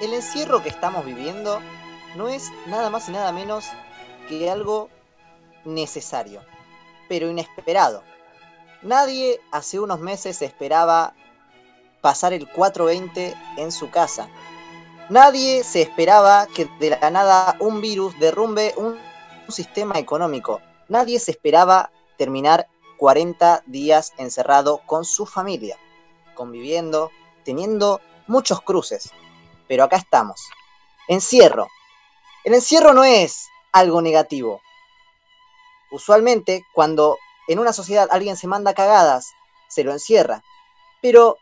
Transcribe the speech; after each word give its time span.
el 0.00 0.14
encierro 0.14 0.62
que 0.62 0.68
estamos 0.68 1.04
viviendo 1.04 1.60
no 2.16 2.28
es 2.28 2.50
nada 2.66 2.90
más 2.90 3.08
y 3.08 3.12
nada 3.12 3.32
menos 3.32 3.66
que 4.28 4.50
algo 4.50 4.88
necesario, 5.64 6.42
pero 7.08 7.30
inesperado. 7.30 8.02
Nadie 8.82 9.40
hace 9.52 9.80
unos 9.80 10.00
meses 10.00 10.42
esperaba 10.42 11.14
pasar 12.00 12.32
el 12.32 12.48
420 12.48 13.34
en 13.56 13.72
su 13.72 13.90
casa. 13.90 14.28
Nadie 15.08 15.64
se 15.64 15.82
esperaba 15.82 16.46
que 16.46 16.68
de 16.78 16.90
la 16.90 17.10
nada 17.10 17.56
un 17.60 17.80
virus 17.80 18.18
derrumbe 18.18 18.74
un, 18.76 18.98
sistema 19.48 19.96
económico. 19.98 20.60
Nadie 20.88 21.20
se 21.20 21.30
esperaba 21.30 21.92
terminar 22.16 22.66
40 22.98 23.62
días 23.66 24.12
encerrado 24.18 24.80
con 24.86 25.04
su 25.04 25.24
familia, 25.24 25.76
conviviendo, 26.34 27.12
teniendo 27.44 28.00
muchos 28.26 28.60
cruces. 28.60 29.12
Pero 29.68 29.84
acá 29.84 29.96
estamos. 29.96 30.40
Encierro. 31.08 31.68
El 32.44 32.54
encierro 32.54 32.92
no 32.92 33.04
es 33.04 33.48
algo 33.72 34.00
negativo. 34.00 34.60
Usualmente, 35.90 36.64
cuando 36.72 37.18
en 37.48 37.58
una 37.58 37.72
sociedad 37.72 38.08
alguien 38.10 38.36
se 38.36 38.46
manda 38.46 38.74
cagadas, 38.74 39.32
se 39.68 39.84
lo 39.84 39.92
encierra. 39.92 40.42
Pero, 41.00 41.38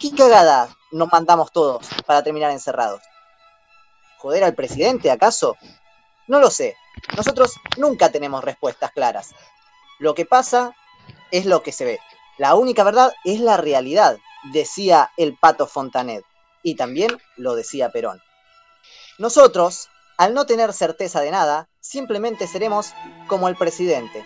¿qué 0.00 0.14
cagada 0.14 0.74
nos 0.90 1.10
mandamos 1.12 1.52
todos 1.52 1.88
para 2.06 2.22
terminar 2.22 2.50
encerrados? 2.50 3.02
¿Joder 4.18 4.44
al 4.44 4.54
presidente, 4.54 5.10
acaso? 5.10 5.56
No 6.28 6.40
lo 6.40 6.50
sé. 6.50 6.76
Nosotros 7.16 7.54
nunca 7.76 8.10
tenemos 8.10 8.44
respuestas 8.44 8.92
claras. 8.92 9.34
Lo 9.98 10.14
que 10.14 10.24
pasa 10.24 10.74
es 11.30 11.46
lo 11.46 11.62
que 11.62 11.72
se 11.72 11.84
ve. 11.84 12.00
La 12.38 12.54
única 12.54 12.84
verdad 12.84 13.12
es 13.24 13.40
la 13.40 13.56
realidad, 13.56 14.18
decía 14.52 15.10
el 15.16 15.36
pato 15.36 15.66
Fontanet. 15.66 16.24
Y 16.62 16.74
también 16.74 17.18
lo 17.36 17.54
decía 17.54 17.90
Perón. 17.90 18.22
Nosotros, 19.18 19.88
al 20.16 20.34
no 20.34 20.46
tener 20.46 20.72
certeza 20.72 21.20
de 21.20 21.30
nada, 21.30 21.68
simplemente 21.80 22.46
seremos 22.46 22.92
como 23.26 23.48
el 23.48 23.56
presidente, 23.56 24.24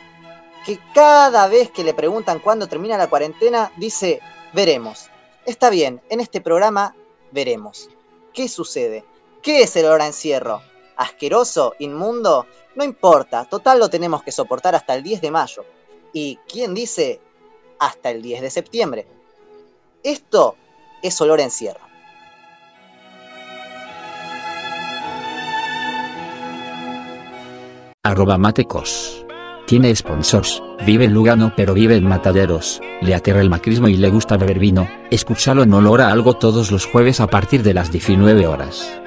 que 0.65 0.79
cada 0.95 1.47
vez 1.49 1.71
que 1.71 1.85
le 1.85 1.95
preguntan 1.95 2.41
cuándo 2.41 2.67
termina 2.67 2.99
la 2.99 3.09
cuarentena, 3.09 3.73
dice, 3.77 4.21
veremos. 4.53 5.09
Está 5.45 5.71
bien, 5.71 6.03
en 6.09 6.21
este 6.21 6.41
programa 6.41 6.97
veremos. 7.31 7.89
¿Qué 8.33 8.49
sucede? 8.49 9.05
¿Qué 9.43 9.63
es 9.63 9.77
el 9.77 9.87
hora 9.87 10.07
encierro? 10.07 10.61
¿Asqueroso? 10.97 11.75
¿Inmundo? 11.79 12.47
No 12.75 12.83
importa, 12.83 13.45
total 13.45 13.79
lo 13.79 13.89
tenemos 13.89 14.23
que 14.23 14.33
soportar 14.33 14.75
hasta 14.75 14.95
el 14.95 15.03
10 15.03 15.21
de 15.21 15.31
mayo. 15.31 15.65
¿Y 16.13 16.37
quién 16.49 16.75
dice 16.75 17.21
hasta 17.79 18.11
el 18.11 18.23
10 18.23 18.43
de 18.43 18.51
septiembre? 18.51 19.07
Esto 20.03 20.57
es 21.03 21.21
olor 21.21 21.41
a 21.41 21.45
encierro. 21.45 21.87
Arroba 28.07 28.39
matecos. 28.39 29.27
Tiene 29.67 29.93
sponsors, 29.93 30.63
vive 30.87 31.07
en 31.07 31.13
Lugano 31.13 31.53
pero 31.57 31.75
vive 31.75 31.97
en 31.97 32.07
Mataderos, 32.07 32.81
le 33.03 33.17
aterra 33.17 33.41
el 33.41 33.51
macrismo 33.51 33.89
y 33.89 33.97
le 33.97 34.11
gusta 34.11 34.37
beber 34.37 34.61
vino, 34.61 34.89
escúchalo 35.11 35.65
en 35.65 35.75
olor 35.75 36.01
a 36.01 36.13
algo 36.13 36.35
todos 36.35 36.71
los 36.71 36.87
jueves 36.87 37.19
a 37.19 37.27
partir 37.27 37.65
de 37.65 37.75
las 37.75 37.91
19 37.91 38.47
horas. 38.47 39.03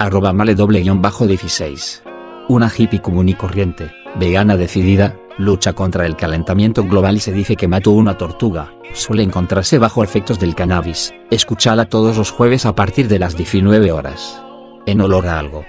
Arroba 0.00 0.32
male 0.32 0.56
doble 0.56 0.80
guion 0.80 1.00
bajo 1.00 1.28
16. 1.28 2.02
Una 2.48 2.72
hippie 2.76 3.00
común 3.00 3.28
y 3.28 3.34
corriente, 3.34 3.92
vegana 4.16 4.56
decidida, 4.56 5.16
lucha 5.38 5.72
contra 5.72 6.04
el 6.04 6.16
calentamiento 6.16 6.82
global 6.82 7.18
y 7.18 7.20
se 7.20 7.30
dice 7.30 7.54
que 7.54 7.68
mató 7.68 7.92
una 7.92 8.18
tortuga, 8.18 8.74
suele 8.94 9.22
encontrarse 9.22 9.78
bajo 9.78 10.02
efectos 10.02 10.40
del 10.40 10.56
cannabis, 10.56 11.14
escúchala 11.30 11.84
todos 11.84 12.16
los 12.16 12.32
jueves 12.32 12.66
a 12.66 12.74
partir 12.74 13.06
de 13.06 13.20
las 13.20 13.36
19 13.36 13.92
horas. 13.92 14.42
En 14.86 15.02
olor 15.02 15.28
a 15.28 15.38
algo. 15.38 15.64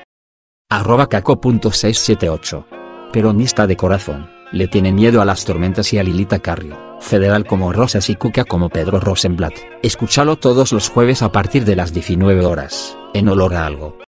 Arroba 0.67 1.08
caco.678 1.08 2.66
peronista 3.13 3.67
de 3.67 3.77
corazón, 3.77 4.31
le 4.52 4.67
tiene 4.67 4.92
miedo 4.92 5.21
a 5.21 5.26
las 5.26 5.45
tormentas 5.45 5.93
y 5.93 5.99
a 5.99 6.03
Lilita 6.03 6.39
Carrio, 6.39 6.76
federal 6.99 7.45
como 7.45 7.71
Rosas 7.71 8.09
y 8.09 8.15
Cuca 8.15 8.45
como 8.45 8.70
Pedro 8.70 8.99
Rosenblatt. 8.99 9.53
Escúchalo 9.83 10.37
todos 10.37 10.71
los 10.73 10.89
jueves 10.89 11.21
a 11.21 11.31
partir 11.31 11.65
de 11.65 11.76
las 11.76 11.93
19 11.93 12.43
horas, 12.48 12.98
en 13.14 13.30
olor 13.30 13.53
a 13.53 13.67
algo. 13.67 13.99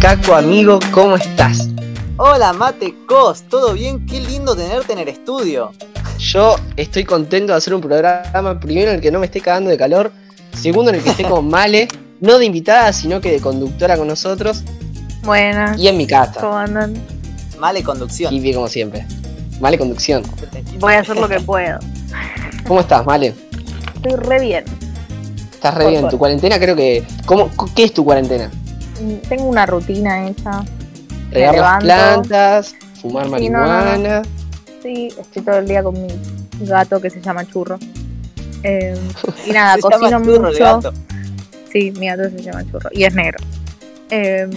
Caco 0.00 0.36
amigo, 0.36 0.78
¿cómo 0.92 1.16
estás? 1.16 1.70
Hola 2.18 2.52
Mate 2.52 2.94
Cos, 3.08 3.42
¿todo 3.48 3.74
bien? 3.74 4.06
Qué 4.06 4.20
lindo 4.20 4.54
tenerte 4.54 4.92
en 4.92 5.00
el 5.00 5.08
estudio. 5.08 5.72
Yo 6.18 6.54
estoy 6.76 7.04
contento 7.04 7.52
de 7.52 7.58
hacer 7.58 7.74
un 7.74 7.80
programa, 7.80 8.60
primero 8.60 8.90
en 8.90 8.96
el 8.96 9.02
que 9.02 9.10
no 9.10 9.18
me 9.18 9.26
esté 9.26 9.40
cagando 9.40 9.70
de 9.70 9.76
calor, 9.76 10.12
segundo 10.60 10.90
en 10.90 10.96
el 10.96 11.02
que 11.02 11.10
esté 11.10 11.24
con 11.24 11.48
Male 11.48 11.88
no 12.20 12.38
de 12.38 12.46
invitada, 12.46 12.92
sino 12.92 13.20
que 13.20 13.30
de 13.30 13.40
conductora 13.40 13.96
con 13.96 14.08
nosotros. 14.08 14.62
Buenas. 15.22 15.78
Y 15.78 15.88
en 15.88 15.96
mi 15.96 16.06
casa. 16.06 16.40
¿Cómo 16.40 16.56
andan? 16.56 16.94
Male 17.58 17.82
conducción. 17.82 18.32
Y 18.32 18.40
bien 18.40 18.54
como 18.54 18.68
siempre. 18.68 19.06
Male 19.60 19.78
conducción. 19.78 20.22
Voy 20.78 20.94
a 20.94 21.00
hacer 21.00 21.16
lo 21.16 21.28
que 21.28 21.40
puedo. 21.40 21.78
¿Cómo 22.66 22.80
estás, 22.80 23.04
Male? 23.04 23.34
Estoy 23.94 24.14
re 24.16 24.40
bien. 24.40 24.64
Estás 25.52 25.74
re 25.74 25.88
bien. 25.88 26.08
Tu 26.08 26.18
cuarentena 26.18 26.58
creo 26.58 26.76
que... 26.76 27.04
¿Cómo, 27.24 27.50
¿Qué 27.74 27.84
es 27.84 27.92
tu 27.92 28.04
cuarentena? 28.04 28.50
Mm, 29.00 29.28
tengo 29.28 29.44
una 29.44 29.66
rutina 29.66 30.28
esa. 30.28 30.64
Regar 31.30 31.56
las 31.56 31.82
plantas, 31.82 32.74
fumar 33.00 33.28
marihuana. 33.28 34.22
Sí, 34.82 35.08
estoy 35.18 35.42
todo 35.42 35.58
el 35.58 35.66
día 35.66 35.82
con 35.82 36.00
mi 36.00 36.08
gato 36.60 37.00
que 37.00 37.10
se 37.10 37.20
llama 37.20 37.44
Churro. 37.44 37.78
Eh, 38.66 38.98
y 39.46 39.50
nada, 39.52 39.78
cocino 39.78 40.18
mucho. 40.18 40.92
Sí, 41.72 41.92
mi 41.92 42.08
gato 42.08 42.24
se 42.30 42.42
llama 42.42 42.64
Churro. 42.64 42.90
Y 42.92 43.04
es 43.04 43.14
negro. 43.14 43.38
Eh, 44.10 44.48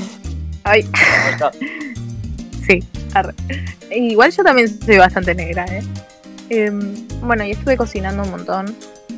ay. 0.63 0.89
sí, 2.67 2.83
Igual 3.91 4.31
yo 4.31 4.43
también 4.43 4.81
soy 4.83 4.97
bastante 4.97 5.35
negra, 5.35 5.65
¿eh? 5.65 5.83
Em, 6.49 7.07
bueno, 7.21 7.43
y 7.43 7.51
estuve 7.51 7.77
cocinando 7.77 8.23
un 8.23 8.31
montón. 8.31 8.75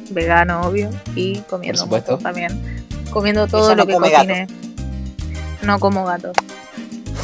Vegano, 0.09 0.61
obvio. 0.61 0.89
Y 1.15 1.39
comiendo 1.41 1.85
mucho 1.87 2.17
también. 2.17 2.85
Comiendo 3.11 3.47
todo 3.47 3.73
lo 3.75 3.87
que 3.87 3.93
cociné. 3.93 4.47
No 5.61 5.79
como 5.79 6.03
gatos. 6.03 6.35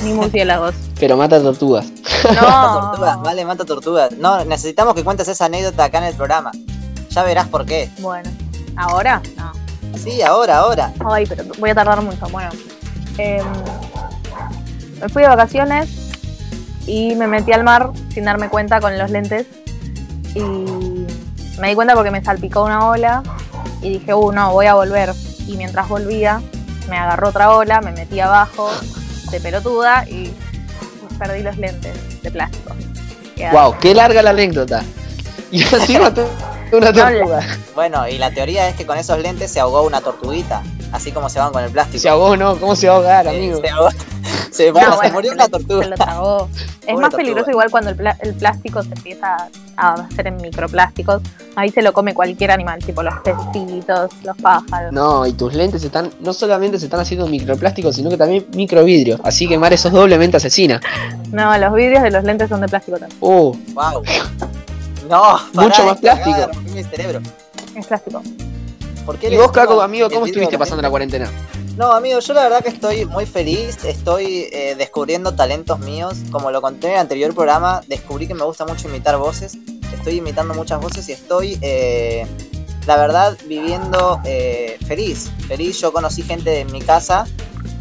Ni 0.03 0.13
murciélagos. 0.13 0.75
Pero 0.99 1.17
mata 1.17 1.41
tortugas. 1.41 1.91
No. 2.23 2.89
tortugas, 2.89 3.22
vale, 3.22 3.44
mata 3.44 3.66
tortugas. 3.66 4.11
No, 4.13 4.45
necesitamos 4.45 4.95
que 4.95 5.03
cuentes 5.03 5.28
esa 5.28 5.45
anécdota 5.45 5.85
acá 5.85 5.97
en 5.97 6.05
el 6.05 6.16
programa. 6.16 6.51
Ya 7.17 7.23
verás 7.23 7.47
por 7.47 7.66
qué. 7.66 7.89
Bueno, 7.97 8.29
¿ahora? 8.75 9.23
No. 9.38 9.51
Sí, 9.97 10.22
ahora, 10.22 10.57
ahora. 10.59 10.94
Ay, 11.03 11.25
pero 11.25 11.45
voy 11.57 11.72
a 11.72 11.73
tardar 11.73 12.00
mucho. 12.03 12.28
Bueno, 12.29 12.51
em, 13.17 13.44
me 15.01 15.09
fui 15.09 15.23
de 15.23 15.28
vacaciones 15.28 15.89
y 16.85 17.16
me 17.16 17.25
metí 17.25 17.53
al 17.53 17.63
mar 17.63 17.89
sin 18.13 18.25
darme 18.25 18.50
cuenta 18.50 18.79
con 18.79 18.95
los 19.00 19.09
lentes. 19.09 19.47
Y 20.35 20.41
me 21.59 21.69
di 21.69 21.73
cuenta 21.73 21.95
porque 21.95 22.11
me 22.11 22.23
salpicó 22.23 22.66
una 22.66 22.88
ola 22.88 23.23
y 23.81 23.94
dije, 23.94 24.13
uh, 24.13 24.31
no, 24.31 24.51
voy 24.51 24.67
a 24.67 24.75
volver. 24.75 25.11
Y 25.47 25.57
mientras 25.57 25.89
volvía, 25.89 26.39
me 26.88 26.99
agarró 26.99 27.29
otra 27.29 27.49
ola, 27.49 27.81
me 27.81 27.94
metí 27.94 28.19
abajo 28.19 28.69
de 29.31 29.39
pelotuda 29.39 30.07
y 30.07 30.31
perdí 31.17 31.41
los 31.41 31.57
lentes 31.57 32.22
de 32.22 32.29
plástico. 32.29 32.75
Wow, 33.51 33.75
qué 33.79 33.95
larga 33.95 34.22
la 34.22 34.29
anécdota. 34.29 34.84
Y 35.49 35.63
así 35.63 35.97
una 36.72 36.94
tortuga. 36.94 37.41
Bueno, 37.75 38.07
y 38.07 38.17
la 38.17 38.31
teoría 38.31 38.67
es 38.69 38.75
que 38.75 38.85
con 38.85 38.97
esos 38.97 39.19
lentes 39.19 39.51
se 39.51 39.59
ahogó 39.59 39.83
una 39.83 40.01
tortuguita, 40.01 40.63
así 40.91 41.11
como 41.11 41.29
se 41.29 41.39
van 41.39 41.51
con 41.51 41.63
el 41.63 41.72
plástico. 41.72 42.00
Se 42.01 42.09
ahogó, 42.09 42.35
¿no? 42.35 42.57
¿Cómo 42.57 42.75
se 42.75 42.88
va 42.88 42.94
a 42.94 42.97
ahogar, 42.97 43.28
amigo? 43.28 43.59
Se, 43.61 43.69
ahogó. 43.69 43.89
se, 44.51 44.72
murió 45.11 45.31
una 45.31 45.47
tortuga. 45.47 45.83
Se 45.83 45.89
lo 45.89 46.50
Es 46.88 46.97
más 46.97 47.13
peligroso 47.13 47.51
igual 47.51 47.69
cuando 47.69 47.89
el, 47.89 48.00
el, 48.22 48.33
plástico 48.35 48.81
se 48.81 48.94
empieza 48.94 49.50
a 49.75 49.94
hacer 49.94 50.28
en 50.28 50.37
microplásticos. 50.37 51.22
Ahí 51.58 51.69
se 51.69 51.81
lo 51.81 51.91
come 51.91 52.14
cualquier 52.14 52.52
animal, 52.52 52.84
tipo 52.84 53.03
los 53.03 53.13
pecitos, 53.20 54.11
los 54.23 54.37
pájaros. 54.37 54.93
No, 54.93 55.28
y 55.28 55.34
tus 55.34 55.53
lentes 55.53 55.84
están, 55.84 56.11
no 56.22 56.31
solamente 56.31 56.79
se 56.79 56.85
están 56.85 57.02
haciendo 57.02 57.28
microplásticos, 57.28 57.96
sino 57.96 58.09
que 58.09 58.16
también 58.16 58.47
microvidrio. 58.53 59.20
Así 59.23 59.49
que 59.49 59.58
Mar, 59.58 59.73
eso 59.73 59.90
es 59.90 59.93
doblemente 59.93 60.37
asesina. 60.37 60.79
No, 61.31 61.58
los 61.58 61.73
vidrios 61.73 62.03
de 62.03 62.11
los 62.11 62.23
lentes 62.23 62.47
son 62.47 62.61
de 62.61 62.70
plástico 62.70 62.97
también. 62.97 63.17
Oh. 63.20 63.53
Wow. 63.73 64.03
No, 65.09 65.40
mucho 65.54 65.86
más 65.86 66.00
plástico. 66.00 66.52
Es 67.76 67.86
plástico. 67.86 68.22
¿Y 69.22 69.38
vos, 69.38 69.52
Caco, 69.52 69.82
amigo, 69.82 70.09
cómo 70.09 70.26
estuviste 70.26 70.58
pasando 70.58 70.82
la 70.82 70.90
cuarentena? 70.90 71.32
No, 71.78 71.94
amigo, 71.94 72.20
yo 72.20 72.34
la 72.34 72.44
verdad 72.44 72.64
que 72.64 72.70
estoy 72.70 73.06
muy 73.06 73.26
feliz, 73.26 73.78
estoy 73.86 74.50
eh, 74.52 74.76
descubriendo 74.78 75.34
talentos 75.34 75.80
míos. 75.80 76.18
Como 76.30 76.52
lo 76.52 76.62
conté 76.62 76.88
en 76.88 76.94
el 76.94 77.00
anterior 77.00 77.34
programa, 77.34 77.82
descubrí 77.88 78.28
que 78.28 78.34
me 78.34 78.44
gusta 78.44 78.66
mucho 78.66 78.90
imitar 78.90 79.18
voces. 79.18 79.58
Estoy 79.94 80.16
imitando 80.16 80.54
muchas 80.54 80.82
voces 80.82 81.08
y 81.08 81.14
estoy, 81.14 81.58
eh, 81.62 82.26
la 82.86 82.98
verdad, 82.98 83.38
viviendo 83.48 84.20
eh, 84.26 84.78
feliz. 84.88 85.32
Feliz, 85.48 85.80
yo 85.80 85.94
conocí 85.94 86.24
gente 86.24 86.59
en 86.59 86.72
mi 86.72 86.82
casa 86.82 87.26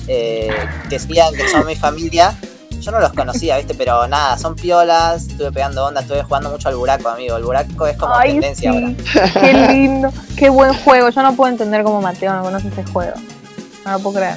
que 0.07 0.53
decían 0.89 1.35
que 1.35 1.49
son 1.49 1.67
mi 1.67 1.75
familia 1.75 2.39
yo 2.87 2.93
no 2.93 3.01
los 3.01 3.13
conocía, 3.13 3.57
¿viste? 3.57 3.75
Pero 3.75 4.07
nada, 4.07 4.39
son 4.39 4.55
piolas, 4.55 5.27
estuve 5.27 5.51
pegando 5.51 5.85
onda, 5.85 6.03
estuve 6.03 6.23
jugando 6.23 6.51
mucho 6.51 6.69
al 6.69 6.77
buraco, 6.77 7.09
amigo. 7.09 7.37
El 7.37 7.43
buraco 7.43 7.85
es 7.89 7.97
como 7.97 8.15
Ay, 8.15 8.33
tendencia 8.35 8.73
sí. 8.73 8.79
ahora. 8.79 9.33
Qué 9.41 9.53
lindo, 9.73 10.13
qué 10.37 10.49
buen 10.51 10.73
juego. 10.73 11.09
Yo 11.09 11.23
no 11.23 11.35
puedo 11.35 11.51
entender 11.51 11.83
cómo 11.83 12.01
Mateo 12.01 12.33
no 12.33 12.43
conoce 12.45 12.69
ese 12.69 12.85
juego. 12.85 13.15
No 13.85 13.93
lo 13.93 13.99
puedo 13.99 14.19
creer. 14.19 14.37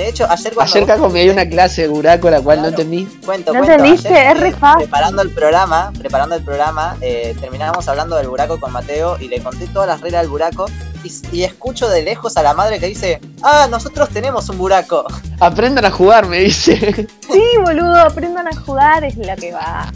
De 0.00 0.08
hecho, 0.08 0.26
ayer 0.30 0.54
cuando. 0.54 0.72
Ayer 0.72 0.86
Caco 0.86 1.08
me 1.10 1.22
dio 1.22 1.32
una 1.32 1.46
clase 1.46 1.82
de 1.82 1.88
buraco 1.88 2.30
la 2.30 2.40
cual 2.40 2.62
no 2.62 2.68
entendí. 2.68 3.04
Cuento, 3.24 3.52
¿No 3.52 3.60
entendiste? 3.60 4.08
ayer, 4.08 4.36
Es 4.36 4.40
re 4.40 4.52
fácil. 4.52 4.84
Preparando 4.84 5.20
el 5.22 5.30
programa, 5.30 5.92
preparando 5.98 6.34
el 6.36 6.42
programa, 6.42 6.96
eh, 7.02 7.36
terminábamos 7.38 7.86
hablando 7.86 8.16
del 8.16 8.28
buraco 8.28 8.58
con 8.58 8.72
Mateo 8.72 9.18
y 9.20 9.28
le 9.28 9.40
conté 9.42 9.66
todas 9.66 9.88
las 9.88 10.00
reglas 10.00 10.22
del 10.22 10.30
buraco. 10.30 10.66
Y, 11.04 11.12
y 11.36 11.44
escucho 11.44 11.88
de 11.88 12.02
lejos 12.02 12.36
a 12.38 12.42
la 12.42 12.54
madre 12.54 12.78
que 12.80 12.86
dice: 12.86 13.20
Ah, 13.42 13.68
nosotros 13.70 14.08
tenemos 14.08 14.48
un 14.48 14.56
buraco. 14.58 15.04
Aprendan 15.40 15.84
a 15.84 15.90
jugar, 15.90 16.26
me 16.26 16.38
dice. 16.38 17.06
Sí, 17.30 17.42
boludo, 17.62 17.96
aprendan 17.96 18.48
a 18.48 18.56
jugar, 18.56 19.04
es 19.04 19.16
la 19.18 19.36
que 19.36 19.52
va. 19.52 19.92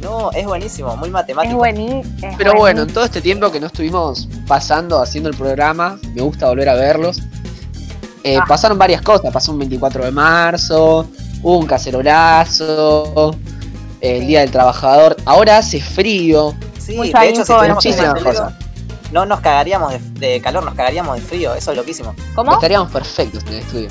No, 0.00 0.32
es 0.32 0.44
buenísimo, 0.46 0.96
muy 0.96 1.08
Es 1.08 1.12
matemático. 1.12 1.56
buenísimo. 1.56 2.34
Pero 2.36 2.54
bueno, 2.54 2.82
en 2.82 2.92
todo 2.92 3.04
este 3.04 3.20
tiempo 3.20 3.52
que 3.52 3.60
no 3.60 3.68
estuvimos 3.68 4.28
pasando 4.48 5.00
haciendo 5.00 5.28
el 5.30 5.36
programa, 5.36 5.98
me 6.14 6.22
gusta 6.22 6.48
volver 6.48 6.68
a 6.70 6.74
verlos. 6.74 7.20
Eh, 8.24 8.36
Ah. 8.40 8.44
Pasaron 8.46 8.78
varias 8.78 9.02
cosas, 9.02 9.32
pasó 9.32 9.52
un 9.52 9.58
24 9.58 10.04
de 10.04 10.10
marzo, 10.12 11.08
hubo 11.42 11.58
un 11.58 11.66
cacerolazo, 11.66 13.34
el 14.00 14.20
Sí. 14.20 14.26
Día 14.26 14.40
del 14.40 14.50
Trabajador, 14.50 15.16
ahora 15.24 15.58
hace 15.58 15.80
frío, 15.80 16.54
Sí, 16.78 16.96
Mucha 16.96 17.20
de 17.20 17.28
hecho, 17.28 17.44
si 17.44 17.52
muchísimas 17.70 18.16
el 18.16 18.24
cosas. 18.24 18.54
no 19.12 19.24
nos 19.24 19.38
cagaríamos 19.40 19.92
de, 19.92 20.00
de 20.18 20.40
calor, 20.40 20.64
nos 20.64 20.74
cagaríamos 20.74 21.14
de 21.16 21.22
frío, 21.22 21.54
eso 21.54 21.70
es 21.70 21.76
loquísimo. 21.76 22.12
¿Cómo? 22.34 22.52
Estaríamos 22.54 22.90
perfectos 22.90 23.42
en 23.44 23.52
el 23.54 23.58
estudio. 23.60 23.88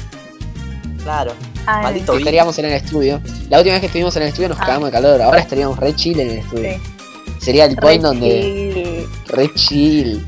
Claro, 1.03 1.31
Ay, 1.65 1.83
maldito. 1.83 2.17
Estaríamos 2.17 2.57
en 2.59 2.65
el 2.65 2.73
estudio. 2.73 3.21
La 3.49 3.57
última 3.59 3.73
vez 3.75 3.79
que 3.81 3.85
estuvimos 3.87 4.13
en 4.17 4.23
el 4.23 4.27
estudio 4.29 4.49
nos 4.49 4.57
Ah. 4.59 4.65
cagamos 4.65 4.87
de 4.87 4.91
calor, 4.91 5.21
ahora 5.21 5.39
estaríamos 5.39 5.77
re 5.79 5.95
chill 5.95 6.19
en 6.19 6.29
el 6.31 6.37
estudio. 6.39 6.71
Sí. 6.73 6.81
Sería 7.39 7.65
el 7.65 7.75
Re 7.77 7.81
point 7.81 8.03
donde... 8.03 9.07
Re 9.27 9.53
chill. 9.55 10.23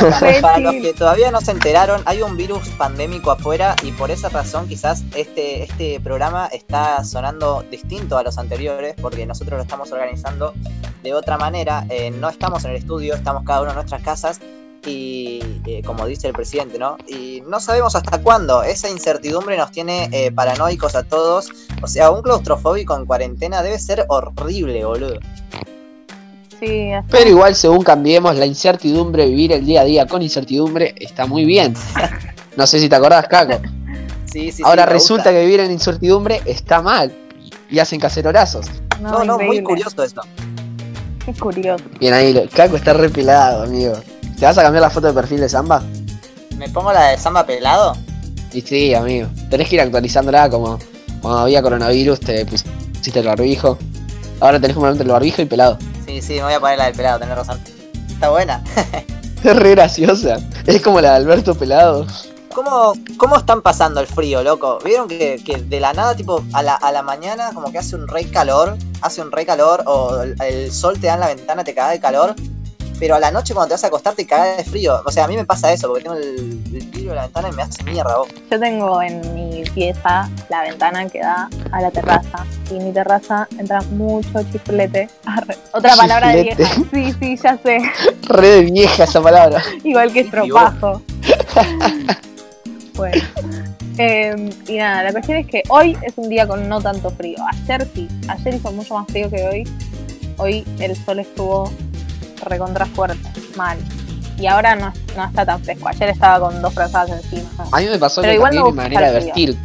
Para, 0.00 0.40
para 0.40 0.58
los 0.58 0.74
que 0.74 0.92
todavía 0.92 1.30
no 1.30 1.40
se 1.40 1.50
enteraron, 1.50 2.02
hay 2.04 2.22
un 2.22 2.36
virus 2.36 2.68
pandémico 2.70 3.30
afuera 3.30 3.76
y 3.82 3.92
por 3.92 4.10
esa 4.10 4.28
razón 4.28 4.68
quizás 4.68 5.04
este, 5.14 5.62
este 5.62 6.00
programa 6.00 6.46
está 6.46 7.02
sonando 7.04 7.64
distinto 7.70 8.18
a 8.18 8.22
los 8.22 8.38
anteriores 8.38 8.94
porque 9.00 9.26
nosotros 9.26 9.58
lo 9.58 9.62
estamos 9.62 9.90
organizando 9.92 10.54
de 11.02 11.14
otra 11.14 11.38
manera. 11.38 11.86
Eh, 11.90 12.10
no 12.10 12.28
estamos 12.28 12.64
en 12.64 12.72
el 12.72 12.76
estudio, 12.76 13.14
estamos 13.14 13.44
cada 13.44 13.62
uno 13.62 13.70
en 13.70 13.76
nuestras 13.76 14.02
casas 14.02 14.40
y 14.86 15.40
eh, 15.66 15.82
como 15.84 16.06
dice 16.06 16.28
el 16.28 16.34
presidente, 16.34 16.78
¿no? 16.78 16.96
Y 17.06 17.42
no 17.46 17.60
sabemos 17.60 17.94
hasta 17.94 18.20
cuándo. 18.20 18.62
Esa 18.62 18.90
incertidumbre 18.90 19.56
nos 19.56 19.70
tiene 19.70 20.08
eh, 20.12 20.30
paranoicos 20.32 20.94
a 20.94 21.04
todos. 21.04 21.50
O 21.82 21.86
sea, 21.86 22.10
un 22.10 22.22
claustrofóbico 22.22 22.96
en 22.96 23.06
cuarentena 23.06 23.62
debe 23.62 23.78
ser 23.78 24.04
horrible, 24.08 24.84
boludo. 24.84 25.18
Sí, 26.64 26.92
así. 26.92 27.08
Pero 27.10 27.30
igual, 27.30 27.54
según 27.54 27.82
cambiemos, 27.82 28.36
la 28.36 28.46
incertidumbre, 28.46 29.26
vivir 29.26 29.52
el 29.52 29.64
día 29.64 29.82
a 29.82 29.84
día 29.84 30.06
con 30.06 30.22
incertidumbre, 30.22 30.94
está 30.98 31.26
muy 31.26 31.44
bien. 31.44 31.74
No 32.56 32.68
sé 32.68 32.78
si 32.78 32.88
te 32.88 32.94
acordás, 32.94 33.26
Caco. 33.26 33.60
Sí, 34.26 34.52
Ahora 34.62 34.86
resulta 34.86 35.32
que 35.32 35.40
vivir 35.40 35.58
en 35.58 35.72
incertidumbre 35.72 36.40
está 36.44 36.80
mal. 36.80 37.12
Y 37.68 37.80
hacen 37.80 37.98
cacerorazos. 37.98 38.66
No, 39.00 39.24
no, 39.24 39.34
muy 39.38 39.58
increíble. 39.58 39.64
curioso 39.64 40.04
eso. 40.04 40.20
Qué 41.24 41.32
curioso. 41.34 41.82
Bien 41.98 42.14
ahí, 42.14 42.48
Caco 42.54 42.76
está 42.76 42.92
repelado, 42.92 43.64
amigo. 43.64 43.94
¿Te 44.38 44.44
vas 44.44 44.56
a 44.56 44.62
cambiar 44.62 44.82
la 44.82 44.90
foto 44.90 45.08
de 45.08 45.14
perfil 45.14 45.40
de 45.40 45.48
Samba? 45.48 45.82
¿Me 46.56 46.68
pongo 46.68 46.92
la 46.92 47.10
de 47.10 47.18
samba 47.18 47.44
pelado? 47.44 47.96
Y 48.52 48.60
sí, 48.60 48.94
amigo. 48.94 49.28
Tenés 49.50 49.68
que 49.68 49.74
ir 49.74 49.80
actualizándola 49.80 50.48
como 50.48 50.78
cuando 51.20 51.40
había 51.40 51.62
coronavirus, 51.62 52.20
te 52.20 52.46
pusiste 52.46 53.18
el 53.18 53.26
barbijo. 53.26 53.78
Ahora 54.40 54.60
tenés 54.60 54.76
que 54.76 54.80
ponerte 54.80 55.02
el 55.02 55.08
barbijo 55.08 55.42
y 55.42 55.46
pelado. 55.46 55.78
Sí, 56.14 56.22
sí, 56.22 56.34
me 56.34 56.44
voy 56.44 56.52
a 56.52 56.60
poner 56.60 56.78
la 56.78 56.84
del 56.84 56.94
pelado, 56.94 57.18
tenés 57.18 57.36
razón. 57.36 57.60
Está 58.08 58.30
buena. 58.30 58.62
Es 59.42 59.56
re 59.56 59.72
graciosa. 59.72 60.38
Es 60.64 60.80
como 60.80 61.00
la 61.00 61.10
de 61.10 61.16
Alberto 61.16 61.54
Pelado. 61.54 62.06
¿Cómo, 62.54 62.94
¿Cómo 63.18 63.36
están 63.36 63.60
pasando 63.60 64.00
el 64.00 64.06
frío, 64.06 64.42
loco? 64.42 64.78
¿Vieron 64.82 65.06
que, 65.06 65.42
que 65.44 65.56
de 65.58 65.80
la 65.80 65.92
nada, 65.92 66.14
tipo, 66.14 66.42
a 66.54 66.62
la, 66.62 66.76
a 66.76 66.92
la 66.92 67.02
mañana 67.02 67.50
como 67.52 67.70
que 67.70 67.78
hace 67.78 67.94
un 67.96 68.08
re 68.08 68.24
calor? 68.30 68.78
Hace 69.02 69.20
un 69.20 69.32
re 69.32 69.44
calor 69.44 69.82
o 69.86 70.22
el, 70.22 70.40
el 70.40 70.72
sol 70.72 70.98
te 70.98 71.08
da 71.08 71.14
en 71.14 71.20
la 71.20 71.26
ventana, 71.26 71.62
te 71.64 71.74
caga 71.74 71.90
de 71.90 72.00
calor. 72.00 72.34
Pero 73.04 73.16
a 73.16 73.20
la 73.20 73.30
noche 73.30 73.52
cuando 73.52 73.68
te 73.68 73.74
vas 73.74 73.84
a 73.84 73.88
acostar 73.88 74.14
te 74.14 74.26
caga 74.26 74.56
de 74.56 74.64
frío. 74.64 75.02
O 75.04 75.10
sea, 75.10 75.26
a 75.26 75.28
mí 75.28 75.36
me 75.36 75.44
pasa 75.44 75.70
eso, 75.70 75.88
porque 75.88 76.04
tengo 76.04 76.16
el, 76.16 76.24
el 76.72 76.86
vidrio 76.86 77.10
de 77.10 77.16
la 77.16 77.22
ventana 77.24 77.50
y 77.50 77.52
me 77.52 77.62
hace 77.62 77.84
mierda 77.84 78.16
vos. 78.16 78.28
Yo 78.50 78.58
tengo 78.58 79.02
en 79.02 79.34
mi 79.34 79.62
pieza 79.74 80.26
la 80.48 80.62
ventana 80.62 81.06
que 81.10 81.18
da 81.18 81.50
a 81.70 81.82
la 81.82 81.90
terraza. 81.90 82.46
Y 82.70 82.78
en 82.78 82.86
mi 82.86 82.92
terraza 82.92 83.46
entra 83.58 83.82
mucho 83.90 84.42
chiflete. 84.50 85.10
Otra 85.72 85.96
palabra 85.96 86.28
de 86.28 86.44
vieja. 86.44 86.64
Sí, 86.90 87.14
sí, 87.20 87.36
ya 87.36 87.58
sé. 87.58 87.78
Re 88.22 88.48
de 88.48 88.62
vieja 88.62 89.04
esa 89.04 89.20
palabra. 89.20 89.62
Igual 89.84 90.10
que 90.10 90.20
estropajo. 90.20 91.02
bueno. 92.94 93.22
Eh, 93.98 94.50
y 94.66 94.76
nada, 94.78 95.02
la 95.02 95.12
cuestión 95.12 95.36
es 95.36 95.46
que 95.46 95.62
hoy 95.68 95.94
es 96.00 96.14
un 96.16 96.30
día 96.30 96.48
con 96.48 96.66
no 96.70 96.80
tanto 96.80 97.10
frío. 97.10 97.36
Ayer 97.52 97.86
sí. 97.94 98.08
Ayer 98.28 98.54
hizo 98.54 98.72
mucho 98.72 98.94
más 98.94 99.06
frío 99.08 99.28
que 99.28 99.46
hoy. 99.46 99.64
Hoy 100.38 100.64
el 100.80 100.96
sol 100.96 101.18
estuvo 101.18 101.70
recontra 102.44 102.86
fuerte. 102.86 103.18
Mal. 103.56 103.78
Y 104.38 104.46
ahora 104.46 104.74
no, 104.74 104.92
no 105.16 105.24
está 105.24 105.46
tan 105.46 105.62
fresco. 105.62 105.88
Ayer 105.88 106.08
estaba 106.10 106.48
con 106.48 106.60
dos 106.60 106.74
frazadas 106.74 107.10
encima. 107.22 107.48
A 107.70 107.80
mí 107.80 107.86
me 107.86 107.98
pasó 107.98 108.20
Pero 108.20 108.32
que 108.32 108.36
igual 108.36 108.64
mi 108.64 108.72
manera 108.72 109.10
de 109.12 109.20
vestir. 109.24 109.56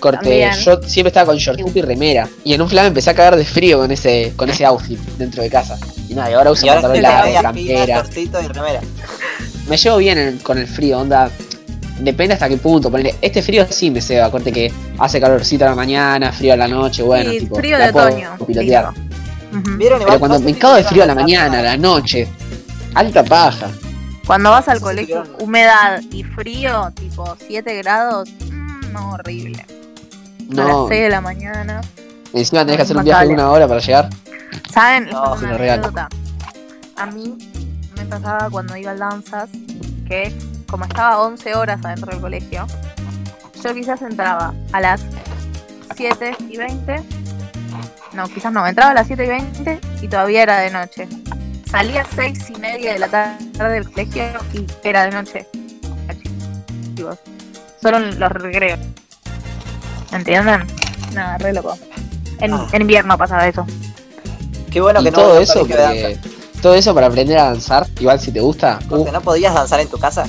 Corte, 0.00 0.18
También. 0.18 0.52
yo 0.54 0.80
siempre 0.82 1.08
estaba 1.08 1.26
con 1.26 1.36
shortcito 1.36 1.78
y 1.78 1.82
remera. 1.82 2.28
Y 2.44 2.54
en 2.54 2.62
un 2.62 2.68
flan 2.68 2.86
empecé 2.86 3.10
a 3.10 3.14
cagar 3.14 3.34
de 3.36 3.44
frío 3.44 3.78
con 3.78 3.90
ese, 3.90 4.32
con 4.36 4.48
ese 4.48 4.64
outfit 4.64 4.98
dentro 5.18 5.42
de 5.42 5.50
casa. 5.50 5.76
Y 6.08 6.14
nada, 6.14 6.30
y 6.30 6.34
ahora 6.34 6.52
uso 6.52 6.66
pantalón 6.66 7.02
largo, 7.02 7.42
campera. 7.42 8.02
cortito 8.02 8.40
y 8.40 8.46
remera. 8.46 8.80
Me 9.68 9.76
llevo 9.76 9.96
bien 9.98 10.16
en- 10.18 10.38
con 10.38 10.56
el 10.56 10.66
frío, 10.68 11.00
onda. 11.00 11.30
Depende 11.98 12.34
hasta 12.34 12.48
qué 12.48 12.56
punto. 12.56 12.90
Ponele, 12.92 13.16
este 13.20 13.42
frío 13.42 13.66
sí 13.68 13.90
me 13.90 14.00
ceba, 14.00 14.30
corte 14.30 14.52
que 14.52 14.72
hace 14.98 15.20
calorcito 15.20 15.64
a 15.64 15.70
la 15.70 15.74
mañana, 15.74 16.30
frío 16.32 16.52
a 16.52 16.56
la 16.56 16.68
noche, 16.68 17.02
bueno, 17.02 17.30
Sí, 17.32 17.40
tipo, 17.40 17.56
frío 17.56 17.76
de 17.76 17.88
otoño. 17.90 18.36
pilotear. 18.46 18.90
Ujú. 19.52 19.76
¿Vieron 19.78 19.98
Pero 20.04 20.18
cuando 20.18 20.38
no 20.38 20.44
me 20.44 20.56
cago 20.58 20.74
de 20.74 20.84
frío 20.84 21.02
a 21.04 21.06
la 21.06 21.14
mañana, 21.14 21.58
a 21.60 21.62
la 21.62 21.76
noche, 21.76 22.28
alta 22.94 23.24
paja. 23.24 23.68
Cuando 24.26 24.50
vas 24.50 24.68
al 24.68 24.80
colegio, 24.80 25.24
humedad 25.38 26.00
y 26.10 26.22
frío, 26.22 26.90
tipo 26.94 27.34
7 27.46 27.74
grados, 27.76 28.28
mm, 28.50 28.92
no, 28.92 29.12
horrible. 29.12 29.64
A 30.50 30.54
las 30.54 30.66
No, 30.68 30.88
6 30.88 31.00
de 31.02 31.08
la 31.08 31.20
mañana. 31.20 31.80
encima 32.34 32.60
tenés 32.62 32.76
que 32.76 32.82
hacer 32.82 32.96
un 32.96 33.04
viaje 33.04 33.26
de 33.28 33.34
una 33.34 33.50
hora 33.50 33.66
para 33.66 33.80
llegar. 33.80 34.10
¿Saben? 34.70 35.08
No, 35.10 35.36
se 35.38 35.46
una 35.46 35.54
anécdota. 35.54 36.08
A 36.96 37.06
mí 37.06 37.38
me 37.96 38.04
pasaba 38.04 38.50
cuando 38.50 38.76
iba 38.76 38.90
al 38.90 38.98
danzas 38.98 39.48
que 40.06 40.32
como 40.70 40.84
estaba 40.84 41.20
11 41.20 41.54
horas 41.54 41.80
adentro 41.82 42.12
del 42.12 42.20
colegio, 42.20 42.66
yo 43.64 43.74
quizás 43.74 44.02
entraba 44.02 44.52
a 44.72 44.80
las 44.80 45.00
7 45.96 46.36
y 46.50 46.56
20. 46.58 47.02
No, 48.18 48.24
quizás 48.28 48.52
no, 48.52 48.66
entraba 48.66 48.90
a 48.90 48.94
las 48.94 49.06
7 49.06 49.24
y 49.24 49.28
20 49.28 49.80
y 50.02 50.08
todavía 50.08 50.42
era 50.42 50.58
de 50.58 50.70
noche. 50.72 51.06
Salía 51.70 52.00
a 52.00 52.06
6 52.16 52.50
y 52.50 52.58
media 52.58 52.92
de 52.94 52.98
la 52.98 53.06
tarde 53.06 53.74
del 53.74 53.88
colegio 53.88 54.24
y 54.52 54.66
era 54.82 55.04
de 55.04 55.10
noche. 55.12 55.46
Solo 57.80 58.00
los 58.00 58.32
recreos. 58.32 58.80
¿Entienden? 60.10 60.66
Nada, 61.14 61.38
re 61.38 61.52
loco. 61.52 61.78
En, 62.40 62.54
Ah. 62.54 62.66
en 62.72 62.82
invierno 62.82 63.16
pasaba 63.16 63.46
eso. 63.46 63.64
Qué 64.68 64.80
bueno 64.80 65.00
y 65.00 65.04
que 65.04 65.10
no 65.12 65.16
todo 65.18 65.38
eso, 65.40 65.60
porque- 65.60 66.18
todo 66.60 66.74
eso 66.74 66.92
para 66.96 67.06
aprender 67.06 67.38
a 67.38 67.44
danzar, 67.44 67.86
igual 68.00 68.18
si 68.18 68.32
te 68.32 68.40
gusta. 68.40 68.80
uh, 68.84 68.88
Corte, 68.88 69.12
¿no 69.12 69.20
podías 69.20 69.54
danzar 69.54 69.78
en 69.78 69.86
tu 69.88 69.98
casa? 69.98 70.26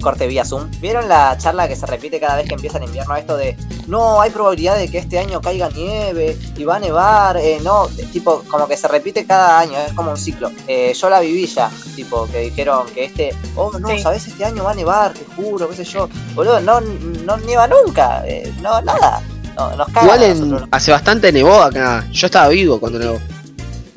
Corte 0.00 0.26
vía 0.26 0.44
Zoom. 0.44 0.70
¿Vieron 0.80 1.08
la 1.08 1.36
charla 1.38 1.66
que 1.68 1.74
se 1.76 1.84
repite 1.86 2.20
cada 2.20 2.36
vez 2.36 2.46
que 2.48 2.54
empieza 2.54 2.78
el 2.78 2.84
invierno? 2.84 3.16
Esto 3.16 3.36
de, 3.36 3.56
no, 3.88 4.20
hay 4.20 4.30
probabilidad 4.30 4.76
de 4.76 4.88
que 4.88 4.98
este 4.98 5.18
año 5.18 5.40
caiga 5.40 5.68
nieve 5.70 6.36
y 6.56 6.64
va 6.64 6.76
a 6.76 6.78
nevar. 6.78 7.36
Eh, 7.38 7.58
no, 7.62 7.88
tipo, 8.12 8.42
como 8.48 8.68
que 8.68 8.76
se 8.76 8.86
repite 8.88 9.26
cada 9.26 9.58
año, 9.58 9.76
es 9.86 9.92
como 9.94 10.10
un 10.12 10.16
ciclo. 10.16 10.50
Eh, 10.66 10.94
yo 10.94 11.10
la 11.10 11.20
viví 11.20 11.46
ya, 11.46 11.70
tipo, 11.96 12.26
que 12.28 12.40
dijeron 12.40 12.86
que 12.94 13.06
este, 13.06 13.34
oh, 13.56 13.76
no, 13.78 13.88
Sí. 13.88 13.98
¿sabes? 14.00 14.26
Este 14.26 14.44
año 14.44 14.64
va 14.64 14.70
a 14.72 14.74
nevar, 14.74 15.12
te 15.14 15.24
juro, 15.36 15.68
qué 15.68 15.76
sé 15.76 15.84
yo. 15.84 16.08
Boludo, 16.34 16.60
no, 16.60 16.80
no 16.80 17.36
nieva 17.38 17.66
nunca, 17.66 18.22
eh, 18.26 18.52
no, 18.62 18.80
nada. 18.82 19.20
No, 19.56 19.74
nos 19.74 19.88
cagan 19.88 20.04
igual 20.04 20.22
a 20.22 20.26
en- 20.26 20.40
nosotros. 20.50 20.68
hace 20.70 20.92
bastante 20.92 21.32
nevó 21.32 21.60
acá. 21.60 22.06
Yo 22.12 22.26
estaba 22.26 22.46
vivo 22.48 22.78
cuando 22.78 23.00
nevó. 23.00 23.18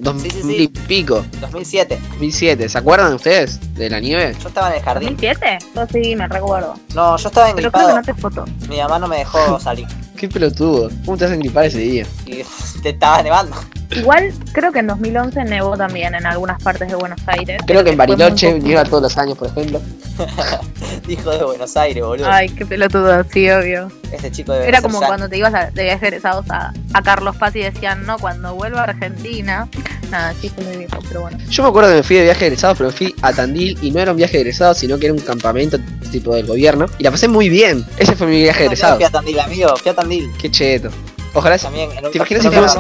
Dos 0.02 0.22
Sí, 0.22 0.30
sí, 0.32 0.44
mil 0.44 0.58
sí. 0.58 0.64
y 0.64 0.68
pico, 0.68 1.24
2007, 1.40 2.00
2007. 2.14 2.70
¿Se 2.70 2.78
acuerdan 2.78 3.14
ustedes 3.14 3.60
de 3.76 3.90
la 3.90 4.00
nieve? 4.00 4.36
yo 4.42 4.48
estaba 4.48 4.70
en 4.72 4.76
el 4.78 4.82
jardín. 4.82 5.16
¿2007? 5.18 5.60
Yo 5.76 5.88
sí, 5.92 6.16
me 6.16 6.28
recuerdo. 6.28 6.74
No, 6.96 7.16
yo 7.18 7.28
estaba 7.28 7.54
Pero 7.54 7.70
creo 7.70 7.72
que 7.72 7.78
engripado. 7.80 7.96
no 7.98 8.02
te 8.04 8.14
foto. 8.16 8.46
Mi 8.68 8.78
mamá 8.78 8.98
no 9.00 9.08
me 9.08 9.18
dejó 9.18 9.60
salir. 9.60 9.86
Qué 10.18 10.28
pelotudo. 10.28 10.90
¿Cómo 11.06 11.18
te 11.18 11.26
hacen 11.26 11.40
gripar 11.40 11.66
ese 11.66 11.80
día? 11.80 12.06
Y 12.26 12.44
te 12.82 12.90
estaba 12.90 13.22
nevando. 13.22 13.56
Igual 13.96 14.34
creo 14.54 14.72
que 14.72 14.80
en 14.80 14.88
2011 14.88 15.44
nevó 15.46 15.76
también 15.78 16.16
en 16.16 16.26
algunas 16.26 16.62
partes 16.62 16.88
de 16.88 16.96
Buenos 16.96 17.20
Aires. 17.28 17.62
Creo 17.66 17.84
que 17.84 17.92
en 17.92 17.98
Bariloche 17.98 18.60
nieva 18.60 18.84
todos 18.84 19.04
los 19.04 19.18
años, 19.18 19.38
por 19.38 19.50
ejemplo. 19.50 19.82
Dijo 21.08 21.32
de 21.32 21.44
Buenos 21.44 21.76
Aires, 21.76 22.04
boludo. 22.04 22.28
Ay, 22.30 22.50
qué 22.50 22.66
pelotudo, 22.66 23.24
sí, 23.32 23.50
obvio. 23.50 23.92
Este 24.12 24.32
chico 24.32 24.54
debe 24.54 24.68
Era 24.68 24.82
como 24.82 25.00
cuando 25.00 25.28
te 25.28 25.38
ibas 25.38 25.54
a, 25.54 25.72
de 25.72 25.84
viaje 25.84 26.08
egresados 26.08 26.50
a, 26.50 26.74
a 26.94 27.02
Carlos 27.02 27.36
Paz 27.36 27.56
y 27.56 27.60
decían, 27.60 28.06
no, 28.06 28.18
cuando 28.18 28.56
vuelva 28.56 28.82
a 28.82 28.84
Argentina. 28.86 29.68
Nada, 30.10 30.34
sí, 30.40 30.50
fue 30.50 30.64
muy 30.66 30.78
viejo, 30.78 31.00
pero 31.08 31.22
bueno. 31.22 31.38
Yo 31.50 31.64
me 31.64 31.70
acuerdo 31.70 31.90
que 31.90 31.96
me 31.96 32.04
fui 32.04 32.18
de 32.18 32.24
viaje 32.24 32.46
egresado, 32.48 32.76
pero 32.76 32.90
me 32.90 32.96
fui 32.96 33.16
a 33.22 33.34
Tandil 33.34 33.78
y 33.82 33.92
no 33.92 34.00
era 34.00 34.12
un 34.12 34.18
viaje 34.18 34.40
egresado, 34.40 34.74
sino 34.74 35.00
que 35.00 35.06
era 35.06 35.14
un 35.14 35.22
campamento 35.22 35.78
tipo 36.12 36.36
del 36.36 36.46
gobierno. 36.46 36.86
Y 36.98 37.04
la 37.04 37.12
pasé 37.12 37.28
muy 37.28 37.48
bien. 37.48 37.86
Ese 37.98 38.16
fue 38.16 38.28
mi 38.28 38.42
viaje 38.42 38.66
egresado. 38.66 38.98
Fui 38.98 39.06
a 39.06 39.10
Tandil, 39.10 39.40
amigo, 39.40 39.76
fui 39.78 39.92
a 39.92 39.96
Tandil. 39.96 40.30
Qué 40.38 40.52
cheto. 40.52 40.90
Ojalá 41.34 41.58
sea 41.58 41.70
También, 41.70 41.90
¿Te 42.12 42.18
imaginas 42.18 42.44
si 42.44 42.50
fuimos 42.50 42.78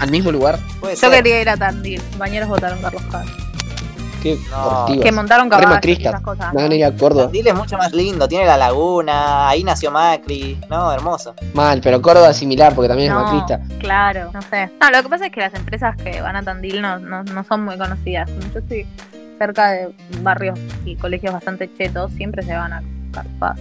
al 0.00 0.10
mismo 0.10 0.30
lugar. 0.30 0.58
Yo 1.00 1.10
quería 1.10 1.40
ir 1.40 1.48
a 1.48 1.56
Tandil. 1.56 2.00
Compañeros 2.10 2.48
votaron 2.48 2.80
Carlos 2.80 3.02
Paz. 3.10 3.26
Qué 4.22 4.38
No. 4.50 4.86
Que 5.00 5.10
montaron 5.10 5.48
caballos 5.48 5.80
y 5.84 5.92
esas 5.92 6.20
cosas. 6.20 6.54
¿no? 6.54 6.72
ir 6.72 6.84
a 6.84 6.92
Córdoba. 6.94 7.24
Tandil 7.24 7.48
es 7.48 7.54
mucho 7.54 7.76
más 7.76 7.92
lindo, 7.92 8.28
tiene 8.28 8.46
la 8.46 8.56
laguna, 8.56 9.48
ahí 9.48 9.64
nació 9.64 9.90
Macri, 9.90 10.60
no, 10.70 10.92
hermoso. 10.92 11.34
Mal, 11.54 11.80
pero 11.82 12.00
Córdoba 12.00 12.30
es 12.30 12.36
similar 12.36 12.72
porque 12.72 12.88
también 12.88 13.10
es 13.10 13.18
macrista. 13.18 13.60
claro, 13.80 14.30
no 14.32 14.40
sé. 14.42 14.70
No, 14.80 14.90
lo 14.90 15.02
que 15.02 15.08
pasa 15.08 15.26
es 15.26 15.32
que 15.32 15.40
las 15.40 15.54
empresas 15.54 15.96
que 15.96 16.20
van 16.20 16.36
a 16.36 16.42
Tandil 16.42 16.80
no, 16.80 17.00
no, 17.00 17.24
no 17.24 17.44
son 17.44 17.64
muy 17.64 17.76
conocidas. 17.76 18.30
Yo 18.52 18.60
estoy 18.60 18.86
cerca 19.38 19.70
de 19.72 19.92
barrios 20.20 20.56
y 20.84 20.94
colegios 20.94 21.32
bastante 21.32 21.68
chetos, 21.76 22.12
siempre 22.12 22.44
se 22.44 22.54
van 22.54 22.74
a 22.74 22.82
Carlos 23.12 23.34
Paz. 23.40 23.58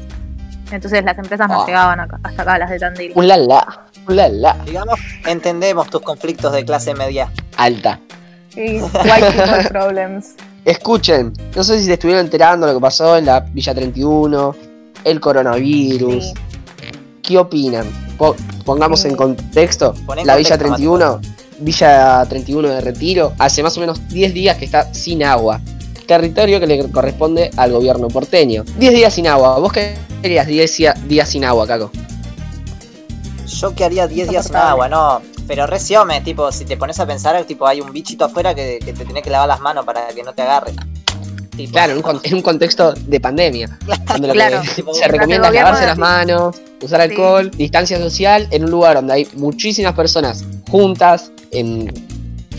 Entonces 0.72 1.04
las 1.04 1.18
empresas 1.18 1.48
no 1.50 1.62
Ah. 1.62 1.66
llegaban 1.66 2.00
acá- 2.00 2.20
hasta 2.24 2.42
acá, 2.42 2.58
las 2.58 2.70
de 2.70 2.80
Tandil. 2.80 3.12
Ulala, 3.16 3.86
ulala. 4.08 4.58
Digamos, 4.66 5.00
entendemos 5.28 5.90
tus 5.90 6.02
conflictos 6.02 6.54
de 6.54 6.64
clase 6.66 6.94
media. 6.96 7.32
Alta. 7.58 8.00
Sí, 8.54 8.82
white 8.82 9.32
people 9.32 9.70
problems. 9.70 10.36
Escuchen, 10.66 11.34
no 11.56 11.64
sé 11.64 11.80
si 11.80 11.86
se 11.86 11.94
estuvieron 11.94 12.26
enterando 12.26 12.68
de 12.68 12.74
lo 12.74 12.80
que 12.80 12.84
pasó 12.84 13.18
en 13.18 13.26
la 13.26 13.40
Villa 13.40 13.74
31, 13.74 14.56
el 15.04 15.20
coronavirus. 15.20 16.26
Sí. 16.26 16.34
¿Qué 17.24 17.38
opinan? 17.38 17.88
Po- 18.18 18.36
pongamos 18.66 19.02
Sí. 19.02 19.08
en 19.08 19.16
contexto. 19.16 19.94
La 20.26 20.36
Villa 20.36 20.58
contexto, 20.58 20.58
31, 20.58 21.22
Villa 21.60 22.26
31 22.28 22.70
de 22.70 22.82
Retiro, 22.82 23.34
hace 23.40 23.64
más 23.64 23.76
o 23.78 23.80
menos 23.80 24.08
10 24.10 24.34
días 24.34 24.58
que 24.58 24.66
está 24.66 24.94
sin 24.94 25.24
agua. 25.24 25.60
Territorio 26.16 26.60
que 26.60 26.68
le 26.68 26.92
corresponde 26.92 27.52
al 27.56 27.72
gobierno 27.72 28.10
porteño. 28.10 28.64
10 28.78 28.94
días 28.94 29.14
sin 29.14 29.28
agua. 29.28 29.58
¿Vos 29.60 29.72
qué 29.72 29.96
querías 30.22 30.46
10 30.46 30.76
día- 30.78 30.94
días 31.08 31.30
sin 31.30 31.46
agua, 31.46 31.66
Caco? 31.66 31.90
Yo 33.48 33.74
que 33.74 33.86
haría 33.86 34.08
10 34.08 34.30
días 34.30 34.48
sin 34.48 34.56
agua, 34.58 34.90
no. 34.90 35.22
Pero 35.48 35.68
reciome, 35.68 36.20
tipo, 36.22 36.52
si 36.52 36.66
te 36.66 36.76
pones 36.76 37.00
a 37.00 37.06
pensar, 37.06 37.42
tipo, 37.46 37.66
hay 37.66 37.80
un 37.80 37.92
bichito 37.94 38.26
afuera 38.26 38.54
que, 38.54 38.80
que 38.84 38.92
te 38.94 39.06
tiene 39.06 39.22
que 39.22 39.30
lavar 39.30 39.48
las 39.48 39.60
manos 39.62 39.86
para 39.86 40.08
que 40.10 40.22
no 40.24 40.34
te 40.34 40.42
agarre. 40.42 40.74
Tipo, 41.56 41.72
Claro, 41.72 41.92
en 41.92 41.98
un, 41.98 42.04
con- 42.04 42.20
en 42.24 42.34
un 42.36 42.42
contexto 42.42 42.94
de 42.94 43.20
pandemia. 43.22 43.78
donde 44.08 44.28
lo 44.28 44.34
que 44.34 44.40
Claro. 44.40 44.62
se 44.94 45.08
recomienda 45.08 45.48
es 45.48 45.54
lavarse 45.54 45.86
las 45.86 45.98
manos, 45.98 46.58
usar 46.82 47.02
Sí. 47.02 47.10
alcohol, 47.12 47.52
distancia 47.52 47.98
social, 48.00 48.48
en 48.52 48.66
un 48.66 48.72
lugar 48.72 48.96
donde 48.96 49.14
hay 49.14 49.28
muchísimas 49.36 49.94
personas 49.94 50.44
juntas, 50.70 51.32
en 51.52 51.92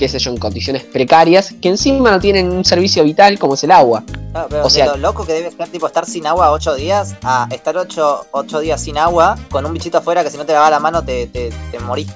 qué 0.02 0.08
sé 0.08 0.18
yo, 0.18 0.32
en 0.32 0.36
condiciones 0.36 0.82
precarias, 0.82 1.54
que 1.62 1.68
encima 1.68 2.10
no 2.10 2.18
tienen 2.18 2.50
un 2.50 2.64
servicio 2.64 3.04
vital 3.04 3.38
como 3.38 3.54
es 3.54 3.62
el 3.62 3.70
agua. 3.70 4.02
Claro, 4.32 4.48
pero 4.50 4.66
o 4.66 4.68
sea- 4.70 4.86
lo 4.86 4.96
loco 4.96 5.24
que 5.24 5.32
debe 5.32 5.46
estar, 5.46 5.68
tipo, 5.68 5.86
estar 5.86 6.06
sin 6.06 6.26
agua 6.26 6.50
8 6.50 6.74
días, 6.74 7.14
a 7.22 7.46
estar 7.52 7.76
8, 7.76 8.26
ocho 8.32 8.58
días 8.58 8.80
sin 8.82 8.98
agua, 8.98 9.38
con 9.48 9.64
un 9.64 9.72
bichito 9.72 9.98
afuera 9.98 10.24
que 10.24 10.30
si 10.30 10.36
no 10.36 10.44
te 10.44 10.54
lava 10.54 10.70
la 10.70 10.80
mano 10.80 11.04
te, 11.04 11.28
te, 11.28 11.50
te 11.70 11.78
morís. 11.78 12.08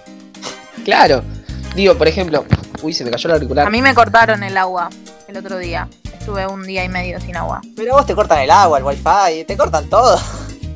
Claro. 0.85 1.23
Digo, 1.77 1.95
por 1.97 2.09
ejemplo, 2.09 2.45
uy, 2.83 2.93
se 2.93 3.05
me 3.05 3.11
cayó 3.13 3.29
el 3.29 3.35
auricular. 3.35 3.67
A 3.69 3.71
mí 3.71 3.81
me 3.83 3.95
cortaron 3.95 4.43
el 4.43 4.57
agua 4.57 4.91
el 5.29 5.37
otro 5.37 5.59
día. 5.59 5.89
Estuve 6.19 6.45
un 6.49 6.65
día 6.65 6.83
y 6.85 6.89
medio 6.89 7.21
sin 7.21 7.37
agua. 7.37 7.61
Pero 7.77 7.93
vos 7.95 8.05
te 8.05 8.17
cortan 8.17 8.41
el 8.41 8.51
agua, 8.51 8.79
el 8.79 8.85
wifi, 8.85 9.45
te 9.47 9.57
cortan 9.57 9.89
todo. 9.89 10.19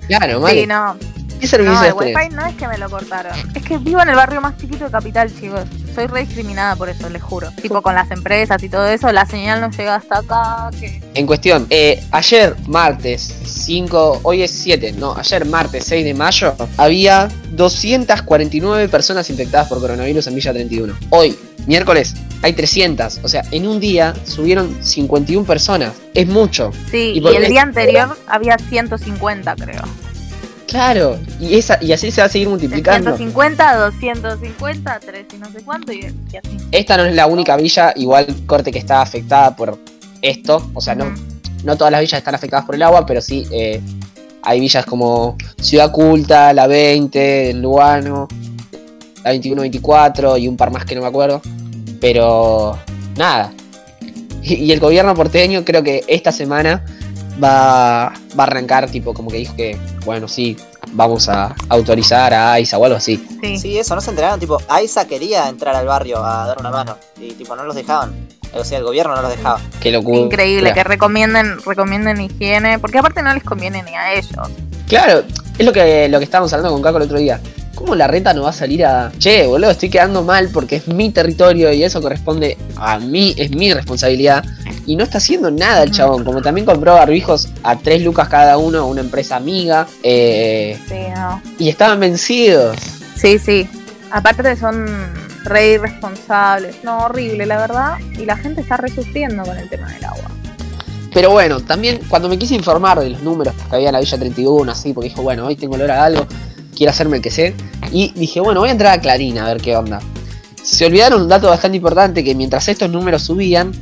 Claro, 0.07 0.41
vale. 0.41 0.61
Sí, 0.61 0.67
no. 0.69 0.97
¿Qué 1.41 1.47
servicio 1.47 1.73
No, 1.73 1.83
el 1.85 1.95
tenés? 1.97 2.17
wifi 2.17 2.35
no 2.37 2.47
es 2.47 2.55
que 2.55 2.69
me 2.69 2.77
lo 2.77 2.91
cortaron. 2.91 3.33
Es 3.55 3.63
que 3.65 3.79
vivo 3.79 4.03
en 4.03 4.11
el 4.11 4.15
barrio 4.17 4.41
más 4.43 4.57
chiquito 4.59 4.85
de 4.85 4.91
Capital, 4.91 5.33
chicos. 5.35 5.63
Soy 5.95 6.07
re 6.07 6.25
discriminada 6.25 6.77
por 6.77 6.89
eso, 6.89 7.09
les 7.09 7.23
juro. 7.23 7.51
Tipo 7.61 7.83
con 7.83 7.95
las 7.95 8.11
empresas 8.11 8.63
y 8.63 8.69
todo 8.69 8.87
eso, 8.87 9.11
la 9.13 9.27
señal 9.27 9.61
no 9.61 9.71
llega 9.71 9.97
hasta 9.97 10.19
acá. 10.19 10.71
En 11.15 11.27
cuestión, 11.27 11.67
eh, 11.71 12.03
ayer 12.11 12.57
martes 12.69 13.35
5, 13.45 14.21
hoy 14.23 14.43
es 14.43 14.51
7, 14.51 14.93
no, 14.93 15.17
ayer 15.17 15.45
martes 15.45 15.85
6 15.85 16.05
de 16.05 16.15
mayo, 16.15 16.55
había 16.77 17.29
249 17.53 18.89
personas 18.89 19.29
infectadas 19.31 19.69
por 19.69 19.81
coronavirus 19.81 20.27
en 20.29 20.35
Villa 20.35 20.53
31. 20.53 20.95
Hoy, 21.11 21.37
miércoles, 21.67 22.15
hay 22.43 22.53
300. 22.53 23.21
O 23.23 23.29
sea, 23.29 23.43
en 23.51 23.67
un 23.67 23.81
día 23.81 24.15
subieron 24.25 24.83
51 24.83 25.47
personas. 25.47 25.93
Es 26.15 26.27
mucho. 26.27 26.71
Sí, 26.91 27.21
¿Y 27.23 27.37
el 27.37 27.49
día 27.49 27.63
anterior 27.63 28.17
había 28.27 28.57
150, 28.59 29.57
creo. 29.57 29.83
Claro, 30.71 31.19
y, 31.41 31.57
esa, 31.57 31.83
y 31.83 31.93
así 31.93 32.13
se 32.13 32.21
va 32.21 32.29
a 32.29 32.31
seguir 32.31 32.49
multiplicando. 32.49 33.17
150, 33.17 33.77
250, 33.77 35.01
3 35.01 35.27
y 35.35 35.37
no 35.39 35.51
sé 35.51 35.63
cuánto, 35.65 35.93
y, 35.93 36.15
y 36.33 36.37
así. 36.37 36.57
Esta 36.71 36.97
no 36.97 37.07
es 37.07 37.15
la 37.17 37.27
única 37.27 37.57
villa, 37.57 37.93
igual 37.97 38.29
corte 38.47 38.71
que 38.71 38.79
está 38.79 39.03
afectada 39.03 39.57
por 39.57 39.77
esto. 40.23 40.71
O 40.73 40.81
sea, 40.81 40.95
no, 40.95 41.13
no 41.65 41.77
todas 41.77 41.91
las 41.91 42.01
villas 42.03 42.19
están 42.19 42.37
afectadas 42.37 42.67
por 42.67 42.77
el 42.77 42.83
agua, 42.83 43.05
pero 43.05 43.21
sí 43.21 43.49
eh, 43.51 43.81
hay 44.43 44.61
villas 44.61 44.87
como 44.87 45.37
Ciudad 45.61 45.91
Culta, 45.91 46.53
la 46.53 46.69
20, 46.69 47.51
el 47.51 47.61
Lugano, 47.61 48.29
la 49.25 49.35
21-24 49.35 50.41
y 50.41 50.47
un 50.47 50.57
par 50.57 50.71
más 50.71 50.85
que 50.85 50.95
no 50.95 51.01
me 51.01 51.09
acuerdo. 51.09 51.43
Pero 52.01 52.79
nada. 53.17 53.53
Y, 54.41 54.55
y 54.55 54.71
el 54.71 54.79
gobierno 54.79 55.17
porteño 55.17 55.65
creo 55.65 55.83
que 55.83 56.05
esta 56.07 56.31
semana 56.31 56.85
va, 57.43 58.13
va 58.39 58.45
a 58.45 58.47
arrancar, 58.47 58.91
tipo, 58.91 59.15
como 59.15 59.31
que 59.31 59.39
dijo 59.39 59.57
que, 59.57 59.79
bueno, 60.05 60.29
sí, 60.29 60.57
vamos 60.93 61.29
a 61.29 61.55
autorizar 61.69 62.33
a 62.35 62.53
AISA 62.53 62.79
o 62.79 62.85
algo 62.85 62.97
así. 62.97 63.25
Sí. 63.43 63.59
Sí, 63.59 63.79
eso, 63.79 63.95
no 63.95 64.01
se 64.01 64.11
enteraron, 64.11 64.41
tipo, 64.41 64.59
Aiza 64.69 65.07
quería 65.07 65.49
entrar 65.49 65.75
al 65.75 65.87
barrio 65.87 66.25
a 66.25 66.47
dar 66.47 66.59
una 66.59 66.71
mano. 66.71 66.97
Y 67.21 67.33
tipo, 67.33 67.55
no 67.57 67.65
los 67.65 67.75
dejaban. 67.75 68.29
O 68.55 68.65
sea, 68.65 68.79
el 68.79 68.85
gobierno 68.85 69.15
no 69.15 69.23
los 69.23 69.31
dejaba. 69.31 69.61
Qué 69.81 69.93
locura. 69.93 70.19
Increíble, 70.19 70.73
que 70.75 70.83
recomienden, 70.83 71.61
recomienden 71.65 72.21
higiene, 72.21 72.79
porque 72.79 72.99
aparte 72.99 73.23
no 73.23 73.33
les 73.33 73.45
conviene 73.45 73.83
ni 73.83 73.95
a 73.95 74.15
ellos. 74.15 74.51
Claro, 74.89 75.23
es 75.57 75.65
lo 75.65 75.73
que, 75.73 76.09
lo 76.09 76.19
que 76.19 76.25
estábamos 76.25 76.53
hablando 76.53 76.73
con 76.73 76.83
Caco 76.83 76.97
el 76.97 77.05
otro 77.05 77.19
día. 77.19 77.41
¿Cómo 77.81 77.95
la 77.95 78.07
reta 78.07 78.35
no 78.35 78.43
va 78.43 78.51
a 78.51 78.53
salir 78.53 78.85
a... 78.85 79.11
Che, 79.19 79.47
boludo, 79.47 79.71
estoy 79.71 79.89
quedando 79.89 80.23
mal 80.23 80.51
porque 80.53 80.77
es 80.77 80.87
mi 80.87 81.09
territorio 81.09 81.73
y 81.73 81.83
eso 81.83 82.03
corresponde 82.03 82.59
a 82.77 82.99
mí, 82.99 83.35
es 83.39 83.51
mi 83.53 83.73
responsabilidad. 83.73 84.45
Y 84.85 84.97
no 84.97 85.05
está 85.05 85.17
haciendo 85.17 85.51
nada 85.51 85.83
el 85.85 85.89
Ujú. 85.89 85.97
chabón. 85.97 86.25
Como 86.25 86.43
también 86.43 86.67
compró 86.67 86.93
barbijos 86.97 87.49
a 87.63 87.77
3 87.77 88.03
lucas 88.03 88.29
cada 88.29 88.59
uno 88.59 88.81
a 88.81 88.85
una 88.85 89.01
empresa 89.01 89.37
amiga. 89.37 89.87
eh, 90.03 90.79
Sí, 90.89 90.95
no. 91.17 91.41
y 91.59 91.71
estaban 91.71 91.99
vencidos. 92.01 92.77
Sí, 93.17 93.39
sí. 93.39 93.67
Aparte 94.11 94.55
son 94.57 94.87
re 95.45 95.73
irresponsables. 95.73 96.85
No, 96.85 97.05
horrible, 97.07 97.47
la 97.47 97.57
verdad. 97.57 97.97
Y 98.19 98.27
la 98.27 98.37
gente 98.37 98.61
está 98.61 98.77
re 98.77 98.91
sufriendo 98.95 99.43
con 99.43 99.57
el 99.57 99.71
tema 99.71 99.91
del 99.91 100.05
agua. 100.05 100.31
Pero 101.15 101.31
bueno, 101.31 101.61
también 101.61 101.99
cuando 102.11 102.29
me 102.29 102.39
quise 102.39 102.55
informar 102.55 103.01
de 103.01 103.09
los 103.09 103.23
números 103.23 103.55
que 103.71 103.77
había 103.77 103.89
en 103.89 103.95
la 103.95 104.01
Villa 104.01 104.19
31, 104.19 104.71
así, 104.71 104.93
porque 104.93 105.09
dije, 105.09 105.21
bueno, 105.23 105.47
hoy 105.47 105.57
tengo 105.57 105.75
olor 105.77 105.91
a 105.91 106.05
algo, 106.05 106.27
quiero 106.81 106.93
hacerme 106.93 107.19
el 107.19 107.23
que 107.23 107.31
sé. 107.31 107.55
Y 107.93 108.11
dije, 108.13 108.41
bueno, 108.41 108.61
voy 108.61 108.71
a 108.71 108.73
entrar 108.73 108.99
a 108.99 109.03
Clarín 109.03 109.37
a 109.37 109.45
ver 109.45 109.61
qué 109.61 109.77
onda. 109.77 110.01
Se 110.63 110.87
olvidaron 110.87 111.21
un 111.21 111.29
dato 111.29 111.49
bastante 111.49 111.77
importante, 111.77 112.25
que 112.25 112.35
mientras 112.35 112.67
estos 112.69 112.89
números 112.89 113.21
subían, 113.21 113.73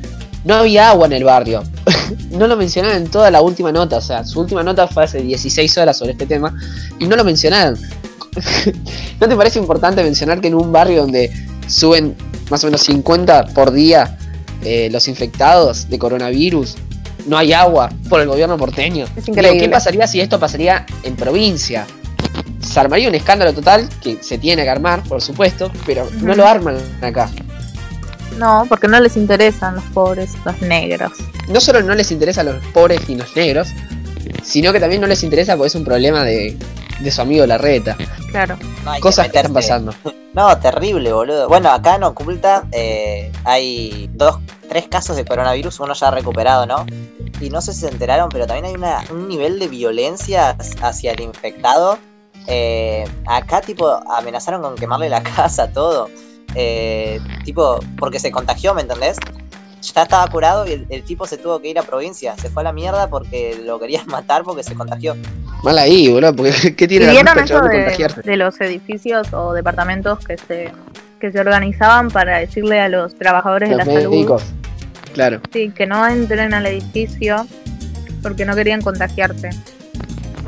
no 0.44 0.54
había 0.54 0.90
agua 0.90 1.06
en 1.06 1.12
el 1.12 1.22
barrio. 1.22 1.62
no 2.32 2.48
lo 2.48 2.56
mencionaron 2.56 2.96
en 2.96 3.08
toda 3.08 3.30
la 3.30 3.40
última 3.40 3.70
nota, 3.70 3.98
o 3.98 4.00
sea, 4.00 4.24
su 4.24 4.40
última 4.40 4.64
nota 4.64 4.88
fue 4.88 5.04
hace 5.04 5.20
16 5.22 5.78
horas 5.78 5.96
sobre 5.96 6.10
este 6.10 6.26
tema, 6.26 6.52
y 6.98 7.06
no 7.06 7.14
lo 7.14 7.22
mencionaron. 7.22 7.78
¿No 9.20 9.28
te 9.28 9.36
parece 9.36 9.60
importante 9.60 10.02
mencionar 10.02 10.40
que 10.40 10.48
en 10.48 10.56
un 10.56 10.72
barrio 10.72 11.02
donde 11.02 11.30
suben 11.68 12.16
más 12.50 12.64
o 12.64 12.66
menos 12.66 12.80
50 12.80 13.44
por 13.54 13.70
día 13.70 14.18
eh, 14.64 14.88
los 14.90 15.06
infectados 15.06 15.88
de 15.88 16.00
coronavirus, 16.00 16.74
no 17.28 17.38
hay 17.38 17.52
agua 17.52 17.90
por 18.08 18.20
el 18.20 18.26
gobierno 18.26 18.56
porteño. 18.56 19.06
Es 19.14 19.26
Digo. 19.26 19.36
¿Qué 19.36 19.68
pasaría 19.68 20.08
si 20.08 20.20
esto 20.20 20.40
pasaría 20.40 20.84
en 21.04 21.14
provincia? 21.14 21.86
Se 22.60 22.80
armaría 22.80 23.08
un 23.08 23.14
escándalo 23.14 23.52
total, 23.52 23.88
que 24.02 24.22
se 24.22 24.38
tiene 24.38 24.64
que 24.64 24.70
armar, 24.70 25.02
por 25.04 25.22
supuesto, 25.22 25.70
pero 25.86 26.08
no 26.20 26.34
lo 26.34 26.46
arman 26.46 26.76
acá. 27.00 27.30
No, 28.36 28.66
porque 28.68 28.88
no 28.88 29.00
les 29.00 29.16
interesan 29.16 29.76
los 29.76 29.84
pobres, 29.84 30.32
los 30.44 30.60
negros. 30.60 31.12
No 31.48 31.60
solo 31.60 31.82
no 31.82 31.94
les 31.94 32.10
interesa 32.10 32.42
a 32.42 32.44
los 32.44 32.64
pobres 32.66 33.08
y 33.08 33.14
los 33.14 33.34
negros, 33.34 33.68
sino 34.42 34.72
que 34.72 34.80
también 34.80 35.00
no 35.00 35.06
les 35.06 35.22
interesa 35.22 35.56
porque 35.56 35.68
es 35.68 35.74
un 35.74 35.84
problema 35.84 36.22
de, 36.24 36.56
de 37.00 37.10
su 37.10 37.20
amigo 37.20 37.46
Larreta. 37.46 37.96
Claro. 38.30 38.58
No, 38.84 38.92
hay 38.92 39.00
Cosas 39.00 39.28
que 39.28 39.36
están 39.36 39.52
pasando. 39.52 39.94
No, 40.34 40.56
terrible, 40.58 41.12
boludo. 41.12 41.48
Bueno, 41.48 41.70
acá 41.70 41.96
en 41.96 42.04
Oculta 42.04 42.64
eh, 42.70 43.32
hay 43.44 44.08
dos, 44.12 44.38
tres 44.68 44.86
casos 44.86 45.16
de 45.16 45.24
coronavirus, 45.24 45.80
uno 45.80 45.94
ya 45.94 46.12
recuperado, 46.12 46.64
¿no? 46.64 46.86
Y 47.40 47.50
no 47.50 47.60
sé 47.60 47.72
si 47.72 47.80
se 47.80 47.88
enteraron, 47.88 48.28
pero 48.28 48.46
también 48.46 48.66
hay 48.66 48.74
una, 48.74 49.02
un 49.10 49.26
nivel 49.26 49.58
de 49.58 49.66
violencia 49.66 50.56
hacia 50.80 51.12
el 51.12 51.22
infectado. 51.22 51.98
Eh, 52.48 53.04
acá, 53.26 53.60
tipo, 53.60 53.86
amenazaron 54.10 54.62
con 54.62 54.74
quemarle 54.74 55.08
la 55.08 55.22
casa, 55.36 55.70
todo. 55.70 56.08
eh, 56.54 57.20
tipo, 57.44 57.78
porque 57.98 58.18
se 58.18 58.30
contagió, 58.30 58.74
¿me 58.74 58.82
entendés? 58.82 59.18
Ya 59.94 60.02
estaba 60.02 60.26
curado 60.28 60.66
y 60.66 60.86
el, 60.88 61.02
tipo 61.04 61.26
se 61.26 61.36
tuvo 61.38 61.60
que 61.60 61.68
ir 61.68 61.78
a 61.78 61.82
provincia. 61.82 62.34
Se 62.36 62.50
fue 62.50 62.62
a 62.62 62.64
la 62.64 62.72
mierda 62.72 63.08
porque 63.08 63.60
lo 63.64 63.78
querían 63.78 64.06
matar 64.08 64.42
porque 64.42 64.62
se 64.62 64.74
contagió. 64.74 65.14
Mal 65.62 65.78
ahí, 65.78 66.10
boludo, 66.10 66.34
porque 66.34 66.74
¿qué 66.76 66.88
tiene 66.88 67.06
la 67.06 67.32
eso 67.32 67.60
de, 67.60 68.22
de 68.24 68.36
los 68.36 68.60
edificios 68.60 69.32
o 69.32 69.52
departamentos 69.52 70.18
que 70.24 70.36
se, 70.36 70.72
que 71.20 71.32
se 71.32 71.40
organizaban 71.40 72.10
para 72.10 72.38
decirle 72.38 72.80
a 72.80 72.88
los 72.88 73.14
trabajadores 73.14 73.70
de 73.70 73.76
la 73.76 73.84
salud 73.84 74.40
claro. 75.12 75.40
Sí, 75.52 75.70
que 75.70 75.86
no 75.86 76.06
entren 76.06 76.54
al 76.54 76.66
edificio 76.66 77.46
porque 78.22 78.44
no 78.44 78.54
querían 78.54 78.82
contagiarse. 78.82 79.50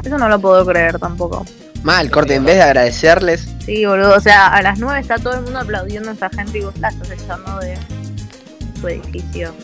Eso 0.05 0.19
no 0.19 0.29
lo 0.29 0.41
puedo 0.41 0.65
creer 0.65 0.99
tampoco. 0.99 1.45
Mal, 1.83 2.11
corte, 2.11 2.35
en 2.35 2.45
vez 2.45 2.57
de 2.57 2.63
agradecerles. 2.63 3.49
Sí, 3.65 3.87
boludo, 3.87 4.15
o 4.17 4.21
sea, 4.21 4.49
a 4.49 4.63
las 4.63 4.79
9 4.79 5.01
está 5.01 5.19
todo 5.19 5.35
el 5.35 5.43
mundo 5.43 5.61
aplaudiendo 5.61 6.11
a 6.11 6.13
esa 6.13 6.29
gente 6.29 6.59
y 6.59 6.63
vos 6.63 6.75
estás 6.75 6.95
echando 7.11 7.59
de 7.59 7.79
su 8.81 8.89
edificio, 8.89 9.55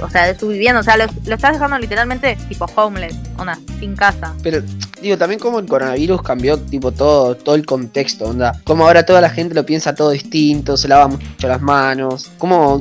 o 0.00 0.10
sea, 0.10 0.26
de 0.26 0.38
su 0.38 0.48
vivienda, 0.48 0.80
o 0.80 0.82
sea, 0.82 0.96
lo, 0.96 1.04
estás 1.04 1.52
dejando 1.52 1.78
literalmente 1.78 2.36
tipo 2.48 2.66
homeless, 2.74 3.16
onda, 3.38 3.58
sin 3.78 3.94
casa. 3.96 4.34
Pero, 4.42 4.62
digo, 5.00 5.16
también 5.16 5.40
como 5.40 5.58
el 5.58 5.66
coronavirus 5.66 6.22
cambió 6.22 6.58
tipo 6.58 6.92
todo, 6.92 7.36
todo 7.36 7.54
el 7.54 7.64
contexto, 7.64 8.26
onda, 8.26 8.60
como 8.64 8.84
ahora 8.84 9.04
toda 9.04 9.20
la 9.20 9.30
gente 9.30 9.54
lo 9.54 9.64
piensa 9.64 9.94
todo 9.94 10.10
distinto, 10.10 10.76
se 10.76 10.88
lava 10.88 11.08
mucho 11.08 11.48
las 11.48 11.60
manos, 11.60 12.30
cómo, 12.38 12.80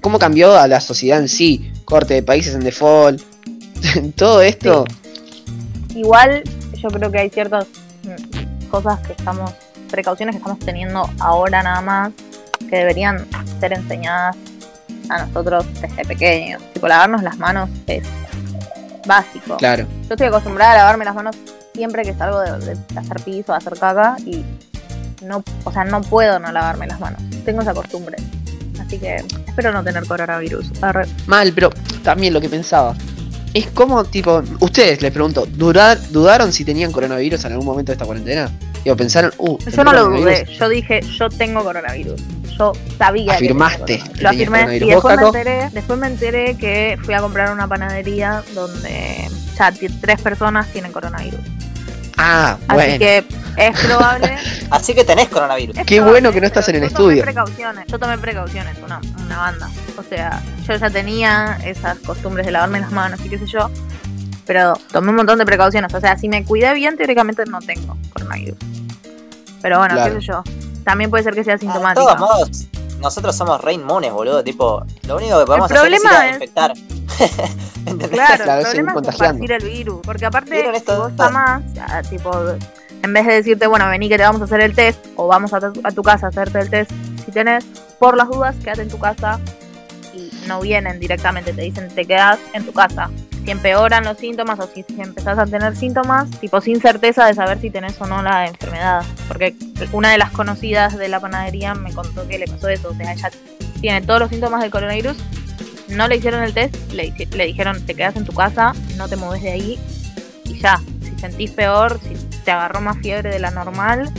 cómo 0.00 0.18
cambió 0.18 0.56
a 0.56 0.66
la 0.68 0.80
sociedad 0.80 1.20
en 1.20 1.28
sí, 1.28 1.72
corte 1.84 2.14
de 2.14 2.22
países 2.22 2.54
en 2.54 2.60
default, 2.60 3.20
todo 4.16 4.40
esto. 4.42 4.84
Igual 5.94 6.42
yo 6.84 6.88
creo 6.88 7.10
que 7.10 7.18
hay 7.18 7.30
ciertas 7.30 7.66
mm, 7.66 7.83
cosas 8.64 8.98
que 9.00 9.12
estamos, 9.12 9.52
precauciones 9.90 10.34
que 10.34 10.38
estamos 10.38 10.58
teniendo 10.58 11.08
ahora 11.20 11.62
nada 11.62 11.80
más, 11.80 12.12
que 12.68 12.76
deberían 12.76 13.26
ser 13.60 13.72
enseñadas 13.72 14.36
a 15.08 15.26
nosotros 15.26 15.66
desde 15.80 16.04
pequeños. 16.04 16.62
Tipo, 16.72 16.88
lavarnos 16.88 17.22
las 17.22 17.38
manos 17.38 17.68
es 17.86 18.04
básico. 19.06 19.56
Claro. 19.56 19.86
Yo 20.08 20.14
estoy 20.14 20.26
acostumbrada 20.26 20.72
a 20.72 20.76
lavarme 20.78 21.04
las 21.04 21.14
manos 21.14 21.36
siempre 21.74 22.02
que 22.02 22.14
salgo 22.14 22.40
de, 22.40 22.74
de 22.74 22.98
hacer 22.98 23.20
piso, 23.24 23.52
de 23.52 23.58
hacer 23.58 23.78
caca 23.78 24.16
y 24.24 24.44
no, 25.24 25.42
o 25.64 25.72
sea, 25.72 25.84
no 25.84 26.00
puedo 26.02 26.38
no 26.38 26.52
lavarme 26.52 26.86
las 26.86 27.00
manos. 27.00 27.20
Tengo 27.44 27.62
esa 27.62 27.74
costumbre. 27.74 28.16
Así 28.80 28.98
que 28.98 29.16
espero 29.46 29.72
no 29.72 29.82
tener 29.82 30.06
coronavirus. 30.06 30.66
Mal, 31.26 31.52
pero 31.52 31.70
también 32.02 32.32
lo 32.32 32.40
que 32.40 32.48
pensaba 32.48 32.94
es 33.54 33.68
como, 33.68 34.04
tipo, 34.04 34.42
ustedes 34.58 35.00
les 35.00 35.12
pregunto, 35.12 35.46
¿dudaron 35.46 36.52
si 36.52 36.64
tenían 36.64 36.90
coronavirus 36.90 37.44
en 37.44 37.52
algún 37.52 37.66
momento 37.66 37.92
de 37.92 37.94
esta 37.94 38.04
cuarentena? 38.04 38.50
Digo, 38.82 38.96
pensaron, 38.96 39.32
uh. 39.38 39.56
Yo 39.58 39.84
no 39.84 39.92
lo 39.92 40.10
dudé, 40.10 40.44
yo 40.58 40.68
dije, 40.68 41.00
yo 41.02 41.28
tengo 41.30 41.62
coronavirus. 41.62 42.20
Yo 42.58 42.72
sabía. 42.98 43.32
Afirmaste. 43.32 44.02
Que 44.14 44.22
lo 44.22 44.28
afirmé 44.28 44.76
y 44.76 44.80
después 44.90 45.16
me, 45.16 45.26
enteré, 45.26 45.70
después 45.72 45.98
me 45.98 46.06
enteré 46.08 46.56
que 46.56 46.98
fui 47.02 47.14
a 47.14 47.20
comprar 47.20 47.52
una 47.52 47.66
panadería 47.68 48.42
donde 48.54 49.28
ya 49.56 49.72
tres 50.00 50.20
personas 50.20 50.66
tienen 50.68 50.92
coronavirus. 50.92 51.40
Ah, 52.16 52.56
bueno. 52.68 52.82
Así 52.82 52.98
que 52.98 53.24
es 53.56 53.80
probable. 53.80 54.38
Así 54.70 54.94
que 54.94 55.04
tenés 55.04 55.28
coronavirus. 55.28 55.76
Qué 55.86 56.00
bueno 56.00 56.32
que 56.32 56.40
no 56.40 56.46
estás 56.46 56.68
en 56.68 56.76
el 56.76 56.84
estudio. 56.84 57.22
Precauciones, 57.22 57.86
yo 57.86 57.98
tomé 57.98 58.18
precauciones, 58.18 58.76
una, 58.84 59.00
una 59.24 59.36
banda. 59.38 59.70
O 59.96 60.02
sea, 60.02 60.42
yo 60.66 60.76
ya 60.76 60.90
tenía 60.90 61.58
esas 61.64 61.98
costumbres 61.98 62.46
de 62.46 62.52
lavarme 62.52 62.80
las 62.80 62.92
manos 62.92 63.20
y 63.24 63.28
qué 63.28 63.38
sé 63.38 63.46
yo. 63.46 63.70
Pero 64.46 64.74
tomé 64.92 65.10
un 65.10 65.16
montón 65.16 65.38
de 65.38 65.46
precauciones. 65.46 65.92
O 65.94 66.00
sea, 66.00 66.18
si 66.18 66.28
me 66.28 66.44
cuidé 66.44 66.74
bien, 66.74 66.96
teóricamente 66.96 67.44
no 67.46 67.60
tengo 67.60 67.96
coronavirus. 68.12 68.58
Pero 69.62 69.78
bueno, 69.78 69.94
qué 70.04 70.10
sé 70.10 70.20
yo. 70.20 70.42
También 70.84 71.10
puede 71.10 71.24
ser 71.24 71.34
que 71.34 71.44
sea 71.44 71.56
sintomático. 71.56 72.06
de 72.06 72.14
todos 72.14 72.20
modos, 72.20 72.66
nosotros 73.04 73.36
somos 73.36 73.60
re 73.60 73.74
inmunes, 73.74 74.12
boludo. 74.12 74.42
Tipo, 74.42 74.84
lo 75.06 75.16
único 75.16 75.38
que 75.38 75.44
podemos 75.44 75.70
hacer 75.70 75.92
es, 75.92 76.02
infectar. 76.32 76.72
claro, 78.10 78.44
el 78.44 78.62
problema 78.62 78.92
es 78.92 78.94
compartir 78.94 79.52
el 79.52 79.62
virus. 79.62 80.00
Porque 80.02 80.26
aparte, 80.26 80.72
si 80.78 80.92
vos 80.92 81.12
más, 81.30 81.62
tipo, 82.08 82.32
en 83.02 83.12
vez 83.12 83.26
de 83.26 83.34
decirte, 83.34 83.66
bueno, 83.66 83.86
vení 83.88 84.08
que 84.08 84.16
te 84.16 84.22
vamos 84.22 84.40
a 84.40 84.44
hacer 84.44 84.62
el 84.62 84.74
test, 84.74 85.04
o 85.16 85.26
vamos 85.26 85.52
a, 85.52 85.60
tu 85.60 86.02
casa 86.02 86.26
a 86.26 86.28
hacerte 86.30 86.58
el 86.60 86.70
test, 86.70 86.90
si 87.24 87.30
tenés, 87.30 87.64
por 87.98 88.16
las 88.16 88.28
dudas, 88.28 88.56
quédate 88.56 88.82
en 88.82 88.88
tu 88.88 88.98
casa 88.98 89.38
y 90.14 90.30
no 90.46 90.60
vienen 90.60 90.98
directamente, 90.98 91.52
te 91.52 91.62
dicen 91.62 91.88
te 91.94 92.06
quedas 92.06 92.38
en 92.54 92.64
tu 92.64 92.72
casa. 92.72 93.10
Si 93.44 93.50
empeoran 93.50 94.04
los 94.04 94.16
síntomas 94.18 94.58
o 94.58 94.68
si, 94.68 94.84
empezás 94.98 95.38
a 95.38 95.44
tener 95.44 95.76
síntomas, 95.76 96.30
tipo 96.40 96.60
sin 96.60 96.80
certeza 96.80 97.26
de 97.26 97.34
saber 97.34 97.60
si 97.60 97.70
tenés 97.70 98.00
o 98.00 98.06
no 98.06 98.22
la 98.22 98.46
enfermedad. 98.46 99.04
Porque 99.28 99.54
una 99.92 100.10
de 100.10 100.18
las 100.18 100.30
conocidas 100.30 100.96
de 100.96 101.08
la 101.08 101.20
panadería 101.20 101.74
me 101.74 101.92
contó 101.92 102.26
que 102.26 102.38
le 102.38 102.46
pasó 102.46 102.68
eso, 102.68 102.88
o 102.90 102.94
sea, 102.94 103.12
ella 103.12 103.30
tiene 103.80 104.00
todos 104.00 104.20
los 104.20 104.30
síntomas 104.30 104.62
del 104.62 104.70
coronavirus, 104.70 105.16
no 105.88 106.08
le 106.08 106.16
hicieron 106.16 106.42
el 106.42 106.54
test, 106.54 106.74
le, 106.92 107.12
dijeron 107.46 107.84
te 107.84 107.94
quedas 107.94 108.16
en 108.16 108.24
tu 108.24 108.32
casa, 108.32 108.72
no 108.96 109.08
te 109.08 109.16
mueves 109.16 109.42
de 109.42 109.52
ahí 109.52 109.78
y 110.44 110.58
ya. 110.58 110.80
Si 111.02 111.18
sentís 111.18 111.50
peor, 111.50 112.00
si 112.02 112.14
te 112.44 112.50
agarró 112.50 112.80
más 112.80 112.98
fiebre 112.98 113.30
de 113.30 113.38
la 113.38 113.50
normal, 113.50 114.10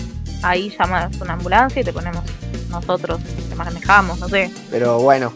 ahí 0.43 0.71
llamas 0.77 1.15
una 1.19 1.33
ambulancia 1.33 1.81
y 1.81 1.85
te 1.85 1.93
ponemos 1.93 2.23
nosotros, 2.69 3.19
te 3.49 3.55
manejamos, 3.55 4.19
no 4.19 4.29
sé. 4.29 4.51
Pero 4.69 4.99
bueno, 4.99 5.33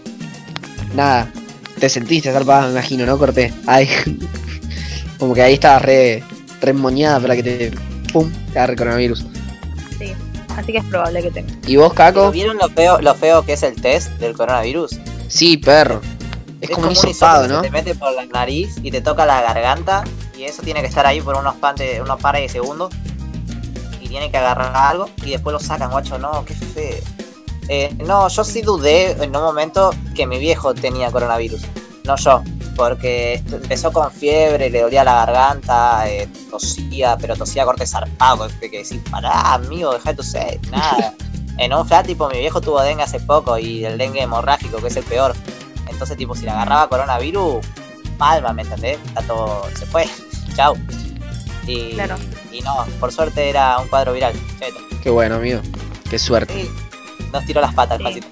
nada, 0.93 1.31
te 1.79 1.89
sentiste 1.89 2.31
salvada, 2.31 2.65
me 2.65 2.71
imagino, 2.71 3.05
¿no? 3.05 3.17
Corté. 3.17 3.53
Ay, 3.65 3.89
como 5.17 5.33
que 5.33 5.41
ahí 5.41 5.53
estabas 5.53 5.81
re, 5.81 6.23
re 6.61 6.73
para 6.73 7.35
que 7.35 7.43
te, 7.43 7.71
pum, 8.11 8.31
te 8.51 8.59
agarre 8.59 8.75
coronavirus. 8.75 9.25
Sí, 9.97 10.13
así 10.55 10.71
que 10.71 10.77
es 10.79 10.85
probable 10.85 11.21
que 11.21 11.31
tenga. 11.31 11.53
¿Y 11.67 11.75
vos, 11.77 11.93
Caco? 11.93 12.31
¿Vieron 12.31 12.57
lo 12.57 12.69
feo, 12.69 12.99
lo 13.01 13.15
feo 13.15 13.43
que 13.43 13.53
es 13.53 13.63
el 13.63 13.75
test 13.75 14.11
del 14.19 14.33
coronavirus? 14.33 14.99
Sí, 15.27 15.57
perro. 15.57 16.01
Es, 16.61 16.69
como, 16.71 16.87
un 16.87 16.91
hisopado, 16.91 17.47
¿no? 17.47 17.61
te 17.61 17.71
mete 17.71 17.95
por 17.95 18.13
la 18.13 18.25
nariz 18.25 18.75
y 18.83 18.91
te 18.91 18.99
toca 18.99 19.25
la 19.25 19.41
garganta 19.41 20.03
y 20.37 20.43
eso 20.43 20.61
tiene 20.61 20.81
que 20.81 20.87
estar 20.87 21.05
ahí 21.05 21.21
por 21.21 21.37
unos, 21.37 21.55
unos 22.01 22.19
pares 22.19 22.41
de 22.41 22.49
segundos 22.49 22.93
y 24.01 24.09
tiene 24.09 24.29
que 24.29 24.37
agarrar 24.37 24.75
algo 24.75 25.09
y 25.23 25.31
después 25.31 25.53
lo 25.53 25.59
sacan, 25.59 25.89
guacho, 25.89 26.17
no, 26.17 26.43
qué 26.43 26.53
feo. 26.53 26.97
Eh, 27.69 27.95
no, 27.99 28.27
yo 28.27 28.43
sí 28.43 28.61
dudé 28.61 29.11
en 29.11 29.35
un 29.35 29.43
momento 29.43 29.91
que 30.15 30.25
mi 30.25 30.39
viejo 30.39 30.73
tenía 30.73 31.11
coronavirus, 31.11 31.61
no 32.03 32.15
yo, 32.15 32.43
porque 32.75 33.43
empezó 33.51 33.91
con 33.91 34.11
fiebre, 34.11 34.71
le 34.71 34.81
dolía 34.81 35.03
la 35.03 35.25
garganta, 35.25 36.09
eh, 36.09 36.27
tosía, 36.49 37.15
pero 37.17 37.35
tosía 37.35 37.65
corte 37.65 37.85
zarpado, 37.85 38.47
que 38.59 38.69
decir, 38.69 39.03
pará, 39.11 39.53
amigo, 39.53 39.93
deja 39.93 40.09
de 40.09 40.15
toser, 40.15 40.59
nada. 40.71 41.13
en 41.59 41.71
un 41.71 41.87
flat, 41.87 42.07
tipo, 42.07 42.27
mi 42.27 42.39
viejo 42.39 42.59
tuvo 42.59 42.81
dengue 42.81 43.03
hace 43.03 43.19
poco 43.19 43.59
y 43.59 43.85
el 43.85 43.99
dengue 43.99 44.23
hemorrágico, 44.23 44.77
que 44.77 44.87
es 44.87 44.95
el 44.97 45.03
peor. 45.03 45.35
Entonces, 45.87 46.17
tipo, 46.17 46.33
si 46.33 46.45
le 46.45 46.51
agarraba 46.51 46.89
coronavirus, 46.89 47.63
palma, 48.17 48.51
¿me 48.51 48.63
entendés? 48.63 48.97
Está 49.05 49.21
todo, 49.21 49.63
se 49.77 49.85
fue. 49.85 50.07
Chau. 50.55 50.75
Y, 51.67 51.95
y 52.51 52.61
no, 52.63 52.85
por 52.99 53.11
suerte 53.11 53.47
era 53.47 53.77
un 53.77 53.87
cuadro 53.89 54.13
viral. 54.13 54.33
Qué 55.03 55.11
bueno, 55.11 55.35
amigo. 55.35 55.61
Qué 56.09 56.17
suerte. 56.17 56.67
Nos 57.31 57.45
tiró 57.45 57.61
las 57.61 57.73
patas 57.73 58.01
fácil. 58.01 58.25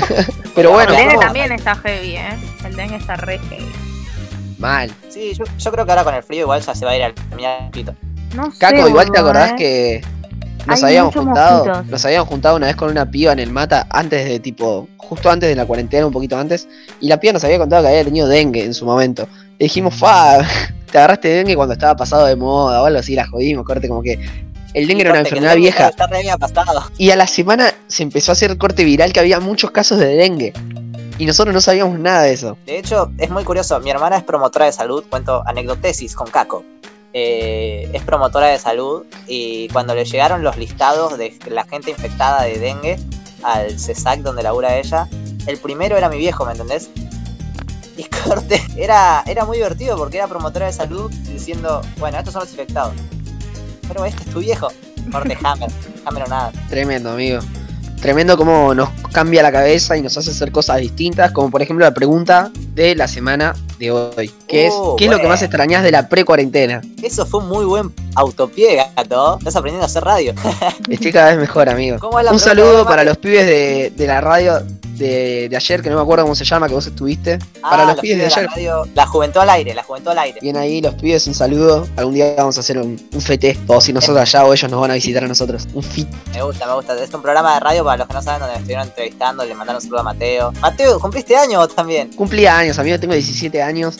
Pero 0.54 0.70
bueno. 0.70 0.92
El 0.92 0.98
dengue 0.98 1.18
también 1.18 1.52
está 1.52 1.74
heavy, 1.76 2.16
¿eh? 2.16 2.38
El 2.64 2.76
dengue 2.76 2.96
está 2.96 3.16
re 3.16 3.38
heavy. 3.50 3.72
Mal. 4.58 4.90
Sí, 5.08 5.34
yo, 5.34 5.72
creo 5.72 5.84
que 5.84 5.92
ahora 5.92 6.04
con 6.04 6.14
el 6.14 6.22
frío 6.22 6.42
igual 6.42 6.60
ya 6.60 6.74
se 6.74 6.84
va 6.84 6.92
a 6.92 6.96
ir 6.96 7.02
al 7.02 7.14
pito. 7.70 7.94
No 8.34 8.50
sé, 8.50 8.58
Caco, 8.58 8.88
igual 8.88 9.10
te 9.10 9.18
acordás 9.18 9.52
¿eh? 9.52 9.56
que 9.56 10.02
nos 10.66 10.82
habíamos 10.82 11.14
juntado, 11.14 11.82
nos 11.84 12.04
habíamos 12.04 12.28
juntado 12.28 12.56
una 12.56 12.66
vez 12.66 12.76
con 12.76 12.90
una 12.90 13.10
piba 13.10 13.32
en 13.32 13.38
el 13.38 13.50
mata 13.50 13.86
antes 13.90 14.24
de 14.26 14.40
tipo, 14.40 14.88
justo 14.96 15.30
antes 15.30 15.48
de 15.48 15.56
la 15.56 15.66
cuarentena, 15.66 16.06
un 16.06 16.12
poquito 16.12 16.38
antes, 16.38 16.66
y 17.00 17.08
la 17.08 17.20
piba 17.20 17.34
nos 17.34 17.44
había 17.44 17.58
contado 17.58 17.82
que 17.82 17.88
había 17.88 18.04
tenido 18.04 18.28
dengue 18.28 18.64
en 18.64 18.74
su 18.74 18.86
momento. 18.86 19.28
Le 19.58 19.66
dijimos, 19.66 19.94
fa, 19.94 20.38
te 20.90 20.98
agarraste 20.98 21.28
dengue 21.28 21.54
cuando 21.54 21.74
estaba 21.74 21.96
pasado 21.96 22.26
de 22.26 22.36
moda 22.36 22.82
o 22.82 22.86
algo 22.86 22.98
así, 22.98 23.14
la 23.14 23.26
jodimos, 23.26 23.64
corte, 23.66 23.88
como 23.88 24.02
que 24.02 24.18
el 24.74 24.86
dengue 24.88 25.02
era 25.02 25.12
una 25.12 25.20
enfermedad 25.20 25.56
vieja. 25.56 25.92
Y 26.98 27.10
a 27.10 27.16
la 27.16 27.26
semana 27.26 27.72
se 27.86 28.02
empezó 28.02 28.32
a 28.32 28.34
hacer 28.34 28.58
corte 28.58 28.84
viral 28.84 29.12
que 29.12 29.20
había 29.20 29.40
muchos 29.40 29.70
casos 29.70 29.98
de 29.98 30.14
dengue. 30.14 30.52
Y 31.16 31.26
nosotros 31.26 31.54
no 31.54 31.60
sabíamos 31.60 31.98
nada 31.98 32.22
de 32.22 32.32
eso. 32.32 32.58
De 32.66 32.78
hecho, 32.78 33.12
es 33.18 33.30
muy 33.30 33.44
curioso. 33.44 33.78
Mi 33.80 33.90
hermana 33.90 34.16
es 34.16 34.24
promotora 34.24 34.66
de 34.66 34.72
salud. 34.72 35.04
Cuento 35.08 35.44
anecdotesis 35.46 36.14
con 36.16 36.28
Caco. 36.28 36.64
Eh, 37.12 37.88
es 37.92 38.02
promotora 38.02 38.48
de 38.48 38.58
salud 38.58 39.04
y 39.28 39.68
cuando 39.68 39.94
le 39.94 40.04
llegaron 40.04 40.42
los 40.42 40.56
listados 40.56 41.16
de 41.16 41.38
la 41.48 41.62
gente 41.62 41.92
infectada 41.92 42.42
de 42.42 42.58
dengue 42.58 42.98
al 43.44 43.78
CESAC 43.78 44.18
donde 44.22 44.42
labura 44.42 44.76
ella, 44.76 45.06
el 45.46 45.58
primero 45.58 45.96
era 45.96 46.08
mi 46.08 46.18
viejo, 46.18 46.44
¿me 46.44 46.50
entendés? 46.50 46.90
Y 47.96 48.02
corte, 48.02 48.60
era, 48.76 49.22
era 49.28 49.44
muy 49.44 49.58
divertido 49.58 49.96
porque 49.96 50.16
era 50.16 50.26
promotora 50.26 50.66
de 50.66 50.72
salud 50.72 51.08
diciendo, 51.32 51.82
bueno, 51.98 52.18
estos 52.18 52.32
son 52.32 52.42
los 52.42 52.50
infectados. 52.50 52.94
Pero 53.88 54.04
este 54.04 54.22
es 54.24 54.30
tu 54.30 54.40
viejo. 54.40 54.68
Corte 55.10 55.36
Hammer, 55.44 55.70
Hammer 56.04 56.22
o 56.24 56.26
nada. 56.26 56.52
Tremendo, 56.68 57.12
amigo. 57.12 57.40
Tremendo 58.00 58.36
cómo 58.36 58.74
nos 58.74 58.90
cambia 59.12 59.42
la 59.42 59.50
cabeza 59.50 59.96
y 59.96 60.02
nos 60.02 60.18
hace 60.18 60.30
hacer 60.30 60.52
cosas 60.52 60.78
distintas, 60.78 61.32
como 61.32 61.50
por 61.50 61.62
ejemplo 61.62 61.86
la 61.86 61.94
pregunta 61.94 62.50
de 62.74 62.94
la 62.94 63.08
semana 63.08 63.54
de 63.78 63.92
hoy, 63.92 64.30
que 64.46 64.66
es 64.66 64.74
oh, 64.76 64.94
¿qué 64.96 65.06
es 65.06 65.10
lo 65.10 65.18
que 65.18 65.26
más 65.26 65.40
extrañas 65.40 65.82
de 65.82 65.90
la 65.90 66.06
pre-cuarentena? 66.06 66.82
Eso 67.02 67.24
fue 67.24 67.40
un 67.40 67.48
muy 67.48 67.64
buen 67.64 67.94
autopié, 68.14 68.84
gato. 68.94 69.38
Estás 69.38 69.56
aprendiendo 69.56 69.84
a 69.84 69.86
hacer 69.86 70.04
radio. 70.04 70.34
Estoy 70.88 71.12
cada 71.12 71.30
vez 71.30 71.38
mejor, 71.38 71.70
amigo. 71.70 71.98
¿Cómo 71.98 72.18
es 72.18 72.26
la 72.26 72.32
Un 72.32 72.40
saludo 72.40 72.84
para 72.84 73.04
los 73.04 73.16
pibes 73.16 73.46
de, 73.46 73.90
de 73.96 74.06
la 74.06 74.20
radio 74.20 74.60
de, 74.96 75.48
de 75.48 75.56
ayer, 75.56 75.82
que 75.82 75.90
no 75.90 75.96
me 75.96 76.02
acuerdo 76.02 76.24
cómo 76.24 76.34
se 76.34 76.44
llama, 76.44 76.68
que 76.68 76.74
vos 76.74 76.86
estuviste. 76.86 77.38
Ah, 77.62 77.70
para 77.70 77.84
los 77.86 78.00
pibes 78.00 78.18
de 78.18 78.22
la 78.28 78.28
ayer. 78.34 78.46
radio. 78.48 78.88
La 78.94 79.06
juventud 79.06 79.40
al 79.40 79.50
aire, 79.50 79.74
la 79.74 79.82
juventud 79.82 80.10
al 80.10 80.18
aire. 80.18 80.38
Bien 80.40 80.56
ahí, 80.56 80.80
los 80.80 80.94
pibes, 80.94 81.26
un 81.26 81.34
saludo. 81.34 81.86
Algún 81.96 82.14
día 82.14 82.34
vamos 82.36 82.56
a 82.56 82.60
hacer 82.60 82.78
un, 82.78 83.00
un 83.12 83.20
fete. 83.20 83.58
O 83.66 83.80
si 83.80 83.92
nosotros 83.92 84.20
allá 84.20 84.44
o 84.44 84.52
ellos 84.52 84.70
nos 84.70 84.80
van 84.80 84.90
a 84.90 84.94
visitar 84.94 85.24
a 85.24 85.28
nosotros. 85.28 85.66
Un 85.74 85.82
fit. 85.82 86.08
Me 86.32 86.42
gusta, 86.42 86.66
me 86.66 86.74
gusta. 86.74 87.02
Es 87.02 87.12
un 87.12 87.22
programa 87.22 87.54
de 87.54 87.60
radio 87.60 87.84
para 87.84 87.96
los 87.98 88.08
que 88.08 88.14
no 88.14 88.22
saben 88.22 88.40
donde 88.40 88.54
me 88.54 88.58
estuvieron 88.60 88.86
entrevistando. 88.88 89.44
Le 89.44 89.54
mandaron 89.54 89.76
un 89.76 89.82
saludo 89.82 90.00
a 90.00 90.04
Mateo. 90.04 90.52
Mateo, 90.60 91.00
¿cumpliste 91.00 91.36
año 91.36 91.58
vos 91.58 91.74
también? 91.74 92.12
Cumplía 92.12 92.58
años, 92.58 92.78
amigo. 92.78 92.98
Tengo 92.98 93.14
17 93.14 93.62
años. 93.62 93.98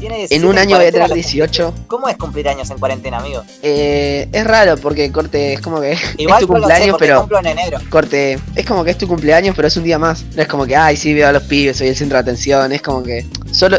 Tiene 0.00 0.16
17 0.16 0.34
En 0.42 0.50
un 0.50 0.58
año 0.58 0.76
voy 0.76 0.86
a 0.86 0.92
tener 0.92 1.08
los- 1.08 1.14
18. 1.14 1.74
¿Cómo 1.86 2.08
es 2.08 2.16
cumplir 2.16 2.48
años 2.48 2.68
en 2.70 2.78
cuarentena, 2.78 3.18
amigo? 3.18 3.42
Eh, 3.62 4.28
es 4.32 4.44
raro 4.46 4.76
porque, 4.78 5.12
corte, 5.12 5.52
es 5.54 5.60
como 5.60 5.80
que 5.80 5.96
Igual 6.18 6.40
es 6.42 6.46
tu 6.48 6.52
sé 6.54 6.58
cumpleaños, 6.58 6.96
pero. 6.98 7.20
cumplo 7.20 7.38
en 7.40 7.46
enero. 7.46 7.78
Corte, 7.90 8.38
es 8.56 8.66
como 8.66 8.82
que 8.84 8.90
es 8.92 8.98
tu 8.98 9.06
cumpleaños, 9.06 9.54
pero 9.54 9.68
es 9.68 9.76
un 9.76 9.84
día 9.84 9.98
más. 9.98 10.24
No 10.34 10.42
es 10.42 10.48
como 10.48 10.66
que, 10.66 10.74
ay, 10.76 10.96
sí, 10.96 11.14
veo 11.14 11.28
a 11.28 11.32
los 11.32 11.42
pibes, 11.44 11.76
soy 11.76 11.88
el 11.88 11.96
centro 11.96 12.16
de 12.16 12.22
atención. 12.22 12.72
Es 12.72 12.82
como 12.82 13.02
que 13.02 13.26
solo. 13.52 13.78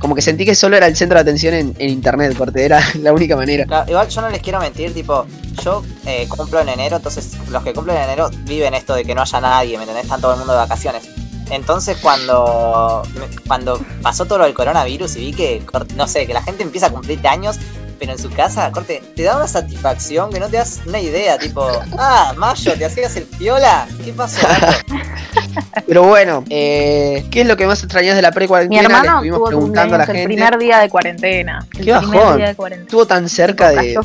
Como 0.00 0.14
que 0.14 0.22
sentí 0.22 0.46
que 0.46 0.54
solo 0.54 0.78
era 0.78 0.86
el 0.86 0.96
centro 0.96 1.16
de 1.16 1.20
atención 1.20 1.52
en, 1.52 1.76
en 1.78 1.90
internet, 1.90 2.34
corte, 2.34 2.64
era 2.64 2.80
la 3.02 3.12
única 3.12 3.36
manera. 3.36 3.66
Claro, 3.66 3.90
igual 3.90 4.08
yo 4.08 4.20
no 4.22 4.30
les 4.30 4.40
quiero 4.40 4.58
mentir, 4.58 4.94
tipo, 4.94 5.26
yo 5.62 5.82
eh, 6.06 6.26
cumplo 6.26 6.58
en 6.60 6.70
enero, 6.70 6.96
entonces 6.96 7.32
los 7.50 7.62
que 7.62 7.74
cumplen 7.74 7.98
en 7.98 8.02
enero 8.04 8.30
viven 8.46 8.72
esto 8.72 8.94
de 8.94 9.04
que 9.04 9.14
no 9.14 9.20
haya 9.20 9.40
nadie, 9.42 9.76
¿me 9.76 9.82
entendés? 9.82 10.04
Están 10.04 10.22
todo 10.22 10.32
el 10.32 10.38
mundo 10.38 10.54
de 10.54 10.58
vacaciones. 10.60 11.02
Entonces 11.50 11.98
cuando, 12.00 13.02
cuando 13.46 13.80
pasó 14.02 14.24
todo 14.24 14.38
lo 14.38 14.44
del 14.44 14.54
coronavirus 14.54 15.16
y 15.16 15.20
vi 15.26 15.32
que, 15.32 15.62
no 15.96 16.06
sé, 16.06 16.26
que 16.26 16.34
la 16.34 16.42
gente 16.42 16.62
empieza 16.62 16.86
a 16.86 16.90
cumplir 16.90 17.26
años, 17.26 17.58
pero 17.98 18.12
en 18.12 18.18
su 18.18 18.30
casa, 18.30 18.70
corte, 18.72 19.02
te 19.14 19.22
da 19.24 19.36
una 19.36 19.46
satisfacción 19.46 20.32
que 20.32 20.40
no 20.40 20.48
te 20.48 20.56
das 20.56 20.80
una 20.86 21.00
idea, 21.00 21.38
tipo, 21.38 21.66
ah, 21.98 22.32
Mayo, 22.36 22.72
¿te 22.78 22.86
hacías 22.86 23.14
el 23.16 23.24
piola? 23.24 23.86
¿Qué 24.02 24.12
pasó? 24.12 24.46
Pero 25.86 26.04
bueno, 26.04 26.44
eh, 26.48 27.26
¿qué 27.30 27.42
es 27.42 27.46
lo 27.46 27.56
que 27.56 27.66
más 27.66 27.82
extrañas 27.82 28.16
de 28.16 28.22
la 28.22 28.30
Mi 28.30 28.34
pre-cuarentena? 28.36 28.80
Le 28.80 28.86
hermano 28.86 29.16
estuvimos 29.16 29.48
preguntando 29.48 29.94
a 29.96 29.98
la 29.98 30.04
el 30.04 30.10
gente. 30.12 30.24
primer 30.24 30.58
día 30.58 30.78
de 30.78 30.88
cuarentena. 30.88 31.66
El 31.72 31.84
Qué 31.84 31.92
primer 31.94 32.16
bajón. 32.18 32.36
día 32.36 32.46
de 32.48 32.54
cuarentena. 32.54 32.86
Estuvo 32.86 33.06
tan 33.06 33.28
cerca 33.28 33.70
de, 33.70 33.98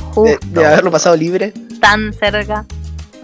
de 0.48 0.66
haberlo 0.66 0.92
pasado 0.92 1.16
libre. 1.16 1.54
Tan 1.80 2.12
cerca. 2.14 2.66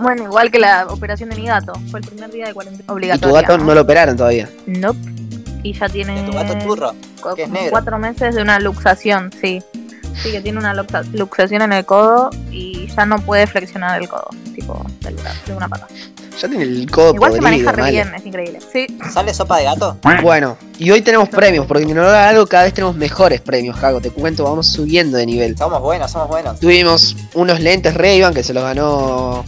Bueno, 0.01 0.23
igual 0.23 0.51
que 0.51 0.59
la 0.59 0.87
operación 0.87 1.29
de 1.29 1.35
mi 1.35 1.45
gato. 1.47 1.73
Fue 1.89 1.99
el 1.99 2.05
primer 2.07 2.31
día 2.31 2.47
de 2.47 2.53
cuarentena 2.53 2.83
Y 2.83 2.87
tu 2.87 2.93
obligatoria. 2.93 3.41
gato 3.41 3.57
no 3.57 3.73
lo 3.75 3.81
operaron 3.81 4.17
todavía. 4.17 4.49
Nope. 4.65 4.99
Y 5.63 5.73
ya 5.73 5.87
tiene 5.89 6.21
¿De 6.21 6.27
tu 6.27 6.33
gato 6.33 6.57
churro? 6.59 6.93
que 7.35 7.43
es 7.43 7.49
negro. 7.49 7.69
cuatro 7.71 7.99
meses 7.99 8.33
de 8.35 8.41
una 8.41 8.59
luxación, 8.59 9.31
sí. 9.39 9.61
Sí, 10.23 10.31
que 10.31 10.41
tiene 10.41 10.57
una 10.57 10.73
luxa- 10.73 11.03
luxación 11.13 11.61
en 11.61 11.73
el 11.73 11.85
codo 11.85 12.29
y 12.51 12.87
ya 12.87 13.05
no 13.05 13.19
puede 13.19 13.47
flexionar 13.47 14.01
el 14.01 14.09
codo, 14.09 14.27
tipo 14.55 14.83
del 15.01 15.15
de 15.15 15.53
una 15.55 15.69
pata. 15.69 15.87
Ya 16.39 16.47
tiene 16.49 16.63
el 16.63 16.89
codo 16.89 17.13
Igual 17.13 17.33
se 17.33 17.41
maneja 17.41 17.71
re 17.71 17.91
bien, 17.91 18.13
es 18.15 18.25
increíble. 18.25 18.59
Sí, 18.73 18.87
¿Sale 19.13 19.33
sopa 19.33 19.57
de 19.59 19.65
gato? 19.65 19.97
Bueno, 20.23 20.57
y 20.79 20.89
hoy 20.91 21.01
tenemos 21.01 21.29
premios, 21.29 21.65
porque 21.67 21.83
en 21.83 21.91
honor 21.91 22.13
a 22.15 22.29
algo 22.29 22.45
cada 22.47 22.63
vez 22.63 22.73
tenemos 22.73 22.95
mejores 22.95 23.39
premios, 23.41 23.77
Jaco. 23.77 24.01
Te 24.01 24.09
cuento, 24.09 24.43
vamos 24.43 24.67
subiendo 24.67 25.17
de 25.17 25.25
nivel. 25.27 25.55
Somos 25.57 25.79
buenos, 25.81 26.11
somos 26.11 26.27
buenos. 26.27 26.59
Tuvimos 26.59 27.15
unos 27.35 27.59
lentes 27.59 27.93
ray 27.93 28.21
que 28.33 28.43
se 28.43 28.53
los 28.53 28.63
ganó 28.63 29.45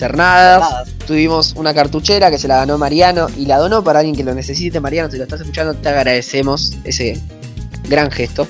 Cernadas. 0.00 0.60
Nada. 0.60 0.84
Tuvimos 1.06 1.52
una 1.56 1.74
cartuchera 1.74 2.30
que 2.30 2.38
se 2.38 2.48
la 2.48 2.56
ganó 2.56 2.78
Mariano 2.78 3.26
y 3.36 3.44
la 3.44 3.58
donó 3.58 3.84
para 3.84 3.98
alguien 3.98 4.16
que 4.16 4.24
lo 4.24 4.34
necesite. 4.34 4.80
Mariano, 4.80 5.10
si 5.10 5.18
lo 5.18 5.24
estás 5.24 5.40
escuchando, 5.40 5.74
te 5.74 5.90
agradecemos 5.90 6.72
ese 6.84 7.20
gran 7.86 8.10
gesto. 8.10 8.48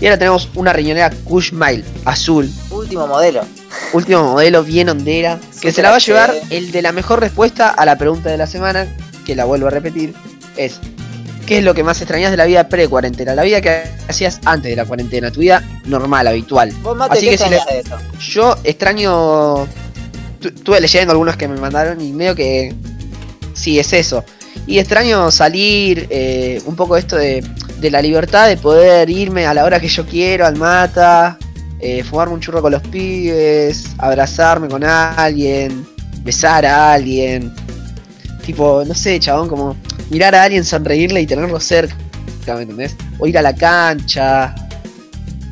Y 0.00 0.06
ahora 0.06 0.16
tenemos 0.16 0.48
una 0.54 0.72
riñonera 0.72 1.10
Kush 1.24 1.52
Mile 1.52 1.84
azul, 2.04 2.48
Último 2.70 3.08
modelo. 3.08 3.40
último 3.92 4.22
modelo, 4.22 4.62
bien 4.62 4.88
hondera, 4.88 5.40
que 5.60 5.72
se 5.72 5.82
la 5.82 5.90
va 5.90 5.96
a 5.96 5.98
llevar 5.98 6.32
el 6.50 6.70
de 6.70 6.82
la 6.82 6.92
mejor 6.92 7.18
respuesta 7.18 7.68
a 7.68 7.84
la 7.84 7.98
pregunta 7.98 8.30
de 8.30 8.38
la 8.38 8.46
semana, 8.46 8.86
que 9.26 9.34
la 9.34 9.46
vuelvo 9.46 9.66
a 9.66 9.70
repetir, 9.70 10.14
es 10.56 10.78
¿qué 11.46 11.58
es 11.58 11.64
lo 11.64 11.74
que 11.74 11.82
más 11.82 12.00
extrañas 12.00 12.30
de 12.30 12.36
la 12.36 12.44
vida 12.44 12.68
pre-cuarentena? 12.68 13.34
La 13.34 13.42
vida 13.42 13.60
que 13.60 13.82
hacías 14.08 14.38
antes 14.44 14.70
de 14.70 14.76
la 14.76 14.84
cuarentena, 14.84 15.32
tu 15.32 15.40
vida 15.40 15.64
normal, 15.84 16.28
habitual. 16.28 16.72
Vos, 16.80 16.96
Mate, 16.96 17.18
Así 17.18 17.26
¿qué 17.26 17.32
que 17.32 17.38
si 17.38 17.50
de 17.50 17.58
eso? 17.80 17.98
Yo 18.20 18.56
extraño. 18.62 19.66
Tu- 20.40 20.48
Estuve 20.48 20.80
leyendo 20.80 21.12
algunos 21.12 21.36
que 21.36 21.48
me 21.48 21.56
mandaron 21.58 22.00
y 22.00 22.12
medio 22.12 22.34
que. 22.34 22.74
Sí, 23.54 23.78
es 23.78 23.92
eso. 23.92 24.24
Y 24.66 24.78
extraño 24.78 25.30
salir, 25.30 26.06
eh, 26.10 26.60
un 26.66 26.76
poco 26.76 26.96
esto 26.96 27.16
de, 27.16 27.44
de 27.80 27.90
la 27.90 28.00
libertad 28.02 28.48
de 28.48 28.56
poder 28.56 29.08
irme 29.10 29.46
a 29.46 29.54
la 29.54 29.64
hora 29.64 29.80
que 29.80 29.88
yo 29.88 30.06
quiero 30.06 30.46
al 30.46 30.56
mata, 30.56 31.38
eh, 31.80 32.02
fumarme 32.04 32.34
un 32.34 32.40
churro 32.40 32.60
con 32.62 32.72
los 32.72 32.82
pibes, 32.82 33.84
abrazarme 33.98 34.68
con 34.68 34.84
alguien, 34.84 35.86
besar 36.22 36.64
a 36.66 36.92
alguien. 36.92 37.52
Tipo, 38.44 38.82
no 38.86 38.94
sé, 38.94 39.18
chabón, 39.20 39.48
como 39.48 39.76
mirar 40.10 40.34
a 40.34 40.42
alguien, 40.44 40.64
sonreírle 40.64 41.20
y 41.22 41.26
tenerlo 41.26 41.60
cerca, 41.60 41.94
¿me 42.54 42.62
entendés? 42.62 42.96
O 43.18 43.26
ir 43.26 43.38
a 43.38 43.42
la 43.42 43.54
cancha, 43.54 44.54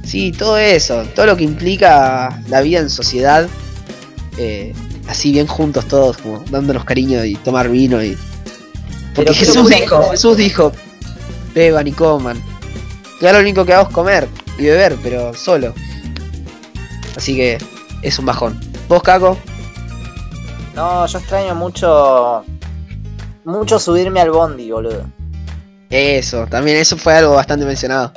Sí, 0.05 0.33
todo 0.33 0.57
eso, 0.57 1.03
todo 1.15 1.27
lo 1.27 1.37
que 1.37 1.45
implica 1.45 2.41
la 2.49 2.63
vida 2.63 2.79
en 2.81 2.89
sociedad, 2.89 3.47
eh, 4.39 4.73
así 5.09 5.33
bien 5.33 5.47
juntos 5.47 5.87
todos, 5.87 6.17
como 6.19 6.43
dándonos 6.51 6.85
cariño 6.85 7.25
y 7.25 7.35
tomar 7.37 7.69
vino 7.69 8.03
y... 8.03 8.17
Porque 9.15 9.35
Jesús 9.35 9.69
dijo, 9.69 10.11
Jesús 10.11 10.37
dijo, 10.37 10.73
beban 11.55 11.89
y 11.89 11.93
coman. 11.93 12.41
Y 13.21 13.27
ahora 13.27 13.39
lo 13.39 13.43
único 13.43 13.65
que 13.65 13.75
hago 13.75 13.89
es 13.89 13.95
comer 13.95 14.29
y 14.59 14.65
beber, 14.65 14.97
pero 15.03 15.35
solo. 15.35 15.75
Así 17.17 17.35
que 17.35 17.59
es 18.03 18.19
un 18.19 18.27
bajón. 18.27 18.61
¿Vos, 18.89 19.03
Caco? 19.03 19.37
No, 20.77 21.05
yo 21.05 21.19
extraño 21.19 21.57
mucho. 21.57 22.45
Mucho 23.45 23.79
subirme 23.81 24.21
al 24.21 24.31
bondi, 24.31 24.71
boludo. 24.71 25.05
Eso, 25.91 26.47
también 26.47 26.77
eso 26.77 26.97
fue 26.97 27.15
algo 27.15 27.35
bastante 27.35 27.65
mencionado. 27.65 28.13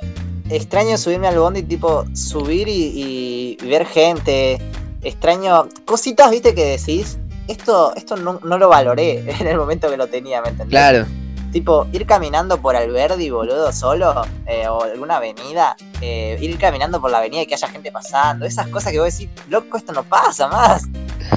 Extraño 0.49 0.97
subirme 0.97 1.29
al 1.29 1.39
bondi, 1.39 1.63
tipo, 1.63 2.05
subir 2.13 2.67
y, 2.67 3.57
y 3.61 3.67
ver 3.67 3.87
gente. 3.87 4.59
Extraño 5.01 5.67
cositas, 5.85 6.29
viste, 6.31 6.53
que 6.55 6.65
decís. 6.77 7.17
Esto, 7.47 7.93
esto 7.95 8.15
no, 8.15 8.39
no 8.43 8.57
lo 8.57 8.69
valoré 8.69 9.23
en 9.39 9.47
el 9.47 9.57
momento 9.57 9.89
que 9.89 9.97
lo 9.97 10.07
tenía, 10.07 10.41
¿me 10.41 10.49
entendés? 10.49 10.69
Claro, 10.69 11.05
Tipo, 11.51 11.85
ir 11.91 12.05
caminando 12.05 12.61
por 12.61 12.77
Alberdi, 12.77 13.29
boludo, 13.29 13.73
solo, 13.73 14.21
eh, 14.45 14.69
o 14.69 14.83
alguna 14.83 15.17
avenida, 15.17 15.75
eh, 15.99 16.37
ir 16.39 16.57
caminando 16.57 17.01
por 17.01 17.11
la 17.11 17.17
avenida 17.17 17.41
y 17.41 17.45
que 17.45 17.55
haya 17.55 17.67
gente 17.67 17.91
pasando, 17.91 18.45
esas 18.45 18.67
cosas 18.67 18.93
que 18.93 18.99
vos 18.99 19.11
decís, 19.11 19.29
loco, 19.49 19.75
esto 19.77 19.91
no 19.91 20.03
pasa 20.03 20.47
más. 20.47 20.83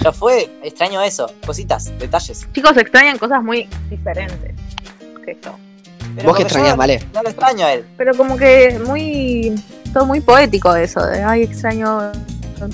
Ya 0.04 0.12
fue, 0.12 0.48
extraño 0.62 1.02
eso, 1.02 1.26
cositas, 1.44 1.90
detalles. 1.98 2.46
chicos 2.52 2.76
extrañan 2.76 3.18
cosas 3.18 3.42
muy 3.42 3.68
diferentes 3.90 4.54
que 5.24 5.32
esto. 5.32 5.56
Pero 6.14 6.28
vos 6.28 6.38
que 6.38 6.58
no- 6.58 6.76
Vale. 6.76 7.02
No 7.12 7.22
lo 7.22 7.30
extraño 7.30 7.66
a 7.66 7.72
él. 7.72 7.84
Pero 7.96 8.16
como 8.16 8.36
que 8.36 8.66
es 8.68 8.80
muy. 8.80 9.52
Todo 9.92 10.06
muy 10.06 10.20
poético 10.20 10.74
eso, 10.76 11.04
de 11.04 11.22
ay, 11.24 11.42
extraño 11.42 12.12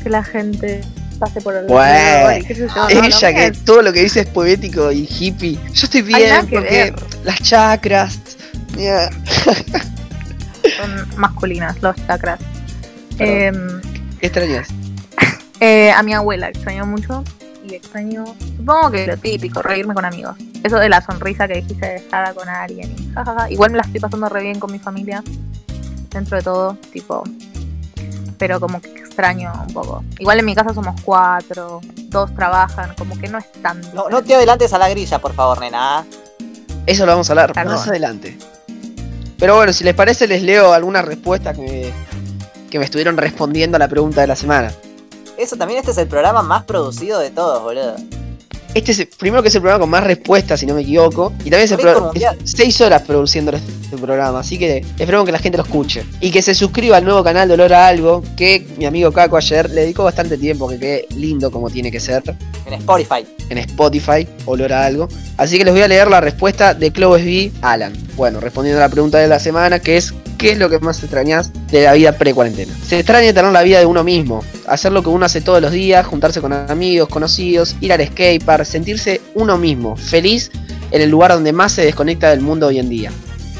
que 0.02 0.10
la 0.10 0.22
gente 0.22 0.82
pase 1.18 1.40
por 1.40 1.54
el 1.54 1.66
Bueno, 1.66 2.38
y 2.48 2.54
yo, 2.54 2.66
no, 2.68 2.88
Ella 2.88 3.02
no, 3.02 3.36
que 3.36 3.46
es- 3.46 3.64
todo 3.64 3.82
lo 3.82 3.92
que 3.92 4.02
dice 4.02 4.20
es 4.20 4.26
poético 4.26 4.90
y 4.90 5.06
hippie. 5.08 5.58
Yo 5.74 5.84
estoy 5.84 6.02
bien 6.02 6.46
que 6.46 6.56
porque 6.56 6.94
las 7.24 7.42
chakras. 7.42 8.18
yeah. 8.76 9.10
son 10.76 11.08
masculinas 11.18 11.80
los 11.82 11.96
chakras. 12.06 12.40
Eh, 13.18 13.52
¿Qué 14.18 14.26
extrañas? 14.26 14.68
eh, 15.60 15.90
a 15.90 16.02
mi 16.02 16.14
abuela 16.14 16.48
extraño 16.48 16.86
mucho 16.86 17.22
y 17.68 17.74
extraño, 17.74 18.24
supongo 18.56 18.90
que 18.90 19.06
lo 19.06 19.16
típico, 19.18 19.60
reírme 19.62 19.94
con 19.94 20.04
amigos. 20.04 20.36
Eso 20.62 20.78
de 20.78 20.88
la 20.88 21.00
sonrisa 21.02 21.46
que 21.46 21.54
dijiste 21.54 21.86
de 21.86 21.96
estar 21.96 22.34
con 22.34 22.48
alguien 22.48 22.94
y 22.98 23.12
jajaja. 23.12 23.50
Igual 23.50 23.70
me 23.72 23.76
la 23.76 23.82
estoy 23.82 24.00
pasando 24.00 24.28
re 24.28 24.42
bien 24.42 24.58
con 24.58 24.72
mi 24.72 24.78
familia, 24.78 25.22
dentro 26.10 26.36
de 26.36 26.42
todo, 26.42 26.78
tipo. 26.92 27.24
Pero 28.38 28.58
como 28.58 28.80
que 28.80 28.92
extraño 29.20 29.52
un 29.66 29.74
poco. 29.74 30.04
Igual 30.18 30.38
en 30.38 30.46
mi 30.46 30.54
casa 30.54 30.72
somos 30.74 31.00
cuatro, 31.02 31.80
dos 32.08 32.34
trabajan, 32.34 32.94
como 32.96 33.18
que 33.18 33.28
no 33.28 33.38
es 33.38 33.52
tan. 33.62 33.80
No, 33.94 34.08
no 34.08 34.22
te 34.22 34.34
adelantes 34.34 34.72
a 34.72 34.78
la 34.78 34.88
grilla, 34.88 35.18
por 35.18 35.34
favor, 35.34 35.60
nena. 35.60 36.04
Eso 36.86 37.04
lo 37.04 37.12
vamos 37.12 37.28
a 37.28 37.32
hablar 37.32 37.52
Perdón. 37.52 37.74
más 37.74 37.86
adelante. 37.86 38.38
Pero 39.38 39.56
bueno, 39.56 39.72
si 39.72 39.84
les 39.84 39.94
parece, 39.94 40.26
les 40.26 40.42
leo 40.42 40.72
algunas 40.72 41.04
respuestas 41.04 41.56
que 41.56 41.62
me, 41.62 42.68
que 42.70 42.78
me 42.78 42.84
estuvieron 42.84 43.16
respondiendo 43.16 43.76
a 43.76 43.78
la 43.78 43.88
pregunta 43.88 44.20
de 44.20 44.26
la 44.26 44.36
semana. 44.36 44.72
Eso 45.38 45.56
también, 45.56 45.80
este 45.80 45.92
es 45.92 45.98
el 45.98 46.08
programa 46.08 46.42
más 46.42 46.64
producido 46.64 47.18
de 47.18 47.30
todos, 47.30 47.62
boludo. 47.62 47.96
Este 48.74 48.92
es 48.92 49.00
el- 49.00 49.08
primero 49.08 49.42
que 49.42 49.48
es 49.48 49.54
el 49.54 49.60
programa 49.62 49.80
con 49.80 49.90
más 49.90 50.04
respuestas, 50.04 50.60
si 50.60 50.66
no 50.66 50.74
me 50.74 50.82
equivoco. 50.82 51.32
Y 51.44 51.50
también 51.50 51.62
es, 51.62 51.72
el 51.72 51.78
seis 52.44 52.80
horas 52.80 53.02
produciendo 53.02 53.50
este 53.52 53.96
programa. 53.96 54.40
Así 54.40 54.58
que 54.58 54.84
esperemos 54.98 55.26
que 55.26 55.32
la 55.32 55.38
gente 55.38 55.58
lo 55.58 55.64
escuche. 55.64 56.04
Y 56.20 56.30
que 56.30 56.40
se 56.40 56.54
suscriba 56.54 56.96
al 56.96 57.04
nuevo 57.04 57.24
canal 57.24 57.48
de 57.48 57.54
Olor 57.54 57.72
a 57.72 57.88
Algo. 57.88 58.22
Que 58.36 58.66
mi 58.78 58.86
amigo 58.86 59.10
Caco 59.12 59.36
ayer 59.36 59.68
le 59.70 59.82
dedicó 59.82 60.04
bastante 60.04 60.38
tiempo. 60.38 60.68
Que 60.68 60.78
quede 60.78 61.06
lindo 61.16 61.50
como 61.50 61.68
tiene 61.68 61.90
que 61.90 61.98
ser. 61.98 62.22
En 62.66 62.74
Spotify. 62.74 63.26
En 63.48 63.58
Spotify, 63.58 64.28
Olor 64.46 64.72
a 64.72 64.86
Algo. 64.86 65.08
Así 65.36 65.58
que 65.58 65.64
les 65.64 65.74
voy 65.74 65.82
a 65.82 65.88
leer 65.88 66.08
la 66.08 66.20
respuesta 66.20 66.72
de 66.74 66.92
Clovis 66.92 67.24
B. 67.24 67.52
Alan. 67.62 67.92
Bueno, 68.16 68.38
respondiendo 68.38 68.80
a 68.80 68.86
la 68.86 68.90
pregunta 68.90 69.18
de 69.18 69.26
la 69.26 69.40
semana. 69.40 69.80
Que 69.80 69.96
es: 69.96 70.14
¿qué 70.38 70.52
es 70.52 70.58
lo 70.58 70.70
que 70.70 70.78
más 70.78 71.02
extrañas 71.02 71.50
de 71.72 71.82
la 71.82 71.92
vida 71.94 72.12
pre-cuarentena? 72.12 72.72
Se 72.86 72.98
extraña 72.98 73.32
tener 73.32 73.50
la 73.50 73.62
vida 73.62 73.80
de 73.80 73.86
uno 73.86 74.04
mismo, 74.04 74.44
hacer 74.70 74.92
lo 74.92 75.02
que 75.02 75.08
uno 75.08 75.26
hace 75.26 75.40
todos 75.40 75.60
los 75.60 75.72
días, 75.72 76.06
juntarse 76.06 76.40
con 76.40 76.52
amigos, 76.52 77.08
conocidos, 77.08 77.76
ir 77.80 77.92
al 77.92 78.06
skatepark, 78.06 78.64
sentirse 78.64 79.20
uno 79.34 79.58
mismo, 79.58 79.96
feliz 79.96 80.50
en 80.92 81.02
el 81.02 81.10
lugar 81.10 81.32
donde 81.32 81.52
más 81.52 81.72
se 81.72 81.82
desconecta 81.82 82.30
del 82.30 82.40
mundo 82.40 82.68
hoy 82.68 82.78
en 82.78 82.88
día. 82.88 83.10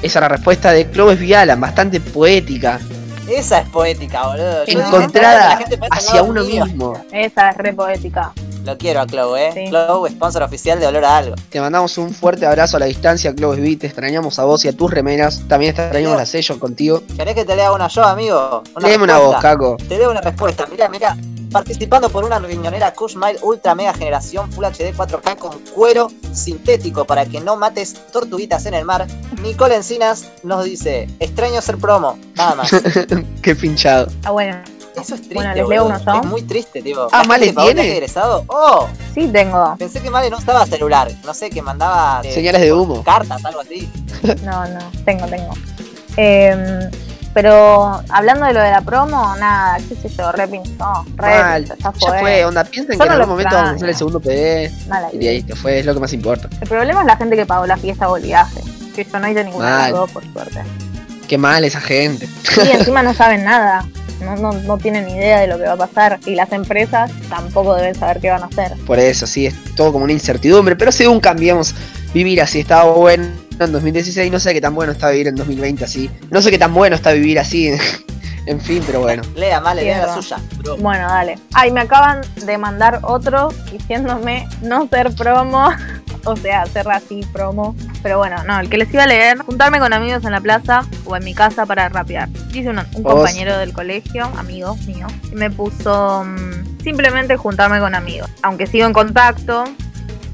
Esa 0.03 0.19
es 0.19 0.23
la 0.23 0.29
respuesta 0.29 0.73
de 0.73 0.87
Clovis 0.87 1.19
Vialan, 1.19 1.61
bastante 1.61 2.01
poética, 2.01 2.81
Esa 3.31 3.61
es 3.61 3.69
poética, 3.69 4.27
boludo. 4.27 4.65
Yo 4.67 4.81
encontrada 4.81 5.51
la 5.51 5.57
gente 5.57 5.79
hacia 5.91 6.23
uno 6.23 6.43
mío. 6.43 6.67
mismo. 6.67 7.01
Esa 7.13 7.51
es 7.51 7.57
re 7.57 7.73
poética. 7.73 8.33
Lo 8.65 8.77
quiero 8.77 9.01
a 9.01 9.07
Clow, 9.07 9.37
eh. 9.37 9.53
Sí. 9.55 9.71
Clow, 9.71 10.07
sponsor 10.09 10.43
oficial 10.43 10.79
de 10.81 10.87
Olor 10.87 11.05
a 11.05 11.17
Algo. 11.17 11.35
Te 11.49 11.61
mandamos 11.61 11.97
un 11.97 12.13
fuerte 12.13 12.45
abrazo 12.45 12.77
a 12.77 12.81
la 12.81 12.87
distancia, 12.87 13.35
Clovis 13.35 13.61
V, 13.61 13.77
te 13.77 13.87
extrañamos 13.87 14.39
a 14.39 14.45
vos 14.45 14.65
y 14.65 14.69
a 14.69 14.73
tus 14.77 14.91
remeras, 14.91 15.43
también 15.49 15.71
extrañamos 15.71 16.19
la 16.19 16.27
sello 16.27 16.59
contigo. 16.59 17.03
¿Querés 17.17 17.35
que 17.35 17.45
te 17.45 17.57
lea 17.57 17.73
una 17.73 17.89
yo, 17.89 18.05
amigo? 18.05 18.63
Léeme 18.81 19.05
una 19.05 19.19
voz. 19.19 19.37
Caco. 19.41 19.77
Te 19.89 19.97
leo 19.97 20.11
una 20.11 20.21
respuesta. 20.21 20.67
Mira, 20.71 20.89
mira. 20.89 21.17
Participando 21.51 22.09
por 22.11 22.25
una 22.25 22.39
riñonera 22.39 22.93
Kushmile 22.93 23.39
Ultra 23.43 23.75
Mega 23.75 23.93
Generación 23.93 24.53
Full 24.53 24.67
HD 24.67 24.95
4K 24.95 25.37
con 25.37 25.59
cuero 25.75 26.09
sintético 26.33 27.05
para 27.05 27.27
que 27.27 27.41
no 27.41 27.57
mates 27.57 27.95
tortuguitas 28.13 28.67
en 28.67 28.75
el 28.75 28.85
mar, 28.85 29.09
Nicole 29.43 29.77
Encinas 29.77 30.29
nos 30.43 30.65
dice: 30.65 31.09
Extraño 31.19 31.61
ser 31.61 31.79
promo, 31.79 32.19
nada 32.37 32.55
más. 32.57 32.71
Qué 33.43 33.55
pinchado. 33.55 34.09
Ah, 34.25 34.31
bueno, 34.33 34.57
Eso 34.97 35.15
es 35.15 35.21
triste. 35.21 35.35
Bueno, 35.35 35.55
¿les 35.55 35.69
leo 35.69 35.85
boludo. 35.85 35.87
uno 36.03 36.15
yo? 36.15 36.21
Es 36.21 36.27
muy 36.27 36.43
triste, 36.43 36.83
tío. 36.83 37.09
Ah, 37.13 37.25
¿Male 37.25 37.53
tiene? 37.53 37.93
egresado. 37.93 38.45
¡Oh! 38.49 38.89
sí 39.15 39.29
tengo. 39.33 39.77
Pensé 39.79 40.01
que 40.01 40.11
Male 40.11 40.31
no 40.31 40.39
usaba 40.39 40.67
celular. 40.67 41.11
No 41.25 41.33
sé, 41.35 41.49
que 41.51 41.63
mandaba. 41.63 42.21
eh, 42.25 42.33
Señales 42.33 42.61
de 42.61 42.73
humo. 42.73 43.03
Cartas, 43.03 43.45
algo 43.45 43.61
así. 43.61 43.89
No, 44.45 44.67
no, 44.69 44.81
tengo, 45.07 45.27
tengo. 45.29 45.53
Em, 46.19 46.91
pero 47.33 48.03
hablando 48.11 48.45
de 48.45 48.53
lo 48.53 48.61
de 48.61 48.71
la 48.71 48.83
promo, 48.83 49.35
nada, 49.37 49.79
qué 49.89 49.95
sé 49.95 50.09
yo, 50.15 50.31
re 50.33 50.47
pinchó, 50.49 51.05
re 51.17 51.39
Mal. 51.39 51.65
pinchó, 51.65 51.91
Ya 52.01 52.19
fue, 52.21 52.45
onda, 52.45 52.65
piensen 52.65 52.99
Yo 52.99 53.01
que 53.01 53.07
en 53.07 53.13
algún 53.13 53.29
momento 53.31 53.55
vamos 53.55 53.71
a 53.71 53.75
hacer 53.77 53.89
el 53.89 53.95
segundo 53.97 54.21
PD 54.21 54.71
Mala 54.89 55.09
y 55.13 55.19
de 55.19 55.29
ahí 55.29 55.43
te 55.43 55.55
fue, 55.55 55.79
es 55.79 55.87
lo 55.87 55.95
que 55.95 56.01
más 56.01 56.13
importa. 56.13 56.51
El 56.61 56.69
problema 56.69 57.01
es 57.01 57.07
la 57.07 57.17
gente 57.17 57.37
que 57.37 57.47
pagó 57.47 57.67
la 57.67 57.77
fiesta 57.79 58.11
o 58.11 58.17
el 58.19 58.25
viaje. 58.25 58.61
Que 58.95 59.05
yo 59.05 59.19
no 59.19 59.29
hice 59.29 59.45
ninguna 59.45 59.67
de 59.67 59.73
Mal. 59.73 59.91
las 59.93 60.01
dos, 60.01 60.11
por 60.11 60.33
suerte. 60.33 60.61
Qué 61.29 61.39
mal 61.39 61.65
esa 61.65 61.81
gente. 61.81 62.29
Y 62.65 62.71
encima 62.73 63.03
no 63.03 63.15
saben 63.15 63.45
nada. 63.45 63.87
No, 64.21 64.37
no, 64.37 64.53
no 64.53 64.77
tienen 64.79 65.07
ni 65.07 65.15
idea 65.15 65.41
de 65.41 65.47
lo 65.47 65.57
que 65.57 65.65
va 65.65 65.73
a 65.73 65.77
pasar. 65.77 66.19
Y 66.27 66.35
las 66.35 66.53
empresas 66.53 67.11
tampoco 67.29 67.75
deben 67.77 67.95
saber 67.95 68.21
qué 68.21 68.31
van 68.31 68.43
a 68.43 68.47
hacer. 68.47 68.73
Por 68.87 68.99
eso, 68.99 69.27
sí, 69.27 69.47
es 69.47 69.55
todo 69.77 69.93
como 69.93 70.05
una 70.05 70.13
incertidumbre. 70.13 70.77
Pero 70.77 70.93
según 70.93 71.21
cambiamos, 71.21 71.75
vivir 72.13 72.43
así 72.43 72.61
estaba 72.61 72.91
bueno 72.93 73.25
en 73.59 73.73
2016. 73.73 74.31
No 74.31 74.39
sé 74.41 74.53
qué 74.53 74.61
tan 74.61 74.75
bueno 74.75 74.93
está 74.93 75.09
vivir 75.11 75.29
en 75.29 75.37
2020 75.37 75.85
así. 75.85 76.11
No 76.31 76.43
sé 76.43 76.51
qué 76.51 76.59
tan 76.59 76.75
bueno 76.75 76.97
está 76.97 77.13
vivir 77.13 77.39
así. 77.39 77.73
en 78.47 78.61
fin, 78.61 78.83
pero 78.85 79.01
bueno. 79.01 79.23
Lea, 79.37 79.61
Male, 79.61 79.83
lea 79.85 80.05
la 80.07 80.15
suya. 80.15 80.37
bro. 80.59 80.77
Bueno, 80.79 81.07
dale. 81.09 81.39
Ay, 81.55 81.71
me 81.71 81.81
acaban 81.81 82.21
de 82.45 82.59
mandar 82.59 82.99
otro 83.03 83.49
diciéndome 83.73 84.47
no 84.63 84.87
ser 84.89 85.15
promo. 85.15 85.71
O 86.25 86.37
sea, 86.37 86.63
hacer 86.63 86.89
así 86.91 87.21
promo. 87.33 87.75
Pero 88.03 88.19
bueno, 88.19 88.43
no, 88.45 88.59
el 88.61 88.69
que 88.69 88.79
les 88.79 88.93
iba 88.93 89.05
a 89.05 89.07
leer, 89.07 89.39
juntarme 89.39 89.79
con 89.79 89.93
amigos 89.93 90.25
en 90.25 90.33
la 90.33 90.41
plaza 90.41 90.83
o 91.05 91.17
en 91.17 91.25
mi 91.25 91.35
casa 91.35 91.67
para 91.67 91.89
rapear. 91.89 92.29
Dice 92.49 92.71
un, 92.71 92.79
un 92.79 93.03
compañero 93.03 93.59
del 93.59 93.73
colegio, 93.73 94.25
amigo 94.37 94.77
mío, 94.87 95.07
y 95.31 95.35
me 95.35 95.51
puso 95.51 96.25
mm, 96.25 96.83
simplemente 96.83 97.37
juntarme 97.37 97.79
con 97.81 97.95
amigos. 97.95 98.29
Aunque 98.43 98.67
sigo 98.67 98.87
en 98.87 98.93
contacto, 98.93 99.65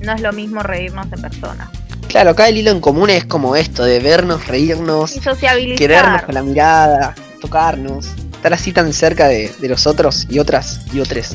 no 0.00 0.12
es 0.12 0.20
lo 0.20 0.32
mismo 0.32 0.62
reírnos 0.62 1.06
en 1.12 1.20
persona. 1.22 1.70
Claro, 2.08 2.30
acá 2.30 2.48
el 2.48 2.56
hilo 2.56 2.70
en 2.70 2.80
común 2.80 3.10
es 3.10 3.24
como 3.24 3.56
esto, 3.56 3.84
de 3.84 3.98
vernos, 3.98 4.46
reírnos, 4.46 5.16
Y 5.16 5.20
sociabilizar. 5.20 5.78
querernos 5.78 6.22
con 6.22 6.34
la 6.34 6.42
mirada, 6.42 7.14
tocarnos, 7.40 8.06
estar 8.32 8.54
así 8.54 8.72
tan 8.72 8.92
cerca 8.92 9.26
de, 9.26 9.52
de 9.58 9.68
los 9.68 9.86
otros 9.86 10.26
y 10.30 10.38
otras 10.38 10.80
y 10.92 11.00
otros. 11.00 11.34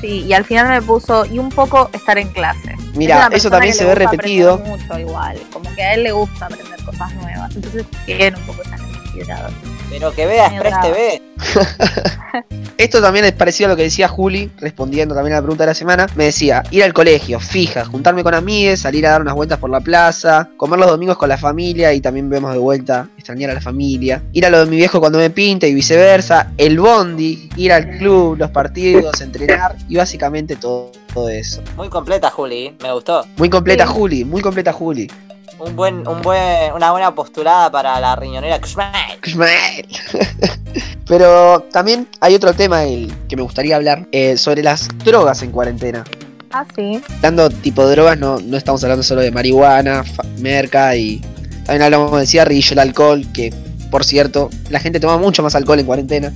Sí, 0.00 0.24
y 0.24 0.32
al 0.34 0.44
final 0.44 0.68
me 0.68 0.82
puso, 0.82 1.24
y 1.24 1.38
un 1.38 1.48
poco 1.48 1.88
estar 1.92 2.18
en 2.18 2.28
clase. 2.28 2.76
Mira, 2.94 3.28
Es 3.30 3.38
eso 3.38 3.50
también 3.50 3.74
se 3.74 3.84
ve 3.84 3.94
repetido. 3.94 4.58
mucho 4.58 4.98
igual, 4.98 5.38
como 5.52 5.74
que 5.74 5.82
a 5.82 5.94
él 5.94 6.02
le 6.02 6.12
gusta 6.12 6.46
aprender 6.46 6.82
cosas 6.84 7.14
nuevas, 7.14 7.54
entonces 7.56 7.84
tiene 8.04 8.36
un 8.36 8.46
poco 8.46 8.62
esa 8.62 8.76
necesidad. 8.76 9.50
Pero 9.90 10.12
que 10.12 10.26
vea 10.26 10.48
Medio 10.48 10.62
Express 10.62 10.74
bravo. 10.80 10.94
TV. 10.94 11.22
Esto 12.78 13.00
también 13.00 13.24
es 13.24 13.32
parecido 13.32 13.68
a 13.68 13.70
lo 13.70 13.76
que 13.76 13.84
decía 13.84 14.08
Juli, 14.08 14.50
respondiendo 14.58 15.14
también 15.14 15.32
a 15.34 15.36
la 15.36 15.42
pregunta 15.42 15.64
de 15.64 15.68
la 15.68 15.74
semana. 15.74 16.06
Me 16.14 16.24
decía, 16.24 16.62
ir 16.70 16.84
al 16.84 16.92
colegio, 16.92 17.40
fija, 17.40 17.84
juntarme 17.86 18.22
con 18.22 18.34
amigues, 18.34 18.80
salir 18.80 19.06
a 19.06 19.12
dar 19.12 19.22
unas 19.22 19.34
vueltas 19.34 19.58
por 19.58 19.70
la 19.70 19.80
plaza, 19.80 20.50
comer 20.58 20.78
los 20.78 20.90
domingos 20.90 21.16
con 21.16 21.28
la 21.30 21.38
familia 21.38 21.94
y 21.94 22.00
también 22.02 22.28
vemos 22.28 22.52
de 22.52 22.58
vuelta 22.58 23.08
extrañar 23.16 23.50
a 23.50 23.54
la 23.54 23.60
familia. 23.62 24.22
Ir 24.32 24.44
a 24.44 24.50
lo 24.50 24.58
de 24.58 24.66
mi 24.66 24.76
viejo 24.76 25.00
cuando 25.00 25.18
me 25.18 25.30
pinta 25.30 25.66
y 25.66 25.72
viceversa. 25.72 26.52
El 26.58 26.78
bondi, 26.78 27.48
ir 27.56 27.72
al 27.72 27.96
club, 27.96 28.36
los 28.38 28.50
partidos, 28.50 29.20
entrenar 29.22 29.76
y 29.88 29.96
básicamente 29.96 30.56
todo, 30.56 30.92
todo 31.14 31.28
eso. 31.30 31.62
Muy 31.76 31.88
completa, 31.88 32.30
Juli. 32.30 32.76
Me 32.82 32.92
gustó. 32.92 33.24
Muy 33.38 33.48
completa 33.48 33.86
Sí. 33.86 33.92
Juli, 33.94 34.24
muy 34.24 34.42
completa 34.42 34.72
Juli. 34.72 35.10
Un 35.58 35.74
buen, 35.74 36.06
un 36.06 36.20
buen, 36.22 36.72
una 36.74 36.90
buena 36.92 37.14
postulada 37.14 37.70
para 37.70 37.98
la 38.00 38.14
riñonera. 38.16 38.60
Kushmael. 38.60 39.18
Pero 41.06 41.60
también 41.72 42.08
hay 42.20 42.34
otro 42.34 42.52
tema 42.52 42.80
del 42.80 43.12
que 43.28 43.36
me 43.36 43.42
gustaría 43.42 43.76
hablar 43.76 44.06
eh, 44.12 44.36
sobre 44.36 44.62
las 44.62 44.88
drogas 45.04 45.42
en 45.42 45.52
cuarentena. 45.52 46.04
Ah, 46.52 46.64
sí. 46.74 47.00
Hablando 47.16 47.48
tipo 47.50 47.84
de 47.86 47.92
drogas, 47.92 48.18
no, 48.18 48.38
no 48.38 48.56
estamos 48.56 48.82
hablando 48.82 49.02
solo 49.02 49.20
de 49.20 49.30
marihuana, 49.30 50.04
merca 50.38 50.94
y 50.96 51.20
también 51.64 51.82
hablamos 51.82 52.12
del 52.18 52.26
cigarrillo, 52.26 52.72
el 52.72 52.78
alcohol, 52.80 53.24
que 53.32 53.52
por 53.90 54.04
cierto, 54.04 54.50
la 54.68 54.80
gente 54.80 54.98
toma 55.00 55.16
mucho 55.16 55.42
más 55.42 55.54
alcohol 55.54 55.78
en 55.78 55.86
cuarentena. 55.86 56.32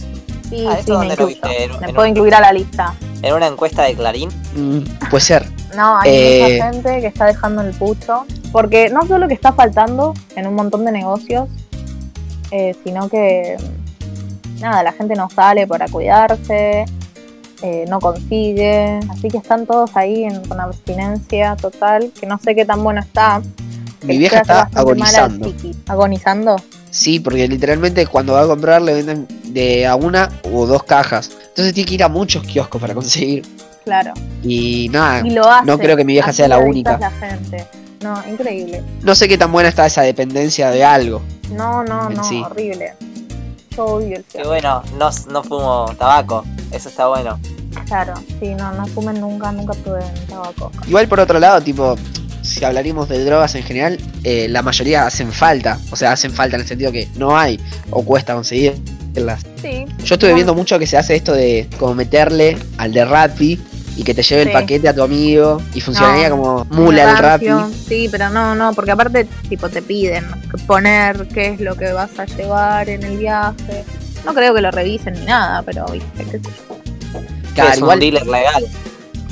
Sí, 0.48 0.64
Ah, 0.68 0.78
¿eso 0.78 1.00
sí, 1.00 1.06
me 1.08 1.16
lo 1.16 1.26
viste? 1.26 1.64
En- 1.64 1.70
Me 1.80 1.86
en 1.88 1.94
puedo 1.94 2.02
un- 2.02 2.08
incluir 2.08 2.34
a 2.34 2.40
la 2.40 2.52
lista. 2.52 2.94
En 3.22 3.34
una 3.34 3.48
encuesta 3.48 3.82
de 3.82 3.94
Clarín. 3.94 4.30
Mm, 4.54 4.80
puede 5.10 5.20
ser. 5.24 5.46
No, 5.76 5.98
hay 5.98 6.10
Eh. 6.12 6.40
mucha 6.42 6.72
gente 6.72 7.00
que 7.00 7.06
está 7.06 7.26
dejando 7.26 7.62
el 7.62 7.72
pucho. 7.74 8.24
Porque 8.52 8.90
no 8.90 9.06
solo 9.06 9.28
que 9.28 9.34
está 9.34 9.52
faltando 9.52 10.12
en 10.34 10.46
un 10.48 10.54
montón 10.54 10.84
de 10.84 10.90
negocios, 10.92 11.48
eh, 12.50 12.74
sino 12.84 13.08
que 13.08 13.56
nada, 14.60 14.82
la 14.82 14.92
gente 14.92 15.14
no 15.14 15.30
sale 15.30 15.66
para 15.68 15.86
cuidarse, 15.86 16.84
eh, 17.62 17.84
no 17.88 18.00
consigue. 18.00 18.98
Así 19.08 19.28
que 19.28 19.38
están 19.38 19.66
todos 19.66 19.90
ahí 19.96 20.24
en, 20.24 20.44
con 20.46 20.58
abstinencia 20.60 21.54
total, 21.56 22.10
que 22.18 22.26
no 22.26 22.38
sé 22.38 22.54
qué 22.56 22.64
tan 22.64 22.82
bueno 22.82 23.00
está. 23.00 23.40
Mi 24.02 24.18
vieja 24.18 24.40
está 24.40 24.68
agonizando. 24.74 25.52
¿Agonizando? 25.86 26.56
Sí, 26.90 27.20
porque 27.20 27.46
literalmente 27.46 28.04
cuando 28.06 28.32
va 28.32 28.42
a 28.42 28.46
comprar 28.46 28.82
le 28.82 28.94
venden 28.94 29.28
de 29.44 29.86
a 29.86 29.94
una 29.94 30.28
o 30.52 30.66
dos 30.66 30.82
cajas. 30.82 31.30
Entonces 31.50 31.72
tiene 31.74 31.86
que 31.88 31.94
ir 31.94 32.02
a 32.02 32.08
muchos 32.08 32.42
kioscos 32.42 32.80
para 32.80 32.94
conseguir. 32.94 33.44
Claro. 33.90 34.14
Y 34.44 34.88
nada, 34.92 35.26
Y 35.26 35.30
lo 35.30 35.50
hace. 35.50 35.66
no 35.66 35.78
creo 35.78 35.96
que 35.96 36.04
mi 36.04 36.12
vieja 36.12 36.32
sea 36.32 36.46
la 36.46 36.58
única. 36.58 36.96
La 36.98 37.10
gente. 37.10 37.66
No, 38.02 38.22
increíble. 38.30 38.82
no 39.02 39.14
sé 39.16 39.26
qué 39.26 39.36
tan 39.36 39.50
buena 39.50 39.68
está 39.68 39.84
esa 39.86 40.02
dependencia 40.02 40.70
de 40.70 40.84
algo. 40.84 41.20
No, 41.52 41.82
no, 41.82 42.08
no, 42.08 42.22
sí. 42.24 42.40
horrible. 42.40 42.92
Yo 43.76 43.84
odio 43.84 44.16
el 44.18 44.22
Qué 44.24 44.30
cigarro. 44.32 44.48
bueno, 44.50 44.82
no, 44.96 45.10
no 45.32 45.42
fumo 45.42 45.92
tabaco. 45.98 46.44
Eso 46.70 46.88
está 46.88 47.08
bueno. 47.08 47.38
Claro, 47.86 48.14
sí, 48.40 48.54
no, 48.54 48.70
no 48.72 48.86
fumen 48.86 49.20
nunca, 49.20 49.50
nunca 49.50 49.74
prueben 49.74 50.06
tabaco. 50.28 50.70
Igual 50.86 51.08
por 51.08 51.18
otro 51.20 51.38
lado, 51.40 51.60
tipo, 51.60 51.96
si 52.42 52.64
hablaríamos 52.64 53.08
de 53.08 53.24
drogas 53.24 53.54
en 53.56 53.64
general, 53.64 53.98
eh, 54.22 54.46
la 54.48 54.62
mayoría 54.62 55.04
hacen 55.06 55.32
falta. 55.32 55.78
O 55.90 55.96
sea, 55.96 56.12
hacen 56.12 56.32
falta 56.32 56.54
en 56.56 56.62
el 56.62 56.68
sentido 56.68 56.92
que 56.92 57.08
no 57.16 57.36
hay 57.36 57.58
o 57.90 58.02
cuesta 58.04 58.34
conseguirlas. 58.34 59.42
Sí. 59.60 59.84
Yo 60.04 60.14
estuve 60.14 60.18
Bueno. 60.30 60.34
viendo 60.36 60.54
mucho 60.54 60.78
que 60.78 60.86
se 60.86 60.96
hace 60.96 61.16
esto 61.16 61.32
de 61.34 61.68
como 61.78 61.94
meterle 61.94 62.56
al 62.78 62.92
de 62.92 63.04
Rappi 63.04 63.60
y 64.00 64.02
que 64.02 64.14
te 64.14 64.22
lleve 64.22 64.42
el 64.44 64.50
paquete 64.52 64.88
a 64.88 64.94
tu 64.94 65.02
amigo 65.02 65.60
y 65.74 65.80
funcionaría 65.82 66.30
No, 66.30 66.36
como 66.38 66.64
mule 66.70 67.02
al 67.02 67.18
Rappi. 67.18 67.48
Sí, 67.86 68.08
pero 68.10 68.30
no, 68.30 68.54
no, 68.54 68.72
porque 68.72 68.92
aparte, 68.92 69.26
tipo, 69.46 69.68
te 69.68 69.82
piden 69.82 70.24
poner 70.66 71.28
qué 71.28 71.48
es 71.48 71.60
lo 71.60 71.74
que 71.76 71.92
vas 71.92 72.18
a 72.18 72.24
llevar 72.24 72.88
en 72.88 73.02
el 73.02 73.18
viaje. 73.18 73.84
No 74.24 74.32
creo 74.32 74.54
que 74.54 74.62
lo 74.62 74.70
revisen 74.70 75.12
ni 75.20 75.26
nada, 75.26 75.60
pero 75.60 75.84
viste, 75.92 76.24
qué 76.24 76.38
sé 76.38 76.40
yo. 76.42 77.20
Claro, 77.54 77.70
es 77.72 77.76
igual, 77.78 77.96
un 77.96 78.00
dealer 78.00 78.26
legal. 78.26 78.64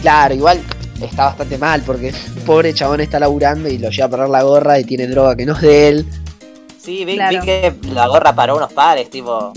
claro, 0.02 0.34
igual 0.34 0.60
está 1.00 1.24
bastante 1.24 1.56
mal 1.56 1.80
porque 1.80 2.08
el 2.08 2.14
pobre 2.44 2.74
chabón 2.74 3.00
está 3.00 3.18
laburando 3.18 3.70
y 3.70 3.78
lo 3.78 3.88
lleva 3.88 4.04
a 4.06 4.10
poner 4.10 4.28
la 4.28 4.42
gorra 4.42 4.78
y 4.78 4.84
tiene 4.84 5.06
droga 5.06 5.34
que 5.34 5.46
no 5.46 5.54
es 5.54 5.62
de 5.62 5.88
él. 5.88 6.06
Sí, 6.78 7.06
vi, 7.06 7.14
Claro. 7.14 7.40
vi 7.40 7.46
que 7.46 7.74
la 7.94 8.06
gorra 8.06 8.34
paró 8.34 8.58
unos 8.58 8.70
pares, 8.74 9.08
tipo. 9.08 9.50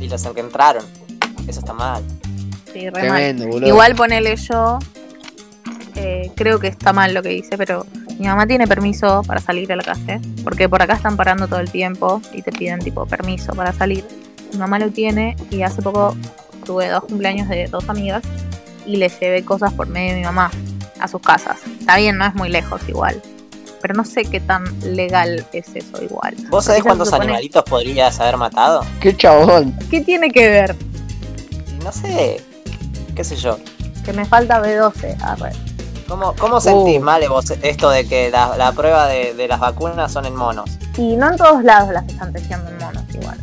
Y 0.00 0.08
los 0.08 0.24
encontraron. 0.24 0.84
Eso 1.46 1.60
está 1.60 1.74
mal. 1.74 2.02
Sí, 2.78 2.90
re 2.90 3.08
mal. 3.08 3.18
Tremendo, 3.18 3.46
boludo. 3.48 3.66
Igual 3.68 3.94
ponele 3.94 4.36
yo, 4.36 4.78
eh, 5.96 6.30
creo 6.36 6.60
que 6.60 6.68
está 6.68 6.92
mal 6.92 7.12
lo 7.12 7.22
que 7.22 7.30
dice, 7.30 7.58
pero 7.58 7.86
mi 8.18 8.26
mamá 8.26 8.46
tiene 8.46 8.66
permiso 8.68 9.22
para 9.26 9.40
salir 9.40 9.72
a 9.72 9.76
la 9.76 9.82
calle, 9.82 10.20
porque 10.44 10.68
por 10.68 10.80
acá 10.82 10.94
están 10.94 11.16
parando 11.16 11.48
todo 11.48 11.60
el 11.60 11.70
tiempo 11.70 12.20
y 12.32 12.42
te 12.42 12.52
piden 12.52 12.78
tipo 12.80 13.04
permiso 13.06 13.52
para 13.54 13.72
salir. 13.72 14.04
Mi 14.52 14.58
mamá 14.58 14.78
lo 14.78 14.90
tiene 14.90 15.36
y 15.50 15.62
hace 15.62 15.82
poco 15.82 16.16
tuve 16.64 16.88
dos 16.88 17.04
cumpleaños 17.04 17.48
de 17.48 17.66
dos 17.66 17.88
amigas 17.88 18.22
y 18.86 18.96
les 18.96 19.18
llevé 19.18 19.44
cosas 19.44 19.72
por 19.72 19.88
medio 19.88 20.12
de 20.12 20.20
mi 20.20 20.24
mamá 20.24 20.50
a 21.00 21.08
sus 21.08 21.20
casas. 21.20 21.58
Está 21.80 21.96
bien, 21.96 22.16
no 22.16 22.26
es 22.26 22.34
muy 22.34 22.48
lejos 22.48 22.80
igual. 22.88 23.20
pero 23.80 23.94
no 23.94 24.04
sé 24.04 24.24
qué 24.24 24.40
tan 24.40 24.64
legal 24.82 25.46
es 25.52 25.68
eso 25.74 26.02
igual. 26.02 26.34
¿Vos 26.50 26.64
sabés 26.64 26.82
cuántos 26.82 27.12
animalitos 27.12 27.62
podrías 27.64 28.18
haber 28.20 28.36
matado? 28.36 28.84
¡Qué 29.00 29.16
chabón! 29.16 29.74
¿Qué 29.90 30.00
tiene 30.00 30.30
que 30.30 30.48
ver? 30.48 30.76
No 31.84 31.92
sé, 31.92 32.40
qué 33.18 33.24
sé 33.24 33.34
yo. 33.34 33.58
Que 34.04 34.12
me 34.12 34.24
falta 34.24 34.62
B12, 34.62 35.20
arre. 35.20 35.50
¿Cómo, 36.06 36.34
cómo 36.38 36.60
sentís, 36.60 37.00
uh. 37.00 37.02
Male, 37.02 37.26
vos 37.26 37.50
esto 37.50 37.90
de 37.90 38.06
que 38.06 38.30
la, 38.30 38.72
prueba 38.76 39.08
de, 39.08 39.48
las 39.48 39.58
vacunas 39.58 40.12
son 40.12 40.24
en 40.24 40.36
monos? 40.36 40.70
Y 40.96 41.16
no 41.16 41.32
en 41.32 41.36
todos 41.36 41.64
lados 41.64 41.92
las 41.92 42.06
están 42.06 42.32
testeando 42.32 42.70
en 42.70 42.78
monos 42.78 43.02
igual. 43.12 43.36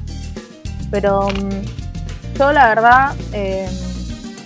Pero 0.91 1.27
mm, 1.27 2.37
yo 2.39 2.53
la 2.53 2.69
verdad, 2.69 3.15
em, 3.33 3.69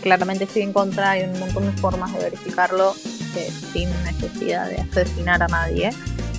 claramente 0.01 0.45
estoy 0.45 0.63
en 0.63 0.73
contra, 0.73 1.11
hay 1.11 1.25
un 1.25 1.39
montón 1.39 1.67
de 1.67 1.73
formas 1.73 2.11
de 2.13 2.19
verificarlo 2.21 2.95
sin 3.71 3.89
necesidad 4.03 4.67
de 4.67 4.81
asesinar 4.81 5.43
a 5.43 5.47
nadie. 5.47 5.91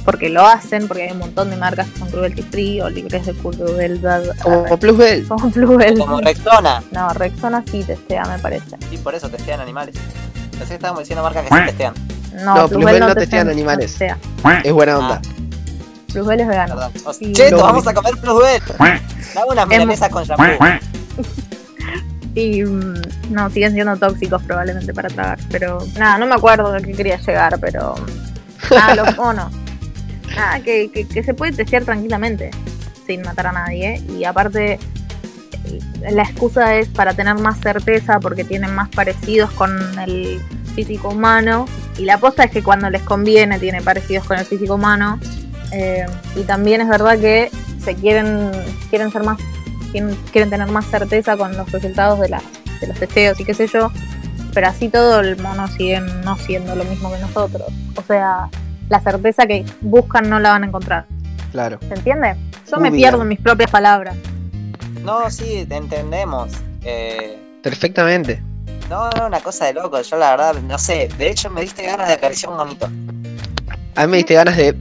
Porque 0.05 0.31
lo 0.31 0.47
hacen, 0.47 0.89
porque 0.89 1.05
hay 1.05 1.13
un 1.13 1.19
montón 1.19 1.51
de 1.51 1.57
marcas 1.57 1.89
que 1.89 1.99
son 1.99 2.11
cruelty 2.11 2.43
free 2.43 2.81
o 2.81 2.89
libres 2.89 3.27
de 3.27 3.35
crueldad. 3.35 4.23
Como 4.43 4.79
Plusbel. 4.79 5.27
Como 5.29 5.51
Plusbel. 5.51 5.99
Como 5.99 6.21
Rexona. 6.21 6.83
No, 6.91 7.11
Rexona 7.11 7.63
sí 7.71 7.85
testea, 7.85 8.25
me 8.25 8.39
parece. 8.39 8.77
Sí, 8.89 8.97
por 8.99 9.15
eso 9.15 9.29
testean 9.29 9.61
animales. 9.61 9.95
Pensé 10.53 10.69
que 10.69 10.75
estábamos 10.75 11.01
diciendo 11.01 11.23
marcas 11.23 11.45
que 11.45 11.55
sí 11.55 11.65
testean. 11.67 11.95
No, 12.45 12.55
no 12.55 12.69
Plusbel, 12.69 13.01
no 13.01 13.15
testean 13.15 13.49
animales. 13.49 13.97
Es 14.65 14.73
buena 14.73 14.99
onda. 14.99 15.21
Ah. 15.25 15.31
Plusbel 16.13 16.41
es 16.41 16.49
vegano. 16.49 16.91
Cheto, 17.33 17.59
vamos 17.59 17.87
a 17.87 17.95
comer 17.95 18.17
Plusbel. 18.17 18.63
Dame 18.79 19.47
unas 19.51 19.69
milanesas 19.69 20.09
con 20.09 20.25
shampoo. 20.25 20.45
Y 22.35 22.63
mm, 22.63 23.03
no, 23.31 23.51
siguen 23.51 23.73
siendo 23.73 23.97
tóxicos 23.97 24.43
probablemente 24.43 24.95
para 24.95 25.09
tragar. 25.09 25.39
Pero 25.51 25.79
nada, 25.99 26.19
no 26.19 26.27
me 26.27 26.35
acuerdo 26.35 26.73
de 26.73 26.83
qué 26.83 26.93
quería 26.93 27.17
llegar, 27.17 27.59
pero. 27.61 27.95
Nada, 28.71 28.95
los 28.95 29.17
monos. 29.17 29.53
Nada, 30.37 30.61
que, 30.61 30.91
que, 30.91 31.23
se 31.23 31.35
puede 31.35 31.53
testear 31.53 31.85
tranquilamente 31.85 32.51
sin 33.07 33.23
matar 33.23 33.49
a 33.49 33.53
nadie. 33.53 34.03
Y 34.17 34.25
aparte, 34.25 34.79
la 36.11 36.23
excusa 36.23 36.77
es 36.77 36.89
para 36.89 37.15
tener 37.15 37.35
más 37.37 37.61
certeza 37.61 38.21
porque 38.21 38.45
tienen 38.45 38.75
más 38.75 38.89
parecidos 38.89 39.51
con 39.53 39.99
el 39.99 40.41
físico 40.75 41.11
humano. 41.11 41.67
Y 41.99 42.05
la 42.05 42.15
aposta 42.15 42.45
es 42.45 42.51
que 42.51 42.63
cuando 42.63 42.89
les 42.91 43.03
conviene 43.03 43.59
tiene 43.59 43.83
parecidos 43.83 44.27
con 44.27 44.39
el 44.39 44.45
físico 44.45 44.75
humano. 44.75 45.19
Eh, 45.73 46.07
y 46.37 46.43
también 46.43 46.81
es 46.81 46.89
verdad 46.89 47.19
que 47.19 47.51
se 47.83 47.95
quieren, 47.95 48.51
quieren 48.91 49.11
ser 49.13 49.23
más 49.23 49.39
tener 50.33 50.67
más 50.69 50.87
certeza 50.87 51.37
con 51.37 51.57
los 51.57 51.71
resultados 51.71 52.21
de, 52.21 52.29
de 52.29 52.87
los 52.87 52.99
testeos 52.99 53.39
y 53.41 53.45
qué 53.45 53.55
sé 53.55 53.67
yo, 53.67 53.91
pero 54.55 54.69
así 54.69 54.89
todo 54.89 55.21
el 55.21 55.37
mono 55.41 55.69
sigue 55.69 56.01
no 56.01 56.37
siendo 56.37 56.75
lo 56.75 56.85
mismo 56.85 57.13
que 57.13 57.19
nosotros. 57.19 57.69
O 57.97 58.03
sea, 58.03 58.49
la 58.91 59.01
certeza 59.01 59.47
que 59.47 59.65
buscan 59.81 60.29
no 60.29 60.39
la 60.39 60.51
van 60.51 60.65
a 60.65 60.67
encontrar. 60.67 61.07
Claro. 61.53 61.79
¿Se 61.89 61.95
entiende? 61.95 62.37
Yo 62.71 62.79
me 62.79 62.93
pierdo 62.93 63.23
en 63.23 63.29
mis 63.29 63.41
propias 63.41 63.71
palabras. 63.71 64.17
No, 65.03 65.31
sí, 65.31 65.65
te 65.67 65.77
entendemos. 65.77 66.53
Eh... 66.83 67.39
Perfectamente. 67.63 68.43
No, 68.91 69.09
no, 69.11 69.27
una 69.27 69.41
cosa 69.41 69.67
de 69.67 69.75
loco. 69.75 70.01
Yo 70.03 70.17
la 70.17 70.31
verdad, 70.33 70.55
no 70.63 70.77
sé. 70.77 71.09
De 71.17 71.31
hecho, 71.31 71.49
me 71.49 71.63
diste 71.63 71.85
ganas 71.85 72.09
de 72.09 72.15
acariciar 72.15 72.53
un 72.53 72.59
monito. 72.59 72.87
A 73.95 74.07
mí 74.07 74.11
me 74.11 74.17
diste 74.19 74.35
ganas 74.35 74.57
de 74.57 74.77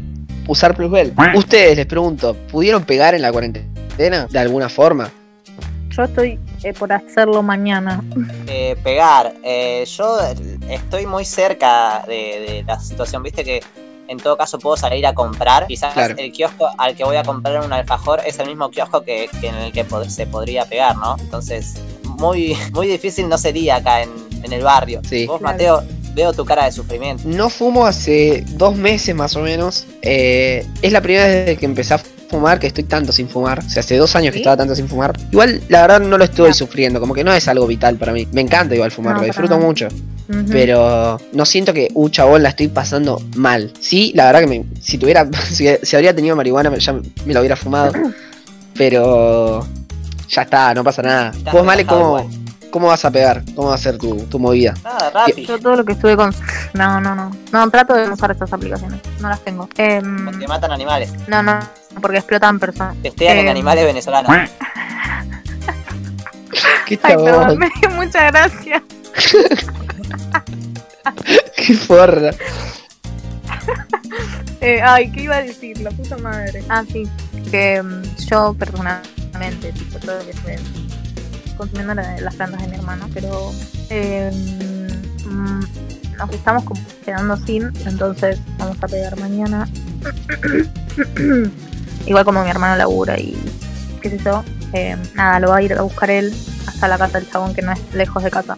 usar 0.48 0.76
Plusbel. 0.76 1.14
Ustedes, 1.36 1.78
les 1.78 1.86
pregunto, 1.86 2.36
¿pudieron 2.52 2.84
pegar 2.84 3.14
en 3.14 3.22
la 3.22 3.32
cuarentena? 3.32 4.28
de 4.30 4.40
alguna 4.40 4.70
forma? 4.70 5.12
Yo 5.90 6.04
estoy 6.04 6.40
eh, 6.64 6.74
por 6.74 6.92
hacerlo 6.92 7.44
mañana. 7.44 8.02
Eh, 8.52 8.76
pegar. 8.84 9.32
Eh, 9.44 9.86
yo 9.86 10.18
estoy 10.70 11.06
muy 11.06 11.24
cerca 11.24 12.04
de, 12.08 12.64
la 12.66 12.80
situación, 12.80 13.22
viste 13.22 13.44
que 13.44 13.62
en 14.10 14.18
todo 14.18 14.36
caso 14.36 14.60
puedo 14.60 14.76
salir 14.76 15.06
a 15.06 15.14
comprar. 15.14 15.68
Quizás 15.68 15.96
el 16.18 16.32
kiosco 16.32 16.68
al 16.78 16.96
que 16.96 17.04
voy 17.04 17.16
a 17.16 17.24
comprar 17.24 17.64
un 17.64 17.72
alfajor 17.72 18.22
es 18.26 18.40
el 18.40 18.48
mismo 18.48 18.70
kiosco 18.72 19.04
que, 19.04 19.30
en 19.42 19.56
el 19.56 19.72
que 19.72 19.86
se 20.10 20.26
podría 20.28 20.66
pegar, 20.66 20.98
¿no? 20.98 21.16
Entonces, 21.20 21.76
muy, 22.04 22.58
muy 22.74 22.88
difícil 22.88 23.30
no 23.30 23.38
sería 23.38 23.78
acá 23.78 24.02
en, 24.02 24.10
el 24.52 24.64
barrio. 24.64 25.02
Sí. 25.08 25.28
Vos, 25.28 25.42
Mateo, 25.42 25.84
veo 26.16 26.34
tu 26.34 26.44
cara 26.44 26.66
de 26.66 26.72
sufrimiento. 26.72 27.24
No 27.26 27.50
fumo 27.50 27.86
hace 27.86 28.44
dos 28.48 28.76
meses 28.76 29.14
más 29.14 29.36
o 29.36 29.42
menos. 29.42 29.86
es 30.02 30.92
la 30.92 31.02
primera 31.02 31.28
vez 31.28 31.60
que 31.60 31.66
empecé 31.66 31.94
a 31.94 32.02
fumar 32.30 32.60
que 32.60 32.68
estoy 32.68 32.84
tanto 32.84 33.12
sin 33.12 33.28
fumar. 33.28 33.60
O 33.60 33.70
sea, 33.70 33.82
hace 33.82 33.98
dos 33.98 34.16
años 34.16 34.32
que 34.32 34.40
estaba 34.40 34.58
tanto 34.58 34.76
sin 34.76 34.88
fumar. 34.88 35.18
Igual, 35.32 35.62
la 35.70 35.82
verdad, 35.82 36.00
no 36.00 36.18
lo 36.18 36.24
estoy 36.24 36.54
sufriendo. 36.54 37.00
Como 37.00 37.14
que 37.14 37.24
no 37.24 37.34
es 37.34 37.48
algo 37.48 37.68
vital 37.68 37.98
para 37.98 38.14
mí. 38.14 38.28
Me 38.32 38.42
encanta 38.42 38.76
igual 38.76 38.92
fumar, 38.92 39.18
lo 39.18 39.24
disfruto 39.24 39.58
mucho. 39.60 39.88
Pero 40.50 41.20
no 41.34 41.46
siento 41.46 41.74
que, 41.74 41.90
uh, 41.94 42.10
chabón, 42.10 42.44
la 42.44 42.50
estoy 42.50 42.68
pasando 42.68 43.20
mal. 43.36 43.74
Sí, 43.80 44.12
la 44.16 44.26
verdad 44.26 44.42
que 44.42 44.48
me, 44.48 44.66
si 44.80 45.00
tuviera, 45.00 45.28
si, 45.52 45.96
habría 45.96 46.16
tenido 46.16 46.36
marihuana, 46.36 46.78
ya 46.78 46.94
me 46.94 47.34
la 47.34 47.40
hubiera 47.40 47.56
fumado. 47.56 47.94
Pero 48.76 49.68
ya 50.30 50.44
está, 50.44 50.74
no 50.74 50.84
pasa 50.84 51.02
nada. 51.02 51.32
Vos, 51.52 51.66
Male, 51.66 51.86
¿cómo, 51.86 52.30
¿Cómo 52.72 52.88
vas 52.88 53.04
a 53.04 53.12
pegar? 53.12 53.44
¿Cómo 53.56 53.70
va 53.70 53.76
a 53.76 53.78
ser 53.78 53.98
tu, 53.98 54.16
tu 54.26 54.38
movida? 54.38 54.74
Nada, 54.84 55.10
rápido. 55.10 55.48
Yo 55.48 55.60
todo 55.60 55.78
lo 55.78 55.86
que 55.86 55.94
estuve 55.94 56.16
con... 56.16 56.34
No, 56.74 57.02
no, 57.02 57.16
no. 57.16 57.32
No, 57.52 57.70
trato 57.70 57.96
de 57.96 58.10
usar 58.10 58.32
estas 58.32 58.54
aplicaciones. 58.54 59.02
No 59.20 59.30
las 59.30 59.40
tengo. 59.42 59.68
Eh, 59.78 60.02
porque 60.26 60.48
matan 60.48 60.72
animales. 60.72 61.12
No, 61.28 61.42
no. 61.42 61.60
Porque 62.02 62.18
explotan 62.18 62.60
personas. 62.60 62.96
Testean 63.02 63.38
en 63.38 63.46
em, 63.46 63.52
animales 63.52 63.86
venezolanos. 63.86 64.32
¿Qué 66.86 67.00
Ay, 67.04 67.16
perdón, 67.16 67.58
me 67.58 67.70
dio 67.80 67.90
mucha 67.92 68.32
gracia. 68.32 68.84
Qué 71.56 71.76
forra. 71.76 72.32
eh, 74.62 74.82
ay, 74.82 75.12
¿qué 75.12 75.24
iba 75.24 75.36
a 75.36 75.44
decir? 75.44 75.80
La 75.82 75.92
puta 75.92 76.18
madre. 76.18 76.64
Ah, 76.70 76.84
sí. 76.92 77.04
Que 77.52 77.82
um, 77.82 78.02
yo 78.30 78.56
personalmente, 78.58 79.72
tipo, 79.74 80.00
todo 80.00 80.18
lo 80.18 80.26
que 80.26 80.34
se 80.34 80.58
consumiendo 81.58 81.94
las 81.94 82.36
plantas 82.36 82.62
de 82.62 82.68
mi 82.70 82.76
hermano, 82.76 83.10
pero 83.14 83.52
eh, 83.90 84.32
mm, 85.26 85.60
nos 86.18 86.32
estamos 86.32 86.64
quedando 87.04 87.36
sin, 87.38 87.72
entonces 87.86 88.40
vamos 88.58 88.78
a 88.82 88.88
pegar 88.88 89.20
mañana. 89.20 89.68
Igual 92.10 92.26
como 92.26 92.44
mi 92.44 92.50
hermano 92.50 92.76
labura 92.76 93.20
y 93.20 93.38
qué 94.02 94.10
sé 94.10 94.20
yo, 94.26 94.44
eh, 94.74 94.98
nada, 95.14 95.40
lo 95.40 95.50
va 95.50 95.58
a 95.58 95.62
ir 95.62 95.74
a 95.74 95.84
buscar 95.84 96.10
él 96.10 96.34
hasta 96.66 96.88
la 96.88 96.98
casa 96.98 97.20
del 97.20 97.30
chabón 97.30 97.54
que 97.54 97.62
no 97.62 97.72
es 97.72 97.80
lejos 97.94 98.24
de 98.24 98.32
casa, 98.32 98.58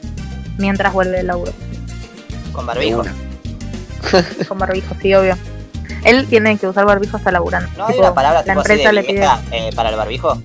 mientras 0.57 0.93
vuelve 0.93 1.19
el 1.19 1.27
laburo. 1.27 1.51
Con 2.53 2.65
barbijo. 2.65 3.03
Con 4.47 4.57
barbijo, 4.57 4.95
sí, 5.01 5.13
obvio. 5.13 5.37
Él 6.05 6.27
tiene 6.27 6.57
que 6.57 6.65
usar 6.65 6.85
barbijo 6.85 7.17
hasta 7.17 7.29
laburando. 7.29 7.69
No 7.77 7.87
hay 7.87 7.99
una 7.99 8.13
palabra 8.13 8.41
la 8.45 8.53
empresa 8.53 8.93
le 8.93 9.03
pide 9.03 9.27
eh, 9.51 9.69
para 9.75 9.89
el 9.89 9.97
barbijo. 9.97 10.41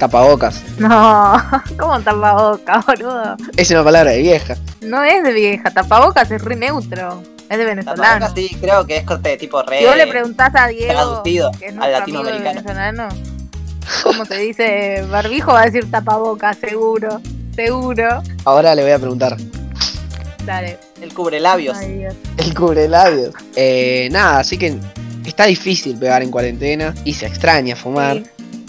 Tapabocas. 0.00 0.60
No, 0.78 1.40
¿cómo 1.78 2.00
tapabocas, 2.00 2.84
boludo? 2.86 3.36
Es 3.56 3.70
una 3.70 3.84
palabra 3.84 4.10
de 4.10 4.18
vieja. 4.18 4.56
No 4.80 5.04
es 5.04 5.22
de 5.22 5.32
vieja, 5.32 5.70
tapabocas 5.70 6.28
es 6.32 6.42
re 6.42 6.56
neutro. 6.56 7.22
Es 7.50 7.58
de 7.58 7.64
venezolano. 7.64 8.28
Sí, 8.34 8.56
creo 8.60 8.86
que 8.86 8.98
es 8.98 9.04
corte 9.04 9.30
de 9.30 9.36
tipo 9.36 9.62
re. 9.62 9.78
Si 9.78 9.86
vos 9.86 9.96
le 9.96 10.06
preguntás 10.06 10.54
a 10.54 10.66
Diego, 10.68 11.22
que 11.58 11.66
es 11.66 11.78
al 11.78 11.92
latinoamericano. 11.92 12.60
venezolano, 12.60 13.08
¿cómo 14.02 14.24
se 14.24 14.36
dice 14.36 15.04
barbijo? 15.10 15.52
Va 15.52 15.62
a 15.62 15.64
decir 15.66 15.90
tapabocas, 15.90 16.58
seguro. 16.58 17.20
Seguro. 17.54 18.22
Ahora 18.44 18.74
le 18.74 18.82
voy 18.82 18.92
a 18.92 18.98
preguntar. 18.98 19.36
Dale. 20.44 20.78
El 21.00 21.12
cubre 21.14 21.40
labios. 21.40 21.78
El 21.80 22.54
cubre 22.54 22.88
labios. 22.88 23.34
Eh, 23.56 24.08
nada, 24.10 24.40
así 24.40 24.58
que 24.58 24.78
está 25.24 25.44
difícil 25.44 25.98
pegar 25.98 26.22
en 26.22 26.30
cuarentena 26.30 26.94
y 27.04 27.14
se 27.14 27.26
extraña 27.26 27.76
fumar. 27.76 28.22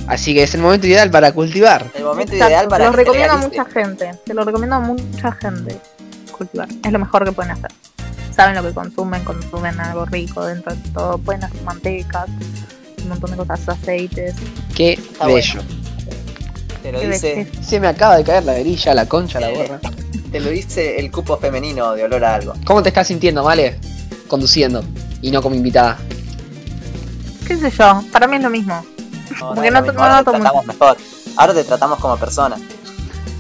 Así 0.07 0.33
que 0.33 0.43
es 0.43 0.55
el 0.55 0.61
momento 0.61 0.87
ideal 0.87 1.11
para 1.11 1.31
cultivar. 1.31 1.85
El 1.93 2.03
momento 2.03 2.35
ideal 2.35 2.67
para 2.67 2.85
Lo 2.85 2.91
recomiendo 2.91 3.33
a 3.33 3.37
mucha 3.37 3.65
gente. 3.65 4.11
Se 4.25 4.33
lo 4.33 4.43
recomiendo 4.43 4.75
a 4.75 4.79
mucha 4.79 5.31
gente. 5.33 5.77
Cultivar. 6.31 6.67
Es 6.83 6.91
lo 6.91 6.99
mejor 6.99 7.25
que 7.25 7.31
pueden 7.31 7.51
hacer. 7.51 7.71
Saben 8.39 8.55
lo 8.55 8.63
que 8.63 8.73
consumen, 8.73 9.21
consumen 9.25 9.77
algo 9.81 10.05
rico 10.05 10.45
dentro 10.45 10.73
de 10.73 10.81
todo. 10.91 11.17
Pueden 11.17 11.43
hacer 11.43 11.61
mantecas, 11.63 12.29
un 13.01 13.09
montón 13.09 13.31
de 13.31 13.35
cosas, 13.35 13.67
aceites. 13.67 14.33
Qué 14.73 14.97
bello. 15.25 15.59
Te 16.81 16.93
lo 16.93 17.01
dice. 17.01 17.51
Se 17.61 17.81
me 17.81 17.89
acaba 17.89 18.15
de 18.15 18.23
caer 18.23 18.45
la 18.45 18.53
verilla, 18.53 18.93
la 18.93 19.07
concha, 19.07 19.41
la 19.41 19.49
borra. 19.49 19.81
Te 20.31 20.39
lo 20.39 20.51
dice 20.51 21.01
el 21.01 21.11
cupo 21.11 21.35
femenino 21.35 21.91
de 21.95 22.05
olor 22.05 22.23
a 22.23 22.35
algo. 22.35 22.53
¿Cómo 22.63 22.81
te 22.81 22.87
estás 22.87 23.07
sintiendo, 23.07 23.43
Vale? 23.43 23.77
Conduciendo 24.29 24.85
y 25.21 25.31
no 25.31 25.41
como 25.41 25.55
invitada. 25.55 25.97
¿Qué 27.45 27.57
sé 27.57 27.69
yo? 27.71 28.01
Para 28.09 28.25
mí 28.25 28.37
es 28.37 28.43
lo 28.43 28.49
mismo. 28.49 28.85
Porque 29.53 29.69
no, 29.69 29.79
ahora 29.79 30.23
te 30.23 30.31
tratamos 30.31 30.65
mejor. 30.65 30.97
Ahora 31.35 31.53
te 31.53 31.63
tratamos 31.65 31.99
como 31.99 32.15
persona. 32.15 32.55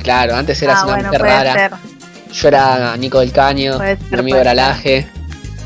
Claro, 0.03 0.35
antes 0.35 0.61
eras 0.61 0.79
ah, 0.81 0.87
una 0.87 1.03
mujer 1.03 1.21
rara. 1.21 1.79
Yo 2.31 2.47
era 2.47 2.95
Nico 2.97 3.19
del 3.19 3.31
Caño, 3.31 3.79
mi 4.11 4.19
amigo 4.19 4.37
era 4.37 4.53
Laje. 4.53 5.07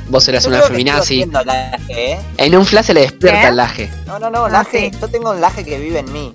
Vos 0.10 0.28
eras 0.28 0.46
una 0.46 0.62
feminazi. 0.62 1.26
¿eh? 1.90 2.20
En 2.38 2.56
un 2.56 2.66
flash 2.66 2.86
se 2.86 2.94
le 2.94 3.02
despierta 3.02 3.50
el 3.50 3.56
laje. 3.56 3.90
No, 4.06 4.20
no, 4.20 4.30
no, 4.30 4.46
ah, 4.46 4.50
laje. 4.50 4.92
Yo 5.00 5.08
tengo 5.08 5.32
un 5.32 5.42
laje 5.42 5.64
que 5.64 5.80
vive 5.80 6.00
en 6.00 6.12
mí. 6.12 6.34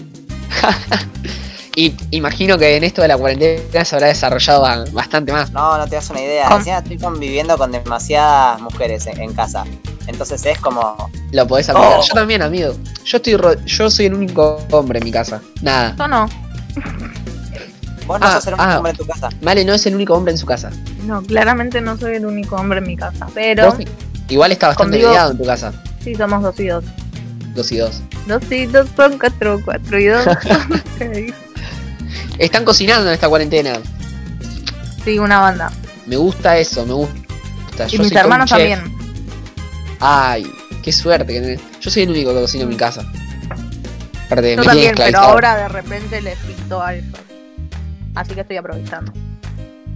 y 1.77 1.95
imagino 2.11 2.59
que 2.59 2.77
en 2.77 2.85
esto 2.85 3.03
de 3.03 3.09
la 3.09 3.17
cuarentena 3.17 3.85
se 3.85 3.95
habrá 3.95 4.09
desarrollado 4.09 4.85
bastante 4.93 5.33
más. 5.33 5.53
No, 5.53 5.77
no 5.77 5.87
te 5.87 5.97
das 5.97 6.09
una 6.11 6.21
idea. 6.21 6.49
estoy 6.79 6.99
conviviendo 6.99 7.57
con 7.59 7.71
demasiadas 7.71 8.61
mujeres 8.61 9.07
en, 9.07 9.33
casa. 9.35 9.65
Entonces 10.07 10.45
es 10.47 10.59
como. 10.59 11.11
Lo 11.33 11.47
podés 11.47 11.69
aplicar. 11.69 11.99
Oh. 11.99 12.03
Yo 12.03 12.15
también, 12.15 12.41
amigo. 12.43 12.75
Yo 13.05 13.19
estoy 13.19 13.37
ro- 13.37 13.61
yo 13.65 13.91
soy 13.91 14.07
el 14.07 14.15
único 14.15 14.61
hombre 14.71 14.99
en 14.99 15.05
mi 15.05 15.13
casa. 15.13 15.43
Nada. 15.61 15.95
Yo 15.97 16.09
no. 16.09 16.29
Vos 18.09 18.19
no 18.19 18.27
Ah, 18.27 18.33
sos 18.41 18.47
el 18.49 18.55
único 18.55 18.65
ah. 18.69 18.77
hombre 18.79 18.91
en 18.93 18.97
tu 18.99 19.07
casa. 19.07 19.29
Vale 19.43 19.65
no 19.65 19.75
es 19.75 19.87
el 19.87 19.95
único 19.95 20.15
hombre 20.15 20.33
en 20.33 20.39
su 20.39 20.47
casa. 20.47 20.71
No, 21.05 21.23
claramente 21.23 21.81
no 21.81 21.97
soy 21.97 22.17
el 22.17 22.27
único 22.27 22.57
hombre 22.57 22.79
en 22.79 22.87
mi 22.87 22.97
casa. 22.97 23.29
Pero 23.35 23.67
Vos 23.67 23.77
igual 24.29 24.51
está 24.51 24.69
bastante 24.69 24.93
Conmigo- 24.97 25.11
mediado 25.11 25.31
en 25.33 25.39
tu 25.39 25.45
casa. 25.45 25.73
sí 26.03 26.15
somos 26.17 26.43
dos 26.43 26.59
y 26.59 26.67
dos. 26.69 26.85
Dos 27.55 27.71
y 27.73 27.77
dos. 27.79 28.01
Dos 28.27 28.43
y 28.51 28.67
dos 28.67 28.89
son 28.97 29.19
cuatro, 29.19 29.61
cuatro 29.65 29.99
y 29.99 30.07
dos. 30.07 30.25
son 30.43 30.83
seis. 30.99 31.33
Están 32.39 32.65
cocinando 32.65 33.07
en 33.09 33.15
esta 33.15 33.29
cuarentena. 33.29 33.75
sí, 35.05 35.19
una 35.19 35.41
banda. 35.41 35.71
Me 36.07 36.17
gusta 36.17 36.57
eso, 36.57 36.87
me 36.87 36.95
gusta. 36.95 37.87
Y 37.89 37.97
Yo 37.97 38.03
mis 38.03 38.13
hermanos 38.13 38.49
también. 38.49 38.81
Ay, 40.01 40.51
qué 40.83 40.93
suerte 40.93 41.33
que 41.33 41.41
tenés. 41.41 41.61
Yo 41.81 41.91
soy 41.91 42.05
el 42.05 42.11
único 42.11 42.33
que 42.33 42.41
cocina 42.41 42.63
en 42.65 42.69
mi 42.71 42.77
casa. 42.77 43.05
Aparte, 44.27 44.53
Yo 44.57 44.61
me 44.63 44.67
también, 44.67 44.95
pero 44.97 45.19
ahora 45.19 45.57
de 45.57 45.69
repente 45.69 46.21
les 46.23 46.39
pinto 46.39 46.83
a 46.83 46.95
ellos. 46.95 47.19
Así 48.15 48.35
que 48.35 48.41
estoy 48.41 48.57
aprovechando. 48.57 49.13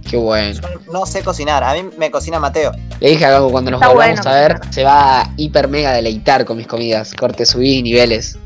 Qué 0.09 0.17
bueno. 0.17 0.59
Yo 0.61 0.91
no 0.91 1.05
sé 1.05 1.23
cocinar. 1.23 1.63
A 1.63 1.73
mí 1.73 1.89
me 1.97 2.11
cocina 2.11 2.39
Mateo. 2.39 2.71
Le 2.99 3.09
dije 3.09 3.25
algo 3.25 3.51
cuando 3.51 3.71
nos 3.71 3.81
Está 3.81 3.93
volvamos 3.93 4.19
bueno 4.19 4.31
a 4.31 4.41
ver, 4.41 4.59
se 4.69 4.83
va 4.83 5.21
a 5.21 5.33
hiper 5.37 5.67
mega 5.67 5.93
deleitar 5.93 6.45
con 6.45 6.57
mis 6.57 6.67
comidas. 6.67 7.13
Corte, 7.13 7.45
subí 7.45 7.81
niveles. 7.81 8.37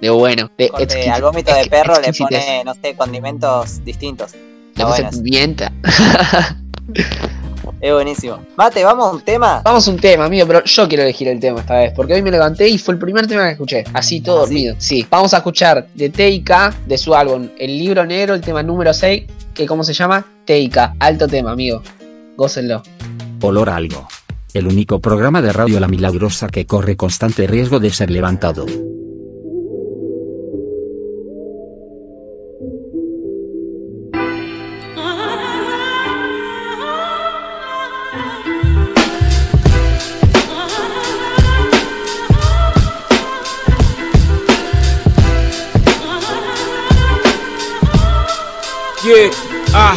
De 0.00 0.10
bueno. 0.10 0.50
De 0.56 0.68
Corte, 0.68 1.10
al 1.10 1.22
vómito 1.22 1.54
de 1.54 1.66
perro 1.66 2.00
le 2.00 2.12
pone, 2.12 2.62
no 2.64 2.74
sé, 2.74 2.94
condimentos 2.96 3.84
distintos. 3.84 4.32
Le 4.74 4.84
puse 4.84 5.02
bueno 5.02 5.22
pimienta. 5.22 5.72
Es 7.82 7.92
buenísimo. 7.92 8.38
Mate, 8.56 8.84
vamos 8.84 9.08
a 9.08 9.10
un 9.10 9.20
tema. 9.22 9.60
Vamos 9.64 9.88
a 9.88 9.90
un 9.90 9.98
tema, 9.98 10.26
amigo, 10.26 10.46
pero 10.46 10.62
yo 10.64 10.88
quiero 10.88 11.02
elegir 11.02 11.26
el 11.26 11.40
tema 11.40 11.58
esta 11.58 11.78
vez, 11.78 11.92
porque 11.96 12.14
hoy 12.14 12.22
me 12.22 12.30
levanté 12.30 12.68
y 12.68 12.78
fue 12.78 12.94
el 12.94 13.00
primer 13.00 13.26
tema 13.26 13.46
que 13.46 13.50
escuché, 13.50 13.82
así 13.92 14.20
todo 14.20 14.36
¿Ah, 14.36 14.40
dormido. 14.42 14.76
Sí, 14.78 15.04
vamos 15.10 15.34
a 15.34 15.38
escuchar 15.38 15.88
de 15.92 16.08
T.I.K. 16.08 16.76
de 16.86 16.96
su 16.96 17.12
álbum 17.12 17.48
El 17.58 17.76
Libro 17.76 18.06
Negro, 18.06 18.34
el 18.34 18.40
tema 18.40 18.62
número 18.62 18.94
6, 18.94 19.24
que 19.52 19.66
¿cómo 19.66 19.82
se 19.82 19.94
llama? 19.94 20.24
T.I.K. 20.44 20.94
Alto 21.00 21.26
tema, 21.26 21.50
amigo. 21.50 21.82
Gócenlo. 22.36 22.84
Olor 23.40 23.68
a 23.68 23.74
algo. 23.74 24.06
El 24.54 24.68
único 24.68 25.00
programa 25.00 25.42
de 25.42 25.52
radio 25.52 25.80
La 25.80 25.88
Milagrosa 25.88 26.46
que 26.46 26.66
corre 26.66 26.96
constante 26.96 27.48
riesgo 27.48 27.80
de 27.80 27.90
ser 27.90 28.12
levantado. 28.12 28.64
Ah, 49.74 49.94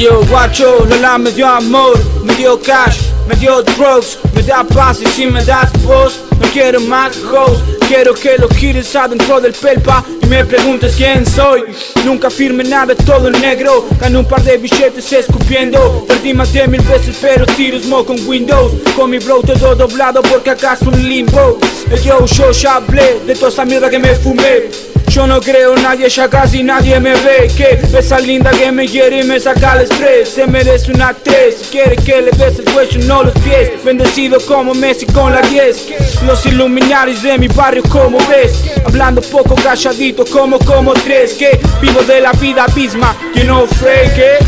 yo, 0.00 0.24
guacho, 0.24 0.86
Lola 0.86 1.18
me 1.18 1.30
dio 1.32 1.46
amor, 1.46 1.98
me 2.24 2.34
dio 2.34 2.58
cash, 2.58 2.98
me 3.28 3.34
dio 3.34 3.62
drugs, 3.62 4.18
me 4.34 4.42
da 4.42 4.64
paz 4.64 5.02
y 5.02 5.06
si 5.06 5.26
me 5.26 5.44
das 5.44 5.70
voz, 5.82 6.20
no 6.40 6.48
quiero 6.48 6.80
más 6.80 7.14
hoes, 7.24 7.58
quiero 7.86 8.14
que 8.14 8.38
lo 8.38 8.48
gires 8.48 8.96
adentro 8.96 9.38
del 9.38 9.52
pelpa 9.52 10.02
y 10.22 10.26
me 10.26 10.46
preguntes 10.46 10.94
quién 10.96 11.26
soy. 11.26 11.64
Nunca 12.06 12.30
firme 12.30 12.64
nada, 12.64 12.94
todo 12.94 13.28
en 13.28 13.38
negro, 13.38 13.86
gané 14.00 14.16
un 14.16 14.24
par 14.26 14.42
de 14.42 14.56
billetes 14.56 15.12
escupiendo, 15.12 16.06
perdí 16.08 16.32
más 16.32 16.50
de 16.52 16.66
mil 16.66 16.80
veces 16.82 17.18
pero 17.20 17.44
tiro 17.44 17.78
smoke 17.78 18.06
con 18.06 18.26
Windows, 18.26 18.72
con 18.96 19.10
mi 19.10 19.18
bro 19.18 19.42
todo 19.42 19.74
doblado 19.74 20.22
porque 20.22 20.50
acaso 20.50 20.86
un 20.88 21.06
limbo. 21.06 21.58
Yo, 22.02 22.24
yo 22.24 22.50
ya 22.50 22.76
hablé 22.76 23.20
de 23.26 23.34
toda 23.34 23.48
esa 23.48 23.66
mierda 23.66 23.90
que 23.90 23.98
me 23.98 24.14
fumé. 24.14 24.93
Yo 25.08 25.26
no 25.26 25.40
creo 25.40 25.76
nadie, 25.76 26.08
ya 26.08 26.28
casi 26.28 26.62
nadie 26.62 26.98
me 27.00 27.14
ve. 27.14 27.50
Que 27.56 27.80
esa 27.98 28.18
linda 28.18 28.50
que 28.50 28.70
me 28.72 28.86
quiere 28.86 29.20
y 29.20 29.24
me 29.24 29.38
saca 29.38 29.74
el 29.74 29.82
estrés. 29.82 30.28
Se 30.30 30.46
merece 30.46 30.92
una 30.92 31.14
tres, 31.14 31.58
si 31.58 31.64
quiere 31.70 31.96
que 31.96 32.22
le 32.22 32.30
des 32.32 32.58
el 32.58 32.64
cuello, 32.72 33.00
no 33.06 33.22
los 33.22 33.34
pies. 33.40 33.70
Bendecido 33.84 34.38
como 34.46 34.74
Messi 34.74 35.06
con 35.06 35.32
la 35.32 35.42
10 35.42 36.22
Los 36.26 36.46
iluminaris 36.46 37.22
de 37.22 37.38
mi 37.38 37.48
barrio 37.48 37.82
como 37.84 38.18
ves 38.28 38.62
Hablando 38.86 39.20
poco 39.20 39.54
calladito 39.54 40.24
como 40.24 40.58
como 40.58 40.94
tres. 40.94 41.34
Que 41.34 41.60
vivo 41.80 42.02
de 42.02 42.20
la 42.20 42.32
vida 42.32 42.66
misma, 42.74 43.14
you 43.34 43.42
know 43.42 43.66
fake 43.66 44.18
eh. 44.18 44.38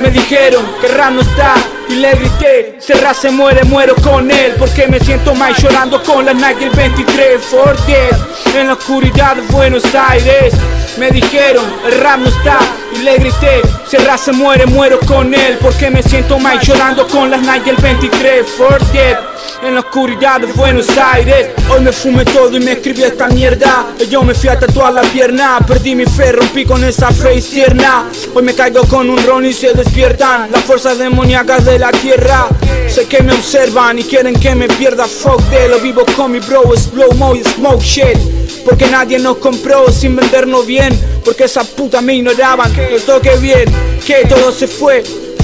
Me 0.00 0.10
dijeron 0.10 0.64
que 0.80 0.88
Ram 0.88 1.16
no 1.16 1.20
está 1.22 1.54
y 1.92 1.96
le 1.96 2.12
grité 2.14 2.76
Serra 2.78 3.14
se 3.14 3.30
muere, 3.30 3.64
muero 3.64 3.94
con 3.96 4.30
él 4.30 4.54
Porque 4.58 4.86
me 4.88 4.98
siento 5.00 5.34
mal 5.34 5.54
llorando 5.54 6.02
con 6.02 6.24
la 6.24 6.32
Nike 6.32 6.64
el 6.64 6.70
23 6.70 7.40
for 7.42 7.76
dead 7.86 8.16
En 8.56 8.68
la 8.68 8.74
oscuridad 8.74 9.36
de 9.36 9.42
Buenos 9.42 9.84
Aires 9.94 10.54
Me 10.98 11.10
dijeron, 11.10 11.64
el 11.86 12.00
rap 12.00 12.26
está 12.26 12.58
y 12.94 13.02
le 13.02 13.16
grité 13.16 13.62
Serra 13.92 14.16
se 14.16 14.32
muere, 14.32 14.64
muero 14.64 14.98
con 15.00 15.34
él. 15.34 15.58
Porque 15.60 15.90
me 15.90 16.02
siento 16.02 16.38
mal 16.38 16.58
llorando 16.60 17.06
con 17.06 17.30
las 17.30 17.42
Nike 17.42 17.70
el 17.70 17.76
23 17.76 18.46
for 18.46 18.78
dead 18.90 19.18
en 19.62 19.74
la 19.74 19.80
oscuridad 19.80 20.40
de 20.40 20.46
Buenos 20.46 20.88
Aires. 20.96 21.48
Hoy 21.70 21.80
me 21.82 21.92
fumé 21.92 22.24
todo 22.24 22.56
y 22.56 22.60
me 22.60 22.72
escribí 22.72 23.02
esta 23.02 23.28
mierda. 23.28 23.88
Yo 24.08 24.22
me 24.22 24.34
fui 24.34 24.48
a 24.48 24.58
tatuar 24.58 24.94
la 24.94 25.02
pierna. 25.02 25.58
Perdí 25.66 25.94
mi 25.94 26.06
fe, 26.06 26.32
rompí 26.32 26.64
con 26.64 26.82
esa 26.84 27.10
fe 27.10 27.40
tierna 27.42 28.08
Hoy 28.34 28.42
me 28.42 28.54
caigo 28.54 28.82
con 28.84 29.10
un 29.10 29.22
ron 29.26 29.44
y 29.44 29.52
se 29.52 29.72
despiertan 29.72 30.50
Las 30.50 30.62
fuerzas 30.64 30.98
demoníacas 30.98 31.64
de 31.64 31.78
la 31.78 31.92
tierra. 31.92 32.48
Sé 32.88 33.06
que 33.06 33.22
me 33.22 33.32
observan 33.32 33.98
y 33.98 34.04
quieren 34.04 34.34
que 34.34 34.54
me 34.54 34.68
pierda. 34.68 35.06
Fuck 35.06 35.40
de 35.50 35.68
lo 35.68 35.80
vivo 35.80 36.04
con 36.16 36.32
mi 36.32 36.40
bro 36.40 36.62
Slow 36.74 37.12
mo 37.14 37.34
y 37.34 37.44
smoke 37.44 37.82
shit. 37.82 38.18
Porque 38.64 38.86
nadie 38.86 39.18
nos 39.18 39.36
compró 39.36 39.90
sin 39.90 40.16
vendernos 40.16 40.66
bien. 40.66 40.98
Porque 41.24 41.44
esa 41.44 41.62
puta 41.62 42.00
me 42.00 42.14
ignoraban 42.14 42.72
Esto 42.90 43.20
que 43.20 43.36
bien, 43.36 43.64
que 44.06 44.26
todo 44.28 44.52
se 44.52 44.66
fue 44.66 45.02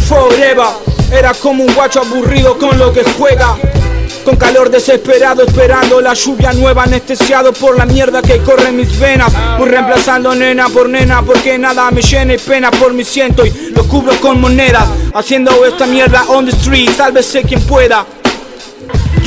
Forever. 0.09 0.67
Era 1.11 1.33
como 1.35 1.65
un 1.65 1.75
guacho 1.75 2.01
aburrido 2.01 2.59
con 2.59 2.79
lo 2.79 2.93
que 2.93 3.05
juega. 3.05 3.57
Con 4.25 4.37
calor 4.37 4.71
desesperado 4.71 5.43
esperando 5.43 6.03
la 6.03 6.13
lluvia 6.13 6.53
nueva 6.53 6.83
Anestesiado 6.83 7.53
por 7.53 7.79
la 7.79 7.87
mierda 7.87 8.21
que 8.21 8.39
corre 8.39 8.69
en 8.69 8.77
mis 8.77 8.99
venas. 8.99 9.33
Voy 9.59 9.69
reemplazando 9.69 10.35
nena 10.35 10.69
por 10.69 10.89
nena 10.89 11.23
Porque 11.23 11.57
nada 11.57 11.91
me 11.91 12.03
llena 12.03 12.35
y 12.35 12.39
pena 12.39 12.71
por 12.71 12.93
mi 12.93 13.05
siento 13.05 13.47
Y 13.47 13.71
lo 13.75 13.85
cubro 13.85 14.13
con 14.21 14.39
monedas 14.39 14.87
Haciendo 15.15 15.65
esta 15.65 15.87
mierda 15.87 16.25
on 16.29 16.45
the 16.45 16.53
street 16.53 16.91
Sálvese 16.91 17.43
quien 17.43 17.63
pueda 17.63 18.05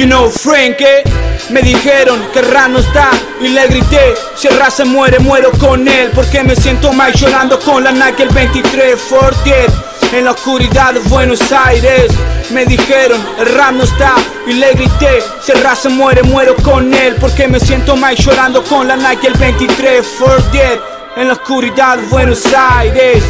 You 0.02 0.08
know 0.08 0.32
Frank, 0.32 0.82
eh? 0.82 1.04
Me 1.52 1.62
dijeron 1.62 2.20
que 2.34 2.42
Ra 2.42 2.68
no 2.68 2.80
está 2.80 3.12
y 3.40 3.50
le 3.50 3.68
grité 3.68 4.16
Si 4.36 4.48
el 4.48 4.58
Ra 4.58 4.72
se 4.72 4.84
muere, 4.84 5.20
muero 5.20 5.52
con 5.52 5.88
él 5.88 6.10
Porque 6.16 6.44
me 6.44 6.56
siento 6.56 6.92
mal 6.92 7.14
llorando 7.14 7.60
con 7.60 7.84
la 7.84 7.92
Nike 7.92 8.24
el 8.24 8.30
23 8.30 9.00
for 9.00 9.32
dead 9.44 9.70
En 10.12 10.26
la 10.26 10.32
oscuridad 10.32 10.96
de 10.96 11.02
Buenos 11.02 11.52
Aires 11.52 12.12
Me 12.50 12.66
dijeron, 12.66 13.22
el 13.38 13.54
rap 13.54 13.74
no 13.74 13.84
está 13.84 14.16
y 14.48 14.54
le 14.54 14.74
grité 14.74 15.22
Si 15.40 15.52
el 15.52 15.62
Ra 15.62 15.76
se 15.76 15.90
muere, 15.90 16.24
muero 16.24 16.56
con 16.56 16.92
él 16.92 17.16
Porque 17.22 17.48
me 17.48 17.60
siento 17.60 17.96
mal 17.96 18.16
llorando 18.16 18.64
con 18.64 18.88
la 18.88 18.96
Nike 18.96 19.28
el 19.28 19.36
23 19.36 20.04
for 20.04 20.52
dead 20.52 20.80
En 21.16 21.28
la 21.28 21.34
oscuridad 21.34 22.00
de 22.00 22.08
Buenos 22.08 22.44
Aires. 22.56 23.24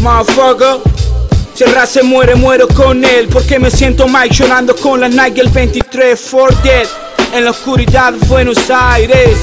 Motherfucker 0.00 0.97
rap 1.66 1.86
se 1.86 2.02
muere, 2.02 2.34
muero 2.34 2.68
con 2.68 3.04
él 3.04 3.28
Porque 3.28 3.58
me 3.58 3.70
siento 3.70 4.06
mal 4.08 4.28
llorando 4.30 4.74
con 4.76 5.00
la 5.00 5.08
Nike 5.08 5.40
el 5.40 5.48
23 5.48 6.20
for 6.20 6.54
dead 6.62 6.86
En 7.32 7.44
la 7.44 7.50
oscuridad 7.50 8.14
Buenos 8.26 8.70
Aires. 8.70 9.36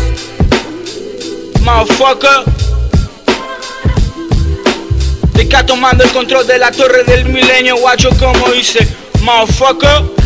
Motherfucker. 1.62 2.44
Deca 5.34 5.66
tomando 5.66 6.04
el 6.04 6.12
control 6.12 6.48
de 6.48 6.58
la 6.60 6.72
torre 6.72 7.04
del 7.04 7.26
milenio 7.26 7.78
Guacho 7.78 8.10
como 8.20 8.50
dice 8.52 8.88
Motherfucker 9.22 10.25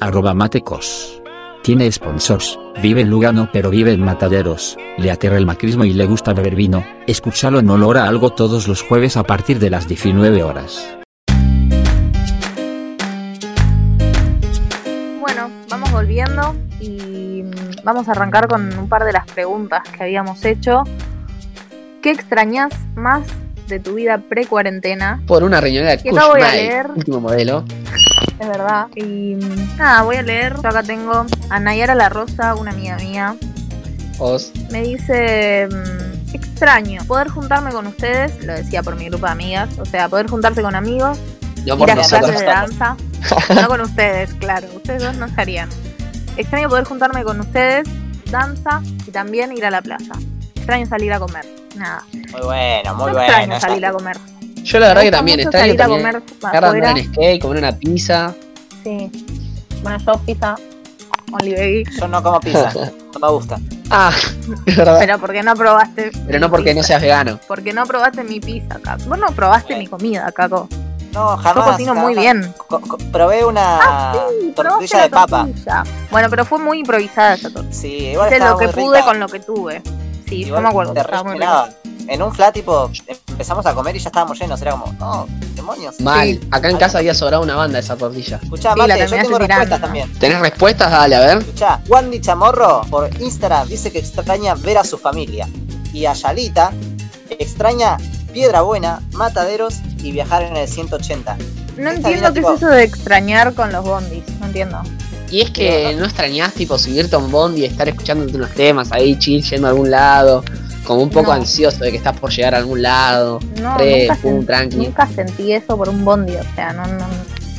Arroba 0.00 0.32
Matecos. 0.32 1.20
Tiene 1.62 1.90
sponsors, 1.90 2.58
vive 2.80 3.00
en 3.00 3.10
Lugano 3.10 3.48
pero 3.52 3.68
vive 3.68 3.92
en 3.92 4.00
Mataderos, 4.00 4.76
le 4.96 5.10
aterra 5.10 5.36
el 5.36 5.46
macrismo 5.46 5.84
y 5.84 5.92
le 5.92 6.06
gusta 6.06 6.32
beber 6.32 6.54
vino, 6.54 6.84
escúchalo 7.06 7.58
en 7.58 7.68
olor 7.68 7.98
a 7.98 8.04
algo 8.04 8.30
todos 8.30 8.68
los 8.68 8.82
jueves 8.82 9.16
a 9.16 9.24
partir 9.24 9.58
de 9.58 9.70
las 9.70 9.88
19 9.88 10.42
horas. 10.42 10.96
Bueno, 15.20 15.50
vamos 15.68 15.92
volviendo 15.92 16.54
y 16.80 17.42
mm, 17.42 17.84
vamos 17.84 18.08
a 18.08 18.12
arrancar 18.12 18.46
con 18.46 18.78
un 18.78 18.88
par 18.88 19.04
de 19.04 19.12
las 19.12 19.26
preguntas 19.26 19.82
que 19.88 20.04
habíamos 20.04 20.44
hecho. 20.44 20.84
¿Qué 22.02 22.12
extrañas 22.12 22.72
más 22.94 23.22
de 23.68 23.78
tu 23.78 23.94
vida 23.94 24.18
pre-cuarentena? 24.18 25.22
Por 25.26 25.44
una 25.44 25.60
riñonera 25.60 25.96
de 25.96 26.10
voy 26.10 26.40
a 26.42 26.52
leer. 26.52 26.86
último 26.94 27.20
modelo. 27.20 27.64
es 28.38 28.48
verdad. 28.48 28.86
Y 28.96 29.36
nada, 29.76 30.02
voy 30.02 30.16
a 30.16 30.22
leer. 30.22 30.54
Yo 30.62 30.68
acá 30.68 30.82
tengo 30.82 31.26
a 31.50 31.60
Nayara 31.60 31.94
La 31.94 32.08
Rosa, 32.08 32.54
una 32.54 32.70
amiga 32.70 32.96
mía. 32.96 33.36
Os. 34.18 34.52
Me 34.70 34.82
dice, 34.82 35.68
mm, 35.70 36.34
extraño 36.34 37.04
poder 37.04 37.28
juntarme 37.28 37.70
con 37.70 37.86
ustedes, 37.86 38.44
lo 38.44 38.52
decía 38.52 38.82
por 38.82 38.96
mi 38.96 39.08
grupo 39.08 39.26
de 39.26 39.32
amigas, 39.32 39.78
o 39.78 39.84
sea, 39.84 40.08
poder 40.08 40.26
juntarse 40.28 40.60
con 40.60 40.74
amigos, 40.74 41.18
No 41.66 41.74
ir 41.74 41.78
por 41.78 41.90
a 41.90 41.94
nosotros. 41.94 42.30
clases 42.30 42.40
de 42.40 42.46
danza. 42.46 42.96
no 43.62 43.68
con 43.68 43.80
ustedes, 43.80 44.34
claro, 44.34 44.66
ustedes 44.74 45.02
dos 45.02 45.16
no 45.16 45.26
estarían. 45.26 45.68
Extraño 46.36 46.68
poder 46.68 46.84
juntarme 46.84 47.22
con 47.24 47.38
ustedes, 47.40 47.88
danza 48.30 48.82
y 49.06 49.10
también 49.10 49.52
ir 49.56 49.64
a 49.66 49.70
la 49.70 49.82
plaza. 49.82 50.14
Extraño 50.56 50.86
salir 50.86 51.12
a 51.12 51.18
comer. 51.20 51.44
Nada. 51.78 52.02
Muy 52.12 52.40
bueno, 52.42 52.94
muy 52.94 53.06
no 53.06 53.12
bueno. 53.12 53.20
extraño 53.22 53.60
salir 53.60 53.86
a 53.86 53.92
comer. 53.92 54.18
Yo 54.64 54.78
la 54.80 54.88
verdad 54.88 55.02
que 55.02 55.10
también 55.10 55.40
extraño 55.40 55.66
salir 55.66 55.82
a 55.82 55.86
comer 55.88 56.22
Agarrar 56.42 56.98
en 56.98 57.04
skate, 57.12 57.40
comer 57.40 57.58
una 57.58 57.72
pizza. 57.72 58.34
Sí. 58.82 59.10
Bueno, 59.82 59.98
yo 60.04 60.18
pizza, 60.26 60.56
Olivetti, 61.32 61.90
Yo 62.00 62.08
no 62.08 62.22
como 62.22 62.40
pizza, 62.40 62.72
no 63.14 63.18
me 63.20 63.28
gusta. 63.32 63.58
Ah, 63.90 64.10
es 64.66 64.76
verdad. 64.76 64.96
pero 64.98 65.18
porque 65.18 65.42
no 65.42 65.54
probaste. 65.54 66.10
Pero 66.26 66.38
no 66.40 66.50
porque 66.50 66.74
no 66.74 66.82
seas 66.82 67.00
vegano. 67.00 67.38
Porque 67.46 67.72
no 67.72 67.86
probaste 67.86 68.24
mi 68.24 68.40
pizza, 68.40 68.78
Caco. 68.82 69.04
Vos 69.06 69.18
no 69.18 69.26
probaste 69.28 69.76
mi 69.76 69.86
comida, 69.86 70.30
Caco. 70.32 70.68
No, 71.14 71.36
Yo 71.36 71.42
jamás. 71.42 71.70
cocino 71.70 71.94
muy 71.94 72.14
bien. 72.14 72.52
Co- 72.66 72.80
co- 72.80 72.98
probé 73.12 73.44
una 73.44 73.78
Sí, 74.12 74.52
probaste 74.54 74.78
tortilla 74.88 74.96
la 74.98 75.02
de 75.04 75.10
papa. 75.10 75.44
tortilla. 75.46 75.82
Bueno, 76.10 76.28
pero 76.30 76.44
fue 76.44 76.58
muy 76.58 76.80
improvisada 76.80 77.34
esa 77.34 77.50
tortilla. 77.50 77.74
Sí, 77.74 77.88
igual 78.08 78.30
Hice 78.32 78.44
lo 78.44 78.58
que 78.58 78.68
pude 78.68 78.98
rica. 78.98 79.04
con 79.06 79.20
lo 79.20 79.28
que 79.28 79.40
tuve. 79.40 79.82
Sí, 80.28 80.44
yo 80.44 80.60
me 80.60 80.68
acuerdo. 80.68 80.94
En 82.08 82.22
un 82.22 82.34
flat, 82.34 82.54
tipo, 82.54 82.90
empezamos 83.28 83.66
a 83.66 83.74
comer 83.74 83.94
y 83.96 83.98
ya 83.98 84.08
estábamos 84.08 84.38
llenos. 84.38 84.60
Era 84.62 84.70
como, 84.72 84.92
no, 84.94 85.26
demonios. 85.54 86.00
Mal. 86.00 86.28
Sí. 86.28 86.48
Acá 86.50 86.70
en 86.70 86.78
casa 86.78 86.98
había 86.98 87.12
sobrado 87.12 87.42
una 87.42 87.54
banda 87.54 87.74
de 87.78 87.84
esa 87.84 87.96
tortilla. 87.96 88.40
Escuchá, 88.42 88.72
Sí, 88.72 88.78
la 88.78 88.86
Mate, 88.86 89.06
yo 89.06 89.16
tengo 89.22 89.38
respuestas 89.38 89.80
también. 89.80 90.12
¿Tenés 90.18 90.40
respuestas? 90.40 90.90
Dale, 90.90 91.16
a 91.16 91.20
ver. 91.20 91.38
Escuchá, 91.38 91.80
Wandy 91.86 92.20
Chamorro 92.20 92.80
por 92.90 93.10
Instagram 93.20 93.68
dice 93.68 93.92
que 93.92 93.98
extraña 93.98 94.54
ver 94.54 94.78
a 94.78 94.84
su 94.84 94.96
familia. 94.96 95.46
Y 95.92 96.06
a 96.06 96.14
Yalita 96.14 96.72
extraña 97.28 97.98
Piedra 98.32 98.62
Buena, 98.62 99.00
Mataderos 99.12 99.76
y 100.02 100.12
viajar 100.12 100.42
en 100.42 100.56
el 100.56 100.68
180. 100.68 101.36
No 101.76 101.90
Esta 101.90 102.08
entiendo 102.08 102.32
qué 102.32 102.40
tipo- 102.40 102.52
es 102.52 102.56
eso 102.62 102.68
de 102.68 102.84
extrañar 102.84 103.54
con 103.54 103.70
los 103.72 103.84
bondis. 103.84 104.24
No 104.40 104.46
entiendo. 104.46 104.80
Y 105.30 105.42
es 105.42 105.50
que 105.50 105.94
no 105.98 106.04
extrañás, 106.06 106.54
tipo, 106.54 106.78
subirte 106.78 107.14
a 107.16 107.18
un 107.18 107.30
bondi 107.30 107.62
y 107.62 107.64
estar 107.66 107.88
escuchándote 107.88 108.34
unos 108.36 108.50
temas 108.54 108.90
ahí, 108.92 109.18
chill, 109.18 109.42
yendo 109.42 109.66
a 109.66 109.70
algún 109.70 109.90
lado. 109.90 110.42
Como 110.84 111.02
un 111.02 111.10
poco 111.10 111.26
No. 111.26 111.32
ansioso 111.40 111.84
de 111.84 111.90
que 111.90 111.98
estás 111.98 112.18
por 112.18 112.30
llegar 112.32 112.54
a 112.54 112.58
algún 112.58 112.80
lado. 112.80 113.40
No, 113.60 113.76
Re, 113.76 114.02
nunca, 114.08 114.14
pum, 114.22 114.32
sen- 114.40 114.46
tranqui. 114.46 114.76
nunca 114.76 115.06
sentí 115.14 115.52
eso 115.52 115.76
por 115.76 115.90
un 115.90 116.02
bondi. 116.02 116.34
O 116.36 116.42
sea, 116.54 116.72
no, 116.72 116.86
no, 116.86 117.04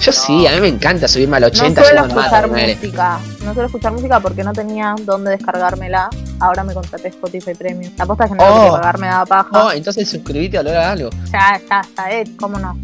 Yo 0.01 0.11
sí, 0.13 0.47
a 0.47 0.51
mí 0.53 0.61
me 0.61 0.69
encanta 0.69 1.07
subirme 1.09 1.37
al 1.37 1.43
80 1.43 1.81
no 1.81 1.85
suelo 1.87 2.05
escuchar 2.07 2.47
música. 2.49 3.19
No 3.43 3.53
suelo 3.53 3.65
escuchar 3.67 3.91
música 3.91 4.19
porque 4.21 4.43
no 4.45 4.53
tenía 4.53 4.95
dónde 5.03 5.31
descargármela. 5.31 6.09
Ahora 6.39 6.63
me 6.63 6.73
contraté 6.73 7.09
Spotify 7.09 7.53
Premium. 7.53 7.91
La 7.97 8.05
posta 8.05 8.23
es 8.23 8.31
que 8.31 8.37
no 8.37 8.43
Oh. 8.45 8.65
lo 8.67 8.71
pagar, 8.77 8.97
me 8.97 9.07
daba 9.07 9.25
paja. 9.25 9.49
No, 9.51 9.71
entonces 9.73 10.09
suscribite 10.09 10.57
a 10.57 10.63
Lola 10.63 10.91
algo. 10.93 11.09
Ya, 11.33 11.59
ya, 11.69 11.81
ya, 11.97 12.11
eh, 12.11 12.23
cómo 12.39 12.57
no. 12.57 12.79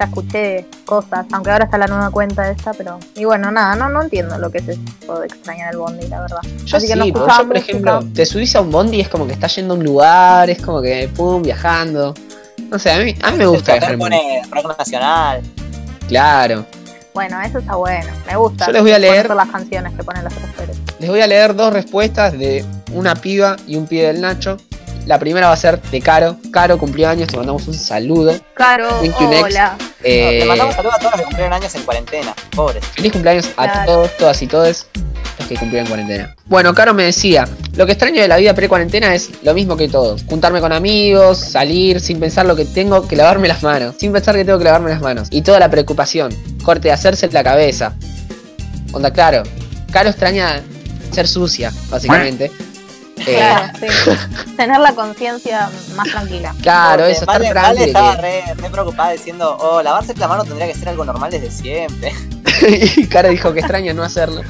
Ya 0.00 0.06
escuché 0.06 0.66
cosas, 0.86 1.26
aunque 1.30 1.50
ahora 1.50 1.66
está 1.66 1.76
la 1.76 1.86
nueva 1.86 2.10
cuenta 2.10 2.50
esta, 2.50 2.72
pero. 2.72 2.98
Y 3.16 3.26
bueno, 3.26 3.50
nada, 3.50 3.76
no, 3.76 3.90
no 3.90 4.00
entiendo 4.02 4.38
lo 4.38 4.50
que 4.50 4.58
es 4.58 4.68
eso 4.68 5.20
de 5.20 5.26
extrañar 5.26 5.72
el 5.74 5.78
bondi, 5.78 6.08
la 6.08 6.22
verdad. 6.22 6.38
Yo 6.64 6.78
Así 6.78 6.86
que 6.86 6.94
sí, 6.94 6.98
no 6.98 7.04
escuchaba 7.04 7.32
yo 7.42 7.46
por 7.48 7.56
música. 7.56 7.70
ejemplo, 7.70 8.00
te 8.14 8.24
subís 8.24 8.56
a 8.56 8.62
un 8.62 8.70
bondi 8.70 8.96
y 8.96 9.00
es 9.02 9.08
como 9.10 9.26
que 9.26 9.34
estás 9.34 9.54
yendo 9.56 9.74
a 9.74 9.76
un 9.76 9.84
lugar, 9.84 10.48
es 10.48 10.62
como 10.62 10.80
que 10.80 11.10
pum, 11.14 11.42
viajando. 11.42 12.14
No 12.70 12.78
sé, 12.78 12.92
a 12.92 12.98
mí, 12.98 13.14
a 13.22 13.30
mí 13.30 13.36
me 13.36 13.46
gusta 13.46 13.74
El 13.74 13.80
viajar 13.80 13.98
pone 13.98 14.42
rock 14.50 14.78
nacional. 14.78 15.42
Claro. 16.08 16.64
Bueno, 17.12 17.38
eso 17.42 17.58
está 17.58 17.74
bueno. 17.74 18.08
Me 18.26 18.36
gusta. 18.36 18.66
Yo 18.66 18.72
les 18.72 18.82
voy 18.82 18.92
a 18.92 18.98
leer- 18.98 19.34
las 19.34 19.48
canciones 19.50 19.92
que 19.94 20.02
ponen 20.02 20.24
los. 20.24 20.32
Les 20.98 21.10
voy 21.10 21.20
a 21.20 21.26
leer 21.26 21.54
dos 21.54 21.72
respuestas 21.74 22.32
de 22.38 22.64
una 22.94 23.14
piba 23.16 23.56
y 23.66 23.76
un 23.76 23.86
pibe 23.86 24.06
del 24.06 24.20
Nacho. 24.22 24.56
La 25.06 25.18
primera 25.18 25.48
va 25.48 25.54
a 25.54 25.56
ser 25.56 25.80
de 25.80 26.00
Caro. 26.00 26.36
Caro 26.52 26.78
cumplió 26.78 27.08
años, 27.08 27.28
te 27.28 27.36
mandamos 27.36 27.66
un 27.66 27.74
saludo. 27.74 28.34
Caro, 28.54 28.88
21X. 29.02 29.42
hola. 29.42 29.76
Eh, 30.02 30.38
Le 30.40 30.44
mandamos 30.46 30.74
saludos 30.74 30.94
a 30.96 30.98
todos 30.98 31.12
los 31.12 31.20
que 31.20 31.24
cumplieron 31.26 31.52
años 31.52 31.74
en 31.74 31.82
cuarentena. 31.82 32.34
Pobres. 32.54 32.84
Feliz 32.86 33.12
cumpleaños 33.12 33.50
a 33.56 33.84
todos, 33.84 34.16
todas 34.16 34.40
y 34.42 34.46
todos 34.46 34.86
los 35.38 35.48
que 35.48 35.56
cumplieron 35.56 35.88
cuarentena. 35.88 36.34
Bueno, 36.46 36.72
Caro 36.74 36.94
me 36.94 37.04
decía, 37.04 37.48
lo 37.74 37.86
que 37.86 37.92
extraño 37.92 38.20
de 38.22 38.28
la 38.28 38.36
vida 38.36 38.54
pre-cuarentena 38.54 39.14
es 39.14 39.30
lo 39.42 39.52
mismo 39.54 39.76
que 39.76 39.88
todos. 39.88 40.22
Juntarme 40.24 40.60
con 40.60 40.72
amigos, 40.72 41.38
salir 41.38 42.00
sin 42.00 42.20
pensar 42.20 42.46
lo 42.46 42.54
que 42.54 42.64
tengo 42.64 43.08
que 43.08 43.16
lavarme 43.16 43.48
las 43.48 43.62
manos. 43.62 43.96
Sin 43.98 44.12
pensar 44.12 44.36
que 44.36 44.44
tengo 44.44 44.58
que 44.58 44.64
lavarme 44.64 44.90
las 44.90 45.00
manos. 45.00 45.28
Y 45.30 45.42
toda 45.42 45.58
la 45.58 45.70
preocupación. 45.70 46.32
Corte 46.62 46.88
de 46.88 46.92
hacerse 46.92 47.28
la 47.32 47.42
cabeza. 47.42 47.94
Onda, 48.92 49.10
claro. 49.12 49.42
Caro 49.92 50.08
extraña 50.10 50.62
ser 51.10 51.26
sucia, 51.26 51.72
básicamente. 51.90 52.50
Eh, 53.26 53.36
Claro, 53.36 53.72
sí. 53.80 54.50
Tener 54.56 54.80
la 54.80 54.94
conciencia 54.94 55.70
más 55.96 56.08
tranquila. 56.08 56.54
claro, 56.62 57.02
Porque 57.02 57.12
eso, 57.12 57.20
estar 57.22 57.40
Vale, 57.40 57.50
tranquilo. 57.50 57.76
Vale 57.78 57.86
estaba 57.86 58.16
re, 58.16 58.42
re 58.56 58.70
preocupada 58.70 59.10
diciendo, 59.12 59.56
oh, 59.60 59.82
lavarse 59.82 60.14
la 60.16 60.28
mano 60.28 60.44
tendría 60.44 60.66
que 60.66 60.74
ser 60.74 60.88
algo 60.88 61.04
normal 61.04 61.30
desde 61.30 61.50
siempre. 61.50 62.12
y 62.96 63.06
Cara 63.06 63.28
dijo 63.28 63.52
que 63.52 63.60
extraña 63.60 63.92
no 63.92 64.02
hacerlo. 64.02 64.42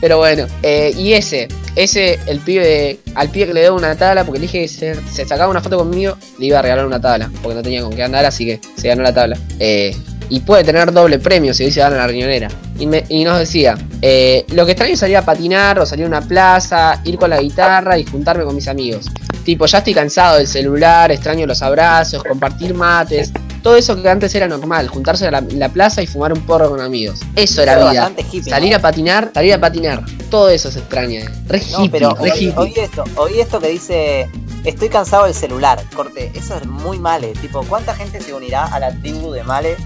Pero 0.00 0.18
bueno, 0.18 0.46
eh, 0.62 0.92
y 0.96 1.14
ese, 1.14 1.48
ese, 1.76 2.18
el 2.26 2.40
pibe, 2.40 3.00
al 3.14 3.30
pibe 3.30 3.46
que 3.46 3.54
le 3.54 3.60
dio 3.62 3.74
una 3.74 3.96
tabla, 3.96 4.24
porque 4.24 4.38
le 4.38 4.46
dije 4.46 4.62
que 4.62 4.68
se, 4.68 4.94
se 5.10 5.24
sacaba 5.24 5.50
una 5.50 5.62
foto 5.62 5.78
conmigo, 5.78 6.18
le 6.38 6.46
iba 6.46 6.58
a 6.58 6.62
regalar 6.62 6.84
una 6.84 7.00
tabla, 7.00 7.30
porque 7.42 7.54
no 7.56 7.62
tenía 7.62 7.80
con 7.80 7.94
qué 7.94 8.02
andar, 8.02 8.24
así 8.26 8.44
que 8.44 8.60
se 8.76 8.88
ganó 8.88 9.02
la 9.02 9.14
tabla. 9.14 9.38
Eh, 9.58 9.96
y 10.28 10.40
puede 10.40 10.64
tener 10.64 10.92
doble 10.92 11.18
premio 11.18 11.52
si 11.54 11.64
hoy 11.64 11.70
se 11.70 11.80
gana 11.80 11.96
la 11.96 12.06
riñonera. 12.06 12.48
Y, 12.78 12.86
me- 12.86 13.04
y 13.08 13.24
nos 13.24 13.38
decía, 13.38 13.76
eh, 14.02 14.44
lo 14.52 14.64
que 14.66 14.72
extraño 14.72 14.94
es 14.94 15.00
salir 15.00 15.16
a 15.16 15.22
patinar 15.24 15.78
o 15.78 15.86
salir 15.86 16.04
a 16.06 16.08
una 16.08 16.20
plaza, 16.20 17.00
ir 17.04 17.18
con 17.18 17.30
la 17.30 17.40
guitarra 17.40 17.98
y 17.98 18.04
juntarme 18.04 18.44
con 18.44 18.54
mis 18.54 18.66
amigos. 18.68 19.06
Tipo, 19.44 19.66
ya 19.66 19.78
estoy 19.78 19.92
cansado 19.94 20.38
del 20.38 20.46
celular, 20.46 21.12
extraño 21.12 21.46
los 21.46 21.60
abrazos, 21.62 22.22
compartir 22.24 22.74
mates. 22.74 23.30
Todo 23.62 23.76
eso 23.76 24.00
que 24.00 24.08
antes 24.08 24.34
era 24.34 24.46
normal, 24.48 24.88
juntarse 24.88 25.26
a 25.26 25.30
la, 25.30 25.40
la 25.42 25.68
plaza 25.68 26.02
y 26.02 26.06
fumar 26.06 26.32
un 26.32 26.40
porro 26.46 26.70
con 26.70 26.80
amigos. 26.80 27.20
Eso 27.36 27.62
era 27.62 27.74
Pero 27.76 27.90
vida. 27.90 28.10
hippie, 28.32 28.42
Salir 28.50 28.70
¿no? 28.72 28.76
a 28.76 28.80
patinar, 28.80 29.30
salir 29.34 29.54
a 29.54 29.60
patinar. 29.60 30.02
Todo 30.30 30.48
eso 30.50 30.70
se 30.70 30.80
extraña. 30.80 31.30
Re 31.46 31.62
No, 31.72 31.84
hippie, 31.84 31.90
pero 32.00 32.14
re 32.14 32.30
oí, 32.32 32.38
hippie. 32.38 32.54
oí 32.56 32.72
esto, 32.76 33.04
oí 33.16 33.40
esto 33.40 33.60
que 33.60 33.68
dice, 33.68 34.28
estoy 34.64 34.88
cansado 34.88 35.24
del 35.24 35.34
celular, 35.34 35.82
corte, 35.94 36.30
eso 36.34 36.56
es 36.56 36.66
muy 36.66 36.98
male, 36.98 37.32
tipo, 37.40 37.62
¿cuánta 37.64 37.94
gente 37.94 38.20
se 38.20 38.34
unirá 38.34 38.64
a 38.66 38.78
la 38.80 38.90
tribu 39.00 39.30
de 39.32 39.44
male? 39.44 39.76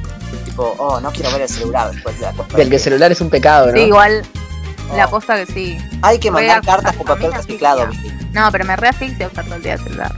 Tipo, 0.45 0.75
oh, 0.79 1.01
no 1.01 1.11
quiero 1.13 1.31
ver 1.33 1.43
el 1.43 1.49
celular 1.49 1.91
después 1.93 2.17
de 2.19 2.27
la 2.27 2.33
Del 2.57 2.69
que 2.69 2.77
el 2.77 2.81
celular 2.83 3.13
es 3.13 3.21
un 3.21 3.31
pecado, 3.31 3.67
¿no? 3.69 3.73
Sí, 3.73 3.81
igual, 3.81 4.23
la 4.97 5.07
Oh, 5.07 5.11
posta 5.11 5.37
que 5.37 5.47
sí. 5.53 5.79
Hay 6.03 6.19
que 6.19 6.31
mandar 6.31 6.63
cartas 6.65 6.97
con 6.97 7.07
papel 7.07 7.33
reciclado. 7.33 7.89
No, 8.33 8.51
pero 8.53 8.65
me 8.65 8.77
re 8.77 8.89
asfixia 8.89 9.27
usar 9.29 9.45
todo 9.45 9.57
el 9.57 9.63
día 9.63 9.75
el 9.75 9.81
celular. 9.81 10.13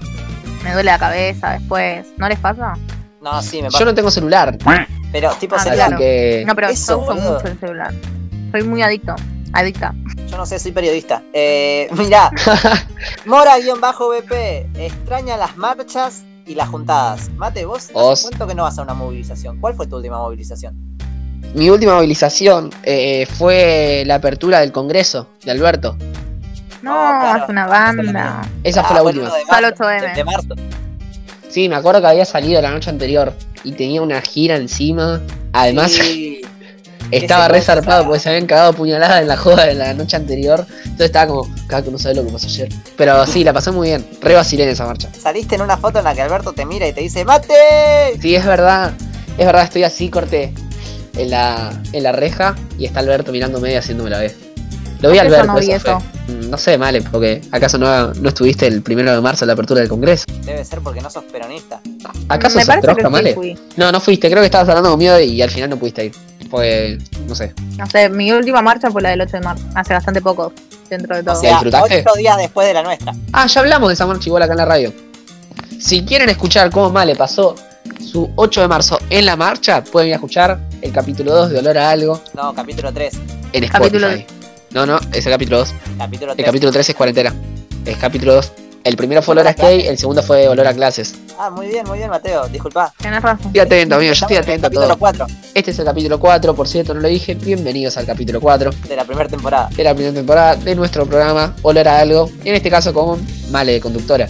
Me 0.63 0.73
duele 0.73 0.91
la 0.91 0.99
cabeza 0.99 1.51
después. 1.53 2.07
¿No 2.19 2.29
les 2.29 2.39
pasa? 2.39 2.75
No, 3.21 3.43
sí, 3.43 3.59
me 3.63 3.69
pasa. 3.69 3.79
Yo 3.79 3.85
no 3.87 3.95
tengo 3.95 4.11
celular, 4.11 4.57
Pero, 5.13 5.31
tipo, 5.33 5.57
Ah, 5.57 5.63
así 5.63 5.71
que... 5.97 6.45
No, 6.47 6.55
pero 6.55 6.69
Eso, 6.69 6.93
yo 6.93 6.99
uso 7.03 7.07
boludo. 7.15 7.35
mucho 7.35 7.47
el 7.49 7.59
celular. 7.59 7.95
Soy 8.53 8.63
muy 8.63 8.83
adicto. 8.83 9.15
Adicta. 9.53 9.93
yo 10.31 10.37
no 10.37 10.47
sé, 10.47 10.59
soy 10.61 10.71
periodista. 10.71 11.23
Eh, 11.33 11.89
mirá, 11.93 12.31
Mora-BP, 13.27 14.33
extraña 14.79 15.37
las 15.37 15.57
marchas 15.57 16.23
y 16.51 16.55
las 16.57 16.69
juntadas. 16.69 17.31
Mate, 17.37 17.65
vos, 17.65 17.85
¿hace 17.85 17.93
Os. 17.95 18.23
¿cuánto 18.23 18.47
que 18.49 18.55
no 18.55 18.65
vas 18.65 18.79
a 18.79 18.83
una 18.83 18.95
movilización? 18.95 19.61
¿Cuál 19.61 19.75
fue 19.75 19.87
tu 19.87 19.97
última 19.97 20.19
movilización? 20.19 20.75
Mi 21.55 21.71
última 21.71 21.95
movilización 21.95 22.71
eh, 22.83 23.27
fue 23.39 24.03
la 24.07 24.17
apertura 24.17 24.61
del 24.61 24.73
Congreso 24.73 25.29
de 25.45 25.51
Alberto. 25.53 25.97
No, 26.83 26.93
claro. 26.93 27.45
es 27.45 27.49
una 27.51 27.67
banda. 27.67 28.43
Esa 28.65 28.83
fue 28.83 28.93
Ah, 28.93 28.95
la 28.97 29.03
bueno, 29.03 29.21
última. 29.23 29.37
de 29.39 29.45
Fue 29.45 29.61
marzo, 29.61 29.85
8M. 29.85 30.01
de- 30.09 30.15
de 30.15 30.25
marzo. 30.25 30.55
Sí, 31.49 31.69
me 31.69 31.77
acuerdo 31.77 32.01
que 32.01 32.07
había 32.07 32.25
salido 32.25 32.61
la 32.63 32.71
noche 32.71 32.91
anterior 32.91 33.33
y 33.65 33.73
tenía 33.73 34.01
una 34.03 34.21
gira 34.21 34.57
encima. 34.57 35.21
Además, 35.53 35.91
Sí. 35.93 36.41
Estaba 37.11 37.49
re 37.49 37.61
zarpado 37.61 37.91
¿sabes? 37.91 38.07
porque 38.07 38.21
se 38.21 38.29
habían 38.31 38.47
cagado 38.47 38.73
puñaladas 38.73 39.21
en 39.23 39.29
la 39.29 39.37
joda 39.37 39.67
de 39.67 39.75
la 39.75 39.95
noche 39.95 40.17
anterior. 40.17 40.67
Entonces 40.85 41.07
estaba 41.07 41.27
como, 41.29 41.55
cada 41.67 41.83
que 41.83 41.91
no 41.91 41.99
sabe 41.99 42.15
lo 42.17 42.25
que 42.27 42.33
pasó 42.33 42.47
ayer. 42.47 42.69
Pero 42.97 43.27
sí, 43.27 43.45
la 43.45 43.53
pasé 43.53 43.71
muy 43.71 43.89
bien. 43.89 44.07
Re 44.21 44.35
vacilé 44.35 44.65
en 44.65 44.71
esa 44.71 44.87
marcha. 44.87 45.09
Saliste 45.21 45.55
en 45.57 45.63
una 45.63 45.77
foto 45.77 45.99
en 45.99 46.05
la 46.05 46.15
que 46.15 46.23
Alberto 46.23 46.53
te 46.53 46.65
mira 46.67 46.87
y 46.89 46.93
te 46.93 47.01
dice 47.01 47.25
¡Mate! 47.25 47.55
Sí, 48.21 48.35
es 48.35 48.45
verdad. 48.45 48.93
Es 49.39 49.47
verdad, 49.47 49.65
estoy 49.65 49.85
así, 49.85 50.09
corté 50.11 50.53
en 51.17 51.31
la, 51.31 51.73
en 51.93 52.03
la 52.03 52.13
reja 52.13 52.55
y 52.79 52.85
está 52.87 53.01
Alberto 53.01 53.33
mirándome 53.33 53.73
y 53.73 53.77
haciéndome 53.77 54.11
la 54.11 54.19
vez. 54.19 54.37
Lo 55.01 55.11
vi 55.11 55.19
a 55.19 55.23
¿Por 55.23 55.31
qué 55.31 55.37
yo 55.37 55.41
Alberto. 55.43 55.53
no 55.55 55.59
vi 55.61 55.71
eso 55.73 55.81
fue. 55.81 55.93
eso? 55.93 56.47
Mm, 56.47 56.51
No 56.51 56.59
sé, 56.59 56.77
Male, 56.77 57.01
porque 57.03 57.41
¿acaso 57.51 57.79
no, 57.79 58.13
no 58.13 58.29
estuviste 58.29 58.67
el 58.67 58.83
primero 58.83 59.13
de 59.15 59.21
marzo 59.23 59.45
en 59.45 59.49
la 59.49 59.55
apertura 59.55 59.81
del 59.81 59.89
Congreso? 59.89 60.25
Debe 60.45 60.63
ser 60.65 60.81
porque 60.81 61.01
no 61.01 61.09
sos 61.11 61.25
peronista. 61.25 61.81
¿Acaso 62.29 62.57
Me 62.57 62.63
sos 62.65 62.69
parece 62.69 62.87
trosca, 62.87 63.09
Male? 63.09 63.35
fui. 63.35 63.59
No, 63.77 63.91
no 63.91 63.99
fuiste, 64.01 64.29
creo 64.29 64.43
que 64.43 64.47
estabas 64.47 64.69
hablando 64.69 64.91
conmigo 64.91 65.19
y 65.19 65.41
al 65.41 65.51
final 65.51 65.71
no 65.71 65.79
pudiste 65.79 66.05
ir. 66.07 66.13
Pues, 66.49 66.99
no 67.27 67.35
sé. 67.35 67.53
No 67.77 67.87
sé, 67.87 68.09
mi 68.09 68.33
última 68.33 68.63
marcha 68.63 68.91
fue 68.91 69.03
la 69.03 69.11
del 69.11 69.21
8 69.21 69.33
de 69.33 69.41
marzo. 69.41 69.65
Hace 69.75 69.93
bastante 69.95 70.21
poco, 70.21 70.53
dentro 70.89 71.17
de 71.17 71.23
todo. 71.23 71.37
O 71.37 71.41
sea, 71.41 71.51
disfrutaste? 71.53 72.05
ocho 72.07 72.17
días 72.19 72.37
después 72.39 72.67
de 72.67 72.75
la 72.75 72.83
nuestra. 72.83 73.13
Ah, 73.33 73.47
ya 73.47 73.61
hablamos 73.61 73.89
de 73.89 73.95
esa 73.95 74.07
marcha 74.07 74.29
igual 74.29 74.43
acá 74.43 74.53
en 74.53 74.59
la 74.59 74.65
radio. 74.65 74.93
Si 75.79 76.05
quieren 76.05 76.29
escuchar 76.29 76.71
cómo 76.71 76.91
Male 76.91 77.15
pasó 77.17 77.55
su 78.05 78.31
8 78.37 78.63
de 78.63 78.69
marzo 78.69 78.99
en 79.11 79.27
la 79.27 79.37
marcha, 79.37 79.83
pueden 79.85 80.09
ir 80.09 80.15
a 80.15 80.17
escuchar 80.17 80.59
el 80.83 80.93
capítulo 80.93 81.35
2 81.35 81.51
de 81.51 81.59
Olor 81.59 81.79
a 81.79 81.91
Algo 81.91 82.21
No, 82.35 82.53
capítulo 82.55 82.93
3. 82.93 83.15
en 83.53 83.65
Spotify. 83.65 83.99
Capítulo- 84.01 84.25
No, 84.73 84.87
no, 84.87 85.01
es 85.13 85.25
el 85.27 85.33
capítulo 85.33 85.59
2. 85.59 85.75
Capítulo 85.99 86.33
El 86.33 86.37
3. 86.37 86.47
capítulo 86.47 86.73
3 86.73 86.89
es 86.89 86.95
cuarentena. 86.95 87.35
Es 87.85 87.97
capítulo 87.97 88.35
2. 88.35 88.53
El 88.83 88.97
primero 88.97 89.21
fue 89.21 89.33
Olor 89.33 89.47
a 89.47 89.53
Skate, 89.53 89.87
el 89.89 89.99
segundo 89.99 90.23
fue 90.23 90.49
Olor 90.49 90.67
a 90.67 90.73
Clases. 90.73 91.15
Ah, 91.39 91.51
muy 91.51 91.67
bien, 91.69 91.87
muy 91.87 91.99
bien, 91.99 92.09
Mateo. 92.09 92.49
Disculpa. 92.49 92.93
Tenés 92.99 93.23
razón. 93.23 93.47
Estoy 93.49 93.61
atento, 93.61 93.95
amigo, 93.97 94.13
yo 94.15 94.25
estoy 94.25 94.37
atento 94.39 94.67
a 94.67 94.71
capítulo 94.71 94.87
todo. 94.89 94.99
4 94.99 95.27
Este 95.55 95.71
es 95.71 95.79
el 95.79 95.85
capítulo 95.85 96.19
4, 96.19 96.55
por 96.55 96.67
cierto, 96.67 96.95
no 96.95 97.01
lo 97.01 97.09
dije. 97.09 97.35
Bienvenidos 97.35 97.99
al 97.99 98.07
capítulo 98.07 98.41
4 98.41 98.71
de 98.89 98.97
la 98.97 99.05
primera 99.05 99.29
temporada. 99.29 99.69
de 99.69 99.85
la 99.85 99.95
primera 99.95 100.15
temporada 100.15 100.57
de 100.57 100.75
nuestro 100.75 101.05
programa 101.05 101.55
Olor 101.63 101.87
a 101.89 101.99
Algo. 102.01 102.31
En 102.45 102.55
este 102.55 102.71
caso 102.71 102.95
con 102.95 103.21
Male 103.51 103.73
de 103.73 103.81
conductora. 103.81 104.27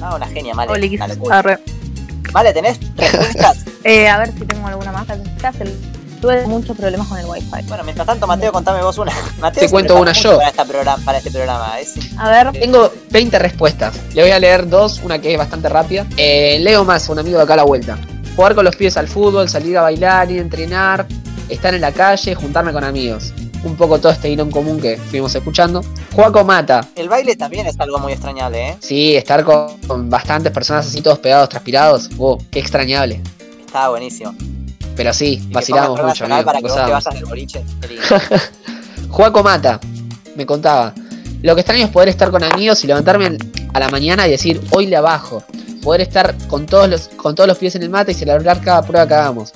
Ah, 0.00 0.14
una 0.14 0.26
genia, 0.28 0.54
Male. 0.54 0.70
Olis, 0.70 1.00
Una. 1.20 1.42
Vale, 2.32 2.52
¿tenés 2.52 2.78
respuestas? 2.96 3.64
Eh, 3.86 4.08
a 4.08 4.16
ver 4.16 4.32
si 4.32 4.46
tengo 4.46 4.66
alguna 4.66 4.92
más. 4.92 5.06
Necesitas 5.08 5.60
el- 5.60 5.74
Tuve 6.24 6.46
muchos 6.46 6.74
problemas 6.74 7.06
con 7.06 7.18
el 7.18 7.26
wifi. 7.26 7.50
bueno, 7.68 7.84
mientras 7.84 8.06
tanto, 8.06 8.26
Mateo, 8.26 8.50
contame 8.50 8.82
vos 8.82 8.96
una. 8.96 9.12
Mateo 9.40 9.62
Te 9.62 9.68
cuento 9.68 9.94
una 10.00 10.12
yo. 10.12 10.38
Para, 10.38 10.48
esta 10.48 10.64
programa, 10.64 11.04
para 11.04 11.18
este 11.18 11.30
programa. 11.30 11.78
Es- 11.78 11.92
A 12.16 12.30
ver, 12.30 12.50
Tengo 12.58 12.90
20 13.10 13.38
respuestas. 13.38 13.94
Le 14.14 14.22
voy 14.22 14.30
a 14.30 14.38
leer 14.38 14.66
dos, 14.66 15.02
una 15.04 15.18
que 15.18 15.32
es 15.32 15.36
bastante 15.38 15.68
rápida. 15.68 16.06
Eh, 16.16 16.58
Leo 16.62 16.82
más, 16.82 17.10
un 17.10 17.18
amigo 17.18 17.36
de 17.36 17.42
acá 17.44 17.52
a 17.52 17.56
la 17.58 17.64
vuelta. 17.64 17.98
Jugar 18.36 18.54
con 18.54 18.64
los 18.64 18.74
pies 18.74 18.96
al 18.96 19.06
fútbol, 19.06 19.50
salir 19.50 19.76
a 19.76 19.82
bailar, 19.82 20.30
ir 20.30 20.38
a 20.38 20.42
entrenar, 20.42 21.06
estar 21.50 21.74
en 21.74 21.82
la 21.82 21.92
calle, 21.92 22.34
juntarme 22.34 22.72
con 22.72 22.84
amigos. 22.84 23.34
Un 23.62 23.76
poco 23.76 23.98
todo 23.98 24.10
este 24.10 24.30
hilo 24.30 24.44
en 24.44 24.50
común 24.50 24.80
que 24.80 24.94
estuvimos 24.94 25.34
escuchando. 25.34 25.84
Juaco 26.14 26.42
Mata. 26.42 26.88
El 26.96 27.10
baile 27.10 27.36
también 27.36 27.66
es 27.66 27.78
algo 27.78 27.98
muy 27.98 28.12
extrañable, 28.14 28.70
¿eh? 28.70 28.76
Sí, 28.80 29.14
estar 29.14 29.44
con, 29.44 29.76
con 29.86 30.08
bastantes 30.08 30.52
personas 30.52 30.86
así 30.86 31.02
todos 31.02 31.18
pegados, 31.18 31.50
transpirados. 31.50 32.08
Oh, 32.16 32.38
qué 32.50 32.60
extrañable. 32.60 33.20
Estaba 33.66 33.90
buenísimo. 33.90 34.34
Pero 34.96 35.12
sí, 35.12 35.40
Y 35.42 35.52
vacilamos 35.52 36.00
mucho, 36.02 36.24
amigo. 36.24 36.44
para 36.44 36.58
que 36.58 36.62
vos 36.62 36.74
te 36.74 36.80
gozábamos. 36.80 37.04
vayas 37.04 37.20
del 37.20 37.28
boliche. 37.28 37.64
Juaco 39.08 39.42
Mata 39.42 39.80
me 40.36 40.46
contaba. 40.46 40.94
Lo 41.42 41.54
que 41.54 41.60
extraño 41.60 41.84
es 41.84 41.90
poder 41.90 42.08
estar 42.08 42.30
con 42.30 42.42
amigos 42.42 42.82
y 42.84 42.86
levantarme 42.86 43.36
a 43.72 43.80
la 43.80 43.88
mañana 43.88 44.26
y 44.26 44.30
decir, 44.30 44.60
hoy 44.70 44.86
le 44.86 44.96
abajo. 44.96 45.44
Poder 45.82 46.00
estar 46.00 46.34
con 46.48 46.64
todos 46.64 46.88
los, 46.88 47.08
con 47.08 47.34
todos 47.34 47.46
los 47.46 47.58
pies 47.58 47.74
en 47.74 47.82
el 47.82 47.90
mate 47.90 48.12
y 48.12 48.14
celebrar 48.14 48.60
cada 48.60 48.82
prueba 48.82 49.06
que 49.06 49.14
hagamos. 49.14 49.52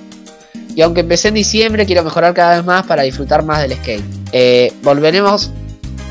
Y 0.75 0.83
aunque 0.83 1.01
empecé 1.01 1.29
en 1.29 1.35
diciembre, 1.35 1.87
quiero 1.87 2.05
mejorar 2.05 2.35
cada 2.35 2.57
vez 2.57 2.65
más 2.65 2.87
para 2.87 3.03
disfrutar 3.03 3.43
más 3.43 3.63
del 3.63 3.75
skate. 3.75 4.05
Eh, 4.33 4.73
volveremos, 4.83 5.51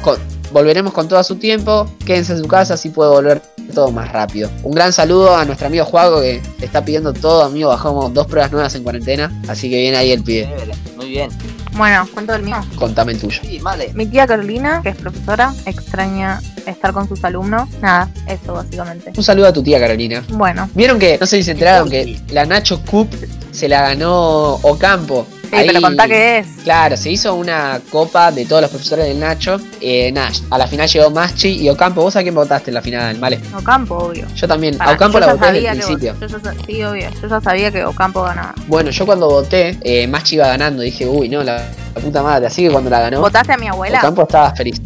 con, 0.01 0.17
volveremos 0.58 0.93
con 0.93 1.08
todo 1.08 1.20
a 1.20 1.24
su 1.24 1.36
tiempo. 1.36 1.88
Quédense 2.05 2.34
en 2.34 2.39
su 2.39 2.47
casa, 2.47 2.74
así 2.74 2.89
puedo 2.89 3.12
volver 3.12 3.41
todo 3.74 3.91
más 3.91 4.12
rápido. 4.12 4.49
Un 4.64 4.74
gran 4.74 4.91
saludo 4.91 5.36
a 5.36 5.45
nuestro 5.45 5.68
amigo 5.68 5.86
Juaco 5.86 6.22
que 6.22 6.41
está 6.62 6.84
pidiendo 6.84 7.14
todo. 7.14 7.43
Amigo, 7.43 7.70
bajamos 7.70 8.14
dos 8.14 8.28
pruebas 8.28 8.51
nuevas 8.51 8.76
en 8.76 8.84
cuarentena. 8.84 9.32
Así 9.47 9.70
que 9.70 9.78
viene 9.78 9.97
ahí 9.97 10.12
el 10.12 10.24
pie. 10.24 10.49
Muy 10.95 11.10
bien. 11.10 11.30
bueno, 11.74 12.08
cuento 12.14 12.34
el 12.34 12.43
mío. 12.43 12.58
Contame 12.76 13.12
el 13.14 13.20
tuyo. 13.20 13.39
Sí, 13.43 13.60
Male. 13.60 13.91
Mi 13.93 14.05
tía 14.08 14.26
Carolina, 14.26 14.82
que 14.82 14.89
es 14.89 14.95
profesora, 14.95 15.53
extraña 15.66 16.41
estar 16.66 16.91
con 16.91 17.08
sus 17.08 17.24
alumnos. 17.24 17.70
Nada, 17.82 18.10
eso 18.28 18.53
básicamente. 18.53 19.14
Un 19.16 19.24
saludo 19.24 19.47
a 19.47 19.53
tu 19.53 19.62
tía 19.62 19.80
Carolina. 19.80 20.24
Bueno, 20.30 20.70
Vieron 20.74 20.97
que, 20.97 21.18
no 21.20 21.28
sé 21.28 21.38
si 21.38 21.43
se 21.43 21.51
enteraron, 21.51 21.89
que 21.89 22.20
la 22.30 22.45
Nacho 22.45 22.82
Cup 22.84 23.10
se 23.51 23.70
la 23.70 23.82
ganó 23.82 24.55
Ocampo. 24.64 25.28
Sí, 25.49 25.63
pero 25.67 25.81
contá 25.81 26.07
qué 26.07 26.39
es. 26.39 26.47
Claro, 26.63 26.95
se 26.97 27.09
hizo 27.11 27.35
una 27.35 27.79
copa 27.89 28.31
de 28.31 28.45
todos 28.45 28.61
los 28.61 28.69
profesores 28.71 29.05
del 29.07 29.19
Nacho. 29.19 29.57
Eh, 29.81 30.11
Nash. 30.11 30.41
A 30.49 30.57
la 30.57 30.67
final 30.67 30.87
llegó 30.87 31.09
Maschi 31.09 31.61
y 31.63 31.69
Ocampo. 31.69 32.01
¿Vos 32.01 32.15
a 32.15 32.21
quién 32.23 32.35
votaste 32.35 32.69
en 32.69 32.75
la 32.75 32.81
final, 32.81 33.17
Vale? 33.19 33.39
Ocampo, 33.55 33.95
obvio. 33.95 34.27
Yo 34.35 34.47
también. 34.47 34.75
A 34.81 34.91
Ocampo 34.93 35.19
yo 35.19 35.25
la 35.25 35.33
voté 35.33 35.51
desde 35.53 35.67
el 35.69 35.77
principio. 35.77 36.15
vos- 36.19 36.31
yo 36.31 36.37
ya 36.37 36.43
sa- 36.43 36.55
sí, 36.65 36.83
obvio. 36.83 37.09
Yo 37.21 37.27
ya 37.27 37.41
sabía 37.41 37.71
que 37.71 37.85
Ocampo 37.85 38.21
ganaba. 38.23 38.53
Bueno, 38.67 38.89
yo 38.91 39.05
cuando 39.05 39.29
voté, 39.29 39.77
eh, 39.81 40.07
Maschi 40.07 40.35
iba 40.35 40.47
ganando. 40.47 40.81
Dije, 40.83 41.05
uy, 41.07 41.29
no, 41.29 41.43
la, 41.43 41.57
la 41.95 42.01
puta 42.01 42.21
madre. 42.23 42.47
Así 42.47 42.63
que 42.63 42.69
cuando 42.71 42.89
la 42.89 42.99
ganó, 43.01 43.21
¿Votaste 43.21 43.53
a 43.53 43.57
mi 43.57 43.67
abuela? 43.67 43.99
Ocampo 43.99 44.23
estaba 44.23 44.53
feliz. 44.55 44.81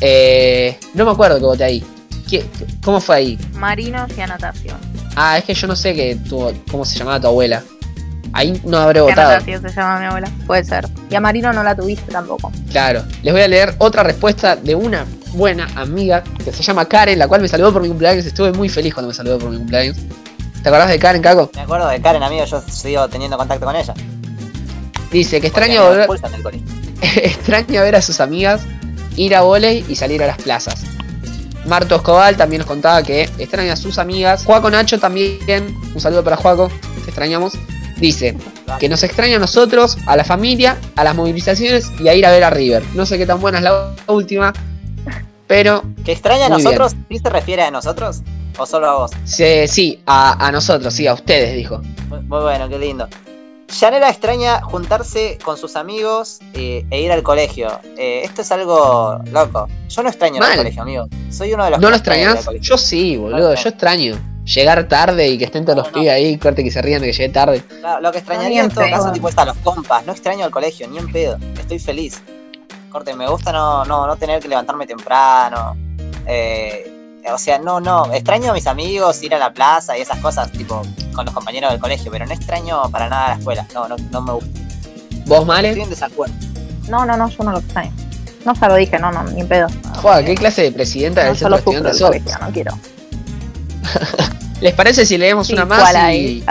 Eh, 0.00 0.78
no 0.94 1.04
me 1.04 1.10
acuerdo 1.12 1.38
que 1.38 1.44
voté 1.44 1.64
ahí. 1.64 1.84
¿Qué- 2.28 2.44
¿Cómo 2.84 3.00
fue 3.00 3.16
ahí? 3.16 3.38
Marinos 3.54 4.10
y 4.16 4.20
Anatación. 4.20 4.76
Ah, 5.14 5.38
es 5.38 5.44
que 5.44 5.54
yo 5.54 5.66
no 5.66 5.76
sé 5.76 5.94
que 5.94 6.16
tu, 6.28 6.52
cómo 6.70 6.84
se 6.84 6.98
llamaba 6.98 7.20
tu 7.20 7.28
abuela. 7.28 7.62
Ahí 8.36 8.60
no 8.64 8.76
habré 8.76 9.00
¿Qué 9.00 9.00
votado. 9.00 9.40
Se 9.40 9.50
llama 9.74 9.98
mi 9.98 10.04
abuela? 10.04 10.30
Puede 10.46 10.62
ser. 10.62 10.86
Y 11.08 11.14
a 11.14 11.20
Marino 11.20 11.52
no 11.54 11.62
la 11.62 11.74
tuviste 11.74 12.12
tampoco. 12.12 12.52
Claro, 12.70 13.02
les 13.22 13.32
voy 13.32 13.42
a 13.42 13.48
leer 13.48 13.74
otra 13.78 14.02
respuesta 14.02 14.56
de 14.56 14.74
una 14.74 15.06
buena 15.32 15.66
amiga 15.74 16.22
que 16.44 16.52
se 16.52 16.62
llama 16.62 16.84
Karen, 16.84 17.18
la 17.18 17.28
cual 17.28 17.40
me 17.40 17.48
saludó 17.48 17.72
por 17.72 17.80
mi 17.80 17.88
cumpleaños. 17.88 18.26
Estuve 18.26 18.52
muy 18.52 18.68
feliz 18.68 18.92
cuando 18.92 19.08
me 19.08 19.14
saludó 19.14 19.38
por 19.38 19.50
mi 19.50 19.56
cumpleaños. 19.56 19.96
¿Te 20.62 20.68
acordás 20.68 20.90
de 20.90 20.98
Karen, 20.98 21.22
Caco? 21.22 21.50
Me 21.54 21.62
acuerdo 21.62 21.88
de 21.88 22.00
Karen, 22.00 22.22
amigo. 22.22 22.44
Yo 22.44 22.62
sigo 22.70 23.08
teniendo 23.08 23.38
contacto 23.38 23.64
con 23.64 23.74
ella. 23.74 23.94
Dice 25.10 25.40
que 25.40 25.50
volver- 25.50 26.06
colegio. 26.42 26.66
extraña 27.00 27.82
ver 27.82 27.96
a 27.96 28.02
sus 28.02 28.20
amigas, 28.20 28.62
ir 29.16 29.34
a 29.34 29.40
volei 29.40 29.82
y 29.88 29.94
salir 29.94 30.22
a 30.22 30.26
las 30.26 30.36
plazas. 30.36 30.84
Marto 31.64 31.96
Escobal 31.96 32.36
también 32.36 32.60
nos 32.60 32.68
contaba 32.68 33.02
que 33.02 33.22
extraña 33.38 33.72
a 33.72 33.76
sus 33.76 33.98
amigas. 33.98 34.44
Juaco 34.44 34.70
Nacho 34.70 35.00
también, 35.00 35.74
un 35.94 36.00
saludo 36.00 36.22
para 36.22 36.36
Juaco, 36.36 36.70
te 37.04 37.10
extrañamos. 37.10 37.54
Dice 37.96 38.36
que 38.78 38.88
nos 38.88 39.02
extraña 39.02 39.36
a 39.36 39.38
nosotros, 39.38 39.96
a 40.06 40.16
la 40.16 40.24
familia, 40.24 40.76
a 40.96 41.04
las 41.04 41.14
movilizaciones 41.14 41.90
y 41.98 42.08
a 42.08 42.14
ir 42.14 42.26
a 42.26 42.30
ver 42.30 42.44
a 42.44 42.50
River. 42.50 42.82
No 42.94 43.06
sé 43.06 43.16
qué 43.16 43.26
tan 43.26 43.40
buena 43.40 43.58
es 43.58 43.64
la 43.64 43.94
última, 44.06 44.52
pero 45.46 45.82
¿Que 46.04 46.12
extraña 46.12 46.46
a 46.46 46.48
nosotros? 46.48 46.94
¿Sí 47.08 47.18
se 47.18 47.30
refiere 47.30 47.62
a 47.62 47.70
nosotros? 47.70 48.22
¿O 48.58 48.66
solo 48.66 48.88
a 48.88 48.94
vos? 48.98 49.10
Sí, 49.24 49.68
sí, 49.68 50.02
a, 50.06 50.46
a 50.46 50.52
nosotros, 50.52 50.92
sí, 50.92 51.06
a 51.06 51.14
ustedes, 51.14 51.54
dijo. 51.54 51.80
Muy, 52.08 52.20
muy 52.20 52.40
bueno, 52.40 52.68
qué 52.68 52.78
lindo. 52.78 53.08
Yanela 53.80 54.08
extraña 54.08 54.62
juntarse 54.62 55.38
con 55.44 55.56
sus 55.56 55.76
amigos 55.76 56.38
eh, 56.54 56.86
e 56.90 57.00
ir 57.00 57.10
al 57.12 57.22
colegio. 57.22 57.68
Eh, 57.98 58.22
esto 58.24 58.42
es 58.42 58.52
algo 58.52 59.18
loco. 59.32 59.68
Yo 59.88 60.02
no 60.02 60.08
extraño 60.08 60.42
al 60.42 60.56
colegio, 60.56 60.82
amigo. 60.82 61.08
Soy 61.30 61.52
uno 61.52 61.64
de 61.64 61.70
los 61.70 61.80
¿No 61.80 61.88
que 61.88 61.90
lo 61.90 61.96
extrañas? 61.96 62.48
Yo 62.60 62.78
sí, 62.78 63.16
boludo, 63.16 63.54
yo 63.54 63.68
extraño. 63.68 64.35
Llegar 64.46 64.86
tarde 64.88 65.28
y 65.28 65.38
que 65.38 65.44
estén 65.44 65.64
todos 65.64 65.76
No, 65.76 65.82
los 65.82 65.92
no. 65.92 65.98
pibes 66.00 66.12
ahí, 66.14 66.38
corte 66.38 66.62
que 66.64 66.70
se 66.70 66.80
rían 66.80 67.00
de 67.02 67.08
que 67.08 67.12
llegué 67.12 67.28
tarde. 67.30 67.60
Claro, 67.80 68.00
lo 68.00 68.12
que 68.12 68.18
extrañaría 68.18 68.62
en 68.62 68.70
todo 68.70 68.84
caso 68.88 69.02
pedo. 69.04 69.12
tipo 69.12 69.28
es 69.28 69.36
a 69.38 69.44
los 69.44 69.56
compas. 69.58 70.06
No 70.06 70.12
extraño 70.12 70.44
al 70.44 70.50
colegio, 70.52 70.86
ni 70.88 70.98
en 70.98 71.10
pedo. 71.10 71.36
Estoy 71.58 71.78
feliz. 71.80 72.22
Corte, 72.90 73.12
me 73.14 73.28
gusta 73.28 73.50
no, 73.52 73.84
no, 73.84 74.06
no 74.06 74.16
tener 74.16 74.40
que 74.40 74.48
levantarme 74.48 74.86
temprano. 74.86 75.76
Eh, 76.26 76.92
o 77.32 77.38
sea, 77.38 77.58
no, 77.58 77.80
no. 77.80 78.12
Extraño 78.14 78.52
a 78.52 78.54
mis 78.54 78.66
amigos, 78.68 79.20
ir 79.22 79.34
a 79.34 79.38
la 79.38 79.52
plaza 79.52 79.98
y 79.98 80.00
esas 80.00 80.18
cosas, 80.20 80.50
tipo, 80.52 80.80
con 81.12 81.24
los 81.24 81.34
compañeros 81.34 81.72
del 81.72 81.80
colegio, 81.80 82.10
pero 82.12 82.24
no 82.24 82.32
extraño 82.32 82.88
para 82.90 83.08
nada 83.08 83.28
la 83.30 83.34
escuela. 83.34 83.66
No, 83.74 83.88
no, 83.88 83.96
no 84.12 84.20
me 84.22 84.32
gusta. 84.34 84.60
¿Vos, 85.26 85.40
Estoy 85.40 85.44
Male? 85.44 85.82
en 85.82 85.90
desacuerdo. 85.90 86.34
No, 86.88 87.04
no, 87.04 87.16
no, 87.16 87.28
yo 87.28 87.42
no 87.42 87.50
lo 87.50 87.58
extraño. 87.58 87.92
No 88.44 88.54
se 88.54 88.68
lo 88.68 88.76
dije, 88.76 88.96
no, 89.00 89.10
no, 89.10 89.24
ni 89.24 89.40
en 89.40 89.48
pedo. 89.48 89.66
Joder, 90.00 90.24
¿qué 90.24 90.36
clase 90.36 90.62
de 90.62 90.70
presidenta 90.70 91.22
No, 91.22 91.28
del 91.30 91.36
centro 91.36 91.54
el 91.56 91.58
estudiantes 91.58 91.98
sos? 91.98 92.40
no 92.40 92.52
quiero. 92.52 92.78
¿Les 94.60 94.72
parece 94.74 95.04
si 95.06 95.18
leemos 95.18 95.46
Sí, 95.46 95.52
una 95.52 95.64
más? 95.64 95.80
¿cuál 95.90 96.14
Y 96.14 96.42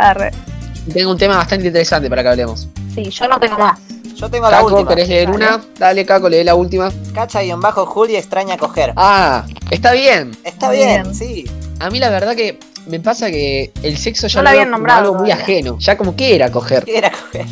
tengo 0.93 1.11
un 1.11 1.17
tema 1.17 1.37
bastante 1.37 1.67
interesante 1.67 2.09
para 2.09 2.21
que 2.23 2.29
hablemos. 2.29 2.67
Sí, 2.93 3.09
yo 3.09 3.27
no 3.27 3.39
tengo 3.39 3.57
más. 3.57 3.79
Yo 4.15 4.29
tengo 4.29 4.49
la 4.49 4.57
Caco, 4.57 4.67
última. 4.67 4.89
¿querés 4.89 5.09
leer 5.09 5.25
Dale. 5.25 5.35
una? 5.37 5.61
Dale, 5.77 6.05
Caco, 6.05 6.29
lee 6.29 6.43
la 6.43 6.55
última. 6.55 6.91
Cacha 7.13 7.43
y 7.43 7.51
en 7.51 7.59
bajo 7.59 7.85
Juli 7.85 8.15
extraña 8.15 8.57
coger. 8.57 8.93
Ah, 8.95 9.43
está 9.71 9.91
bien. 9.91 10.31
Está 10.43 10.71
bien, 10.71 11.03
bien. 11.03 11.15
sí. 11.15 11.45
A 11.79 11.89
mí 11.89 11.99
la 11.99 12.09
verdad 12.09 12.35
que 12.35 12.57
me 12.87 12.99
pasa 13.01 13.29
que 13.29 13.73
el 13.83 13.97
sexo 13.97 14.27
ya 14.27 14.37
No 14.39 14.43
lo 14.43 14.45
la 14.45 14.49
habían 14.51 14.71
nombrado 14.71 14.99
algo 15.01 15.15
muy 15.19 15.31
ajeno. 15.31 15.77
Ya 15.79 15.97
como 15.97 16.15
que 16.15 16.33
era 16.35 16.49
coger. 16.51 16.85
¿Qué 16.85 16.97
era 16.99 17.11
coger? 17.11 17.45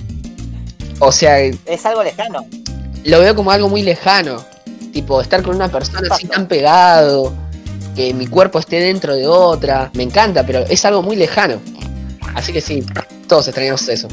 O 1.00 1.12
sea, 1.12 1.40
Es 1.40 1.86
algo 1.86 2.04
lejano. 2.04 2.46
lo 3.04 3.20
veo 3.20 3.36
como 3.36 3.52
algo 3.52 3.68
muy 3.68 3.82
lejano. 3.82 4.38
Tipo, 4.94 5.20
estar 5.22 5.42
con 5.42 5.56
una 5.56 5.68
persona 5.70 6.08
así 6.12 6.28
tan 6.28 6.48
pegado, 6.48 7.34
que 7.96 8.14
mi 8.14 8.28
cuerpo 8.28 8.60
esté 8.60 8.80
dentro 8.80 9.16
de 9.16 9.28
otra. 9.28 9.92
Me 9.94 10.04
encanta, 10.04 10.46
pero 10.46 10.60
es 10.60 10.84
algo 10.86 11.02
muy 11.02 11.16
lejano. 11.16 11.60
Así 12.36 12.52
que 12.52 12.62
sí, 12.62 12.84
todos 13.28 13.48
extrañamos 13.48 13.88
eso. 13.88 14.08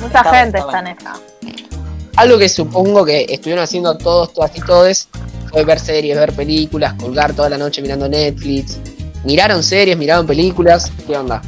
Mucha 0.00 0.06
Está- 0.18 0.34
gente 0.34 0.58
está 0.58 0.78
en 0.80 0.86
esa. 0.88 1.14
Algo 2.16 2.38
que 2.38 2.48
supongo 2.48 3.04
que 3.04 3.26
estuvieron 3.28 3.62
haciendo 3.64 3.96
todos, 3.98 4.32
todas 4.32 4.56
y 4.56 4.60
todes 4.60 5.08
fue 5.50 5.64
ver 5.64 5.78
series, 5.78 6.16
ver 6.16 6.32
películas, 6.32 6.94
colgar 6.94 7.34
toda 7.34 7.48
la 7.50 7.58
noche 7.58 7.82
mirando 7.82 8.08
Netflix. 8.08 8.78
Miraron 9.24 9.62
series, 9.62 9.96
miraron 9.98 10.26
películas. 10.26 10.90
¿Qué 11.06 11.16
onda? 11.16 11.42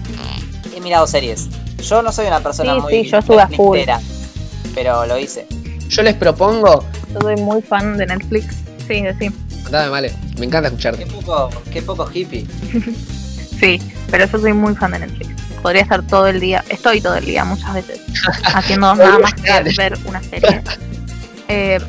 He 0.76 0.80
mirado 0.80 1.06
series. 1.06 1.48
Yo 1.78 2.02
no 2.02 2.12
soy 2.12 2.26
una 2.26 2.40
persona 2.40 2.74
Sí, 2.74 2.80
muy 2.80 2.92
sí, 3.04 3.10
yo 3.10 3.18
estuve 3.18 3.40
a 3.40 3.48
pero 4.74 5.06
lo 5.06 5.18
hice. 5.18 5.46
Yo 5.88 6.02
les 6.02 6.14
propongo. 6.14 6.84
Yo 7.14 7.20
soy 7.20 7.36
muy 7.36 7.62
fan 7.62 7.96
de 7.96 8.06
Netflix. 8.06 8.56
Sí, 8.86 9.02
sí. 9.18 9.30
Dame, 9.70 9.88
vale. 9.88 10.27
Me 10.38 10.46
encanta 10.46 10.68
Qué 10.70 10.74
escucharte. 10.76 11.06
poco, 11.06 11.50
qué 11.72 11.82
poco 11.82 12.08
hippie. 12.12 12.46
Sí, 13.58 13.80
pero 14.08 14.24
yo 14.26 14.38
soy 14.38 14.52
muy 14.52 14.72
fan 14.76 14.92
de 14.92 15.00
Netflix. 15.00 15.30
Podría 15.62 15.82
estar 15.82 16.06
todo 16.06 16.28
el 16.28 16.38
día, 16.38 16.64
estoy 16.68 17.00
todo 17.00 17.16
el 17.16 17.24
día 17.24 17.44
muchas 17.44 17.74
veces, 17.74 18.00
haciendo 18.54 18.94
nada 18.94 19.18
más 19.18 19.34
que 19.34 19.72
ver 19.76 19.98
una 20.04 20.22
serie. 20.22 20.62
Eh, 21.50 21.80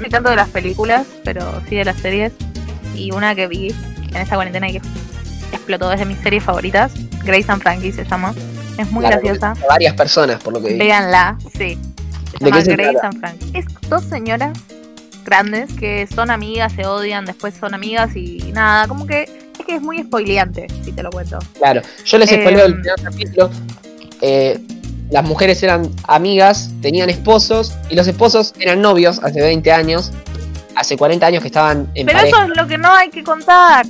no 0.00 0.08
tanto 0.08 0.30
de 0.30 0.36
las 0.36 0.48
películas, 0.50 1.04
pero 1.24 1.60
sí 1.68 1.74
de 1.74 1.84
las 1.84 1.98
series. 2.00 2.32
Y 2.94 3.10
una 3.12 3.34
que 3.34 3.48
vi 3.48 3.74
en 4.08 4.16
esta 4.16 4.36
cuarentena 4.36 4.68
y 4.70 4.74
que 4.74 4.82
explotó 5.52 5.88
desde 5.90 6.04
mis 6.06 6.18
series 6.20 6.44
favoritas, 6.44 6.92
Grace 7.24 7.44
and 7.50 7.60
Frankie 7.60 7.90
se 7.92 8.04
llama. 8.04 8.32
Es 8.78 8.90
muy 8.92 9.02
La 9.02 9.10
graciosa. 9.10 9.52
varias 9.68 9.94
personas, 9.94 10.40
por 10.42 10.52
lo 10.54 10.62
que 10.62 10.68
vi. 10.74 10.78
Véanla, 10.78 11.36
sí. 11.58 11.76
Se 12.38 12.44
¿De 12.44 12.50
llama 12.50 12.56
qué 12.58 12.64
se 12.64 12.76
Grace 12.76 12.92
trata? 12.92 13.08
and 13.08 13.18
Frank. 13.20 13.36
Es 13.52 13.66
dos 13.90 14.04
señoras 14.04 14.56
grandes 15.24 15.72
que 15.74 16.06
son 16.06 16.30
amigas, 16.30 16.72
se 16.74 16.86
odian, 16.86 17.24
después 17.24 17.54
son 17.58 17.74
amigas 17.74 18.14
y 18.16 18.38
nada, 18.52 18.86
como 18.86 19.06
que 19.06 19.22
es 19.58 19.64
que 19.66 19.76
es 19.76 19.82
muy 19.82 20.02
spoileante, 20.02 20.66
si 20.84 20.92
te 20.92 21.02
lo 21.02 21.10
cuento. 21.10 21.38
Claro, 21.58 21.80
yo 22.04 22.18
les 22.18 22.30
Em, 22.32 22.40
spoileo 22.40 22.66
el 22.66 22.74
primer 22.80 23.00
capítulo. 23.02 23.50
Eh, 24.20 24.60
las 25.10 25.24
mujeres 25.24 25.62
eran 25.62 25.90
amigas, 26.08 26.70
tenían 26.82 27.10
esposos, 27.10 27.72
y 27.90 27.94
los 27.94 28.06
esposos 28.06 28.52
eran 28.58 28.80
novios 28.80 29.20
hace 29.22 29.40
20 29.40 29.70
años, 29.72 30.10
hace 30.74 30.96
40 30.96 31.26
años 31.26 31.42
que 31.42 31.48
estaban 31.48 31.88
en 31.94 32.06
Pero 32.06 32.18
pareja. 32.18 32.36
eso 32.42 32.50
es 32.52 32.56
lo 32.56 32.66
que 32.66 32.78
no 32.78 32.92
hay 32.92 33.10
que 33.10 33.22
contar. 33.22 33.86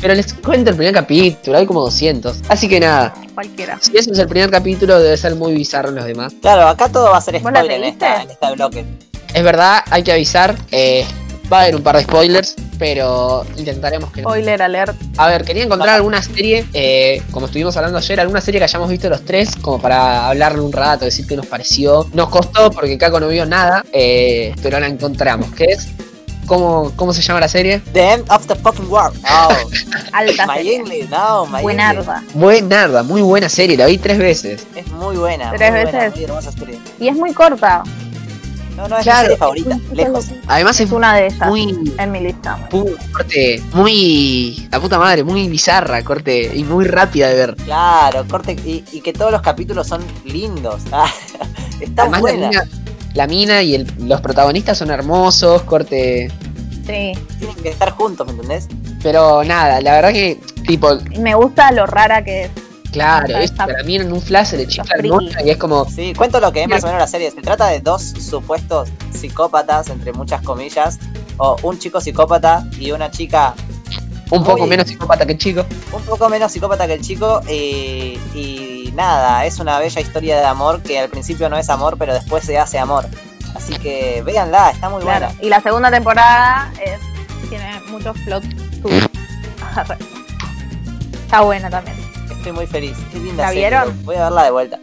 Pero 0.00 0.14
les 0.14 0.34
cuento 0.34 0.70
el 0.70 0.76
primer 0.76 0.92
capítulo, 0.94 1.56
hay 1.58 1.64
como 1.66 1.80
200. 1.82 2.42
Así 2.48 2.68
que 2.68 2.80
nada, 2.80 3.14
Cualquiera. 3.34 3.78
si 3.80 3.96
ese 3.96 4.10
es 4.10 4.18
el 4.18 4.26
primer 4.28 4.50
capítulo, 4.50 5.00
debe 5.00 5.16
ser 5.16 5.34
muy 5.36 5.54
bizarro 5.54 5.90
en 5.90 5.94
los 5.94 6.04
demás. 6.04 6.34
Claro, 6.42 6.66
acá 6.68 6.88
todo 6.88 7.10
va 7.10 7.18
a 7.18 7.20
ser 7.20 7.40
¿Vos 7.40 7.52
la 7.52 7.60
spoiler 7.60 7.78
en, 7.78 7.84
esta, 7.84 8.22
en 8.22 8.30
este 8.30 8.52
bloque. 8.52 8.84
Es 9.34 9.42
verdad, 9.42 9.82
hay 9.90 10.04
que 10.04 10.12
avisar, 10.12 10.54
eh, 10.70 11.04
va 11.52 11.58
a 11.58 11.62
haber 11.62 11.74
un 11.74 11.82
par 11.82 11.96
de 11.96 12.04
spoilers, 12.04 12.54
pero 12.78 13.44
intentaremos 13.56 14.12
que 14.12 14.22
no. 14.22 14.28
Spoiler 14.28 14.62
alert. 14.62 14.96
A 15.16 15.26
ver, 15.28 15.44
quería 15.44 15.64
encontrar 15.64 15.96
alguna 15.96 16.22
serie, 16.22 16.64
eh, 16.72 17.20
como 17.32 17.46
estuvimos 17.46 17.76
hablando 17.76 17.98
ayer, 17.98 18.20
alguna 18.20 18.40
serie 18.40 18.60
que 18.60 18.64
hayamos 18.64 18.88
visto 18.88 19.08
los 19.08 19.24
tres, 19.24 19.50
como 19.60 19.80
para 19.80 20.28
hablarle 20.28 20.60
un 20.60 20.72
rato, 20.72 21.04
decir 21.04 21.26
qué 21.26 21.34
nos 21.36 21.46
pareció. 21.46 22.06
Nos 22.12 22.28
costó 22.28 22.70
porque 22.70 22.96
Caco 22.96 23.18
no 23.18 23.26
vio 23.26 23.44
nada, 23.44 23.84
eh, 23.92 24.54
pero 24.62 24.78
la 24.78 24.86
encontramos. 24.86 25.50
¿Qué 25.54 25.64
es? 25.64 25.88
¿Cómo, 26.46 26.92
¿Cómo 26.94 27.12
se 27.14 27.22
llama 27.22 27.40
la 27.40 27.48
serie? 27.48 27.80
The 27.92 28.12
End 28.12 28.30
of 28.30 28.46
the 28.46 28.54
Fucking 28.54 28.86
World. 28.88 29.18
Oh, 29.32 29.48
Alta 30.12 30.46
my 30.46 30.56
serie. 30.56 30.76
English, 30.76 31.08
no, 31.08 31.46
my 31.46 31.58
English. 31.58 31.62
Buenarda. 31.62 32.22
Buenarda, 32.34 33.02
muy 33.02 33.22
buena 33.22 33.48
serie, 33.48 33.76
la 33.76 33.86
vi 33.86 33.98
tres 33.98 34.18
veces. 34.18 34.66
Es 34.76 34.86
muy 34.88 35.16
buena. 35.16 35.50
Tres 35.56 35.72
muy 35.72 35.82
buena, 35.82 35.98
veces. 35.98 36.14
muy 36.14 36.24
hermosa 36.24 36.52
serie. 36.52 36.78
Y 37.00 37.08
es 37.08 37.16
muy 37.16 37.32
corta. 37.32 37.82
No, 38.76 38.88
no, 38.88 38.96
es 38.98 39.04
Claro. 39.04 39.20
mi 39.20 39.24
serie 39.26 39.36
favorita, 39.36 39.78
lejos. 39.92 40.26
Además 40.48 40.80
es 40.80 40.86
Es 40.86 40.92
una 40.92 41.14
de 41.14 41.26
ellas 41.26 41.48
muy, 41.48 41.94
en 41.98 42.10
mi 42.12 42.20
lista. 42.20 42.68
muy 42.72 42.94
corte, 43.12 43.62
muy, 43.72 44.68
la 44.70 44.80
puta 44.80 44.98
madre, 44.98 45.22
muy 45.22 45.48
bizarra, 45.48 46.02
corte, 46.02 46.50
y 46.54 46.64
muy 46.64 46.84
rápida 46.84 47.28
de 47.28 47.34
ver. 47.34 47.54
Claro, 47.56 48.24
corte. 48.28 48.52
Y, 48.64 48.84
y 48.92 49.00
que 49.00 49.12
todos 49.12 49.30
los 49.30 49.42
capítulos 49.42 49.86
son 49.86 50.02
lindos. 50.24 50.82
Ah, 50.92 51.10
está 51.80 52.02
Además 52.02 52.20
la 52.22 52.30
buena. 52.32 52.48
mina, 52.48 52.64
la 53.14 53.26
mina 53.26 53.62
y 53.62 53.74
el- 53.74 53.92
los 53.98 54.20
protagonistas 54.20 54.78
son 54.78 54.90
hermosos, 54.90 55.62
corte, 55.62 56.30
Sí. 56.86 57.12
Tienen 57.38 57.56
que 57.62 57.70
estar 57.70 57.90
juntos, 57.92 58.26
¿me 58.26 58.32
entendés? 58.32 58.68
pero 59.02 59.42
nada, 59.44 59.80
la 59.80 59.92
verdad 59.92 60.12
que, 60.12 60.38
tipo, 60.66 60.88
Y 61.10 61.18
me 61.18 61.34
gusta 61.34 61.70
lo 61.72 61.86
rara 61.86 62.22
que 62.24 62.44
es. 62.44 62.50
Claro, 62.94 63.36
es 63.38 63.50
para 63.52 63.82
mí 63.82 63.96
en 63.96 64.12
un 64.12 64.22
flash 64.22 64.46
se 64.50 64.56
le 64.56 64.66
chifla 64.66 64.94
y 65.44 65.50
es 65.50 65.56
como, 65.56 65.84
Sí, 65.88 66.14
cuento 66.14 66.38
lo 66.40 66.52
que 66.52 66.62
es 66.62 66.68
más 66.68 66.82
o 66.84 66.86
menos 66.86 67.00
la 67.00 67.06
serie. 67.06 67.30
Se 67.30 67.40
trata 67.42 67.66
de 67.68 67.80
dos 67.80 68.02
supuestos 68.02 68.88
psicópatas, 69.12 69.88
entre 69.90 70.12
muchas 70.12 70.40
comillas. 70.42 70.98
O 71.36 71.56
un 71.62 71.78
chico 71.78 72.00
psicópata 72.00 72.64
y 72.78 72.92
una 72.92 73.10
chica 73.10 73.54
un 74.30 74.42
poco 74.44 74.66
menos 74.66 74.86
psicópata 74.88 75.26
que 75.26 75.32
el 75.32 75.38
chico. 75.38 75.64
un 75.92 76.02
poco 76.02 76.28
menos 76.28 76.52
psicópata 76.52 76.86
que 76.86 76.94
el 76.94 77.00
chico. 77.02 77.40
Y, 77.50 78.18
y 78.34 78.92
nada, 78.94 79.44
es 79.44 79.58
una 79.58 79.78
bella 79.80 80.00
historia 80.00 80.36
de 80.38 80.44
amor 80.44 80.80
que 80.82 80.98
al 81.00 81.08
principio 81.08 81.48
no 81.48 81.58
es 81.58 81.68
amor, 81.68 81.96
pero 81.98 82.14
después 82.14 82.44
se 82.44 82.56
hace 82.58 82.78
amor. 82.78 83.06
Así 83.54 83.74
que 83.74 84.22
véanla, 84.24 84.70
está 84.70 84.88
muy 84.88 85.02
Claro. 85.02 85.26
buena. 85.26 85.42
Y 85.42 85.48
la 85.48 85.60
segunda 85.60 85.90
temporada 85.90 86.72
es, 86.84 87.00
tiene 87.48 87.80
muchos 87.90 88.16
plot. 88.24 88.44
Está 91.24 91.40
buena 91.40 91.68
también. 91.70 91.96
Estoy 92.44 92.56
muy 92.56 92.66
feliz. 92.66 92.94
Qué 93.10 93.18
linda 93.18 93.44
¿La 93.44 93.48
serie. 93.48 93.68
vieron? 93.70 94.04
Voy 94.04 94.16
a 94.16 94.24
verla 94.24 94.44
de 94.44 94.50
vuelta. 94.50 94.78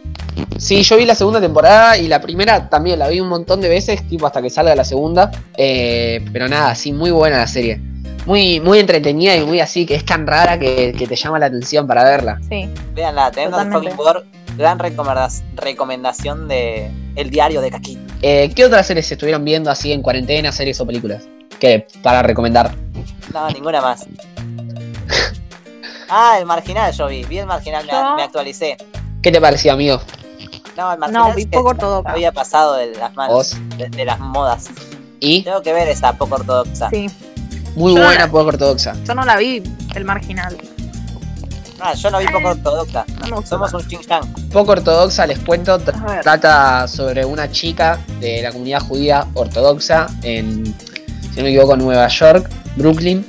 Sí, 0.58 0.82
yo 0.82 0.96
vi 0.96 1.04
la 1.06 1.14
segunda 1.14 1.40
temporada 1.40 1.96
y 1.96 2.08
la 2.08 2.20
primera 2.20 2.68
también 2.68 2.98
la 2.98 3.06
vi 3.06 3.20
un 3.20 3.28
montón 3.28 3.60
de 3.60 3.68
veces, 3.68 4.04
tipo 4.08 4.26
hasta 4.26 4.42
que 4.42 4.50
salga 4.50 4.74
la 4.74 4.82
segunda. 4.82 5.30
Eh, 5.56 6.24
pero 6.32 6.48
nada, 6.48 6.74
sí, 6.74 6.92
muy 6.92 7.12
buena 7.12 7.38
la 7.38 7.46
serie. 7.46 7.80
Muy, 8.26 8.58
muy 8.58 8.80
entretenida 8.80 9.36
y 9.36 9.44
muy 9.44 9.60
así, 9.60 9.86
que 9.86 9.94
es 9.94 10.04
tan 10.04 10.26
rara 10.26 10.58
que, 10.58 10.92
que 10.98 11.06
te 11.06 11.14
llama 11.14 11.38
la 11.38 11.46
atención 11.46 11.86
para 11.86 12.02
verla. 12.02 12.40
Sí. 12.48 12.68
El 12.96 13.14
Totalmente. 13.14 13.70
fucking 13.70 13.96
War, 13.96 14.24
gran 14.58 14.80
recomendación 14.80 16.48
de 16.48 16.90
El 17.14 17.30
Diario 17.30 17.60
de 17.60 17.70
Caquito. 17.70 18.00
Eh, 18.22 18.50
¿Qué 18.56 18.64
otras 18.64 18.88
series 18.88 19.06
se 19.06 19.14
estuvieron 19.14 19.44
viendo 19.44 19.70
así 19.70 19.92
en 19.92 20.02
cuarentena, 20.02 20.50
series 20.50 20.80
o 20.80 20.86
películas? 20.86 21.28
Que 21.60 21.86
para 22.02 22.24
recomendar. 22.24 22.74
No, 23.32 23.48
ninguna 23.50 23.80
más. 23.80 24.04
Ah, 26.14 26.36
el 26.38 26.44
marginal 26.44 26.92
yo 26.92 27.06
vi, 27.06 27.24
vi 27.24 27.38
el 27.38 27.46
marginal, 27.46 27.86
me, 27.86 28.22
actualicé. 28.22 28.76
¿Qué 29.22 29.32
te 29.32 29.40
pareció, 29.40 29.72
amigo? 29.72 29.98
No, 30.76 30.92
el 30.92 30.98
marginal 30.98 31.30
No, 31.30 31.34
vi 31.34 31.46
poco 31.46 31.70
ortodoxa. 31.70 32.10
había 32.12 32.32
pasado 32.32 32.74
de 32.74 32.94
las 32.94 33.14
manos, 33.14 33.56
de, 33.78 33.88
de 33.88 34.04
las 34.04 34.20
modas. 34.20 34.68
Y 35.20 35.42
Tengo 35.42 35.62
que 35.62 35.72
ver 35.72 35.88
esa 35.88 36.12
poco 36.12 36.34
ortodoxa. 36.34 36.90
Sí. 36.90 37.06
muy 37.74 37.94
Yo 37.94 38.04
buena, 38.04 38.26
poco 38.30 38.48
ortodoxa. 38.48 38.94
Yo 39.04 39.14
no 39.14 39.24
la 39.24 39.36
vi, 39.36 39.62
el 39.94 40.04
marginal. 40.04 40.58
Ah, 41.80 41.94
yo 41.94 42.10
no 42.10 42.18
vi 42.18 42.26
poco 42.26 42.48
ortodoxa. 42.48 43.06
No 43.30 43.40
Somos 43.40 43.72
un 43.72 43.88
ching 43.88 44.00
chang. 44.00 44.50
Poco 44.52 44.72
ortodoxa, 44.72 45.26
les 45.26 45.38
cuento, 45.38 45.78
trata 45.78 46.88
sobre 46.88 47.24
una 47.24 47.50
chica 47.50 47.98
de 48.20 48.42
la 48.42 48.52
comunidad 48.52 48.80
judía 48.80 49.26
ortodoxa 49.32 50.08
en, 50.22 50.76
si 51.30 51.36
no 51.36 51.44
me 51.44 51.48
equivoco, 51.48 51.74
Nueva 51.74 52.06
York, 52.08 52.50
Brooklyn, 52.76 53.24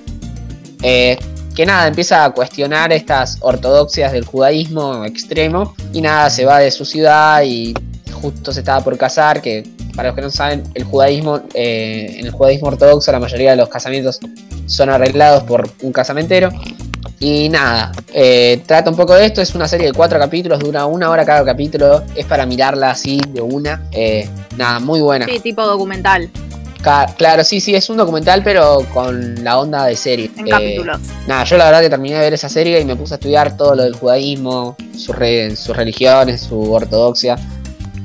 eh, 0.82 1.18
que 1.56 1.66
nada, 1.66 1.88
empieza 1.88 2.26
a 2.26 2.32
cuestionar 2.32 2.92
estas 2.92 3.38
ortodoxias 3.42 4.12
del 4.12 4.26
judaísmo 4.26 5.06
extremo 5.06 5.76
y 5.92 6.02
nada, 6.02 6.30
se 6.30 6.46
va 6.46 6.60
de 6.60 6.72
su 6.72 6.86
ciudad 6.86 7.44
y 7.44 7.74
justo 8.12 8.52
se 8.52 8.62
estaba 8.62 8.84
por 8.84 8.98
casar, 8.98 9.42
que 9.42 9.64
para 9.96 10.10
los 10.10 10.16
que 10.16 10.22
no 10.22 10.30
saben, 10.30 10.64
el 10.74 10.84
judaísmo, 10.84 11.42
eh, 11.54 12.16
en 12.18 12.26
el 12.26 12.32
judaísmo 12.32 12.70
ortodoxo 12.70 13.12
la 13.12 13.20
mayoría 13.20 13.52
de 13.52 13.58
los 13.58 13.70
casamientos 13.70 14.20
son 14.66 14.90
arreglados 14.90 15.44
por 15.44 15.70
un 15.82 15.92
casamentero. 15.92 16.50
Y 17.20 17.48
nada, 17.48 17.92
eh, 18.14 18.62
trata 18.66 18.90
un 18.90 18.98
poco 18.98 19.14
de 19.14 19.26
esto, 19.26 19.42
es 19.42 19.56
una 19.56 19.68
serie 19.68 19.88
de 19.88 19.94
cuatro 19.94 20.20
capítulos, 20.20 20.60
dura 20.60 20.86
una 20.86 21.10
hora 21.10 21.24
cada 21.24 21.46
capítulo, 21.46 22.04
es 22.16 22.26
para 22.26 22.46
mirarla 22.46 22.92
así 22.92 23.22
de 23.30 23.40
una. 23.40 23.88
Eh, 23.92 24.28
nada, 24.58 24.80
muy 24.80 25.00
buena. 25.00 25.26
Sí, 25.26 25.40
tipo 25.40 25.66
documental, 25.66 26.30
claro, 27.18 27.44
sí, 27.44 27.60
sí, 27.62 27.74
es 27.76 27.90
un 27.90 27.98
documental, 27.98 28.42
pero 28.44 28.80
con 28.94 29.44
la 29.44 29.58
onda 29.60 29.86
de 29.86 29.96
serie. 29.96 30.30
en 30.38 30.48
Eh, 30.48 30.50
capítulos. 30.50 31.00
Nada, 31.28 31.44
yo 31.46 31.58
la 31.58 31.66
verdad 31.66 31.82
que 31.82 31.90
terminé 31.90 32.16
de 32.16 32.22
ver 32.22 32.34
esa 32.34 32.50
serie 32.50 32.80
y 32.82 32.86
me 32.86 32.96
puse 32.96 33.14
a 33.14 33.18
estudiar 33.18 33.56
todo 33.58 33.76
lo 33.76 33.84
del 33.84 33.96
judaísmo, 33.96 34.76
sus 34.98 35.16
re- 35.16 35.56
sus 35.56 35.76
religiones, 35.76 36.42
su 36.42 36.72
ortodoxia. 36.74 37.38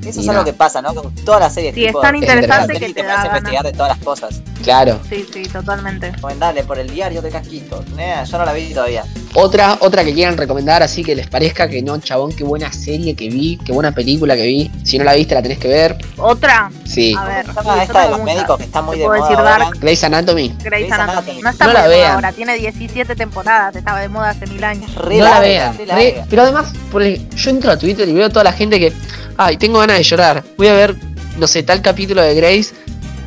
Eso 0.06 0.20
Y 0.20 0.22
es 0.24 0.28
algo 0.30 0.44
que 0.44 0.52
pasa, 0.52 0.80
¿no? 0.80 0.94
Con 0.94 1.14
todas 1.16 1.40
las 1.40 1.54
series. 1.54 1.74
Sí, 1.74 1.82
es 1.82 1.88
tipo, 1.88 2.00
tan 2.00 2.12
de- 2.12 2.18
interesante 2.18 2.72
que 2.74 2.86
te 2.88 2.94
te 2.94 3.02
da 3.02 3.26
investigar 3.26 3.64
de 3.64 3.72
todas 3.72 3.88
las 3.96 3.98
cosas. 4.04 4.40
Claro. 4.62 4.98
Sí, 5.08 5.26
sí, 5.32 5.42
totalmente. 5.44 6.10
Recomendable 6.12 6.64
por 6.64 6.78
el 6.78 6.90
diario 6.90 7.20
de 7.22 7.30
Casquito. 7.30 7.84
Eh, 7.98 8.14
yo 8.30 8.38
no 8.38 8.44
la 8.44 8.52
vi 8.52 8.72
todavía. 8.72 9.04
Otra, 9.34 9.76
otra 9.80 10.04
que 10.04 10.14
quieran 10.14 10.36
recomendar, 10.36 10.82
así 10.82 11.04
que 11.04 11.14
les 11.14 11.26
parezca 11.28 11.68
que 11.68 11.82
no, 11.82 11.98
chabón, 11.98 12.32
qué 12.32 12.42
buena 12.44 12.72
serie 12.72 13.14
que 13.14 13.28
vi, 13.28 13.58
qué 13.64 13.72
buena 13.72 13.92
película 13.92 14.34
que 14.36 14.46
vi. 14.46 14.70
Si 14.84 14.98
no 14.98 15.04
la 15.04 15.14
viste, 15.14 15.34
la 15.34 15.42
tenés 15.42 15.58
que 15.58 15.68
ver. 15.68 15.96
Otra, 16.16 16.70
Sí. 16.84 17.14
a 17.16 17.24
ver. 17.24 17.46
¿Cómo 17.46 17.60
se 17.60 17.66
llama 17.66 17.76
yo 17.76 17.82
esta 17.82 18.02
de 18.04 18.10
los 18.10 18.22
médicos 18.24 18.56
que 18.58 18.64
está 18.64 18.82
muy 18.82 18.98
de 18.98 19.04
puedo 19.04 19.18
moda 19.20 19.28
decir 19.30 19.38
ahora? 19.46 19.64
Dark. 19.64 19.78
Grey's 19.80 20.04
Anatomy. 20.04 20.54
Grey's 20.62 20.90
Anatomy. 20.92 21.12
Anatomy. 21.18 21.42
No 21.42 21.50
está 21.50 21.64
No 21.66 21.70
muy 21.70 21.74
la 21.74 21.82
de 21.82 21.88
moda 21.88 21.98
vean. 21.98 22.14
ahora, 22.14 22.32
tiene 22.32 22.54
17 22.56 23.16
temporadas, 23.16 23.76
estaba 23.76 24.00
de 24.00 24.08
moda 24.08 24.30
hace 24.30 24.46
mil 24.46 24.64
años. 24.64 24.94
Re 24.94 25.18
no 25.18 25.24
la 25.24 25.40
vean. 25.40 25.72
re 25.78 25.84
re- 25.84 25.86
larga. 26.12 26.26
pero 26.30 26.42
además, 26.42 26.72
por 26.90 27.02
el- 27.02 27.28
yo 27.30 27.50
entro 27.50 27.70
a 27.70 27.76
Twitter 27.76 28.08
y 28.08 28.12
veo 28.12 28.26
a 28.26 28.30
toda 28.30 28.44
la 28.44 28.52
gente 28.52 28.78
que, 28.80 28.92
ay, 29.38 29.56
tengo 29.56 29.78
ganas 29.78 29.96
de 29.96 30.02
llorar. 30.02 30.44
Voy 30.58 30.66
a 30.68 30.74
ver, 30.74 30.94
no 31.38 31.46
sé, 31.46 31.62
tal 31.62 31.80
capítulo 31.80 32.20
de 32.22 32.34
Grace 32.34 32.74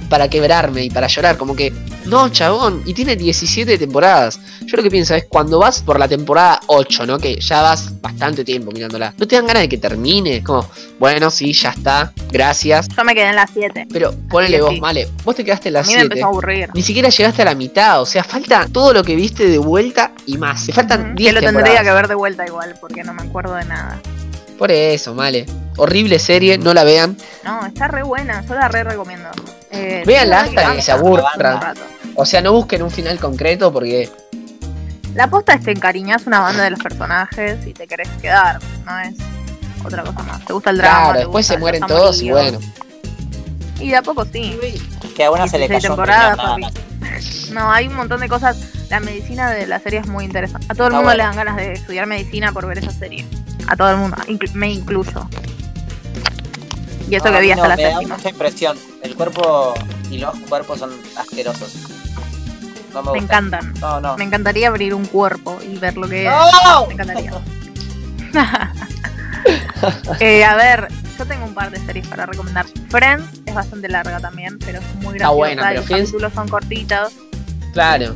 para 0.10 0.30
quebrarme 0.30 0.84
y 0.84 0.90
para 0.90 1.08
llorar. 1.08 1.38
Como 1.38 1.56
que, 1.56 1.74
no, 2.06 2.30
chabón. 2.30 2.84
Y 2.86 2.94
tiene 2.94 3.16
17 3.16 3.78
temporadas. 3.78 4.40
Yo 4.66 4.78
lo 4.78 4.84
que 4.84 4.92
pienso 4.92 5.16
es 5.16 5.26
cuando 5.30 5.58
vas 5.60 5.82
por 5.82 5.98
la 5.98 6.08
temporada 6.08 6.60
8, 6.68 7.06
¿no? 7.06 7.18
Que 7.18 7.40
ya 7.40 7.62
vas 7.62 8.00
bastante 8.02 8.44
tiempo 8.44 8.72
mirándola. 8.72 9.14
¿No 9.18 9.26
te 9.28 9.36
dan 9.36 9.48
ganas 9.48 9.64
de 9.64 9.70
que 9.70 9.78
termine? 9.78 10.44
Como, 10.44 10.70
bueno, 11.00 11.32
sí, 11.32 11.54
ya 11.54 11.70
está. 11.70 12.12
Gracias. 12.32 12.88
Yo 12.96 13.04
me 13.06 13.16
quedé 13.16 13.30
en 13.30 13.36
las 13.38 13.50
7. 13.54 13.88
Pero 13.92 14.14
ponele 14.30 14.58
Sí, 14.58 14.62
vos, 14.62 14.72
sí. 14.74 14.80
vale. 14.82 15.08
Vos 15.24 15.36
te 15.36 15.44
quedaste 15.46 15.70
en 15.70 15.76
A 15.78 15.80
las 15.80 15.88
mí 15.88 15.94
me 15.94 16.00
7. 16.02 16.14
empezó 16.14 16.26
a 16.26 16.30
aburrir. 16.30 16.70
Ni 16.74 16.82
siquiera 16.82 17.08
llegaste 17.10 17.42
a 17.42 17.46
la 17.46 17.56
mitad, 17.56 18.02
o 18.02 18.06
sea, 18.06 18.24
falta 18.24 18.68
todo 18.72 18.94
lo 18.94 19.04
que 19.04 19.16
viste 19.16 19.48
de 19.48 19.58
vuelta 19.58 20.12
y 20.26 20.38
más. 20.38 20.66
Te 20.66 20.74
faltan 20.74 21.02
Ujú, 21.08 21.16
10 21.16 21.30
Que 21.30 21.34
lo 21.34 21.40
tendría 21.40 21.64
temporadas. 21.64 21.84
que 21.88 21.94
ver 21.96 22.08
de 22.10 22.16
vuelta 22.16 22.46
igual, 22.46 22.76
porque 22.82 23.04
no 23.04 23.14
me 23.14 23.24
acuerdo 23.24 23.56
de 23.56 23.66
nada. 23.66 24.00
Por 24.62 24.72
eso, 24.72 25.16
vale. 25.16 25.48
Horrible 25.78 26.20
serie, 26.20 26.56
no 26.60 26.76
la 26.76 26.84
vean. 26.84 27.18
No, 27.44 27.66
está 27.66 27.88
re 27.88 28.04
buena, 28.04 28.46
yo 28.48 28.54
la 28.54 28.68
re 28.68 28.84
recomiendo. 28.84 29.28
Eh, 29.72 30.04
Véanla 30.06 30.44
sí, 30.44 30.56
hasta 30.56 30.76
que 30.76 30.82
se 30.84 30.92
aburran. 30.92 31.40
rato. 31.40 31.82
O 32.14 32.28
sea, 32.28 32.42
no 32.42 32.54
busquen 32.54 32.84
un 32.84 32.92
final 32.92 33.18
concreto 33.18 33.74
porque. 33.74 34.12
La 35.16 35.26
posta 35.32 35.54
es 35.56 35.64
te 35.64 35.72
encariñas 35.72 36.28
una 36.28 36.42
banda 36.42 36.64
de 36.64 36.70
los 36.70 36.80
personajes 36.80 37.66
y 37.66 37.74
te 37.74 37.88
querés 37.88 38.08
quedar, 38.22 38.60
no 38.86 39.00
es 39.00 39.16
otra 39.84 40.04
cosa 40.04 40.22
más. 40.22 40.46
Te 40.46 40.54
gusta 40.54 40.70
el 40.70 40.78
drama. 40.78 41.06
Claro, 41.06 41.20
después 41.22 41.48
se 41.48 41.58
mueren 41.58 41.82
todos 41.88 42.22
y 42.22 42.30
bueno. 42.30 42.60
Y 43.80 43.90
de 43.90 43.96
a 43.96 44.04
poco 44.04 44.26
sí. 44.26 44.60
Que 45.16 45.24
a 45.24 45.32
una 45.32 45.48
se 45.48 45.58
le 45.58 45.70
16 45.70 45.70
cayó 45.70 45.96
temporadas, 45.96 46.38
papi. 46.38 46.68
No, 47.52 47.72
hay 47.72 47.88
un 47.88 47.96
montón 47.96 48.20
de 48.20 48.30
cosas. 48.30 48.58
La 48.92 49.00
medicina 49.00 49.50
de 49.50 49.66
la 49.66 49.80
serie 49.80 50.02
es 50.02 50.08
muy 50.08 50.24
interesante. 50.24 50.68
A 50.70 50.76
todo 50.76 50.88
el 50.88 50.94
mundo 50.94 51.12
le 51.16 51.24
dan 51.24 51.36
ganas 51.36 51.56
de 51.56 51.74
estudiar 51.74 52.06
medicina 52.06 52.52
por 52.52 52.68
ver 52.68 52.78
esa 52.78 52.92
serie. 52.92 53.26
A 53.72 53.76
todo 53.78 53.90
el 53.92 53.98
mundo, 53.98 54.18
me 54.54 54.72
incluyo. 54.74 55.28
Y 57.10 57.16
eso 57.16 57.26
No, 57.26 57.32
que 57.34 57.42
vi 57.42 57.52
hasta 57.52 57.64
no, 57.64 57.70
la 57.70 57.76
me 57.76 57.84
da 57.84 57.90
séptima. 57.92 58.16
mucha 58.18 58.30
impresión. 58.30 58.78
El 59.04 59.16
cuerpo 59.16 59.74
y 60.10 60.18
los 60.20 60.36
cuerpos 60.50 60.80
son 60.80 60.92
asquerosos. 61.18 61.76
No 62.94 63.04
me, 63.14 63.20
encantan. 63.20 63.74
No, 63.80 64.00
no. 64.02 64.18
Me 64.18 64.24
encantaría 64.26 64.68
abrir 64.68 64.94
un 64.94 65.06
cuerpo 65.06 65.58
y 65.62 65.78
ver 65.78 65.96
lo 65.98 66.08
que 66.10 66.28
es. 66.28 66.34
Me 66.88 66.94
encantaría. 66.94 67.32
Eh, 70.20 70.44
a 70.44 70.56
ver, 70.56 70.88
yo 71.18 71.26
tengo 71.26 71.46
un 71.46 71.54
par 71.56 71.72
de 71.72 71.80
series 71.84 72.06
para 72.08 72.28
recomendar. 72.28 72.66
Friends 72.90 73.42
es 73.48 73.54
bastante 73.56 73.90
larga 73.90 74.20
también, 74.20 74.60
pero 74.60 74.80
es 74.80 74.86
muy 75.02 75.16
graciosa. 75.16 75.32
buena, 75.32 75.62
y 75.64 75.66
pero 75.66 75.80
los 75.80 75.86
Friends- 75.90 76.00
capítulos 76.12 76.34
son 76.34 76.48
cortitos. 76.48 77.14
Claro. 77.74 78.14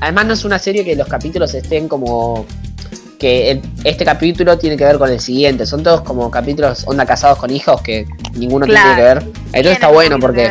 Además 0.00 0.26
no 0.26 0.32
es 0.32 0.44
una 0.46 0.58
serie 0.58 0.84
que 0.84 0.96
los 0.96 1.06
capítulos 1.08 1.52
estén 1.54 1.88
como 1.88 2.46
que 3.22 3.62
este 3.84 4.04
capítulo 4.04 4.58
tiene 4.58 4.76
que 4.76 4.84
ver 4.84 4.98
con 4.98 5.08
el 5.08 5.20
siguiente. 5.20 5.64
Son 5.64 5.82
todos 5.82 6.02
como 6.02 6.28
capítulos 6.30 6.82
onda 6.86 7.06
casados 7.06 7.38
con 7.38 7.50
hijos 7.50 7.80
que 7.80 8.04
ninguno 8.34 8.66
tiene 8.66 8.80
Claro. 8.80 8.96
que 8.96 9.02
ver. 9.02 9.18
Entonces 9.46 9.72
está 9.72 9.88
bueno 9.88 10.18
porque. 10.18 10.50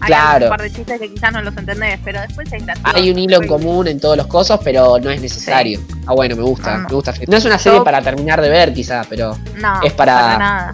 Hay 0.00 0.08
claro. 0.08 0.44
un 0.46 0.50
par 0.50 0.60
de 0.60 0.70
chistes 0.70 1.00
que 1.00 1.10
quizás 1.14 1.32
no 1.32 1.40
los 1.40 1.56
entendés, 1.56 1.98
pero 2.04 2.20
después 2.20 2.52
es 2.52 2.66
gracioso. 2.66 2.94
hay 2.94 3.10
un 3.10 3.18
hilo 3.18 3.40
en 3.40 3.48
común 3.48 3.88
en 3.88 3.98
todos 3.98 4.18
los 4.18 4.26
cosas, 4.26 4.60
pero 4.62 4.98
no 4.98 5.08
es 5.10 5.18
necesario. 5.22 5.80
Ah, 6.06 6.12
bueno, 6.12 6.36
me 6.36 6.42
gusta, 6.42 6.74
Ah, 6.74 6.78
no. 6.78 6.88
me 6.90 6.94
gusta. 6.94 7.14
No 7.26 7.36
es 7.38 7.44
una 7.46 7.58
serie 7.58 7.78
Yo- 7.78 7.84
para 7.84 8.02
terminar 8.02 8.42
de 8.42 8.50
ver, 8.50 8.74
quizá, 8.74 9.02
pero 9.08 9.38
No, 9.56 9.80
es 9.82 9.94
para- 9.94 10.36
nada. 10.36 10.72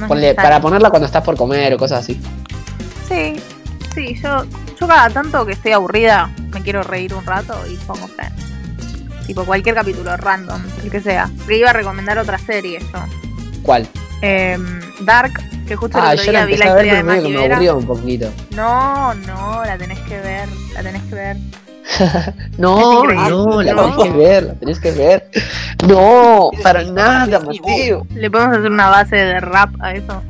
No 0.00 0.08
ponle- 0.08 0.22
necesario. 0.22 0.34
para 0.36 0.60
ponerla 0.60 0.90
cuando 0.90 1.06
estás 1.06 1.22
por 1.22 1.36
comer 1.36 1.74
o 1.74 1.78
cosas 1.78 2.00
así. 2.00 2.20
Sí, 3.08 3.34
sí, 3.94 4.18
yo, 4.20 4.44
yo 4.80 4.88
cada 4.88 5.08
tanto 5.10 5.46
que 5.46 5.52
estoy 5.52 5.70
aburrida 5.72 6.30
me 6.52 6.60
quiero 6.62 6.82
reír 6.82 7.14
un 7.14 7.24
rato 7.24 7.54
y 7.70 7.76
pongo 7.86 8.08
Friends. 8.08 8.51
Tipo 9.26 9.44
cualquier 9.44 9.74
capítulo, 9.74 10.16
random, 10.16 10.60
el 10.82 10.90
que 10.90 11.00
sea. 11.00 11.30
Le 11.48 11.56
iba 11.58 11.70
a 11.70 11.72
recomendar 11.72 12.18
otra 12.18 12.38
serie 12.38 12.80
yo. 12.80 12.98
¿Cuál? 13.62 13.86
Em, 14.20 14.80
Dark, 15.00 15.32
que 15.66 15.76
justo 15.76 15.98
el 15.98 16.04
Ah, 16.04 16.10
otro 16.12 16.24
yo 16.24 16.32
la 16.32 16.46
día 16.46 16.56
vi 16.56 16.56
la 16.56 16.70
a 16.70 16.74
ver, 16.74 16.86
historia 16.86 16.92
de 17.16 17.22
que 17.22 17.28
me 17.38 17.44
aburrió 17.46 17.76
un 17.76 17.86
poquito. 17.86 18.30
No, 18.54 19.14
no, 19.14 19.64
la 19.64 19.78
tenés 19.78 19.98
que 20.00 20.18
ver, 20.18 20.48
la 20.74 20.82
tenés 20.82 21.02
que 21.04 21.14
ver. 21.14 21.36
No, 22.58 23.02
increíble. 23.04 23.30
no, 23.30 23.62
la 23.62 23.74
tenés 23.74 23.96
que 24.04 24.10
ver, 24.16 24.42
la 24.44 24.54
tenés 24.54 24.80
que 24.80 24.90
ver. 24.92 25.30
No, 25.88 26.50
para 26.62 26.84
nada, 26.84 27.40
Mateo. 27.40 28.06
Le 28.14 28.30
podemos 28.30 28.56
hacer 28.58 28.70
una 28.70 28.88
base 28.88 29.16
de 29.16 29.40
rap 29.40 29.70
a 29.80 29.92
eso. 29.92 30.22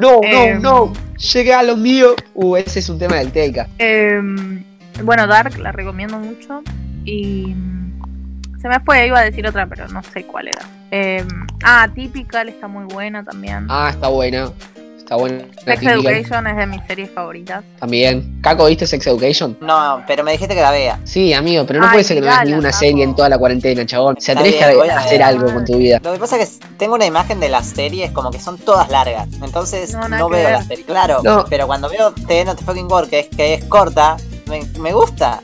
No, 0.00 0.20
Em. 0.22 0.60
no, 0.62 0.86
no. 0.86 0.92
Llegué 1.32 1.52
a 1.54 1.62
lo 1.64 1.76
mío. 1.76 2.14
Uh, 2.34 2.56
ese 2.56 2.78
es 2.78 2.88
un 2.88 2.98
tema 3.00 3.16
del 3.16 3.32
Teca. 3.32 3.68
Em, 3.78 4.62
bueno, 5.02 5.26
Dark 5.26 5.58
la 5.58 5.72
recomiendo 5.72 6.18
mucho. 6.18 6.62
Y 7.08 7.46
mm, 7.54 8.60
se 8.60 8.68
me 8.68 8.80
fue, 8.80 9.06
iba 9.06 9.18
a 9.20 9.24
decir 9.24 9.46
otra, 9.46 9.66
pero 9.66 9.88
no 9.88 10.02
sé 10.02 10.24
cuál 10.24 10.48
era. 10.48 10.60
Em, 10.90 11.26
ah, 11.64 11.88
Typical 11.94 12.48
está 12.48 12.68
muy 12.68 12.84
buena 12.84 13.24
también. 13.24 13.66
Ah, 13.68 13.88
está 13.90 14.08
buena. 14.08 14.50
Está 14.98 15.16
buena. 15.16 15.38
Sex. 15.64 15.82
Education 15.82 16.46
es 16.48 16.56
de 16.58 16.66
mis 16.66 16.82
series 16.86 17.10
favoritas. 17.10 17.64
También. 17.80 18.38
Caco, 18.42 18.66
¿viste 18.66 18.86
Sex 18.86 19.06
Education? 19.06 19.56
No, 19.62 20.02
pero 20.06 20.22
me 20.22 20.32
dijiste 20.32 20.54
que 20.54 20.60
la 20.60 20.70
vea. 20.70 20.98
Sí, 21.04 21.32
amigo, 21.32 21.64
pero 21.66 21.80
no 21.80 21.86
Ay, 21.86 21.92
puede 21.92 22.04
ser 22.04 22.16
que 22.16 22.20
no 22.20 22.26
veas 22.26 22.44
ninguna 22.44 22.68
Caco. 22.68 22.78
serie 22.80 23.04
en 23.04 23.14
toda 23.16 23.28
la 23.30 23.38
cuarentena, 23.38 23.86
chabón. 23.86 24.16
Se 24.20 24.34
tenés 24.36 24.56
que 24.56 24.74
voy 24.76 24.88
a 24.90 24.98
hacer 24.98 25.22
algo 25.22 25.50
con 25.50 25.64
tu 25.64 25.78
vida. 25.78 25.98
Lo 26.04 26.12
que 26.12 26.18
pasa 26.18 26.38
es 26.38 26.58
que 26.58 26.66
tengo 26.76 26.94
una 26.96 27.06
imagen 27.06 27.40
de 27.40 27.48
las 27.48 27.68
series 27.68 28.10
como 28.10 28.30
que 28.30 28.38
son 28.38 28.58
todas 28.58 28.90
largas. 28.90 29.28
Entonces 29.42 29.94
No, 29.94 30.28
veo 30.28 30.50
las 30.50 30.66
series. 30.66 30.86
Claro, 30.86 31.20
No. 31.24 31.46
pero 31.48 31.66
cuando 31.66 31.88
veo 31.88 32.12
The 32.26 32.44
Not 32.44 32.62
Fucking 32.62 32.86
Work, 32.90 33.08
que 33.08 33.20
es, 33.20 33.28
que 33.28 33.54
es 33.54 33.64
corta, 33.64 34.18
me, 34.46 34.60
me 34.78 34.92
gusta. 34.92 35.40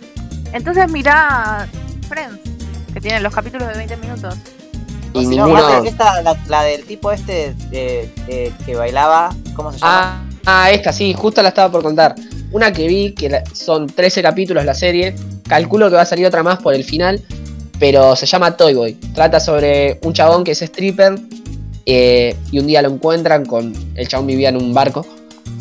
Entonces 0.55 0.91
mirá 0.91 1.69
Friends, 2.09 2.41
que 2.95 3.01
tiene 3.01 3.21
los 3.21 3.35
capítulos 3.35 3.69
de 3.69 3.75
20 3.75 3.97
minutos. 3.99 4.35
Y 5.13 5.27
si 5.27 5.37
no, 5.37 5.85
esta, 5.85 6.23
la, 6.23 6.37
la 6.49 6.63
del 6.63 6.85
tipo 6.85 7.13
este 7.13 7.55
eh, 7.73 8.11
eh, 8.27 8.53
que 8.65 8.75
bailaba, 8.75 9.35
¿cómo 9.55 9.71
se 9.73 9.79
llama? 9.79 10.25
Ah, 10.47 10.65
ah, 10.65 10.71
esta 10.71 10.93
sí, 10.93 11.13
justo 11.15 11.43
la 11.43 11.49
estaba 11.51 11.71
por 11.71 11.83
contar. 11.83 12.15
Una 12.53 12.73
que 12.73 12.87
vi, 12.89 13.13
que 13.13 13.29
la- 13.29 13.45
son 13.53 13.87
13 13.87 14.23
capítulos 14.23 14.65
la 14.65 14.75
serie. 14.75 15.15
Calculo 15.47 15.89
que 15.91 15.97
va 15.97 16.03
a 16.03 16.07
salir 16.07 16.27
otra 16.27 16.43
más 16.43 16.59
por 16.61 16.75
el 16.75 16.85
final. 16.85 17.21
Pero 17.79 18.15
se 18.17 18.27
llama 18.27 18.57
Toy 18.57 18.75
Boy. 18.75 18.95
Trata 19.15 19.41
sobre 19.41 19.99
un 20.05 20.13
chabón 20.15 20.43
que 20.45 20.53
es 20.53 20.63
stripper. 20.63 21.19
eh, 21.87 22.37
y 22.51 22.59
un 22.61 22.67
día 22.67 22.81
lo 22.83 22.89
encuentran 22.91 23.45
con. 23.45 23.73
El 23.97 24.09
chabón 24.09 24.27
vivía 24.29 24.49
en 24.49 24.57
un 24.57 24.73
barco. 24.73 25.05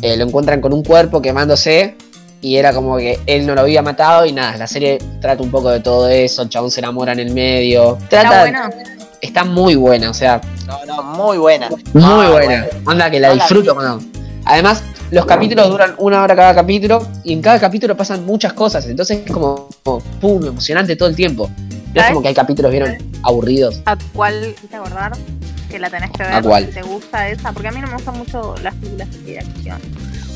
eh, 0.02 0.16
lo 0.16 0.24
encuentran 0.24 0.60
con 0.60 0.72
un 0.72 0.82
cuerpo 0.82 1.20
quemándose. 1.22 1.96
Y 2.44 2.58
era 2.58 2.74
como 2.74 2.98
que 2.98 3.18
él 3.24 3.46
no 3.46 3.54
lo 3.54 3.62
había 3.62 3.80
matado. 3.80 4.26
Y 4.26 4.32
nada, 4.32 4.58
la 4.58 4.66
serie 4.66 4.98
trata 5.18 5.42
un 5.42 5.50
poco 5.50 5.70
de 5.70 5.80
todo 5.80 6.08
eso. 6.08 6.42
El 6.42 6.50
chabón 6.50 6.70
se 6.70 6.80
enamora 6.80 7.12
en 7.12 7.20
el 7.20 7.32
medio. 7.32 7.96
¿Está 8.02 8.40
bueno? 8.40 8.60
está 9.22 9.44
muy 9.44 9.74
buena, 9.74 10.10
o 10.10 10.14
sea, 10.14 10.42
No, 10.66 10.84
no, 10.84 11.02
muy 11.02 11.38
buena. 11.38 11.70
muy 11.70 12.02
Ah, 12.04 12.28
buena. 12.30 12.66
Anda 12.84 13.10
que 13.10 13.18
la 13.18 13.28
No 13.28 13.34
la 13.36 13.40
disfruto 13.40 13.74
cuando. 13.74 14.04
Además, 14.44 14.82
los 15.10 15.24
capítulos 15.24 15.70
duran 15.70 15.94
una 15.96 16.22
hora 16.22 16.36
cada 16.36 16.54
capítulo 16.54 17.08
y 17.22 17.32
en 17.32 17.40
cada 17.40 17.58
capítulo 17.58 17.96
pasan 17.96 18.26
muchas 18.26 18.52
cosas. 18.52 18.84
Entonces 18.84 19.20
es 19.24 19.32
como, 19.32 19.70
como, 19.82 20.00
pum, 20.20 20.44
emocionante 20.44 20.96
todo 20.96 21.08
el 21.08 21.16
tiempo. 21.16 21.50
No 21.94 22.00
es 22.02 22.06
como 22.08 22.20
que 22.20 22.28
hay 22.28 22.34
capítulos, 22.34 22.70
vieron, 22.70 22.98
aburridos. 23.22 23.80
¿A 23.86 23.96
cuál 24.12 24.54
te 24.68 24.76
acordar? 24.76 25.12
Que 25.70 25.78
la 25.78 25.88
tenés 25.88 26.10
que 26.10 26.22
ver. 26.22 26.34
¿A 26.34 26.42
cuál? 26.42 26.66
si 26.66 26.72
¿Te 26.72 26.82
gusta 26.82 27.26
esa? 27.28 27.52
Porque 27.52 27.68
a 27.68 27.72
mí 27.72 27.80
no 27.80 27.86
me 27.86 27.94
gustan 27.94 28.18
mucho 28.18 28.54
las 28.62 28.74
películas 28.74 29.08
de 29.24 29.38
acción. 29.38 29.78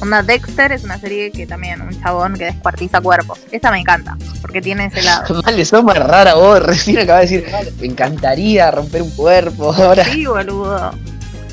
Onda 0.00 0.22
Dexter 0.22 0.70
es 0.72 0.84
una 0.84 0.98
serie 0.98 1.30
que 1.32 1.46
también, 1.46 1.80
un 1.82 2.00
chabón 2.02 2.34
que 2.34 2.44
descuartiza 2.46 3.00
cuerpos. 3.00 3.40
Esa 3.50 3.70
me 3.72 3.80
encanta, 3.80 4.16
porque 4.40 4.60
tiene 4.62 4.86
ese 4.86 5.02
lado. 5.02 5.42
Vale, 5.44 5.64
sos 5.64 5.82
más 5.82 5.98
rara 5.98 6.34
vos, 6.34 6.62
recién 6.66 6.98
acabas 6.98 7.28
de 7.28 7.40
decir, 7.40 7.52
me 7.80 7.86
encantaría 7.86 8.70
romper 8.70 9.02
un 9.02 9.10
cuerpo 9.10 9.72
ahora. 9.76 10.04
Sí, 10.04 10.24
boludo. 10.26 10.92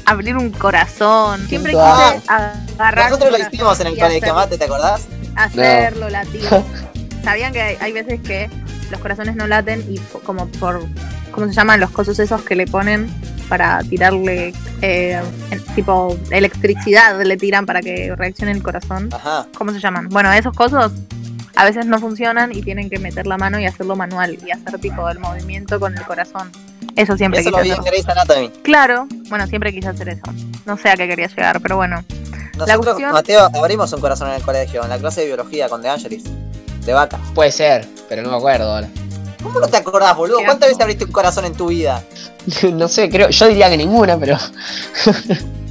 Abrir 0.05 0.37
un 0.37 0.51
corazón. 0.51 1.47
Siempre 1.47 1.73
Ah. 1.75 2.13
quise 2.15 2.31
agarrar. 2.77 3.09
Nosotros 3.09 3.33
un 3.33 3.39
lo 3.41 3.47
hicimos 3.47 3.79
en 3.79 3.87
el 3.87 3.93
y 3.93 3.99
colegio, 3.99 4.17
hacer- 4.19 4.33
Mate, 4.35 4.57
¿te 4.59 4.63
acordás? 4.65 5.07
hacerlo 5.35 6.09
latir. 6.09 6.43
Sabían 7.23 7.51
que 7.51 7.61
hay, 7.61 7.77
hay 7.81 7.91
veces 7.91 8.21
que 8.21 8.49
los 8.91 8.99
corazones 9.01 9.35
no 9.35 9.47
laten 9.47 9.83
y 9.89 9.97
como 10.23 10.47
por 10.47 10.85
¿cómo 11.31 11.47
se 11.47 11.53
llaman 11.53 11.79
los 11.79 11.89
cosos 11.89 12.19
esos 12.19 12.43
que 12.43 12.55
le 12.55 12.67
ponen 12.67 13.09
para 13.49 13.79
tirarle 13.83 14.53
eh, 14.81 15.19
tipo 15.75 16.17
electricidad 16.63 17.21
le 17.21 17.37
tiran 17.37 17.65
para 17.65 17.81
que 17.81 18.13
reaccione 18.15 18.51
el 18.51 18.63
corazón? 18.63 19.09
Ajá. 19.13 19.47
¿Cómo 19.57 19.71
se 19.71 19.79
llaman? 19.79 20.09
Bueno, 20.09 20.31
esos 20.33 20.55
cosos 20.55 20.91
a 21.55 21.63
veces 21.65 21.85
no 21.85 21.99
funcionan 21.99 22.51
y 22.53 22.61
tienen 22.61 22.89
que 22.89 22.99
meter 22.99 23.27
la 23.27 23.37
mano 23.37 23.59
y 23.59 23.65
hacerlo 23.65 23.95
manual 23.95 24.37
y 24.45 24.51
hacer 24.51 24.77
tipo 24.79 25.09
el 25.09 25.19
movimiento 25.19 25.79
con 25.79 25.95
el 25.97 26.03
corazón. 26.03 26.51
Eso 26.95 27.17
siempre 27.17 27.41
Eso 27.41 27.49
quise 27.49 27.57
lo 27.57 27.63
vi 27.63 27.71
en 27.71 27.79
hacer. 27.79 27.91
Grey's 27.91 28.07
Anatomy. 28.07 28.49
Claro, 28.63 29.07
bueno, 29.29 29.47
siempre 29.47 29.73
quise 29.73 29.89
hacer 29.89 30.09
eso. 30.09 30.23
No 30.65 30.77
sé 30.77 30.89
a 30.89 30.95
qué 30.97 31.07
quería 31.07 31.27
llegar, 31.27 31.61
pero 31.61 31.77
bueno. 31.77 32.03
Nosotros, 32.57 32.85
cuestión- 32.85 33.11
Mateo, 33.11 33.49
abrimos 33.53 33.91
un 33.91 33.99
corazón 34.01 34.29
en 34.29 34.35
el 34.35 34.41
colegio, 34.41 34.83
en 34.83 34.89
la 34.89 34.97
clase 34.97 35.21
de 35.21 35.27
biología 35.27 35.67
con 35.69 35.81
De 35.81 35.89
Angelis. 35.89 36.23
De 36.85 36.93
vaca. 36.93 37.19
Puede 37.33 37.51
ser, 37.51 37.85
pero 38.07 38.21
no 38.21 38.29
me 38.31 38.37
acuerdo 38.37 38.71
ahora. 38.71 38.87
¿Cómo 39.43 39.59
no 39.59 39.67
te 39.67 39.77
acordás, 39.77 40.15
boludo? 40.15 40.37
¿Cuántas 40.43 40.69
veces 40.69 40.81
abriste 40.81 41.05
un 41.05 41.11
corazón 41.11 41.45
en 41.45 41.53
tu 41.53 41.67
vida? 41.67 42.01
no 42.73 42.87
sé, 42.87 43.09
creo, 43.09 43.29
yo 43.29 43.47
diría 43.47 43.69
que 43.69 43.77
ninguna, 43.77 44.17
pero. 44.17 44.37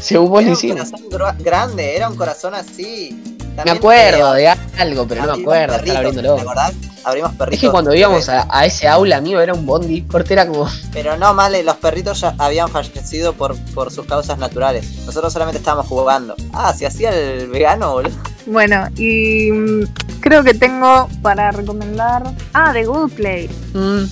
Según 0.00 0.30
vos 0.30 0.42
Era 0.42 0.52
un 0.52 1.10
corazón 1.10 1.36
grande, 1.38 1.96
era 1.96 2.08
un 2.08 2.16
corazón 2.16 2.54
así. 2.54 3.20
Me 3.64 3.72
acuerdo 3.72 4.32
de 4.34 4.48
algo, 4.48 5.06
pero 5.08 5.26
no 5.26 5.36
me 5.36 5.42
acuerdo. 5.42 5.74
Perritos, 5.74 5.96
abriéndolo. 5.96 6.34
¿Te 6.36 6.40
acordás? 6.42 6.72
Abrimos 7.04 7.32
perritos. 7.32 7.54
Es 7.54 7.60
que 7.60 7.70
cuando 7.70 7.94
íbamos 7.94 8.28
a, 8.28 8.46
a 8.50 8.66
ese 8.66 8.86
aula, 8.86 9.20
mío, 9.20 9.40
era 9.40 9.52
un 9.54 9.66
bondi. 9.66 10.02
Corte 10.02 10.34
era 10.34 10.46
como. 10.46 10.68
Pero 10.92 11.16
no, 11.16 11.34
Male, 11.34 11.62
los 11.64 11.76
perritos 11.76 12.20
ya 12.20 12.34
habían 12.38 12.68
fallecido 12.68 13.32
por, 13.32 13.56
por 13.74 13.90
sus 13.90 14.06
causas 14.06 14.38
naturales. 14.38 14.86
Nosotros 15.06 15.32
solamente 15.32 15.58
estábamos 15.58 15.86
jugando. 15.88 16.36
Ah, 16.52 16.72
se 16.72 16.86
hacía 16.86 17.10
el 17.10 17.48
vegano, 17.48 17.92
boludo. 17.92 18.14
Bueno, 18.46 18.88
y 18.96 19.50
mm, 19.50 19.84
creo 20.20 20.44
que 20.44 20.54
tengo 20.54 21.08
para 21.22 21.50
recomendar. 21.50 22.22
Ah, 22.52 22.70
The 22.72 22.84
Good 22.84 23.12
Place. 23.12 23.50
mm, 23.74 24.04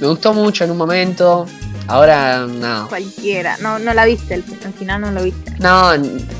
me 0.00 0.06
gustó 0.06 0.32
mucho 0.32 0.64
en 0.64 0.70
un 0.70 0.76
momento. 0.76 1.46
Ahora, 1.86 2.46
no. 2.46 2.88
Cualquiera. 2.88 3.56
No, 3.60 3.78
no 3.78 3.92
la 3.92 4.04
viste, 4.06 4.34
el, 4.34 4.44
al 4.64 4.72
final 4.72 5.00
no 5.02 5.10
lo 5.10 5.22
viste. 5.22 5.52
No, 5.60 5.90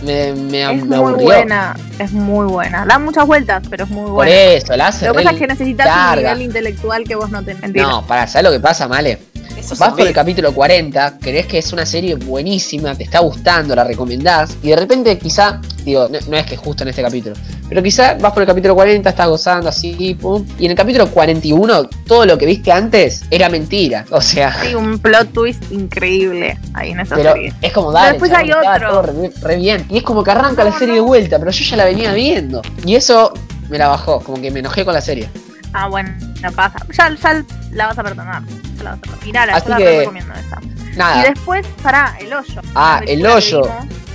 me, 0.03 0.33
me, 0.33 0.73
Es 0.75 0.85
me 0.87 0.97
muy 0.99 1.13
buena, 1.23 1.77
es 1.99 2.13
muy 2.13 2.47
buena. 2.47 2.87
Da 2.87 2.99
muchas 2.99 3.27
vueltas, 3.27 3.63
pero 3.69 3.85
es 3.85 3.91
muy 3.91 4.05
Por 4.05 4.13
buena. 4.13 4.33
eso, 4.33 4.75
la 4.77 4.87
hace 4.89 5.07
Lo 5.07 5.13
que 5.13 5.19
pasa 5.21 5.33
es 5.35 5.39
que 5.41 5.47
necesitas 5.47 5.87
larga. 5.87 6.13
un 6.33 6.39
nivel 6.39 6.43
intelectual 6.49 7.05
que 7.05 7.15
vos 7.15 7.31
no 7.31 7.43
tenés. 7.45 7.71
No, 7.75 8.07
para, 8.07 8.27
¿sabes 8.27 8.45
lo 8.45 8.53
que 8.53 8.61
pasa, 8.61 8.89
Male? 8.89 9.19
Eso 9.59 9.75
Vas 9.77 9.93
por 9.95 10.07
el 10.07 10.13
capítulo 10.13 10.53
40, 10.53 11.19
crees 11.21 11.47
que 11.47 11.59
es 11.59 11.73
una 11.73 11.87
serie 11.87 12.17
buenísima, 12.17 12.95
te 12.95 13.05
está 13.05 13.21
gustando, 13.21 13.75
la 13.75 13.85
recomendás, 13.85 14.57
y 14.63 14.69
de 14.69 14.77
repente 14.77 15.17
quizá, 15.19 15.61
digo, 15.85 16.09
no, 16.11 16.19
no 16.29 16.37
es 16.37 16.45
que 16.45 16.57
justo 16.57 16.83
en 16.83 16.91
este 16.91 17.01
capítulo, 17.03 17.35
pero 17.69 17.83
quizá 17.83 18.15
vas 18.21 18.33
por 18.33 18.43
el 18.43 18.47
capítulo 18.47 18.75
40, 18.75 19.09
estás 19.09 19.29
gozando 19.29 19.69
así, 19.71 20.15
pum, 20.21 20.45
y 20.59 20.67
en 20.67 20.73
el 20.73 20.77
capítulo 20.77 21.09
41 21.09 21.85
todo 22.07 22.27
lo 22.27 22.37
que 22.37 22.45
viste 22.47 22.73
antes 22.73 23.23
era 23.31 23.49
mentira, 23.49 24.05
o 24.11 24.21
sea, 24.21 24.55
Sí, 24.63 24.75
un 24.75 24.99
plot 24.99 25.33
twist 25.33 25.71
increíble 25.73 26.59
ahí 26.75 26.91
en 26.91 27.01
esa 27.01 27.15
pero 27.17 27.33
serie. 27.33 27.53
es 27.63 27.73
como 27.73 27.91
dale, 27.93 28.11
después 28.13 28.33
hay 28.33 28.51
otro. 28.53 28.89
todo 28.91 29.03
re, 29.03 29.31
re 29.41 29.57
bien, 29.57 29.87
y 29.89 29.97
es 29.99 30.03
como 30.03 30.23
que 30.23 30.31
arranca 30.33 30.63
No, 30.65 30.71
la 30.71 30.79
serie 30.79 30.97
no. 30.97 31.03
de 31.03 31.07
vuelta, 31.09 31.39
pero 31.39 31.51
yo 31.53 31.65
ya 31.65 31.77
la 31.77 31.85
venía 31.87 32.13
viendo, 32.13 32.61
y 32.85 32.97
eso 32.97 33.33
me 33.71 33.79
la 33.79 33.89
bajó, 33.89 34.21
como 34.21 34.43
que 34.43 34.51
me 34.51 34.59
enojé 34.61 34.85
con 34.85 34.93
la 34.93 35.01
serie. 35.01 35.29
Ah, 35.77 35.89
bueno, 35.89 36.11
no 36.41 36.53
pasa. 36.53 36.79
Ya, 36.97 37.15
ya 37.15 37.45
la 37.73 37.87
vas 37.89 37.99
a 37.99 38.03
perdonar. 38.05 38.43
Ya 38.79 38.83
la 38.85 38.91
vas 38.91 38.99
a 38.99 39.01
perdonar. 39.03 39.25
Mirala, 39.27 39.57
Así 39.57 39.65
yo 39.67 39.71
la 39.71 39.77
que- 39.77 39.99
recomiendo 39.99 40.33
esa. 40.35 40.61
Nada. 40.97 41.19
Y 41.21 41.31
después, 41.31 41.67
pará, 41.83 42.17
el 42.21 42.33
hoyo. 42.33 42.63
Ah, 42.75 43.01
el 43.07 43.27
hoyo. 43.27 43.63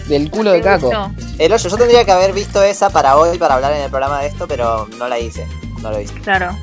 Del 0.08 0.32
culo 0.32 0.52
de 0.52 0.60
¿te 0.60 0.64
Caco. 0.64 0.86
gustó? 0.88 1.12
El 1.38 1.52
hoyo, 1.52 1.70
yo 1.70 1.78
tendría 1.78 2.06
que 2.06 2.12
haber 2.12 2.34
visto 2.34 2.64
esa 2.64 2.90
para 2.90 3.16
hoy, 3.18 3.38
para 3.38 3.56
hablar 3.56 3.74
en 3.74 3.82
el 3.84 3.90
programa 3.90 4.22
de 4.22 4.28
esto, 4.28 4.48
pero 4.48 4.88
no 4.98 5.08
la 5.08 5.20
hice. 5.20 5.46
No 5.82 5.92
lo 5.92 6.00
hice. 6.02 6.14
Claro. 6.22 6.58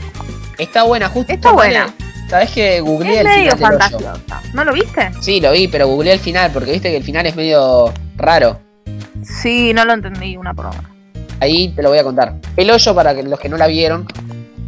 Está 0.59 0.83
buena, 0.85 1.09
justo. 1.09 1.33
Está 1.33 1.53
buena. 1.53 1.95
Sabes 2.29 2.51
que 2.51 2.81
googleé 2.81 3.13
Es 3.15 3.21
el 3.21 3.25
medio 3.27 3.57
final 3.57 3.79
del 3.79 3.95
hoyo. 3.95 4.13
¿No 4.55 4.65
lo 4.65 4.73
viste? 4.73 5.11
Sí, 5.21 5.41
lo 5.41 5.53
vi, 5.53 5.69
pero 5.69 5.87
googleé 5.87 6.15
el 6.15 6.19
final 6.21 6.51
porque 6.51 6.73
viste 6.73 6.91
que 6.91 6.97
el 6.97 7.05
final 7.05 7.25
es 7.27 7.37
medio 7.37 7.93
raro. 8.17 8.59
Sí, 9.23 9.73
no 9.75 9.85
lo 9.85 9.93
entendí 9.93 10.37
una 10.37 10.55
por 10.55 10.67
una. 10.67 10.91
Ahí 11.41 11.69
te 11.69 11.83
lo 11.83 11.91
voy 11.91 11.99
a 11.99 12.03
contar. 12.03 12.35
El 12.57 12.71
hoyo, 12.71 12.95
para 12.95 13.15
que 13.15 13.23
los 13.23 13.39
que 13.39 13.49
no 13.51 13.57
la 13.59 13.67
vieron, 13.67 14.07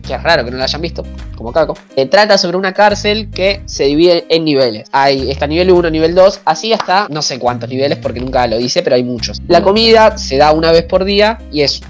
que 0.09 0.15
es 0.15 0.23
raro 0.23 0.45
que 0.45 0.51
no 0.51 0.57
la 0.57 0.65
hayan 0.65 0.81
visto, 0.81 1.05
como 1.37 1.53
Caco, 1.53 1.75
eh, 1.95 2.07
trata 2.07 2.37
sobre 2.39 2.57
una 2.57 2.73
cárcel 2.73 3.31
que 3.31 3.63
se 3.67 3.85
divide 3.85 4.27
en 4.29 4.45
niveles. 4.45 4.89
Hay 4.91 5.31
está 5.31 5.47
nivel 5.47 5.71
1, 5.71 5.91
nivel 5.91 6.15
2, 6.15 6.41
así 6.45 6.73
hasta 6.73 7.07
no 7.11 7.23
sé 7.23 7.39
cuántos 7.39 7.69
niveles 7.69 7.99
porque 7.99 8.21
nunca 8.21 8.47
lo 8.47 8.57
dice, 8.59 8.83
pero 8.83 8.97
hay 8.97 9.05
muchos. 9.05 9.41
La 9.47 9.63
comida 9.63 10.19
se 10.19 10.37
da 10.39 10.53
una 10.53 10.73
vez 10.73 10.85
por 10.85 11.05
día 11.05 11.39
y 11.53 11.61
es 11.61 11.83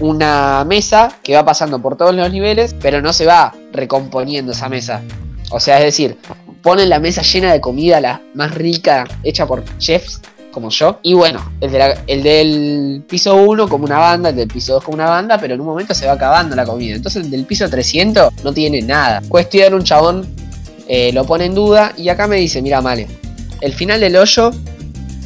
una 0.00 0.64
mesa 0.64 1.10
que 1.22 1.34
va 1.34 1.44
pasando 1.44 1.80
por 1.80 1.96
todos 1.96 2.14
los 2.14 2.30
niveles, 2.30 2.74
pero 2.80 3.00
no 3.00 3.12
se 3.12 3.26
va 3.26 3.54
recomponiendo 3.72 4.52
esa 4.52 4.68
mesa. 4.68 5.02
O 5.50 5.60
sea, 5.60 5.78
es 5.78 5.84
decir, 5.84 6.18
ponen 6.62 6.88
la 6.88 6.98
mesa 6.98 7.22
llena 7.22 7.52
de 7.52 7.60
comida, 7.60 8.00
la 8.00 8.20
más 8.34 8.54
rica, 8.54 9.04
hecha 9.22 9.46
por 9.46 9.64
chefs 9.78 10.20
como 10.54 10.70
yo. 10.70 11.00
Y 11.02 11.12
bueno, 11.12 11.52
el, 11.60 11.70
de 11.72 11.78
la- 11.78 12.02
el 12.06 12.22
del 12.22 13.04
piso 13.08 13.34
1 13.36 13.68
como 13.68 13.84
una 13.84 13.98
banda, 13.98 14.30
el 14.30 14.36
del 14.36 14.48
piso 14.48 14.74
2 14.74 14.84
como 14.84 14.94
una 14.94 15.10
banda, 15.10 15.36
pero 15.38 15.54
en 15.54 15.60
un 15.60 15.66
momento 15.66 15.92
se 15.94 16.06
va 16.06 16.12
acabando 16.12 16.54
la 16.56 16.64
comida. 16.64 16.94
Entonces 16.94 17.24
el 17.24 17.30
del 17.30 17.44
piso 17.44 17.68
300 17.68 18.32
no 18.42 18.52
tiene 18.54 18.80
nada. 18.80 19.20
Cuestión, 19.28 19.74
un 19.74 19.82
chabón 19.84 20.26
eh, 20.88 21.12
lo 21.12 21.24
pone 21.26 21.46
en 21.46 21.54
duda 21.54 21.92
y 21.96 22.08
acá 22.08 22.26
me 22.26 22.36
dice, 22.36 22.62
mira, 22.62 22.80
Male, 22.80 23.06
el 23.60 23.72
final 23.74 24.00
del 24.00 24.16
hoyo 24.16 24.52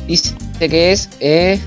dice 0.06 0.34
que 0.58 0.92
es... 0.92 1.10
eh, 1.20 1.60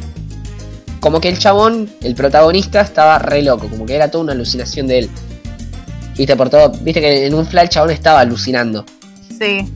como 0.99 1.19
que 1.19 1.29
el 1.29 1.39
chabón, 1.39 1.89
el 2.01 2.13
protagonista, 2.13 2.81
estaba 2.81 3.17
re 3.17 3.41
loco, 3.41 3.67
como 3.69 3.85
que 3.87 3.95
era 3.95 4.11
toda 4.11 4.23
una 4.23 4.33
alucinación 4.33 4.85
de 4.87 4.99
él. 4.99 5.09
Viste, 6.15 6.35
por 6.35 6.49
todo, 6.49 6.69
viste 6.81 7.01
que 7.01 7.25
en 7.25 7.33
un 7.33 7.45
flash 7.47 7.63
el 7.63 7.69
chabón 7.69 7.89
estaba 7.91 8.19
alucinando. 8.19 8.85
Sí. 9.39 9.67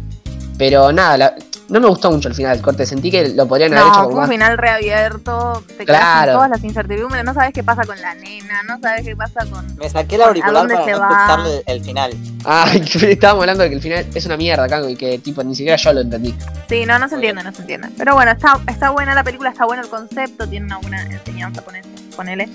Pero 0.57 0.91
nada, 0.91 1.17
la- 1.17 1.35
no 1.69 1.79
me 1.79 1.87
gustó 1.87 2.11
mucho 2.11 2.27
el 2.29 2.35
final 2.35 2.53
del 2.55 2.61
corte. 2.63 2.85
Sentí 2.85 3.09
que 3.11 3.29
lo 3.29 3.47
podrían 3.47 3.73
haber 3.73 3.87
hecho 3.87 3.97
No, 3.97 4.03
como 4.05 4.15
un 4.15 4.21
más. 4.21 4.29
final 4.29 4.57
reabierto. 4.57 5.63
Te 5.67 5.85
quedas 5.85 5.99
Claro. 5.99 6.25
con 6.31 6.35
todas 6.37 6.49
las 6.51 6.63
incertidumbres. 6.63 7.23
No 7.23 7.33
sabes 7.33 7.53
qué 7.53 7.63
pasa 7.63 7.83
con 7.85 7.99
la 8.01 8.13
nena. 8.15 8.63
No 8.63 8.79
sabes 8.79 9.03
qué 9.05 9.15
pasa 9.15 9.45
con. 9.49 9.75
Me 9.77 9.89
saqué 9.89 10.15
el 10.15 10.21
¿A 10.21 10.25
auricular 10.27 10.67
para 10.67 10.85
no 10.85 10.85
escucharle 10.89 11.57
el, 11.65 11.77
el 11.77 11.83
final. 11.83 12.13
Ah, 12.45 12.65
estábamos 12.73 13.41
hablando 13.43 13.63
de 13.63 13.69
que 13.69 13.75
el 13.75 13.81
final 13.81 14.05
es 14.13 14.25
una 14.25 14.37
mierda, 14.37 14.67
Kango, 14.67 14.89
y 14.89 14.95
que 14.95 15.17
tipo 15.19 15.43
ni 15.43 15.55
siquiera 15.55 15.77
yo 15.77 15.93
lo 15.93 16.01
entendí. 16.01 16.35
Sí, 16.69 16.85
no, 16.85 16.99
no 16.99 17.09
se 17.09 17.15
entiende, 17.15 17.43
no 17.43 17.51
se 17.53 17.61
entiende. 17.61 17.89
Pero 17.97 18.13
bueno, 18.13 18.31
está, 18.31 18.59
está 18.67 18.89
buena 18.91 19.15
la 19.15 19.23
película, 19.23 19.49
está 19.49 19.65
bueno 19.65 19.81
el 19.83 19.89
concepto, 19.89 20.47
tiene 20.47 20.65
una 20.67 20.77
buena 20.77 21.01
enseñanza, 21.03 21.61
ponele. 21.63 21.87
ponele. 22.15 22.49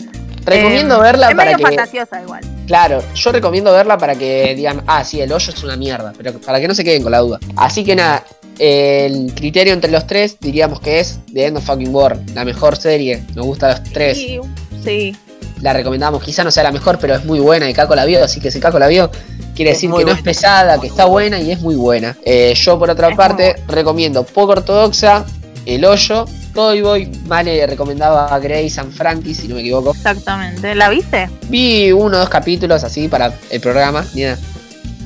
Recomiendo 0.45 0.97
Eh, 0.97 1.03
verla 1.03 1.29
es 1.31 1.35
para 1.37 1.45
medio 1.51 1.59
que. 1.59 1.63
fantasiosa 1.77 2.23
igual. 2.23 2.41
Claro, 2.67 3.03
yo 3.15 3.33
recomiendo 3.33 3.73
verla 3.73 3.99
para 3.99 4.15
que 4.15 4.55
digan, 4.55 4.83
ah, 4.87 5.05
sí, 5.05 5.21
el 5.21 5.31
hoyo 5.33 5.53
es 5.53 5.63
una 5.65 5.77
mierda, 5.77 6.13
pero 6.17 6.33
para 6.41 6.61
que 6.61 6.69
no 6.69 6.75
se 6.75 6.83
queden 6.85 7.03
con 7.03 7.13
la 7.13 7.19
duda. 7.19 7.39
Así 7.57 7.85
que 7.85 7.95
nada, 7.97 8.25
el 8.61 9.33
criterio 9.35 9.73
entre 9.73 9.91
los 9.91 10.07
tres 10.07 10.37
diríamos 10.39 10.81
que 10.81 11.01
es 11.01 11.19
The 11.33 11.47
End 11.47 11.57
of 11.57 11.65
Fucking 11.65 11.95
War, 11.95 12.19
la 12.35 12.45
mejor 12.45 12.77
serie. 12.77 13.23
Nos 13.35 13.47
gusta 13.47 13.67
a 13.67 13.71
los 13.71 13.83
tres. 13.91 14.19
Sí, 14.19 14.39
sí. 14.85 15.17
la 15.63 15.73
recomendamos. 15.73 16.23
Quizá 16.23 16.45
no 16.45 16.51
sea 16.51 16.65
la 16.65 16.73
mejor, 16.73 16.99
pero 16.99 17.15
es 17.15 17.25
muy 17.25 17.41
buena 17.41 17.69
y 17.71 17.73
Caco 17.73 17.95
la 17.95 18.05
vio, 18.05 18.23
así 18.23 18.39
que 18.39 18.51
si 18.51 18.61
Caco 18.61 18.79
la 18.79 18.89
vio, 18.89 19.11
quiere 19.55 19.71
Es 19.71 19.79
decir 19.79 19.91
que 19.95 20.05
no 20.05 20.13
es 20.13 20.23
pesada, 20.23 20.79
que 20.79 20.89
está 20.89 21.07
buena 21.07 21.41
y 21.41 21.51
es 21.51 21.61
muy 21.61 21.75
buena. 21.75 22.17
Eh, 22.25 22.53
yo 22.55 22.79
por 22.79 22.91
otra 22.91 23.09
Es 23.09 23.17
parte 23.17 23.57
recomiendo 23.67 24.25
Poco 24.25 24.53
Ortodoxa, 24.53 25.25
El 25.65 25.85
Hoyo, 25.87 26.27
Toy 26.55 26.83
Boy, 26.83 27.11
Male 27.27 27.67
recomendaba 27.67 28.27
a 28.27 28.39
Grace 28.39 28.79
and 28.79 28.93
Frankie, 28.93 29.35
si 29.35 29.49
no 29.49 29.55
me 29.55 29.63
equivoco. 29.63 29.93
Exactamente. 29.93 30.75
¿La 30.75 30.89
viste? 30.91 31.31
Vi 31.49 31.93
uno 31.93 32.17
o 32.17 32.21
dos 32.21 32.29
capítulos 32.29 32.85
así 32.85 33.09
para 33.09 33.33
el 33.51 33.61
programa, 33.61 34.05
ni 34.15 34.23
nada. 34.23 34.39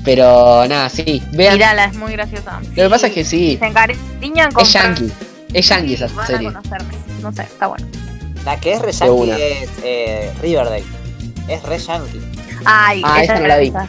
Pero 0.04 0.66
nada, 0.68 0.88
sí, 0.90 1.22
vean. 1.32 1.54
Mirala, 1.54 1.84
es 1.86 1.96
muy 1.96 2.12
graciosa. 2.12 2.60
Lo 2.60 2.74
que 2.84 2.90
pasa 2.90 3.06
es 3.06 3.12
que 3.14 3.24
sí, 3.24 3.56
Se 3.58 3.66
encariñan 3.66 4.52
con. 4.52 4.62
es 4.62 4.72
yankee. 4.72 5.12
Es 5.52 5.68
yankee 5.68 5.94
esa 5.94 6.08
Van 6.08 6.26
serie. 6.26 6.48
a 6.48 6.52
conocerme. 6.52 6.94
No 7.22 7.32
sé, 7.32 7.42
está 7.42 7.66
bueno. 7.68 7.86
La 8.44 8.60
que 8.60 8.72
es 8.74 8.82
re 8.82 8.92
yankee 8.92 9.30
es 9.30 9.70
eh, 9.82 10.32
Riverdale. 10.42 10.84
Es 11.48 11.62
re 11.62 11.78
yankee. 11.78 12.20
Ay, 12.66 13.02
Ah, 13.04 13.22
esa 13.22 13.38
no 13.40 13.46
la 13.46 13.56
vi. 13.58 13.68
esa. 13.68 13.88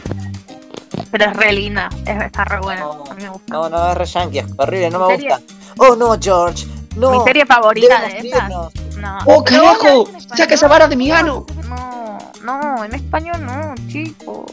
Pero 1.10 1.24
es 1.30 1.36
re 1.36 1.52
linda, 1.52 1.88
es, 2.06 2.22
está 2.22 2.44
re 2.44 2.60
buena. 2.60 2.80
No, 2.80 3.04
A 3.10 3.14
mí 3.14 3.22
me 3.22 3.28
gusta. 3.28 3.52
No, 3.52 3.68
no, 3.68 3.90
es 3.92 3.98
re 3.98 4.06
yankee, 4.06 4.38
es 4.38 4.46
horrible, 4.56 4.90
no 4.90 5.06
me 5.08 5.16
¿Serie? 5.16 5.28
gusta. 5.30 5.54
Oh 5.78 5.94
no, 5.96 6.16
George. 6.20 6.66
No. 6.96 7.10
Mi 7.10 7.24
serie 7.24 7.44
favorita 7.44 8.00
de 8.00 8.06
esas. 8.06 8.24
irnos. 8.24 8.72
No. 8.96 9.18
¡Oh, 9.26 9.44
carajo! 9.44 10.08
¡Saca 10.34 10.54
esa 10.54 10.66
vara 10.68 10.88
de 10.88 10.96
mi 10.96 11.10
ano! 11.10 11.44
No, 11.68 12.18
no, 12.42 12.84
en 12.84 12.94
español 12.94 13.44
no, 13.44 13.74
chicos. 13.88 14.46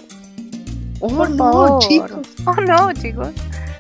Oh, 1.06 1.10
Por 1.10 1.30
no, 1.32 1.38
favor. 1.38 1.80
chicos. 1.80 2.12
Oh 2.45 2.54
no, 2.62 2.93
chicos. 2.93 3.28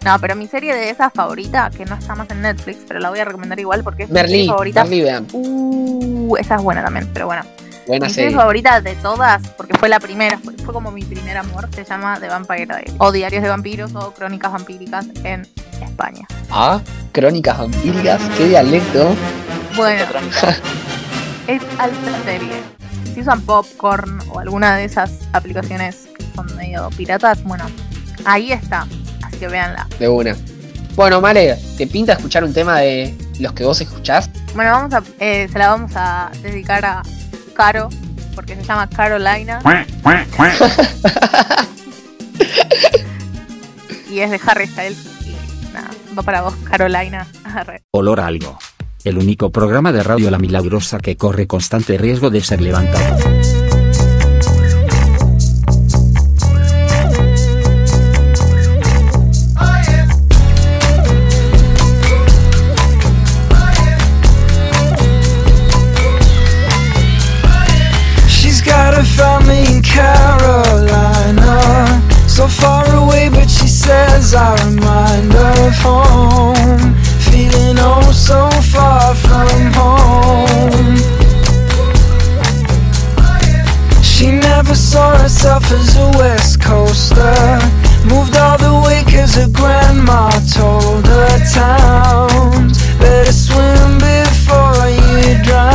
No, 0.03 0.19
pero 0.19 0.35
mi 0.35 0.45
serie 0.45 0.75
de 0.75 0.89
esas 0.89 1.13
favorita, 1.13 1.69
que 1.69 1.85
no 1.85 1.95
está 1.95 2.15
más 2.15 2.29
en 2.31 2.41
Netflix, 2.41 2.79
pero 2.85 2.99
la 2.99 3.09
voy 3.09 3.19
a 3.19 3.23
recomendar 3.23 3.57
igual 3.61 3.81
porque 3.81 4.03
es 4.03 4.09
mi 4.09 4.15
Merlí, 4.15 4.31
serie 4.31 4.47
favorita. 4.49 4.83
Merlí, 4.83 5.01
vean. 5.01 5.27
Uh, 5.31 6.35
esa 6.37 6.55
es 6.55 6.61
buena 6.61 6.83
también, 6.83 7.09
pero 7.13 7.27
bueno. 7.27 7.43
Buena 7.87 8.07
mi 8.07 8.13
serie 8.13 8.29
serie. 8.31 8.37
favorita 8.37 8.81
de 8.81 8.95
todas, 8.95 9.41
porque 9.55 9.77
fue 9.77 9.87
la 9.87 10.01
primera, 10.01 10.37
fue, 10.37 10.53
fue 10.55 10.73
como 10.73 10.91
mi 10.91 11.05
primer 11.05 11.37
amor, 11.37 11.69
se 11.73 11.85
llama 11.85 12.19
The 12.19 12.27
Vampire 12.27 12.65
Diaries. 12.65 12.95
O 12.97 13.11
Diarios 13.13 13.41
de 13.41 13.47
Vampiros 13.49 13.95
o 13.95 14.11
Crónicas 14.11 14.51
Vampíricas 14.51 15.05
en 15.23 15.47
España. 15.81 16.27
Ah, 16.51 16.81
crónicas 17.13 17.57
vampíricas, 17.57 18.21
qué 18.37 18.47
dialecto. 18.49 19.15
Bueno, 19.77 20.03
es 21.47 21.61
alta 21.77 22.23
serie. 22.25 22.61
Si 23.13 23.21
usan 23.21 23.41
popcorn 23.41 24.19
o 24.31 24.39
alguna 24.39 24.75
de 24.75 24.85
esas 24.85 25.19
aplicaciones 25.33 26.07
son 26.35 26.55
medio 26.55 26.89
piratas, 26.95 27.43
bueno, 27.43 27.65
ahí 28.25 28.51
está. 28.51 28.87
Así 29.21 29.37
que 29.37 29.47
véanla. 29.47 29.87
De 29.99 30.07
una. 30.07 30.35
Bueno, 30.95 31.21
Male, 31.21 31.57
¿te 31.77 31.87
pinta 31.87 32.13
escuchar 32.13 32.43
un 32.43 32.53
tema 32.53 32.79
de 32.79 33.17
los 33.39 33.53
que 33.53 33.63
vos 33.65 33.81
escuchás? 33.81 34.29
Bueno, 34.53 34.71
vamos 34.71 34.93
a, 34.93 35.01
eh, 35.19 35.47
se 35.51 35.57
la 35.57 35.69
vamos 35.69 35.91
a 35.95 36.29
dedicar 36.43 36.85
a 36.85 37.01
Caro, 37.55 37.89
porque 38.35 38.55
se 38.55 38.63
llama 38.63 38.87
Carolina 38.89 39.59
y 44.09 44.19
es 44.19 44.29
de 44.29 44.39
Harry 44.45 44.67
Styles. 44.67 44.97
Y 45.25 45.73
nada, 45.73 45.89
va 46.17 46.21
para 46.21 46.41
vos, 46.41 46.53
Carolina. 46.69 47.25
Olor 47.91 48.19
a 48.19 48.27
algo. 48.27 48.59
El 49.03 49.17
único 49.17 49.51
programa 49.51 49.91
de 49.91 50.03
radio 50.03 50.29
La 50.31 50.37
Milagrosa 50.37 50.99
que 50.99 51.17
corre 51.17 51.47
constante 51.47 51.97
riesgo 51.97 52.29
de 52.29 52.41
ser 52.41 52.61
levantado. 52.61 53.17
Never 84.73 84.81
saw 84.81 85.17
herself 85.19 85.71
as 85.71 85.97
a 85.97 86.09
West 86.17 86.59
Coaster. 86.59 87.59
Moved 88.07 88.35
all 88.35 88.57
the 88.57 88.81
way 88.85 89.03
cause 89.03 89.35
her 89.35 89.47
grandma 89.49 90.31
told 90.51 91.05
her 91.05 91.39
towns. 91.53 92.77
Better 92.97 93.31
swim 93.31 93.99
before 93.99 94.89
you 94.89 95.43
drown. 95.43 95.72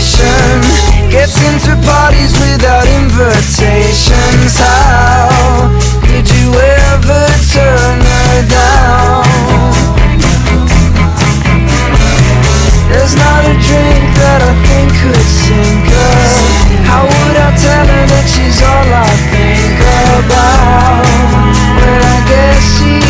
station 0.00 0.62
Gets 1.10 1.36
into 1.42 1.74
parties 1.86 2.32
without 2.38 2.86
invitations 2.86 4.58
How 4.58 5.70
could 6.06 6.28
you 6.30 6.54
ever 6.54 7.26
turn 7.52 8.00
her 8.00 8.48
down? 8.48 9.24
There's 12.88 13.16
not 13.16 13.44
a 13.44 13.54
drink 13.66 14.04
that 14.22 14.40
I 14.42 14.52
think 14.64 14.88
could 15.00 15.26
sink 15.26 15.88
her 15.90 16.20
How 16.84 17.02
would 17.04 17.36
I 17.36 17.50
tell 17.56 17.86
her 17.86 18.04
that 18.06 18.26
she's 18.28 18.62
all 18.62 18.88
I 18.92 19.08
think 19.32 19.78
about? 20.22 21.04
When 21.76 22.00
I 22.00 22.18
guess 22.28 22.60
she 22.78 23.07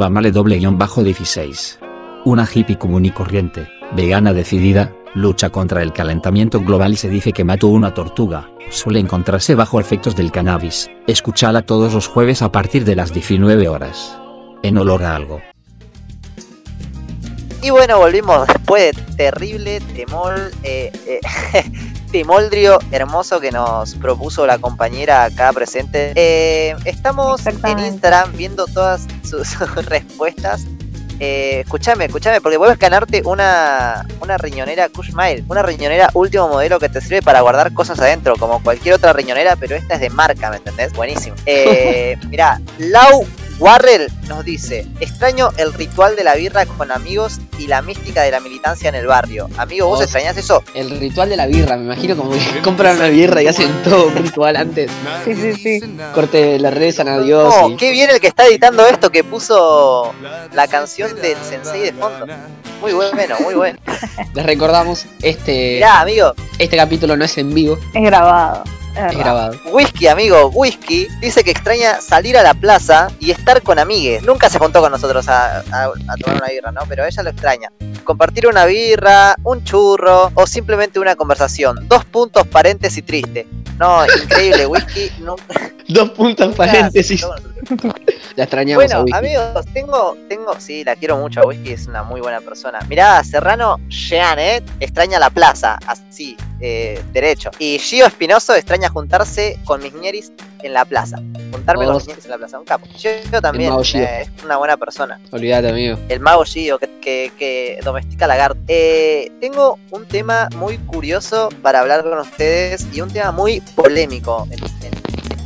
Arroba 0.00 0.14
male 0.14 0.32
doble 0.32 0.56
guion 0.56 0.78
bajo 0.78 1.02
16. 1.02 1.78
Una 2.24 2.48
hippie 2.50 2.78
común 2.78 3.04
y 3.04 3.10
corriente, 3.10 3.68
vegana 3.94 4.32
decidida, 4.32 4.94
lucha 5.14 5.50
contra 5.50 5.82
el 5.82 5.92
calentamiento 5.92 6.58
global 6.60 6.94
y 6.94 6.96
se 6.96 7.10
dice 7.10 7.34
que 7.34 7.44
mató 7.44 7.66
una 7.66 7.92
tortuga. 7.92 8.50
Suele 8.70 8.98
encontrarse 8.98 9.54
bajo 9.54 9.78
efectos 9.78 10.16
del 10.16 10.32
cannabis. 10.32 10.88
Escúchala 11.06 11.60
todos 11.60 11.92
los 11.92 12.08
jueves 12.08 12.40
a 12.40 12.50
partir 12.50 12.86
de 12.86 12.96
las 12.96 13.12
19 13.12 13.68
horas. 13.68 14.18
En 14.62 14.78
olor 14.78 15.04
a 15.04 15.16
algo. 15.16 15.42
Y 17.62 17.68
bueno, 17.68 17.98
volvimos 17.98 18.46
después 18.46 18.96
de 18.96 19.02
terrible 19.16 19.80
temol, 19.94 20.50
eh, 20.62 20.90
eh, 21.06 21.20
temoldrio 22.10 22.78
hermoso 22.90 23.40
que 23.40 23.50
nos 23.50 23.94
propuso 23.94 24.46
la 24.46 24.58
compañera 24.58 25.24
acá 25.24 25.52
presente. 25.52 26.12
Eh, 26.14 26.74
estamos 26.84 27.46
en. 27.46 27.60
Instagram 27.78 28.36
viendo 28.36 28.66
todas 28.66 29.06
sus, 29.22 29.48
sus 29.48 29.86
respuestas. 29.86 30.66
Eh, 31.22 31.60
escúchame, 31.60 32.06
escúchame, 32.06 32.40
porque 32.40 32.56
puedes 32.56 32.78
ganarte 32.78 33.20
una, 33.26 34.06
una 34.22 34.38
riñonera 34.38 34.88
Kushmail, 34.88 35.44
una 35.48 35.62
riñonera 35.62 36.08
último 36.14 36.48
modelo 36.48 36.78
que 36.80 36.88
te 36.88 37.02
sirve 37.02 37.20
para 37.20 37.42
guardar 37.42 37.74
cosas 37.74 38.00
adentro, 38.00 38.36
como 38.36 38.62
cualquier 38.62 38.94
otra 38.94 39.12
riñonera, 39.12 39.54
pero 39.56 39.76
esta 39.76 39.96
es 39.96 40.00
de 40.00 40.08
marca, 40.08 40.48
¿me 40.48 40.56
entendés? 40.56 40.92
Buenísimo. 40.94 41.36
Eh, 41.46 42.16
mirá, 42.28 42.60
Lau 42.78 43.26
Warrell 43.60 44.10
nos 44.26 44.42
dice, 44.44 44.86
extraño 45.00 45.50
el 45.58 45.74
ritual 45.74 46.16
de 46.16 46.24
la 46.24 46.34
birra 46.34 46.64
con 46.64 46.90
amigos 46.90 47.40
y 47.58 47.66
la 47.66 47.82
mística 47.82 48.22
de 48.22 48.30
la 48.30 48.40
militancia 48.40 48.88
en 48.88 48.94
el 48.94 49.06
barrio. 49.06 49.50
Amigo, 49.58 49.86
¿vos 49.86 49.98
Vos- 49.98 50.04
extrañás 50.04 50.34
eso? 50.38 50.62
El 50.72 50.98
ritual 50.98 51.28
de 51.28 51.36
la 51.36 51.46
birra, 51.46 51.76
me 51.76 51.84
imagino 51.84 52.16
como 52.16 52.30
que 52.30 52.38
compran 52.64 52.96
una 52.96 53.08
birra 53.08 53.42
y 53.42 53.48
hacen 53.48 53.70
todo 53.82 54.06
un 54.06 54.16
ritual 54.16 54.56
antes. 54.56 54.90
Sí, 55.26 55.34
sí, 55.34 55.52
sí. 55.52 55.80
Corte, 56.14 56.58
le 56.58 56.70
rezan 56.70 57.08
a 57.08 57.18
Dios. 57.18 57.52
Oh, 57.54 57.70
y- 57.70 57.76
qué 57.76 57.90
bien 57.90 58.08
el 58.08 58.18
que 58.18 58.28
está 58.28 58.46
editando 58.46 58.86
esto, 58.86 59.10
que 59.10 59.24
puso 59.24 60.14
la 60.54 60.66
canción 60.66 61.14
del 61.20 61.36
Sensei 61.46 61.80
de 61.82 61.92
fondo. 61.92 62.26
Muy 62.80 62.94
bueno, 62.94 63.36
muy 63.42 63.54
bueno. 63.54 63.78
Les 64.32 64.46
recordamos, 64.46 65.04
este, 65.20 65.74
Mirá, 65.74 66.00
amigo, 66.00 66.32
este 66.58 66.78
capítulo 66.78 67.14
no 67.14 67.26
es 67.26 67.36
en 67.36 67.52
vivo, 67.52 67.78
Es 67.92 68.02
grabado. 68.02 68.64
Es 68.96 69.16
grabado. 69.18 69.54
Whisky, 69.72 70.08
amigo, 70.08 70.48
Whisky 70.54 71.06
dice 71.20 71.42
que 71.44 71.50
extraña 71.52 72.00
salir 72.00 72.36
a 72.36 72.42
la 72.42 72.54
plaza 72.54 73.08
y 73.20 73.30
estar 73.30 73.62
con 73.62 73.78
amigues. 73.78 74.22
Nunca 74.22 74.48
se 74.50 74.58
juntó 74.58 74.80
con 74.80 74.90
nosotros 74.92 75.28
a, 75.28 75.58
a- 75.58 75.84
a 75.84 76.16
tomar 76.16 76.36
una 76.42 76.46
birra, 76.48 76.72
¿no? 76.72 76.80
Pero 76.88 77.04
ella 77.04 77.22
lo 77.22 77.30
extraña. 77.30 77.70
Compartir 78.04 78.46
una 78.46 78.64
birra, 78.64 79.36
un 79.44 79.62
churro 79.64 80.30
o 80.34 80.46
simplemente 80.46 80.98
una 80.98 81.14
conversación. 81.16 81.86
Dos 81.88 82.04
puntos, 82.04 82.46
paréntesis 82.46 83.04
triste. 83.04 83.46
No, 83.78 84.04
increíble, 84.22 84.66
Whisky. 84.66 85.10
Nunca 85.20 85.44
Dos 85.88 86.10
puntos 86.10 86.54
paréntesis. 86.54 87.24
La 88.36 88.44
extrañamos 88.44 88.84
a 88.84 88.86
Bueno, 88.98 89.04
Whisky. 89.04 89.18
amigos, 89.18 89.66
tengo, 89.72 90.16
tengo, 90.28 90.54
sí, 90.60 90.84
la 90.84 90.96
quiero 90.96 91.16
mucho 91.18 91.40
a 91.40 91.46
Whisky, 91.46 91.72
es 91.72 91.86
una 91.86 92.02
muy 92.02 92.20
buena 92.20 92.40
persona. 92.40 92.78
Mirá, 92.88 93.22
Serrano 93.24 93.78
Jeanet 93.88 94.64
extraña 94.80 95.18
la 95.18 95.30
plaza, 95.30 95.78
así, 95.86 96.36
eh, 96.60 97.02
derecho. 97.12 97.50
Y 97.58 97.78
Gio 97.78 98.06
Espinoso 98.06 98.54
extraña 98.54 98.79
juntarse 98.88 99.58
con 99.64 99.82
mis 99.82 99.92
ñeris 99.94 100.32
en 100.62 100.72
la 100.72 100.84
plaza. 100.84 101.16
Juntarme 101.52 101.84
con 101.84 101.92
Todos. 101.94 102.02
mis 102.06 102.08
ñeris 102.08 102.24
en 102.24 102.30
la 102.30 102.38
plaza, 102.38 102.58
un 102.58 102.64
capo. 102.64 102.86
Gio 102.96 103.40
también, 103.42 103.70
mago 103.70 103.84
Gio. 103.84 104.00
eh, 104.02 104.22
es 104.36 104.44
una 104.44 104.56
buena 104.56 104.76
persona. 104.76 105.20
Olvídate, 105.30 105.68
amigo. 105.68 105.98
El 106.08 106.20
mago 106.20 106.44
Gio, 106.44 106.78
que, 106.78 106.88
que, 107.00 107.32
que 107.38 107.78
domestica 107.84 108.26
lagarto. 108.26 108.58
Eh, 108.68 109.30
tengo 109.40 109.78
un 109.90 110.06
tema 110.06 110.48
muy 110.56 110.78
curioso 110.78 111.48
para 111.62 111.80
hablar 111.80 112.02
con 112.02 112.18
ustedes 112.18 112.86
y 112.92 113.00
un 113.00 113.10
tema 113.12 113.30
muy 113.32 113.60
polémico 113.74 114.46
en, 114.50 114.58
en 114.86 114.99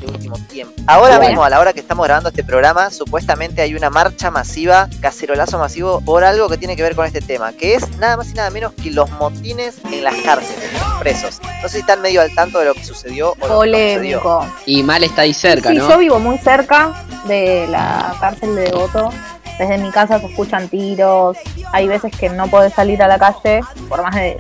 este 0.05 0.16
último 0.28 0.38
tiempo. 0.48 0.74
Ahora 0.86 1.18
mismo, 1.18 1.44
a 1.44 1.50
la 1.50 1.61
hora 1.61 1.72
que 1.72 1.80
estamos 1.80 2.05
grabando 2.07 2.28
este 2.30 2.44
programa, 2.44 2.90
supuestamente 2.90 3.62
hay 3.62 3.74
una 3.74 3.90
marcha 3.90 4.30
masiva, 4.30 4.88
cacerolazo 5.00 5.59
masivo, 5.59 6.00
por 6.00 6.24
algo 6.24 6.48
que 6.48 6.57
tiene 6.59 6.76
que 6.76 6.82
ver 6.82 6.94
con 6.94 7.07
este 7.07 7.20
tema, 7.20 7.52
que 7.52 7.74
es 7.74 7.96
nada 7.98 8.16
más 8.16 8.30
y 8.30 8.34
nada 8.34 8.50
menos 8.50 8.72
que 8.74 8.90
los 8.90 9.11
motines 9.12 9.76
en 9.90 10.05
las 10.05 10.14
cárceles, 10.16 10.72
los 10.72 11.00
presos. 11.00 11.40
No 11.62 11.68
sé 11.68 11.74
si 11.74 11.78
están 11.80 12.00
medio 12.02 12.20
al 12.20 12.34
tanto 12.34 12.59
de 12.59 12.66
lo 12.66 12.74
que 12.74 12.84
sucedió 12.84 13.32
o 13.32 13.34
lo 13.34 13.40
que 13.40 13.48
no 13.48 13.55
sucedió. 13.57 14.20
Polémico. 14.20 14.46
Y 14.66 14.82
Mal 14.82 15.05
está 15.05 15.22
ahí 15.22 15.34
cerca, 15.34 15.70
sí, 15.70 15.76
¿no? 15.76 15.88
yo 15.88 15.98
vivo 15.98 16.18
muy 16.18 16.38
cerca 16.38 17.05
de 17.26 17.66
la 17.68 18.14
cárcel 18.20 18.55
de 18.57 18.62
Devoto. 18.62 19.10
Desde 19.59 19.78
mi 19.78 19.90
casa 19.93 20.18
se 20.18 20.26
escuchan 20.26 20.68
tiros. 20.68 21.36
Hay 21.72 21.86
veces 21.86 22.12
que 22.16 22.28
no 22.28 22.48
podés 22.48 22.74
salir 22.74 23.01
a 23.02 23.09
la 23.09 23.18
calle, 23.18 23.60
por 23.89 24.02
más 24.02 24.14
de. 24.14 24.36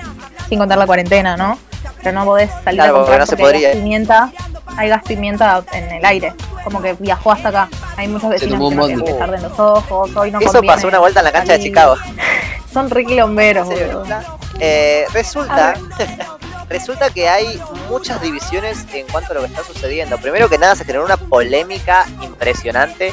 sin 0.48 0.58
contar 0.58 0.76
la 0.76 0.86
cuarentena, 0.86 1.36
¿no? 1.36 1.56
Pero 2.02 2.18
no 2.18 2.24
podés 2.24 2.50
salir 2.64 2.80
Claro, 2.80 2.96
a 2.96 2.98
comprar 2.98 3.20
no 3.20 3.26
se 3.26 3.36
podría. 3.36 3.72
pimienta. 3.72 4.32
Hay 4.76 4.88
gas 4.88 5.02
pimienta 5.04 5.62
en 5.72 5.90
el 5.90 6.04
aire. 6.04 6.34
Como 6.62 6.80
que 6.80 6.94
viajó 6.94 7.32
hasta 7.32 7.48
acá. 7.48 7.68
Hay 7.96 8.08
muchos 8.08 8.30
vecinos 8.30 8.70
que 8.70 8.76
no 8.76 8.82
quieren 8.82 9.04
que 9.04 9.12
te 9.12 9.22
arden 9.22 9.42
los 9.42 9.58
ojos. 9.58 10.16
Hoy 10.16 10.30
no 10.30 10.40
Eso 10.40 10.62
pasó 10.62 10.88
una 10.88 10.98
vuelta 10.98 11.20
en 11.20 11.24
la 11.24 11.32
cancha 11.32 11.54
de. 11.54 11.60
Chicago. 11.60 11.96
Son 12.72 12.90
re 12.90 13.04
quilomberos, 13.04 13.70
¿En 13.70 13.76
serio, 13.76 13.98
boludo. 14.00 14.16
Eh, 14.58 15.06
resulta, 15.12 15.74
resulta 16.68 17.10
que 17.10 17.28
hay 17.28 17.60
muchas 17.88 18.20
divisiones 18.20 18.84
en 18.92 19.06
cuanto 19.06 19.32
a 19.32 19.34
lo 19.34 19.40
que 19.42 19.46
está 19.46 19.62
sucediendo. 19.62 20.18
Primero 20.18 20.48
que 20.48 20.58
nada 20.58 20.74
se 20.74 20.84
generó 20.84 21.04
una 21.04 21.16
polémica 21.16 22.04
impresionante 22.20 23.12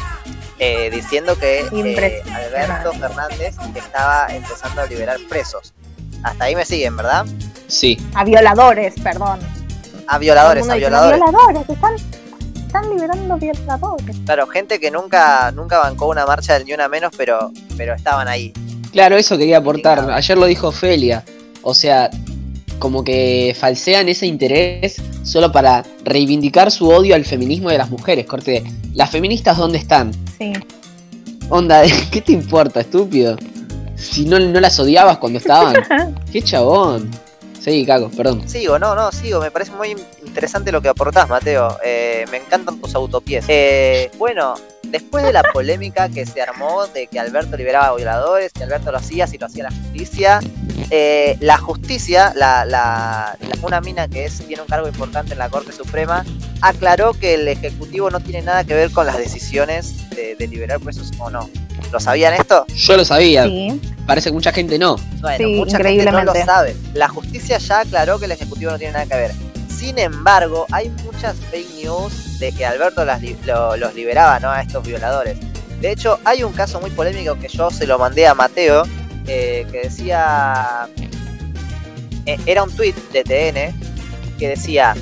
eh, 0.57 0.89
diciendo 0.91 1.37
que 1.37 1.59
eh. 1.59 2.23
Alberto 2.33 2.93
Fernández 2.93 3.55
estaba 3.75 4.27
empezando 4.29 4.81
a 4.81 4.85
liberar 4.85 5.17
presos. 5.29 5.73
Hasta 6.23 6.45
ahí 6.45 6.55
me 6.55 6.65
siguen, 6.65 6.97
¿verdad? 6.97 7.25
Sí. 7.67 7.97
A 8.13 8.23
violadores, 8.23 8.93
perdón. 9.01 9.39
A 10.11 10.17
violadores, 10.17 10.67
a 10.67 10.75
violadores. 10.75 11.21
violadores, 11.21 11.69
están, 11.69 11.95
están 12.53 12.89
liberando 12.89 13.37
violadores. 13.37 14.17
Claro, 14.25 14.45
gente 14.47 14.77
que 14.77 14.91
nunca, 14.91 15.53
nunca 15.53 15.77
bancó 15.77 16.09
una 16.09 16.25
marcha 16.25 16.55
del 16.55 16.65
ni 16.65 16.73
una 16.73 16.89
menos, 16.89 17.13
pero, 17.15 17.53
pero 17.77 17.93
estaban 17.93 18.27
ahí. 18.27 18.51
Claro, 18.91 19.15
eso 19.15 19.37
quería 19.37 19.59
aportar. 19.59 20.11
Ayer 20.11 20.37
lo 20.37 20.47
dijo 20.47 20.67
Ofelia. 20.67 21.23
O 21.61 21.73
sea, 21.73 22.09
como 22.77 23.05
que 23.05 23.55
falsean 23.57 24.09
ese 24.09 24.25
interés 24.25 24.97
solo 25.23 25.49
para 25.53 25.85
reivindicar 26.03 26.71
su 26.71 26.89
odio 26.89 27.15
al 27.15 27.23
feminismo 27.23 27.69
de 27.69 27.77
las 27.77 27.89
mujeres. 27.89 28.25
Corte, 28.25 28.65
¿las 28.93 29.11
feministas 29.11 29.55
dónde 29.55 29.77
están? 29.77 30.11
Sí. 30.37 30.51
Onda, 31.47 31.83
¿qué 32.11 32.19
te 32.19 32.33
importa, 32.33 32.81
estúpido? 32.81 33.37
Si 33.95 34.25
no, 34.25 34.39
no 34.39 34.59
las 34.59 34.77
odiabas 34.77 35.19
cuando 35.19 35.39
estaban. 35.39 35.75
Qué 36.33 36.41
chabón. 36.41 37.09
Sí, 37.63 37.85
cago, 37.85 38.09
perdón. 38.09 38.49
Sigo, 38.49 38.79
no, 38.79 38.95
no, 38.95 39.11
sigo. 39.11 39.39
Me 39.39 39.51
parece 39.51 39.71
muy 39.71 39.95
interesante 40.25 40.71
lo 40.71 40.81
que 40.81 40.89
aportás, 40.89 41.29
Mateo. 41.29 41.77
Eh, 41.83 42.25
me 42.31 42.37
encantan 42.37 42.81
tus 42.81 42.95
autopies. 42.95 43.45
Eh, 43.47 44.09
bueno, 44.17 44.55
después 44.83 45.23
de 45.23 45.31
la 45.31 45.43
polémica 45.43 46.09
que 46.09 46.25
se 46.25 46.41
armó 46.41 46.87
de 46.87 47.05
que 47.05 47.19
Alberto 47.19 47.55
liberaba 47.57 47.95
violadores, 47.95 48.51
que 48.51 48.63
Alberto 48.63 48.91
lo 48.91 48.97
hacía, 48.97 49.27
si 49.27 49.37
lo 49.37 49.45
hacía 49.45 49.65
la 49.65 49.71
justicia, 49.71 50.39
eh, 50.89 51.37
la 51.39 51.57
justicia, 51.57 52.33
la, 52.35 52.65
la- 52.65 53.37
la- 53.39 53.57
una 53.61 53.79
mina 53.81 54.07
que 54.07 54.25
es, 54.25 54.39
tiene 54.47 54.61
un 54.61 54.67
cargo 54.67 54.87
importante 54.87 55.33
en 55.33 55.39
la 55.39 55.49
Corte 55.49 55.71
Suprema, 55.71 56.25
aclaró 56.61 57.13
que 57.13 57.35
el 57.35 57.47
Ejecutivo 57.47 58.09
no 58.09 58.19
tiene 58.19 58.41
nada 58.41 58.63
que 58.63 58.73
ver 58.73 58.91
con 58.91 59.05
las 59.05 59.17
decisiones 59.17 60.09
de, 60.09 60.35
de 60.35 60.47
liberar 60.47 60.79
presos 60.79 61.11
o 61.19 61.29
no. 61.29 61.49
¿Lo 61.91 61.99
sabían 61.99 62.33
esto? 62.33 62.65
Yo 62.75 62.97
lo 62.97 63.05
sabía. 63.05 63.43
Sí. 63.45 63.79
Parece 64.07 64.29
que 64.29 64.33
mucha 64.33 64.51
gente 64.51 64.79
no. 64.79 64.95
Bueno, 65.19 65.37
Sí, 65.37 65.55
mucha 65.55 65.77
gente 65.77 66.05
no 66.11 66.23
lo 66.23 66.33
sabe. 66.45 66.75
La 66.93 67.07
justicia 67.09 67.57
ya 67.57 67.81
aclaró 67.81 68.17
que 68.19 68.25
el 68.25 68.31
Ejecutivo 68.31 68.71
no 68.71 68.77
tiene 68.77 68.93
nada 68.93 69.05
que 69.05 69.15
ver. 69.15 69.31
Sin 69.69 69.97
embargo, 69.99 70.65
hay 70.71 70.89
muchas 71.03 71.35
fake 71.51 71.83
news 71.83 72.39
de 72.39 72.51
que 72.51 72.65
Alberto 72.65 73.03
las 73.05 73.21
li- 73.21 73.37
lo- 73.45 73.75
los 73.77 73.93
liberaba 73.95 74.39
¿no? 74.39 74.49
a 74.51 74.61
estos 74.61 74.85
violadores. 74.85 75.37
De 75.81 75.91
hecho, 75.91 76.19
hay 76.23 76.43
un 76.43 76.53
caso 76.53 76.79
muy 76.79 76.91
polémico 76.91 77.37
que 77.39 77.47
yo 77.47 77.71
se 77.71 77.87
lo 77.87 77.97
mandé 77.97 78.27
a 78.27 78.35
Mateo, 78.35 78.83
eh, 79.27 79.65
que 79.71 79.81
decía... 79.83 80.87
eh, 82.25 82.37
era 82.45 82.63
un 82.63 82.75
tweet 82.75 82.95
de 83.13 83.23
TN 83.23 84.37
que 84.37 84.47
decía, 84.49 84.95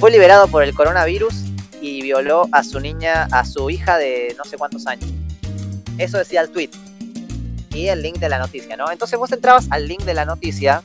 fue 0.00 0.10
liberado 0.10 0.48
por 0.48 0.62
el 0.62 0.74
coronavirus 0.74 1.34
y 1.80 2.02
violó 2.02 2.48
a 2.52 2.64
su 2.64 2.80
niña, 2.80 3.28
a 3.30 3.44
su 3.44 3.70
hija 3.70 3.98
de 3.98 4.34
no 4.36 4.44
sé 4.44 4.56
cuántos 4.56 4.86
años. 4.86 5.08
Eso 5.96 6.18
decía 6.18 6.40
el 6.40 6.50
tweet 6.50 6.70
y 7.72 7.88
el 7.88 8.02
link 8.02 8.18
de 8.18 8.28
la 8.28 8.38
noticia, 8.38 8.76
¿no? 8.76 8.90
Entonces 8.90 9.18
vos 9.18 9.30
entrabas 9.32 9.66
al 9.70 9.86
link 9.86 10.02
de 10.02 10.14
la 10.14 10.24
noticia 10.24 10.82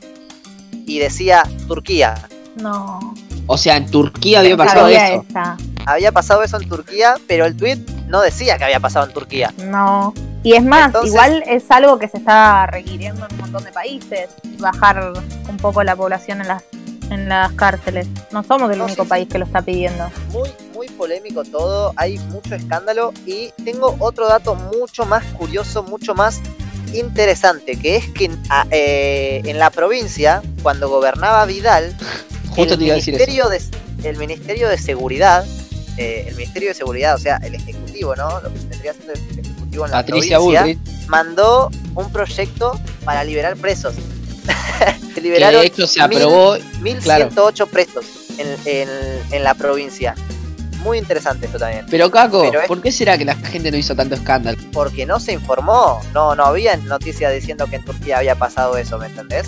y 0.85 0.99
decía 0.99 1.43
Turquía. 1.67 2.15
No. 2.55 3.13
O 3.47 3.57
sea, 3.57 3.77
en 3.77 3.89
Turquía 3.89 4.39
había 4.39 4.57
pasado 4.57 4.87
eso. 4.87 5.25
esa. 5.29 5.57
Había 5.85 6.11
pasado 6.11 6.43
eso 6.43 6.61
en 6.61 6.69
Turquía, 6.69 7.15
pero 7.27 7.45
el 7.45 7.57
tweet 7.57 7.79
no 8.07 8.21
decía 8.21 8.57
que 8.57 8.63
había 8.63 8.79
pasado 8.79 9.07
en 9.07 9.13
Turquía. 9.13 9.53
No. 9.65 10.13
Y 10.43 10.53
es 10.53 10.63
más, 10.63 10.87
Entonces- 10.87 11.11
igual 11.11 11.43
es 11.47 11.63
algo 11.69 11.97
que 11.99 12.07
se 12.09 12.17
está 12.17 12.65
requiriendo 12.67 13.25
en 13.25 13.33
un 13.33 13.39
montón 13.41 13.63
de 13.63 13.71
países. 13.71 14.29
Bajar 14.59 15.13
un 15.49 15.57
poco 15.57 15.83
la 15.83 15.95
población 15.95 16.41
en 16.41 16.47
las 16.49 16.63
en 17.09 17.29
las 17.29 17.51
cárceles. 17.53 18.07
No 18.31 18.43
somos 18.43 18.71
el 18.71 18.79
No, 18.79 18.85
único 18.85 19.03
sí, 19.03 19.05
sí. 19.05 19.09
país 19.09 19.27
que 19.29 19.37
lo 19.37 19.45
está 19.45 19.61
pidiendo. 19.61 20.09
Muy, 20.31 20.49
muy 20.73 20.87
polémico 20.87 21.43
todo, 21.43 21.93
hay 21.95 22.17
mucho 22.17 22.55
escándalo 22.55 23.13
y 23.25 23.51
tengo 23.63 23.95
otro 23.99 24.27
dato 24.27 24.55
mucho 24.55 25.05
más 25.05 25.23
curioso, 25.33 25.83
mucho 25.83 26.15
más 26.15 26.41
interesante, 26.93 27.77
que 27.77 27.97
es 27.97 28.07
que 28.09 28.31
a- 28.49 28.65
eh, 28.71 29.41
en 29.45 29.59
la 29.59 29.69
provincia, 29.69 30.41
cuando 30.63 30.89
gobernaba 30.89 31.45
Vidal, 31.45 31.95
Justo 32.55 32.73
el 32.73 32.79
te 32.79 32.85
iba 32.85 32.93
a 32.93 32.95
decir 32.97 33.13
eso. 33.15 33.23
ministerio 33.25 33.49
de, 33.49 34.09
el 34.09 34.17
Ministerio 34.17 34.69
de 34.69 34.77
Seguridad, 34.77 35.45
eh, 35.97 36.25
el 36.27 36.35
Ministerio 36.35 36.69
de 36.69 36.73
Seguridad, 36.75 37.15
o 37.15 37.19
sea, 37.19 37.37
el 37.43 37.53
Ejecutivo, 37.55 38.15
¿no? 38.15 38.39
Lo 38.41 38.51
que 38.51 38.59
tendría 38.59 38.93
siendo 38.93 39.13
el 39.13 39.19
En 39.85 39.91
la 39.91 39.97
Patricia 39.97 40.37
provincia, 40.37 40.61
Bullrich, 40.61 41.07
mandó 41.07 41.69
un 41.95 42.11
proyecto 42.11 42.79
para 43.05 43.23
liberar 43.23 43.55
presos. 43.57 43.95
Se 43.95 45.13
que 45.15 45.21
liberaron 45.21 45.61
de 45.61 45.67
hecho 45.67 45.87
se 45.87 46.01
aprobó 46.01 46.57
1108 46.81 47.67
presos 47.67 48.05
en, 48.37 48.47
en- 48.65 48.89
en 49.31 49.43
la 49.43 49.53
provincia. 49.53 50.15
Muy 50.79 50.97
interesante 50.97 51.45
esto 51.45 51.57
también. 51.57 51.85
Pero 51.89 52.11
Caco, 52.11 52.41
Pero 52.41 52.61
es- 52.61 52.67
¿por 52.67 52.81
qué 52.81 52.91
será 52.91 53.17
que 53.17 53.23
la 53.25 53.35
gente 53.35 53.71
no 53.71 53.77
hizo 53.77 53.95
tanto 53.95 54.15
escándalo? 54.15 54.57
Porque 54.73 55.05
no 55.05 55.19
se 55.19 55.31
informó, 55.31 56.01
no, 56.13 56.35
no 56.35 56.43
había 56.45 56.75
noticias 56.77 57.33
diciendo 57.33 57.67
que 57.67 57.77
en 57.77 57.85
Turquía 57.85 58.17
había 58.17 58.35
pasado 58.35 58.75
eso, 58.77 58.97
¿me 58.97 59.05
entendés? 59.07 59.47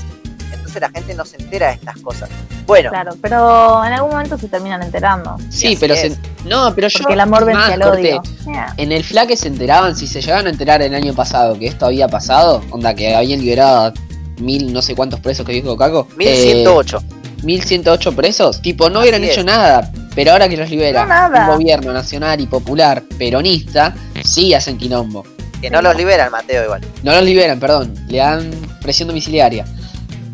La 0.80 0.90
gente 0.90 1.14
no 1.14 1.26
se 1.26 1.38
entera 1.38 1.68
de 1.70 1.74
estas 1.76 1.98
cosas. 2.00 2.30
Bueno, 2.66 2.90
Claro, 2.90 3.14
pero 3.22 3.84
en 3.86 3.94
algún 3.94 4.12
momento 4.12 4.38
se 4.38 4.48
terminan 4.48 4.82
enterando. 4.84 5.38
Sí, 5.50 5.78
pero 5.80 5.96
se- 5.96 6.18
no, 6.46 6.74
pero 6.76 6.88
yo 6.88 7.00
Porque 7.00 7.14
el 7.14 7.20
amor 7.22 7.46
vence 7.46 7.74
al 7.74 7.82
odio. 7.84 8.22
Yeah. 8.46 8.74
En 8.78 8.92
el 8.92 9.04
flaque 9.04 9.38
se 9.38 9.48
enteraban, 9.48 9.96
si 9.96 10.08
se 10.08 10.22
llegaban 10.22 10.48
a 10.48 10.50
enterar 10.50 10.82
el 10.82 10.94
año 10.96 11.14
pasado 11.14 11.58
que 11.58 11.68
esto 11.68 11.86
había 11.88 12.08
pasado, 12.08 12.62
onda 12.72 12.94
que 12.94 13.16
habían 13.16 13.40
liberado 13.42 13.88
a 13.88 13.94
mil 14.42 14.74
no 14.74 14.82
sé 14.82 14.96
cuántos 14.96 15.20
presos 15.20 15.46
que 15.46 15.54
dijo 15.54 15.76
Caco. 15.78 16.08
1108. 16.18 16.98
eh, 16.98 17.16
1108 17.44 18.16
presos, 18.16 18.62
tipo, 18.62 18.90
no 18.90 19.00
Así 19.00 19.10
hubieran 19.10 19.24
hecho 19.24 19.44
nada, 19.44 19.92
pero 20.16 20.32
ahora 20.32 20.50
que 20.50 20.58
los 20.58 20.70
libera 20.70 21.04
No, 21.04 21.08
nada. 21.10 21.50
un 21.52 21.58
gobierno 21.58 21.94
nacional 21.94 22.40
y 22.42 22.48
popular 22.48 23.04
peronista, 23.18 23.94
sí 24.24 24.54
hacen 24.54 24.78
quilombo. 24.78 25.24
que 25.62 25.70
no 25.70 25.82
los 25.82 25.96
liberan, 25.96 26.32
Mateo, 26.32 26.64
igual. 26.64 26.82
No 27.02 27.14
los 27.14 27.24
liberan, 27.24 27.60
perdón, 27.60 27.94
le 28.08 28.18
dan 28.20 28.52
presión 28.82 29.08
domiciliaria. 29.08 29.66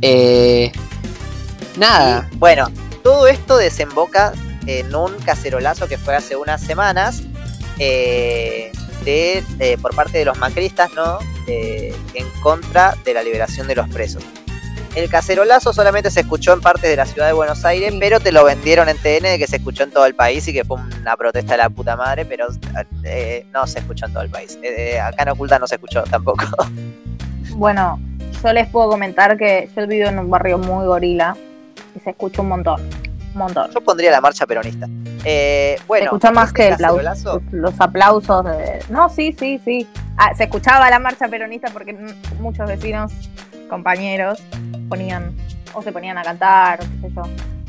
Eh, 0.02 0.72
nada, 1.78 2.28
Y, 2.32 2.36
bueno, 2.38 2.69
todo 3.03 3.28
esto 3.28 3.57
desemboca 3.57 4.34
en 4.68 4.94
un 4.95 5.14
cacerolazo 5.19 5.88
que 5.88 5.98
fue 5.98 6.15
hace 6.15 6.36
unas 6.36 6.61
semanas 6.61 7.23
eh, 7.80 8.72
de, 9.06 9.44
eh, 9.60 9.78
por 9.82 9.95
parte 9.95 10.18
de 10.19 10.26
los 10.26 10.38
macristas, 10.38 10.91
¿no? 10.95 11.19
Eh, 11.48 11.95
en 12.14 12.30
contra 12.41 12.95
de 13.03 13.14
la 13.14 13.23
liberación 13.23 13.68
de 13.68 13.76
los 13.76 13.88
presos. 13.90 14.23
El 14.94 15.10
cacerolazo 15.10 15.72
solamente 15.72 16.11
se 16.11 16.19
escuchó 16.19 16.52
en 16.53 16.60
partes 16.61 16.90
de 16.90 16.98
la 16.98 17.06
ciudad 17.06 17.26
de 17.28 17.34
Buenos 17.34 17.64
Aires, 17.64 17.91
Sí. 17.94 17.98
pero 17.99 18.19
te 18.19 18.32
lo 18.34 18.44
vendieron 18.44 18.90
en 18.90 18.98
TN 18.98 19.30
de 19.30 19.40
que 19.40 19.48
se 19.48 19.56
escuchó 19.56 19.84
en 19.84 19.91
todo 19.91 20.06
el 20.06 20.14
país 20.15 20.45
y 20.49 20.53
que 20.53 20.65
fue 20.65 20.78
una 20.99 21.15
protesta 21.15 21.53
de 21.53 21.57
la 21.60 21.69
puta 21.69 21.95
madre, 21.95 22.26
pero 22.26 22.48
eh, 23.06 23.45
no 23.53 23.65
se 23.68 23.80
escuchó 23.80 24.06
en 24.07 24.14
todo 24.14 24.23
el 24.23 24.30
país. 24.30 24.57
Acá 25.02 25.23
en 25.23 25.30
Oculta 25.30 25.57
no 25.60 25.65
se 25.68 25.76
escuchó 25.76 26.03
tampoco. 26.03 26.45
Bueno, 27.53 27.99
yo 28.43 28.53
les 28.53 28.68
puedo 28.69 28.89
comentar 28.89 29.38
que 29.38 29.69
yo 29.76 29.88
vivo 29.88 30.07
en 30.09 30.19
un 30.19 30.30
barrio 30.30 30.57
muy 30.57 30.85
gorila 30.85 31.35
y 31.95 31.99
se 31.99 32.11
escucha 32.11 32.41
un 32.41 32.49
montón. 32.49 32.81
Un 33.34 33.38
montón. 33.38 33.72
Yo 33.72 33.81
pondría 33.81 34.11
la 34.11 34.19
marcha 34.22 34.45
peronista. 34.45 34.88
Eh, 35.23 35.77
bueno, 35.88 36.01
se 36.03 36.05
escucha 36.07 36.31
más 36.31 36.51
que 36.51 36.68
el 36.68 36.73
aplau- 36.76 36.97
cacerolazo- 37.01 37.41
los 37.51 37.80
aplausos. 37.80 38.45
de- 38.45 38.84
No, 38.89 39.07
sí, 39.09 39.35
sí, 39.39 39.59
sí. 39.63 39.88
Ah, 40.18 40.34
se 40.35 40.43
escuchaba 40.43 40.89
la 40.89 40.99
marcha 40.99 41.27
peronista 41.27 41.69
porque 41.72 41.93
muchos 42.39 42.68
vecinos, 42.68 43.11
compañeros, 43.69 44.39
ponían 44.89 45.34
o 45.73 45.81
se 45.81 45.91
ponían 45.93 46.18
a 46.18 46.23
cantar, 46.23 46.80
qué 46.80 47.07
sé 47.07 47.13
yo. 47.15 47.22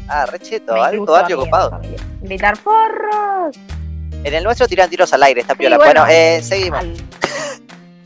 Ah, 0.08 0.26
recheto, 0.26 0.74
incluso 0.92 1.12
barrio 1.12 1.36
copado. 1.38 1.80
Gritar 2.22 2.58
porros. 2.58 3.56
En 4.24 4.34
el 4.34 4.42
nuestro 4.44 4.66
tiran 4.66 4.90
tiros 4.90 5.12
al 5.12 5.22
aire, 5.22 5.40
está 5.42 5.54
Sí, 5.54 5.60
piola. 5.60 5.76
bueno, 5.76 6.00
bueno. 6.02 6.12
eh, 6.12 6.40
seguimos. 6.42 6.80
Al- 6.80 6.96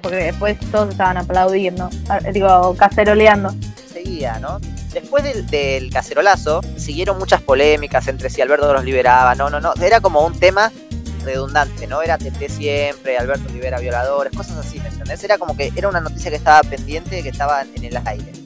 Porque 0.07 0.27
después 0.27 0.57
todos 0.71 0.91
estaban 0.91 1.17
aplaudiendo, 1.17 1.91
ah, 2.09 2.21
digo, 2.33 2.77
caceroleando. 2.77 3.53
Seguía, 3.93 4.39
¿no? 4.39 4.61
Después 4.93 5.25
del, 5.51 5.91
cacerolazo, 5.91 6.61
siguieron 6.77 7.19
muchas 7.19 7.43
polémicas 7.43 8.07
entre 8.07 8.31
si 8.31 8.41
Alberto 8.41 8.73
los 8.73 8.85
liberaba, 8.85 9.35
no, 9.35 9.51
no, 9.51 9.61
no. 9.61 9.75
Era 9.83 10.01
como 10.01 10.25
un 10.25 10.39
tema 10.39 10.71
redundante, 11.25 11.89
¿no? 11.89 12.03
Era 12.03 12.19
TT 12.19 12.49
siempre, 12.49 13.19
Alberto 13.19 13.53
libera 13.53 13.81
violadores, 13.81 14.33
cosas 14.33 14.59
así, 14.59 14.79
¿me 14.79 14.91
entendés? 14.91 15.25
Era 15.25 15.39
como 15.39 15.57
que 15.57 15.73
era 15.75 15.89
una 15.89 16.01
noticia 16.01 16.31
que 16.31 16.37
estaba 16.37 16.63
pendiente, 16.63 17.25
que 17.25 17.31
estaba 17.31 17.63
en 17.63 17.83
el 17.83 17.97
aire. 18.07 18.46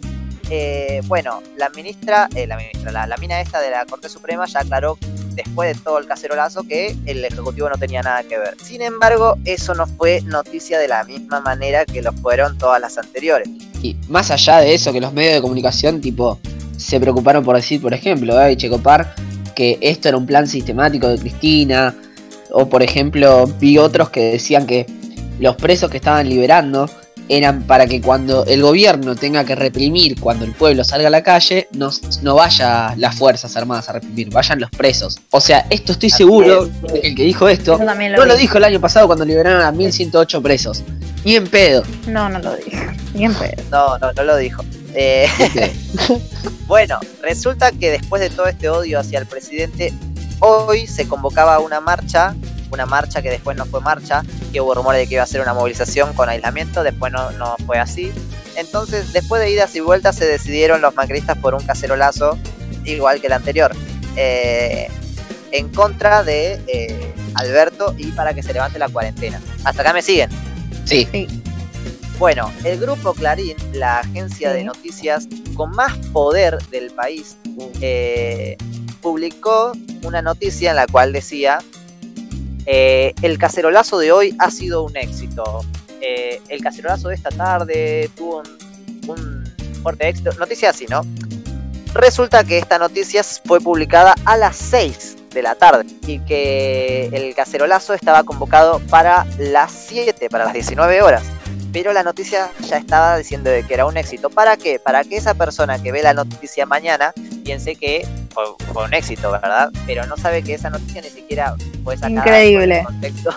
Eh, 0.51 1.01
bueno, 1.07 1.43
la 1.57 1.71
ministra, 1.71 2.29
eh, 2.35 2.47
la 2.47 2.57
ministra, 2.57 2.91
la, 2.91 3.07
la 3.07 3.17
mina 3.19 3.41
esta 3.41 3.61
de 3.61 3.71
la 3.71 3.87
Corte 3.87 4.09
Suprema 4.09 4.47
ya 4.47 4.61
aclaró 4.61 4.99
después 5.35 5.77
de 5.77 5.83
todo 5.83 5.99
el 5.99 6.07
cacerolazo 6.07 6.65
que 6.65 6.97
el 7.07 7.25
Ejecutivo 7.25 7.69
no 7.69 7.77
tenía 7.77 8.03
nada 8.03 8.23
que 8.25 8.37
ver. 8.39 8.57
Sin 8.63 8.83
embargo, 8.83 9.37
eso 9.45 9.75
no 9.75 9.87
fue 9.87 10.21
noticia 10.23 10.79
de 10.79 10.89
la 10.89 11.05
misma 11.05 11.41
manera 11.41 11.85
que 11.87 12.03
lo 12.03 12.13
fueron 12.13 12.59
todas 12.59 12.81
las 12.81 12.99
anteriores. 12.99 13.49
y 13.83 13.97
más 14.09 14.31
allá 14.31 14.59
de 14.59 14.75
eso, 14.75 14.93
que 14.93 15.01
los 15.01 15.13
medios 15.13 15.35
de 15.35 15.41
comunicación, 15.41 16.01
tipo, 16.01 16.39
se 16.77 16.99
preocuparon 16.99 17.45
por 17.45 17.57
decir, 17.57 17.81
por 17.81 17.95
ejemplo, 17.95 18.41
eh, 18.43 18.57
Checopar, 18.57 19.15
que 19.55 19.79
esto 19.81 20.09
era 20.09 20.17
un 20.17 20.27
plan 20.27 20.47
sistemático 20.47 21.09
de 21.09 21.19
Cristina, 21.19 21.95
o 22.51 22.69
por 22.69 22.83
ejemplo, 22.83 23.47
vi 23.59 23.79
otros 23.79 24.11
que 24.11 24.33
decían 24.33 24.67
que 24.67 24.87
los 25.39 25.57
presos 25.57 25.91
que 25.91 25.99
estaban 25.99 26.29
liberando 26.29 26.91
eran 27.31 27.63
para 27.63 27.87
que 27.87 28.01
cuando 28.01 28.45
el 28.45 28.61
gobierno 28.61 29.15
tenga 29.15 29.45
que 29.45 29.55
reprimir, 29.55 30.21
cuando 30.21 30.45
el 30.45 30.53
pueblo 30.53 30.83
salga 30.83 31.07
a 31.07 31.11
la 31.11 31.23
calle, 31.23 31.69
no, 31.73 31.91
no 32.23 32.35
vaya 32.35 32.95
las 32.97 33.17
Fuerzas 33.17 33.57
Armadas 33.57 33.89
a 33.89 33.93
reprimir, 33.93 34.31
vayan 34.31 34.61
los 34.61 34.71
presos. 34.71 35.19
O 35.31 35.41
sea, 35.41 35.65
esto 35.71 35.93
estoy 35.93 36.11
seguro 36.11 36.69
es. 36.93 37.05
el 37.05 37.15
que 37.15 37.23
dijo 37.23 37.49
esto 37.49 37.79
lo 37.79 37.95
no 37.95 38.25
lo 38.27 38.37
dijo 38.37 38.59
el 38.59 38.65
año 38.65 38.81
pasado 38.81 39.07
cuando 39.07 39.25
liberaron 39.25 39.63
a 39.63 39.71
1108 39.71 40.43
presos. 40.43 40.83
Ni 41.25 41.37
en 41.37 41.47
pedo. 41.47 41.85
No, 42.09 42.29
no 42.29 42.41
lo 42.41 42.57
dije. 42.57 42.87
Ni 43.15 43.25
en 43.27 43.35
pedo. 43.35 43.63
No, 43.71 43.99
no, 43.99 44.13
no 44.13 44.25
lo 44.25 44.37
dijo. 44.37 44.65
Eh. 44.95 45.29
Bueno, 46.67 47.01
resulta 47.21 47.73
que 47.73 47.91
después 47.91 48.23
de 48.23 48.31
todo 48.31 48.47
este 48.47 48.69
odio 48.69 49.01
hacia 49.01 49.19
el 49.19 49.27
presidente, 49.27 49.93
hoy 50.39 50.87
se 50.87 51.09
convocaba 51.09 51.59
una 51.59 51.81
marcha, 51.81 52.37
una 52.71 52.87
marcha 52.87 53.23
que 53.23 53.31
después 53.31 53.57
no 53.57 53.67
fue 53.67 53.81
marcha, 53.81 54.23
que 54.53 54.61
hubo 54.61 54.75
rumores 54.75 55.01
de 55.01 55.07
que 55.07 55.15
iba 55.15 55.23
a 55.23 55.27
ser 55.27 55.41
una 55.41 55.55
movilización 55.55 56.13
con 56.15 56.29
aislamiento, 56.29 56.83
después 56.83 57.13
no, 57.13 57.31
no 57.33 57.57
fue 57.67 57.79
así. 57.79 58.13
Entonces, 58.57 59.13
después 59.13 59.41
de 59.41 59.51
idas 59.51 59.75
y 59.77 59.81
vueltas, 59.81 60.17
se 60.17 60.27
decidieron 60.27 60.81
los 60.81 60.95
macristas 60.95 61.39
por 61.39 61.55
un 61.55 61.65
cacerolazo, 61.65 62.39
igual 62.85 63.21
que 63.21 63.29
el 63.29 63.33
anterior, 63.33 63.75
eh, 64.17 64.89
en 65.53 65.69
contra 65.69 66.23
de 66.23 66.61
eh, 66.67 67.15
Alberto 67.35 67.95
y 67.97 68.13
para 68.13 68.35
que 68.35 68.43
se 68.43 68.53
levante 68.53 68.79
la 68.79 68.89
cuarentena. 68.89 69.41
Hasta 69.65 69.83
acá 69.83 69.93
me 69.93 70.03
siguen. 70.03 70.31
Sí. 70.85 71.09
Bueno, 72.19 72.53
el 72.65 72.79
grupo 72.79 73.15
Clarín, 73.15 73.57
la 73.73 74.01
agencia 74.01 74.53
de 74.53 74.65
noticias 74.65 75.27
con 75.55 75.71
más 75.71 75.97
poder 76.09 76.59
del 76.71 76.91
país, 76.91 77.37
eh, 77.81 78.59
publicó 79.01 79.73
una 80.03 80.21
noticia 80.21 80.71
en 80.71 80.77
la 80.77 80.87
cual 80.87 81.15
decía, 81.15 81.61
eh, 82.67 83.15
el 83.23 83.39
cacerolazo 83.39 83.99
de 83.99 84.13
hoy 84.13 84.37
ha 84.39 84.51
sido 84.51 84.83
un 84.85 84.97
éxito. 84.97 85.65
Eh, 86.01 86.41
el 86.49 86.63
cacerolazo 86.63 87.09
de 87.09 87.15
esta 87.15 87.31
tarde 87.31 88.11
tuvo 88.17 88.43
un, 89.09 89.45
fuerte 89.83 90.09
éxito. 90.09 90.33
Noticia 90.39 90.71
así, 90.71 90.87
¿no? 90.89 91.03
Resulta 91.95 92.45
que 92.45 92.59
esta 92.59 92.79
noticia 92.79 93.23
fue 93.25 93.61
publicada 93.61 94.15
a 94.25 94.37
las 94.37 94.57
6 94.57 95.17
de 95.31 95.43
la 95.43 95.55
tarde 95.55 95.87
y 96.07 96.19
que 96.21 97.09
el 97.13 97.35
cacerolazo 97.35 97.95
estaba 97.95 98.23
convocado 98.25 98.81
para 98.91 99.27
las 99.39 99.73
7, 99.73 100.29
para 100.29 100.45
las 100.45 100.53
19 100.55 101.03
horas 101.03 101.25
pero 101.73 101.93
la 101.93 102.03
noticia 102.03 102.51
ya 102.69 102.79
estaba 102.79 103.17
diciendo 103.17 103.51
que 103.67 103.75
era 103.75 103.87
un 103.87 103.97
éxito. 103.97 104.31
¿Para 104.31 104.57
qué? 104.57 104.79
Para 104.79 105.05
que 105.05 105.17
esa 105.17 105.35
persona 105.35 105.81
que 105.81 105.93
ve 105.93 106.03
la 106.03 106.15
noticia 106.15 106.67
mañana 106.67 107.13
piense 107.45 107.77
que 107.77 108.07
fue, 108.33 108.45
fue 108.73 108.85
un 108.85 108.95
éxito, 108.95 109.31
¿verdad? 109.31 109.71
Pero 109.87 110.07
no 110.07 110.17
sabe 110.17 110.43
que 110.43 110.55
esa 110.55 110.71
noticia 110.71 111.03
ni 111.03 111.09
siquiera 111.11 111.55
fue 111.85 111.97
sacada 111.97 112.21
Increíble. 112.21 112.79
el 112.81 112.85
contexto 112.87 113.31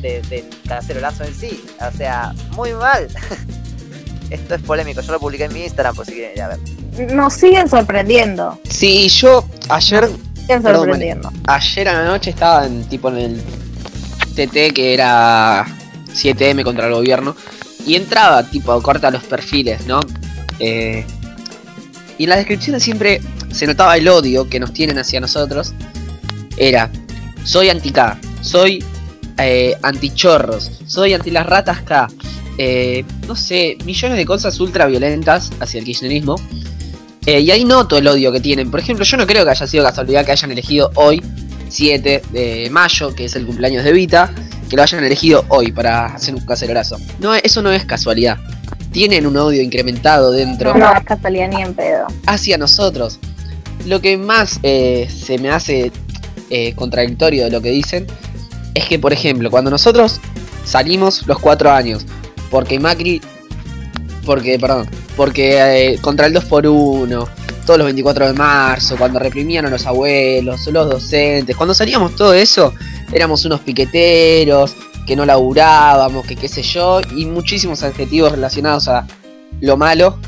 de- 0.00 0.22
del 0.22 0.44
cacerolazo 0.68 1.24
en 1.24 1.34
sí. 1.34 1.64
O 1.80 1.96
sea, 1.96 2.32
muy 2.56 2.72
mal. 2.72 3.08
Esto 4.30 4.54
es 4.54 4.62
polémico. 4.62 5.00
Yo 5.02 5.12
lo 5.12 5.20
publiqué 5.20 5.44
en 5.44 5.52
mi 5.52 5.62
Instagram 5.64 5.94
por 5.94 6.06
si 6.06 6.12
quieren 6.12 6.32
ir 6.36 6.42
a 6.42 6.48
ver. 6.48 6.58
Nos 7.14 7.34
siguen 7.34 7.68
sorprendiendo. 7.68 8.58
Sí, 8.68 9.08
yo 9.08 9.44
ayer, 9.68 10.08
Siguen 10.34 10.62
Perdón, 10.62 10.80
sorprendiendo. 10.82 11.30
ayer 11.46 11.88
a 11.88 11.92
la 11.94 12.04
noche 12.04 12.30
estaba 12.30 12.66
en 12.66 12.84
tipo 12.84 13.08
en 13.10 13.16
el 13.18 13.42
TT 14.34 14.72
que 14.74 14.94
era 14.94 15.66
7M 16.14 16.64
contra 16.64 16.86
el 16.86 16.94
gobierno. 16.94 17.36
Y 17.86 17.94
entraba, 17.96 18.42
tipo, 18.44 18.80
corta 18.82 19.10
los 19.10 19.24
perfiles, 19.24 19.86
¿no? 19.86 20.00
Eh, 20.60 21.04
y 22.16 22.22
en 22.24 22.28
las 22.28 22.38
descripciones 22.38 22.82
siempre 22.82 23.20
se 23.52 23.66
notaba 23.66 23.96
el 23.96 24.08
odio 24.08 24.48
que 24.48 24.58
nos 24.60 24.72
tienen 24.72 24.98
hacia 24.98 25.20
nosotros. 25.20 25.72
Era, 26.56 26.90
soy 27.44 27.68
anti-K, 27.70 28.18
soy 28.40 28.84
eh, 29.38 29.76
anti-chorros, 29.82 30.70
soy 30.86 31.14
anti 31.14 31.30
las 31.30 31.46
ratas 31.46 31.82
K. 31.82 32.08
Eh, 32.58 33.04
no 33.26 33.34
sé, 33.34 33.78
millones 33.84 34.18
de 34.18 34.26
cosas 34.26 34.58
ultra 34.60 34.86
violentas 34.86 35.50
hacia 35.60 35.78
el 35.78 35.84
kirchnerismo. 35.84 36.36
Eh, 37.24 37.40
y 37.40 37.50
ahí 37.50 37.64
noto 37.64 37.96
el 37.96 38.06
odio 38.08 38.32
que 38.32 38.40
tienen. 38.40 38.70
Por 38.70 38.80
ejemplo, 38.80 39.04
yo 39.04 39.16
no 39.16 39.26
creo 39.26 39.44
que 39.44 39.50
haya 39.50 39.66
sido 39.66 39.84
casualidad 39.84 40.24
que 40.26 40.32
hayan 40.32 40.50
elegido 40.50 40.90
hoy, 40.96 41.22
7 41.68 42.22
de 42.30 42.68
mayo, 42.70 43.14
que 43.14 43.26
es 43.26 43.36
el 43.36 43.46
cumpleaños 43.46 43.84
de 43.84 43.92
Vita, 43.92 44.30
que 44.68 44.76
lo 44.76 44.82
hayan 44.82 45.04
elegido 45.04 45.44
hoy 45.48 45.70
para 45.72 46.06
hacer 46.06 46.34
un 46.34 46.44
cacerolazo. 46.44 46.98
No, 47.20 47.32
eso 47.34 47.62
no 47.62 47.70
es 47.72 47.84
casualidad. 47.84 48.38
Tienen 48.90 49.26
un 49.26 49.36
odio 49.38 49.62
incrementado 49.62 50.32
dentro 50.32 50.74
No, 50.74 50.80
no 50.80 50.94
es 50.94 51.04
casualidad 51.04 51.48
ni 51.48 51.62
en 51.62 51.72
pedo. 51.74 52.06
hacia 52.26 52.58
nosotros. 52.58 53.18
Lo 53.86 54.00
que 54.00 54.16
más 54.16 54.60
eh, 54.62 55.08
se 55.10 55.38
me 55.38 55.50
hace 55.50 55.92
eh, 56.50 56.74
contradictorio 56.74 57.44
de 57.44 57.50
lo 57.50 57.60
que 57.60 57.70
dicen 57.70 58.06
es 58.74 58.84
que, 58.86 58.98
por 58.98 59.12
ejemplo, 59.12 59.50
cuando 59.50 59.70
nosotros 59.70 60.20
salimos 60.64 61.26
los 61.26 61.38
cuatro 61.38 61.70
años. 61.70 62.04
Porque 62.50 62.78
Macri. 62.78 63.20
Porque, 64.24 64.58
perdón. 64.58 64.88
Porque 65.16 65.92
eh, 65.92 65.98
contra 66.00 66.26
el 66.26 66.32
2 66.32 66.44
por 66.44 66.66
1 66.66 67.28
todos 67.66 67.78
los 67.78 67.84
24 67.84 68.26
de 68.26 68.32
marzo, 68.32 68.96
cuando 68.96 69.18
reprimían 69.18 69.66
a 69.66 69.70
los 69.70 69.86
abuelos, 69.86 70.66
los 70.66 70.90
docentes, 70.90 71.56
cuando 71.56 71.74
salíamos 71.74 72.16
todo 72.16 72.34
eso, 72.34 72.74
éramos 73.12 73.44
unos 73.44 73.60
piqueteros, 73.60 74.74
que 75.06 75.16
no 75.16 75.24
laburábamos, 75.24 76.26
que 76.26 76.36
qué 76.36 76.48
sé 76.48 76.62
yo, 76.62 77.00
y 77.16 77.26
muchísimos 77.26 77.82
adjetivos 77.82 78.32
relacionados 78.32 78.88
a 78.88 79.06
lo 79.60 79.76
malo 79.76 80.18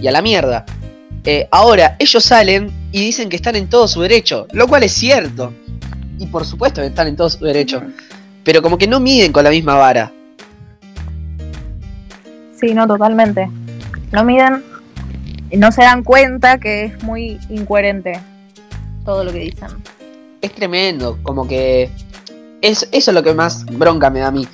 y 0.00 0.08
a 0.08 0.12
la 0.12 0.22
mierda. 0.22 0.66
Eh, 1.24 1.48
ahora, 1.50 1.96
ellos 1.98 2.24
salen 2.24 2.70
y 2.90 3.00
dicen 3.00 3.28
que 3.28 3.36
están 3.36 3.56
en 3.56 3.68
todo 3.68 3.86
su 3.86 4.00
derecho, 4.00 4.46
lo 4.52 4.66
cual 4.66 4.82
es 4.82 4.92
cierto. 4.92 5.52
Y 6.18 6.26
por 6.26 6.44
supuesto 6.44 6.80
que 6.80 6.88
están 6.88 7.08
en 7.08 7.16
todo 7.16 7.30
su 7.30 7.44
derecho. 7.44 7.82
Pero 8.44 8.60
como 8.60 8.76
que 8.76 8.86
no 8.86 9.00
miden 9.00 9.32
con 9.32 9.44
la 9.44 9.50
misma 9.50 9.74
vara. 9.76 10.12
Sí, 12.60 12.74
no, 12.74 12.86
totalmente. 12.86 13.48
No 14.12 14.24
miden 14.24 14.62
no 15.56 15.70
se 15.70 15.82
dan 15.82 16.02
cuenta 16.02 16.58
que 16.58 16.84
es 16.84 17.02
muy 17.02 17.38
incoherente 17.50 18.18
todo 19.04 19.24
lo 19.24 19.32
que 19.32 19.40
dicen. 19.40 19.68
Es 20.40 20.52
tremendo, 20.52 21.18
como 21.22 21.46
que 21.46 21.90
es, 22.60 22.88
eso 22.90 23.10
es 23.10 23.14
lo 23.14 23.22
que 23.22 23.34
más 23.34 23.64
bronca 23.66 24.10
me 24.10 24.20
da 24.20 24.28
a 24.28 24.30
mí. 24.30 24.46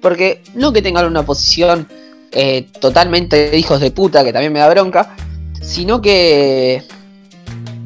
Porque 0.00 0.42
no 0.54 0.72
que 0.72 0.82
tengan 0.82 1.06
una 1.06 1.24
posición 1.24 1.88
eh, 2.32 2.66
totalmente 2.80 3.50
de 3.50 3.58
hijos 3.58 3.80
de 3.80 3.90
puta, 3.90 4.24
que 4.24 4.32
también 4.32 4.52
me 4.52 4.60
da 4.60 4.68
bronca, 4.68 5.14
sino 5.60 6.00
que 6.00 6.84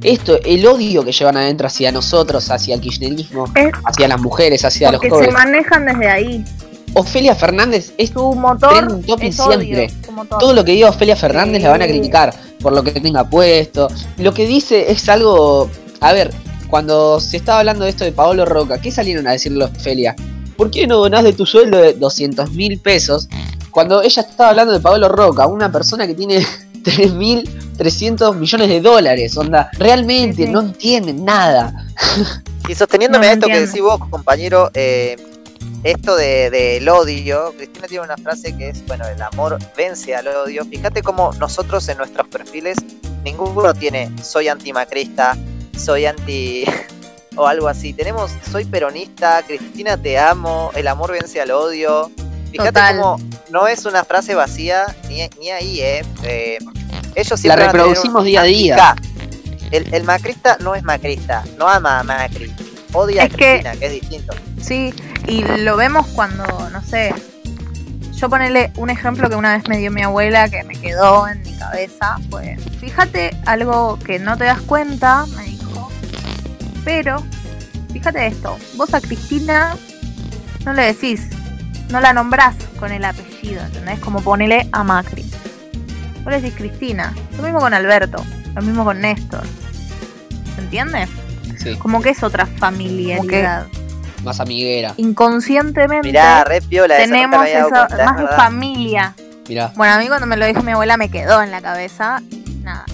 esto, 0.02 0.38
el 0.44 0.66
odio 0.66 1.04
que 1.04 1.12
llevan 1.12 1.36
adentro 1.36 1.66
hacia 1.66 1.92
nosotros, 1.92 2.50
hacia 2.50 2.74
el 2.74 2.80
kirchnerismo, 2.80 3.44
hacia 3.84 4.08
las 4.08 4.20
mujeres, 4.20 4.64
hacia 4.64 4.92
los 4.92 5.00
jóvenes. 5.00 5.26
se 5.26 5.32
manejan 5.32 5.86
desde 5.86 6.08
ahí. 6.08 6.44
Ofelia 6.94 7.34
Fernández 7.34 7.92
es 7.98 8.10
su 8.10 8.34
motor 8.34 9.00
es 9.20 9.36
siempre. 9.36 9.92
Todo 10.40 10.54
lo 10.54 10.64
que 10.64 10.72
diga 10.72 10.88
Ofelia 10.88 11.14
Fernández 11.16 11.62
la 11.62 11.70
van 11.70 11.82
a 11.82 11.86
criticar 11.86 12.34
por 12.60 12.72
lo 12.72 12.82
que 12.82 12.92
tenga 12.92 13.28
puesto. 13.28 13.88
Lo 14.18 14.34
que 14.34 14.46
dice 14.46 14.90
es 14.90 15.08
algo. 15.08 15.70
A 16.00 16.12
ver, 16.12 16.32
cuando 16.68 17.20
se 17.20 17.36
estaba 17.36 17.60
hablando 17.60 17.84
de 17.84 17.90
esto 17.90 18.04
de 18.04 18.12
Paolo 18.12 18.44
Roca, 18.44 18.80
¿qué 18.80 18.90
salieron 18.90 19.26
a 19.28 19.32
decirle 19.32 19.64
a 19.64 19.66
Ofelia? 19.68 20.16
¿Por 20.56 20.70
qué 20.70 20.86
no 20.86 20.96
donás 20.96 21.24
de 21.24 21.32
tu 21.32 21.46
sueldo 21.46 21.78
de 21.78 21.94
200 21.94 22.52
mil 22.52 22.78
pesos? 22.80 23.28
Cuando 23.70 24.02
ella 24.02 24.22
estaba 24.22 24.50
hablando 24.50 24.72
de 24.72 24.80
Paolo 24.80 25.08
Roca, 25.08 25.46
una 25.46 25.70
persona 25.70 26.06
que 26.06 26.14
tiene 26.14 26.44
3.300 26.82 28.34
millones 28.34 28.68
de 28.68 28.80
dólares, 28.80 29.36
onda, 29.36 29.70
realmente 29.78 30.46
no 30.46 30.60
entienden 30.60 31.24
nada. 31.24 31.72
Y 32.68 32.74
sosteniéndome 32.76 33.26
a 33.26 33.32
esto 33.32 33.48
que 33.48 33.66
decís 33.66 33.80
vos, 33.80 33.98
compañero, 34.10 34.70
eh, 34.74 35.16
esto 35.82 36.14
del 36.14 36.52
de, 36.52 36.90
odio, 36.90 37.52
Cristina 37.56 37.88
tiene 37.88 38.04
una 38.04 38.16
frase 38.16 38.56
que 38.56 38.68
es, 38.68 38.86
bueno, 38.86 39.08
el 39.08 39.20
amor 39.20 39.58
vence 39.76 40.14
al 40.14 40.28
odio. 40.28 40.64
Fíjate 40.66 41.02
cómo 41.02 41.32
nosotros 41.40 41.88
en 41.88 41.98
nuestros 41.98 42.28
perfiles, 42.28 42.76
ninguno 43.24 43.74
tiene 43.74 44.12
soy 44.22 44.46
antimacrista, 44.46 45.36
soy 45.76 46.06
anti... 46.06 46.64
o 47.36 47.46
algo 47.46 47.68
así. 47.68 47.92
Tenemos 47.92 48.30
soy 48.50 48.64
peronista, 48.64 49.42
Cristina 49.46 49.96
te 49.96 50.18
amo, 50.18 50.70
el 50.74 50.88
amor 50.88 51.12
vence 51.12 51.40
al 51.40 51.50
odio. 51.50 52.10
Fíjate 52.50 52.80
cómo 52.96 53.18
no 53.50 53.66
es 53.66 53.84
una 53.84 54.04
frase 54.04 54.34
vacía, 54.34 54.86
ni, 55.08 55.28
ni 55.38 55.50
ahí, 55.50 55.80
¿eh? 55.80 56.04
eh 56.24 56.58
ellos 57.14 57.44
La 57.44 57.56
reproducimos 57.56 58.24
día 58.24 58.42
a 58.42 58.44
día. 58.44 58.96
El, 59.70 59.92
el, 59.94 60.04
macrista 60.04 60.56
no 60.60 60.74
es 60.74 60.82
macrista, 60.82 61.44
no 61.56 61.68
ama 61.68 62.00
a 62.00 62.02
Macri, 62.02 62.52
odia 62.92 63.24
a 63.24 63.28
Cristina, 63.28 63.72
que 63.76 63.86
es 63.86 63.92
distinto. 63.92 64.34
Sí, 64.60 64.92
y 65.28 65.44
lo 65.44 65.76
vemos 65.76 66.06
cuando, 66.08 66.44
no 66.70 66.82
sé, 66.82 67.14
yo 68.16 68.28
ponerle 68.28 68.72
un 68.76 68.90
ejemplo 68.90 69.30
que 69.30 69.36
una 69.36 69.56
vez 69.56 69.68
me 69.68 69.78
dio 69.78 69.90
mi 69.92 70.02
abuela 70.02 70.48
que 70.48 70.62
me 70.64 70.74
quedó 70.74 71.28
en 71.28 71.40
mi 71.42 71.56
cabeza, 71.56 72.16
pues 72.30 72.60
fíjate 72.80 73.36
algo 73.46 73.98
que 74.04 74.18
no 74.18 74.36
te 74.36 74.44
das 74.44 74.60
cuenta, 74.62 75.24
me 75.36 75.44
dijo, 75.44 75.88
pero 76.84 77.22
fíjate 77.92 78.26
esto, 78.26 78.58
vos 78.76 78.92
a 78.92 79.00
Cristina 79.00 79.76
no 80.64 80.72
le 80.72 80.82
decís, 80.82 81.28
no 81.90 82.00
la 82.00 82.12
nombrás 82.12 82.56
con 82.78 82.92
el 82.92 83.04
apellido, 83.04 83.62
¿entendés? 83.62 83.98
Como 84.00 84.22
ponele 84.22 84.68
a 84.72 84.84
Macri. 84.84 85.24
Vos 86.22 86.32
le 86.32 86.40
decís 86.40 86.56
Cristina, 86.56 87.14
lo 87.36 87.42
mismo 87.42 87.60
con 87.60 87.74
Alberto, 87.74 88.24
lo 88.54 88.62
mismo 88.62 88.84
con 88.84 89.00
Néstor. 89.00 89.42
¿Se 90.54 90.60
entiende? 90.60 91.08
Sí. 91.58 91.76
Como 91.76 92.00
que 92.00 92.10
es 92.10 92.22
otra 92.22 92.46
familiaridad 92.46 93.66
más 94.22 94.40
amiguera. 94.40 94.94
Inconscientemente 94.96 96.12
tenemos 96.12 97.46
esa, 97.46 97.88
más 98.04 98.18
de 98.18 98.28
familia. 98.28 99.14
Mirá. 99.48 99.72
Bueno, 99.76 99.94
a 99.94 99.98
mí 99.98 100.06
cuando 100.06 100.26
me 100.26 100.36
lo 100.36 100.46
dijo 100.46 100.62
mi 100.62 100.72
abuela 100.72 100.96
me 100.96 101.10
quedó 101.10 101.42
en 101.42 101.50
la 101.50 101.60
cabeza. 101.60 102.22
Nada, 102.62 102.84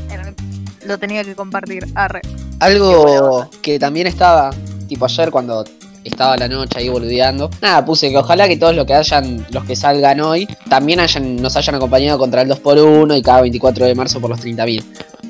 lo 0.84 0.98
tenía 0.98 1.24
que 1.24 1.34
compartir. 1.34 1.86
Arre. 1.94 2.20
Algo 2.60 3.50
que 3.60 3.78
también 3.78 4.06
estaba, 4.06 4.50
tipo 4.88 5.04
ayer 5.04 5.30
cuando 5.30 5.64
estaba 6.08 6.36
la 6.36 6.48
noche 6.48 6.78
ahí 6.78 6.88
boludeando. 6.88 7.50
Nada, 7.60 7.84
puse 7.84 8.10
que 8.10 8.18
ojalá 8.18 8.48
que 8.48 8.56
todos 8.56 8.74
los 8.74 8.86
que 8.86 8.94
hayan, 8.94 9.46
los 9.50 9.64
que 9.64 9.76
salgan 9.76 10.20
hoy, 10.20 10.46
también 10.68 11.00
nos 11.40 11.56
hayan 11.56 11.74
acompañado 11.74 12.18
contra 12.18 12.42
el 12.42 12.48
2x1 12.48 13.18
y 13.18 13.22
cada 13.22 13.42
24 13.42 13.86
de 13.86 13.94
marzo 13.94 14.20
por 14.20 14.30
los 14.30 14.40
30.000. 14.40 14.84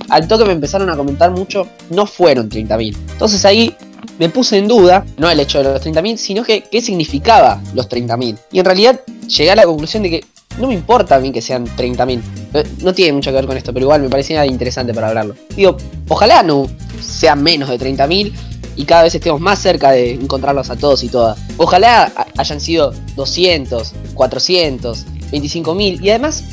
Al 0.08 0.28
toque 0.28 0.44
me 0.44 0.52
empezaron 0.52 0.88
a 0.90 0.96
comentar 0.96 1.30
mucho, 1.30 1.66
no 1.90 2.06
fueron 2.06 2.48
30.000. 2.48 2.96
Entonces 3.12 3.44
ahí 3.44 3.74
me 4.18 4.28
puse 4.28 4.56
en 4.58 4.68
duda, 4.68 5.04
no 5.18 5.28
el 5.30 5.40
hecho 5.40 5.58
de 5.58 5.64
los 5.64 5.84
30.000, 5.84 6.16
sino 6.16 6.44
que 6.44 6.62
qué 6.62 6.80
significaba 6.80 7.60
los 7.74 7.88
30.000. 7.88 8.38
Y 8.52 8.58
en 8.58 8.64
realidad 8.64 9.00
llegué 9.26 9.50
a 9.50 9.56
la 9.56 9.64
conclusión 9.64 10.02
de 10.02 10.10
que 10.10 10.24
no 10.58 10.68
me 10.68 10.74
importa 10.74 11.16
a 11.16 11.18
mí 11.18 11.32
que 11.32 11.42
sean 11.42 11.66
30.000. 11.66 12.20
No, 12.52 12.62
no 12.84 12.94
tiene 12.94 13.12
mucho 13.12 13.30
que 13.30 13.36
ver 13.36 13.46
con 13.46 13.56
esto, 13.56 13.72
pero 13.74 13.84
igual 13.84 14.02
me 14.02 14.08
parecía 14.08 14.46
interesante 14.46 14.94
para 14.94 15.08
hablarlo. 15.08 15.34
Digo, 15.54 15.76
ojalá 16.08 16.42
no 16.42 16.66
sean 17.00 17.42
menos 17.42 17.68
de 17.68 17.78
30.000 17.78 18.32
y 18.76 18.84
cada 18.84 19.04
vez 19.04 19.14
estemos 19.14 19.40
más 19.40 19.58
cerca 19.58 19.90
de 19.90 20.12
encontrarlos 20.12 20.70
a 20.70 20.76
todos 20.76 21.02
y 21.02 21.08
todas. 21.08 21.38
Ojalá 21.56 22.12
hayan 22.36 22.60
sido 22.60 22.92
200, 23.16 23.92
400, 24.14 25.06
25.000 25.32 26.02
y 26.02 26.10
además 26.10 26.44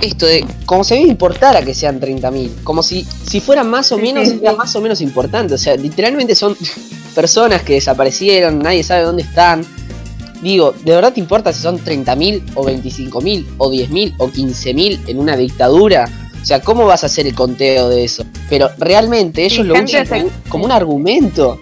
esto 0.00 0.26
de 0.26 0.44
como 0.66 0.82
mí 0.82 1.02
me 1.02 1.08
importara 1.08 1.62
que 1.62 1.74
sean 1.74 2.00
30.000, 2.00 2.62
como 2.62 2.82
si, 2.82 3.06
si 3.26 3.40
fueran 3.40 3.68
más 3.70 3.90
o 3.92 3.98
menos, 3.98 4.28
era 4.28 4.52
más 4.52 4.74
o 4.76 4.80
menos 4.80 5.00
importante, 5.00 5.54
o 5.54 5.58
sea, 5.58 5.76
literalmente 5.76 6.34
son 6.34 6.56
personas 7.14 7.62
que 7.62 7.74
desaparecieron, 7.74 8.58
nadie 8.58 8.82
sabe 8.82 9.04
dónde 9.04 9.22
están. 9.22 9.64
Digo, 10.42 10.74
¿de 10.84 10.94
verdad 10.94 11.12
te 11.14 11.20
importa 11.20 11.52
si 11.54 11.62
son 11.62 11.82
30.000 11.82 12.52
o 12.54 12.66
25.000 12.66 13.46
o 13.56 13.70
10.000 13.70 14.14
o 14.18 14.28
15.000 14.28 15.08
en 15.08 15.18
una 15.18 15.36
dictadura? 15.36 16.06
O 16.44 16.46
sea, 16.46 16.60
¿cómo 16.60 16.84
vas 16.84 17.02
a 17.02 17.06
hacer 17.06 17.26
el 17.26 17.34
conteo 17.34 17.88
de 17.88 18.04
eso? 18.04 18.22
Pero 18.50 18.68
realmente 18.76 19.46
ellos 19.46 19.64
lo 19.64 19.82
usan 19.82 20.28
como, 20.50 20.66
un 20.66 20.72
argumento. 20.72 21.58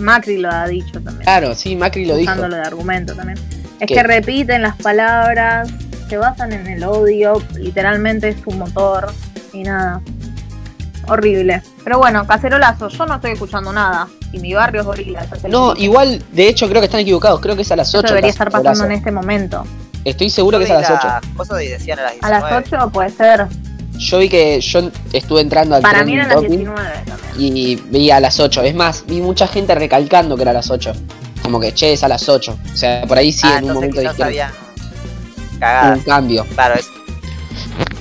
Macri 0.00 0.38
lo 0.38 0.50
ha 0.50 0.66
dicho 0.66 0.94
también. 0.94 1.22
Claro, 1.22 1.54
sí, 1.54 1.76
Macri 1.76 2.04
lo 2.04 2.16
dijo. 2.16 2.32
Usándolo 2.32 2.56
de 2.56 2.62
argumento 2.62 3.14
también. 3.14 3.38
Es 3.78 3.86
que 3.86 4.02
repiten 4.02 4.62
las 4.62 4.74
palabras, 4.74 5.70
se 6.08 6.16
basan 6.16 6.52
en 6.52 6.66
el 6.66 6.82
odio, 6.82 7.40
literalmente 7.54 8.30
es 8.30 8.40
su 8.42 8.50
motor 8.50 9.12
y 9.52 9.62
nada. 9.62 10.00
Horrible. 11.06 11.62
Pero 11.84 11.98
bueno, 11.98 12.26
cacerolazo, 12.26 12.88
yo 12.88 13.06
no 13.06 13.14
estoy 13.14 13.30
escuchando 13.30 13.72
nada. 13.72 14.08
Y 14.32 14.40
mi 14.40 14.52
barrio 14.52 14.80
es 14.80 14.86
gorila. 14.88 15.26
No, 15.48 15.76
igual, 15.76 16.20
de 16.32 16.48
hecho, 16.48 16.68
creo 16.68 16.80
que 16.80 16.86
están 16.86 17.02
equivocados. 17.02 17.40
Creo 17.40 17.54
que 17.54 17.62
es 17.62 17.70
a 17.70 17.76
las 17.76 17.94
8. 17.94 18.04
Eso 18.04 18.14
debería 18.14 18.30
estar 18.30 18.50
pasando 18.50 18.84
en 18.84 18.92
este 18.92 19.12
momento. 19.12 19.64
Estoy 20.04 20.28
seguro 20.28 20.58
que 20.58 20.64
es 20.64 20.70
a 20.72 20.80
las 20.80 20.90
8. 20.90 21.54
decían 21.54 22.00
a 22.00 22.02
las 22.02 22.14
A 22.20 22.30
las 22.30 22.66
8 22.66 22.90
puede 22.90 23.10
ser. 23.10 23.46
Yo 23.98 24.18
vi 24.18 24.28
que 24.28 24.60
yo 24.60 24.90
estuve 25.12 25.40
entrando 25.40 25.76
al 25.76 25.82
Para 25.82 26.04
mí 26.04 26.14
eran 26.14 26.28
las 26.28 26.40
19 26.40 26.90
también. 27.06 27.56
Y 27.56 27.76
veía 27.76 28.16
a 28.16 28.20
las 28.20 28.38
8. 28.38 28.62
Es 28.62 28.74
más, 28.74 29.04
vi 29.06 29.20
mucha 29.20 29.46
gente 29.48 29.74
recalcando 29.74 30.36
que 30.36 30.42
era 30.42 30.52
a 30.52 30.54
las 30.54 30.70
8. 30.70 30.92
Como 31.42 31.60
que, 31.60 31.72
che, 31.74 31.92
es 31.92 32.04
a 32.04 32.08
las 32.08 32.28
8. 32.28 32.58
O 32.72 32.76
sea, 32.76 33.02
por 33.06 33.18
ahí 33.18 33.32
sí 33.32 33.42
ah, 33.44 33.58
en 33.58 33.64
un 33.64 33.74
momento 33.74 34.00
dijeron. 34.00 34.52
Un 35.94 36.00
cambio. 36.00 36.46
Claro, 36.54 36.74
es 36.74 36.88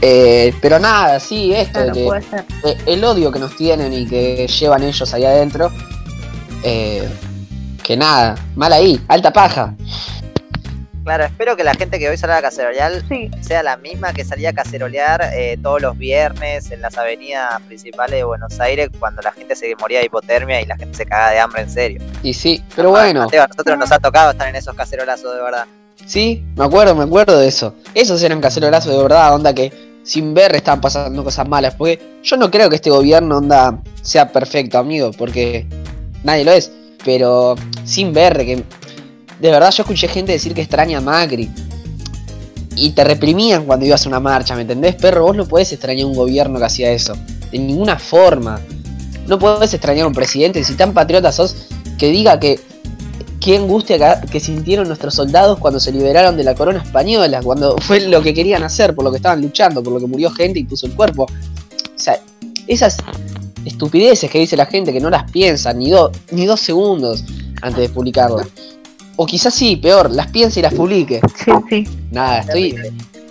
eh, 0.02 0.54
pero 0.62 0.80
nada, 0.80 1.20
sí, 1.20 1.54
esto 1.54 1.80
eh, 1.82 2.78
el 2.86 3.04
odio 3.04 3.32
que 3.32 3.40
nos 3.40 3.56
tienen 3.56 3.94
y 3.94 4.06
que 4.06 4.48
llevan 4.48 4.84
ellos 4.84 5.14
ahí 5.14 5.26
adentro, 5.26 5.72
eh, 6.64 7.08
que 7.84 7.98
nada, 7.98 8.36
mal 8.56 8.74
ahí, 8.74 9.00
alta 9.08 9.34
paja. 9.34 9.76
Claro, 11.08 11.24
espero 11.24 11.56
que 11.56 11.64
la 11.64 11.74
gente 11.74 12.00
que 12.00 12.10
hoy 12.10 12.18
salga 12.18 12.36
a 12.36 12.42
cacerolear 12.42 12.92
sea 13.40 13.64
la 13.64 13.78
misma 13.78 14.12
que 14.12 14.26
salía 14.26 14.50
a 14.50 14.54
cacerolear 14.54 15.32
todos 15.64 15.82
los 15.82 15.98
viernes 15.98 16.70
en 16.70 16.82
las 16.82 16.98
avenidas 16.98 17.62
principales 17.66 18.18
de 18.18 18.26
Buenos 18.26 18.60
Aires 18.60 18.90
cuando 19.00 19.22
la 19.22 19.32
gente 19.32 19.56
se 19.56 19.74
moría 19.78 20.00
de 20.00 20.08
hipotermia 20.08 20.60
y 20.60 20.66
la 20.66 20.76
gente 20.76 20.98
se 20.98 21.06
caga 21.06 21.32
de 21.32 21.40
hambre 21.40 21.62
en 21.62 21.70
serio. 21.70 22.02
Y 22.24 22.34
sí, 22.34 22.62
pero 22.76 22.90
bueno. 22.90 23.22
a 23.22 23.48
nosotros 23.48 23.78
nos 23.78 23.90
ha 23.94 24.00
tocado 24.00 24.32
estar 24.32 24.50
en 24.50 24.58
esos 24.58 24.76
cacerolazos 24.76 25.34
de 25.34 25.42
verdad. 25.42 25.66
Sí, 26.06 26.44
me 26.58 26.66
acuerdo, 26.66 26.94
me 26.94 27.06
acuerdo 27.06 27.40
de 27.40 27.48
eso. 27.48 27.74
Esos 27.94 28.22
eran 28.22 28.42
cacerolazos 28.42 28.92
de 28.92 29.02
verdad, 29.02 29.34
onda 29.34 29.54
que 29.54 29.72
sin 30.04 30.34
ver 30.34 30.58
estaban 30.58 30.82
pasando 30.82 31.24
cosas 31.24 31.48
malas. 31.48 31.74
Porque 31.76 32.20
yo 32.22 32.36
no 32.36 32.52
creo 32.52 32.70
que 32.70 32.76
este 32.76 32.90
gobierno 32.90 33.38
onda 33.38 33.80
sea 34.02 34.34
perfecto, 34.34 34.78
amigo, 34.78 35.12
porque 35.18 35.66
nadie 36.26 36.44
lo 36.44 36.52
es. 36.52 36.70
Pero 37.06 37.56
sin 37.86 38.12
ver 38.12 38.36
que 38.40 38.62
de 39.40 39.52
verdad 39.52 39.72
yo 39.72 39.84
escuché 39.84 40.08
gente 40.08 40.32
decir 40.32 40.54
que 40.54 40.62
extraña 40.62 41.00
a 41.00 41.02
Macri. 41.02 41.50
Y 42.76 42.92
te 42.92 43.04
reprimían 43.04 43.66
cuando 43.66 43.86
ibas 43.86 44.06
a 44.06 44.10
una 44.10 44.20
marcha, 44.20 44.56
¿me 44.56 44.62
entendés? 44.62 44.96
Perro, 44.96 45.24
vos 45.26 45.36
no 45.36 45.48
podés 45.48 45.72
extrañar 45.74 46.06
un 46.06 46.14
gobierno 46.14 46.60
que 46.60 46.66
hacía 46.66 46.92
eso. 46.92 47.14
De 47.52 47.58
ninguna 47.58 47.98
forma. 47.98 48.60
No 49.26 49.40
podés 49.40 49.74
extrañar 49.74 50.06
a 50.06 50.08
un 50.08 50.14
presidente. 50.14 50.64
Si 50.64 50.76
tan 50.76 50.94
patriota 50.94 51.32
sos, 51.32 51.56
que 51.98 52.12
diga 52.12 52.40
que 52.40 52.60
qué 53.40 53.58
angustia 53.58 54.22
que, 54.22 54.40
sintieron 54.40 54.88
nuestros 54.88 55.16
soldados 55.16 55.58
cuando 55.60 55.80
se 55.80 55.92
liberaron 55.92 56.38
de 56.38 56.44
la 56.44 56.54
corona 56.54 56.84
española, 56.84 57.42
cuando 57.42 57.78
fue 57.78 58.02
lo 58.02 58.22
que 58.22 58.34
querían 58.34 58.64
hacer, 58.64 58.94
por 58.94 59.06
lo 59.06 59.12
que 59.12 59.18
estaban 59.18 59.42
luchando, 59.42 59.82
por 59.82 59.94
lo 59.94 60.00
que 60.00 60.08
murió 60.08 60.30
gente 60.32 60.60
y 60.60 60.64
puso 60.64 60.86
el 60.86 60.96
cuerpo. 60.96 61.24
O 61.24 62.00
sea, 62.00 62.20
esas 62.68 62.98
estupideces 63.66 64.30
que 64.30 64.40
dice 64.40 64.56
la 64.56 64.66
gente 64.66 64.94
que 64.94 65.00
no 65.00 65.10
las 65.10 65.32
piensa 65.32 65.74
ni, 65.74 65.92
ni 66.32 66.46
dos 66.46 66.60
segundos 66.60 67.24
antes 67.62 67.82
de 67.82 67.90
publicarlas. 67.90 68.48
O 69.18 69.26
quizás 69.26 69.54
sí, 69.54 69.76
peor, 69.76 70.12
las 70.12 70.28
piense 70.28 70.60
y 70.60 70.64
las 70.64 70.74
publique. 70.74 71.20
Sí, 71.36 71.52
sí. 71.70 71.88
Nada, 72.12 72.40
estoy, 72.40 72.76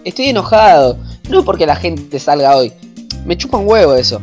estoy 0.05 0.27
enojado. 0.27 0.99
No 1.31 1.45
porque 1.45 1.65
la 1.65 1.77
gente 1.77 2.19
salga 2.19 2.57
hoy. 2.57 2.73
Me 3.25 3.37
chupa 3.37 3.57
un 3.57 3.69
huevo 3.69 3.95
eso. 3.95 4.21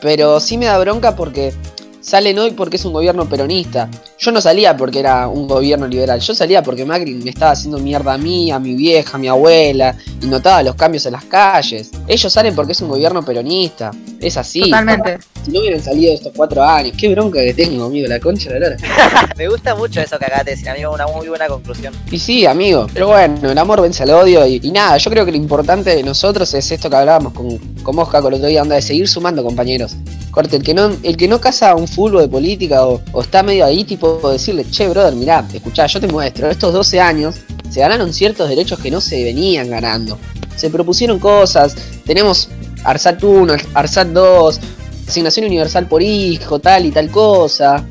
Pero 0.00 0.40
sí 0.40 0.58
me 0.58 0.66
da 0.66 0.78
bronca 0.78 1.14
porque 1.14 1.52
salen 2.00 2.38
hoy 2.38 2.50
porque 2.52 2.76
es 2.76 2.84
un 2.84 2.92
gobierno 2.92 3.28
peronista. 3.28 3.90
Yo 4.18 4.32
no 4.32 4.40
salía 4.40 4.76
porque 4.76 5.00
era 5.00 5.28
un 5.28 5.46
gobierno 5.46 5.86
liberal. 5.86 6.20
Yo 6.20 6.34
salía 6.34 6.62
porque 6.62 6.84
Macri 6.84 7.14
me 7.14 7.30
estaba 7.30 7.52
haciendo 7.52 7.78
mierda 7.78 8.14
a 8.14 8.18
mí, 8.18 8.50
a 8.50 8.58
mi 8.58 8.74
vieja, 8.74 9.16
a 9.16 9.18
mi 9.18 9.28
abuela. 9.28 9.94
Y 10.22 10.26
notaba 10.26 10.62
los 10.62 10.74
cambios 10.74 11.04
en 11.06 11.12
las 11.12 11.24
calles. 11.24 11.90
Ellos 12.08 12.32
salen 12.32 12.54
porque 12.54 12.72
es 12.72 12.80
un 12.80 12.88
gobierno 12.88 13.22
peronista. 13.22 13.90
Es 14.20 14.36
así. 14.36 14.62
Totalmente. 14.62 15.18
Si 15.44 15.52
no 15.52 15.60
hubieran 15.60 15.82
salido 15.82 16.12
estos 16.12 16.32
cuatro 16.34 16.62
años, 16.64 16.96
qué 16.98 17.08
bronca 17.10 17.40
que 17.40 17.54
tengo, 17.54 17.84
amigo, 17.84 18.08
la 18.08 18.18
concha 18.18 18.52
de 18.52 18.58
la 18.58 18.70
lora. 18.70 18.76
Me 19.36 19.48
gusta 19.48 19.76
mucho 19.76 20.00
eso 20.00 20.18
que 20.18 20.24
acabas 20.24 20.44
de 20.44 20.52
decir, 20.52 20.68
amigo, 20.68 20.92
una 20.92 21.06
muy 21.06 21.28
buena 21.28 21.46
conclusión. 21.46 21.94
Y 22.10 22.18
sí, 22.18 22.46
amigo, 22.46 22.86
pero 22.92 23.08
bueno, 23.08 23.50
el 23.50 23.58
amor 23.58 23.80
vence 23.80 24.02
al 24.02 24.10
odio 24.10 24.44
y, 24.44 24.60
y 24.62 24.72
nada, 24.72 24.96
yo 24.96 25.08
creo 25.10 25.24
que 25.24 25.30
lo 25.30 25.36
importante 25.36 25.94
de 25.94 26.02
nosotros 26.02 26.52
es 26.54 26.70
esto 26.72 26.90
que 26.90 26.96
hablábamos 26.96 27.32
con, 27.32 27.58
con 27.82 27.94
Mosca 27.94 28.20
con 28.20 28.32
el 28.32 28.38
otro 28.38 28.48
día, 28.48 28.62
onda 28.62 28.74
de 28.74 28.82
seguir 28.82 29.06
sumando 29.06 29.44
compañeros. 29.44 29.96
Corte, 30.32 30.56
el 30.56 30.62
que 30.62 30.74
no, 30.74 30.90
el 31.02 31.16
que 31.16 31.28
no 31.28 31.40
casa 31.40 31.74
un 31.74 31.86
fulbo 31.86 32.20
de 32.20 32.28
política 32.28 32.84
o, 32.84 33.00
o, 33.12 33.22
está 33.22 33.42
medio 33.42 33.64
ahí, 33.64 33.84
tipo 33.84 34.05
decirle, 34.32 34.64
che, 34.70 34.88
brother, 34.88 35.14
mirá, 35.14 35.46
escuchá, 35.52 35.86
yo 35.86 36.00
te 36.00 36.08
muestro, 36.08 36.50
estos 36.50 36.72
12 36.72 37.00
años 37.00 37.36
se 37.70 37.80
ganaron 37.80 38.12
ciertos 38.12 38.48
derechos 38.48 38.78
que 38.80 38.90
no 38.90 39.00
se 39.00 39.22
venían 39.22 39.70
ganando. 39.70 40.18
Se 40.56 40.70
propusieron 40.70 41.18
cosas, 41.18 41.74
tenemos 42.04 42.48
ARSAT 42.84 43.22
1, 43.22 43.54
ARSAT 43.74 44.08
2, 44.08 44.60
asignación 45.08 45.46
universal 45.46 45.86
por 45.86 46.02
hijo, 46.02 46.58
tal 46.58 46.86
y 46.86 46.90
tal 46.90 47.10
cosa. 47.10 47.84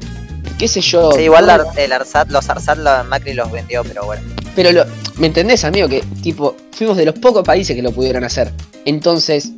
Qué 0.57 0.67
sé 0.67 0.81
yo. 0.81 1.11
Sí, 1.11 1.23
igual 1.23 1.45
¿no? 1.47 1.63
el 1.75 1.91
ARSAT, 1.91 2.29
los 2.29 2.49
ARSAT 2.49 2.77
la 2.77 3.03
Macri 3.03 3.33
los 3.33 3.51
vendió, 3.51 3.83
pero 3.83 4.05
bueno. 4.05 4.23
Pero 4.55 4.71
lo, 4.71 4.85
¿me 5.17 5.27
entendés, 5.27 5.65
amigo? 5.65 5.87
Que 5.87 6.01
tipo, 6.23 6.55
fuimos 6.71 6.97
de 6.97 7.05
los 7.05 7.15
pocos 7.15 7.43
países 7.43 7.75
que 7.75 7.81
lo 7.81 7.91
pudieron 7.91 8.23
hacer. 8.23 8.51
Entonces, 8.85 9.51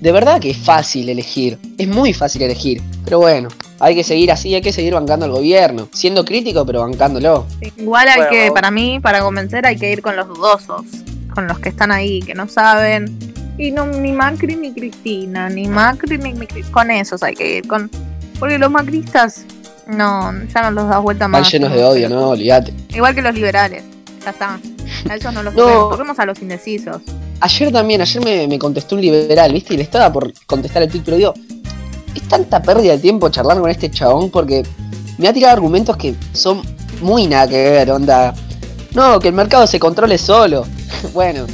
de 0.00 0.12
verdad 0.12 0.40
que 0.40 0.50
es 0.50 0.56
fácil 0.56 1.08
elegir. 1.08 1.58
Es 1.78 1.88
muy 1.88 2.12
fácil 2.12 2.42
elegir. 2.42 2.80
Pero 3.04 3.18
bueno, 3.18 3.48
hay 3.78 3.94
que 3.94 4.04
seguir 4.04 4.32
así, 4.32 4.54
hay 4.54 4.62
que 4.62 4.72
seguir 4.72 4.94
bancando 4.94 5.26
al 5.26 5.32
gobierno. 5.32 5.88
Siendo 5.92 6.24
crítico, 6.24 6.64
pero 6.64 6.80
bancándolo. 6.80 7.46
Igual 7.76 8.08
hay 8.08 8.16
bueno. 8.16 8.30
que, 8.30 8.50
para 8.52 8.70
mí, 8.70 9.00
para 9.00 9.20
convencer, 9.20 9.66
hay 9.66 9.76
que 9.76 9.90
ir 9.90 10.02
con 10.02 10.16
los 10.16 10.28
dudosos. 10.28 10.82
Con 11.34 11.46
los 11.46 11.58
que 11.58 11.68
están 11.68 11.92
ahí, 11.92 12.20
que 12.20 12.34
no 12.34 12.48
saben. 12.48 13.18
Y 13.58 13.70
no, 13.70 13.86
ni 13.86 14.12
Macri 14.12 14.56
ni 14.56 14.72
Cristina, 14.72 15.48
ni 15.48 15.66
Macri 15.66 16.18
ni, 16.18 16.32
ni 16.32 16.46
con 16.70 16.90
esos 16.90 17.22
hay 17.22 17.34
que 17.34 17.58
ir. 17.58 17.68
con 17.68 17.90
Porque 18.38 18.58
los 18.58 18.70
macristas, 18.70 19.44
no, 19.86 20.32
ya 20.54 20.62
no 20.62 20.70
los 20.70 20.88
das 20.88 21.02
vuelta 21.02 21.28
más. 21.28 21.42
Están 21.42 21.62
llenos 21.62 21.76
de 21.76 21.84
odio, 21.84 22.08
no, 22.08 22.30
olvídate. 22.30 22.74
Igual 22.90 23.14
que 23.14 23.22
los 23.22 23.34
liberales, 23.34 23.82
ya 24.22 24.30
está. 24.30 24.58
A 25.08 25.14
esos 25.14 25.32
no 25.32 25.42
los 25.42 25.54
no. 25.54 25.88
toquemos 25.90 26.18
a 26.18 26.26
los 26.26 26.40
indecisos. 26.40 27.00
Ayer 27.40 27.72
también, 27.72 28.00
ayer 28.00 28.24
me, 28.24 28.48
me, 28.48 28.58
contestó 28.58 28.94
un 28.94 29.02
liberal, 29.02 29.52
¿viste? 29.52 29.74
Y 29.74 29.76
le 29.76 29.82
estaba 29.82 30.12
por 30.12 30.32
contestar 30.46 30.82
el 30.82 30.90
tweet, 30.90 31.02
pero 31.04 31.16
digo, 31.18 31.34
es 32.18 32.28
tanta 32.28 32.62
pérdida 32.62 32.92
de 32.92 32.98
tiempo 32.98 33.28
charlar 33.28 33.58
con 33.58 33.70
este 33.70 33.90
chabón 33.90 34.30
porque 34.30 34.62
me 35.18 35.28
ha 35.28 35.32
tirado 35.32 35.54
argumentos 35.54 35.96
que 35.96 36.14
son 36.32 36.62
muy 37.00 37.26
nada 37.26 37.48
que 37.48 37.70
ver, 37.70 37.90
onda. 37.90 38.34
No, 38.94 39.20
que 39.20 39.28
el 39.28 39.34
mercado 39.34 39.66
se 39.66 39.78
controle 39.78 40.18
solo. 40.18 40.66
bueno, 41.12 41.46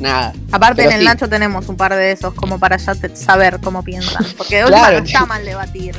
nada. 0.00 0.32
Aparte 0.52 0.82
pero 0.82 0.90
en 0.90 0.94
el 0.96 1.00
sí. 1.00 1.06
Nacho 1.06 1.28
tenemos 1.28 1.68
un 1.68 1.76
par 1.76 1.94
de 1.94 2.12
esos 2.12 2.34
como 2.34 2.58
para 2.58 2.76
ya 2.76 2.94
saber 3.14 3.60
cómo 3.60 3.82
piensan. 3.82 4.24
Porque 4.36 4.58
de 4.58 4.64
claro, 4.64 5.00
no 5.00 5.04
está 5.04 5.26
mal 5.26 5.44
debatir. 5.44 5.96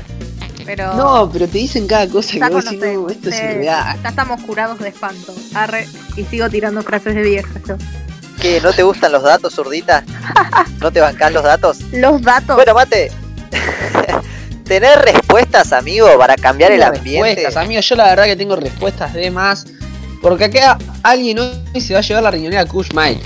Pero 0.65 0.95
no, 0.95 1.29
pero 1.31 1.47
te 1.47 1.59
dicen 1.59 1.85
cada 1.85 2.07
cosa 2.07 2.33
que 2.33 2.39
vos 2.49 2.65
decís, 2.65 2.79
no, 2.81 3.09
esto 3.09 3.29
es 3.29 3.35
irreal. 3.35 3.99
Ya 4.01 4.09
estamos 4.09 4.41
curados 4.41 4.79
de 4.79 4.89
espanto. 4.89 5.33
Arre, 5.53 5.87
y 6.15 6.23
sigo 6.23 6.49
tirando 6.49 6.81
frases 6.81 7.13
de 7.13 7.21
vieja 7.21 7.51
yo. 7.67 7.75
¿Qué? 8.41 8.59
¿No 8.61 8.73
te 8.73 8.81
gustan 8.83 9.11
los 9.11 9.21
datos, 9.23 9.53
zurdita? 9.53 10.03
¿No 10.81 10.91
te 10.91 11.01
bancás 11.01 11.31
los 11.31 11.43
datos? 11.43 11.81
Los 11.91 12.21
datos. 12.21 12.55
Bueno, 12.55 12.73
mate. 12.73 13.11
Tener 14.65 14.97
respuestas, 14.99 15.73
amigo, 15.73 16.07
para 16.17 16.35
cambiar 16.35 16.71
el 16.71 16.81
ambiente. 16.81 17.35
Respuestas, 17.35 17.57
amigo, 17.57 17.81
yo 17.81 17.95
la 17.95 18.05
verdad 18.05 18.25
que 18.25 18.35
tengo 18.35 18.55
respuestas 18.55 19.13
de 19.13 19.29
más. 19.29 19.65
Porque 20.21 20.45
acá 20.45 20.77
alguien 21.03 21.37
hoy 21.39 21.81
se 21.81 21.93
va 21.93 21.99
a 21.99 22.01
llevar 22.01 22.23
la 22.23 22.31
riñonera 22.31 22.65
Kush 22.65 22.89
Mike, 22.93 23.21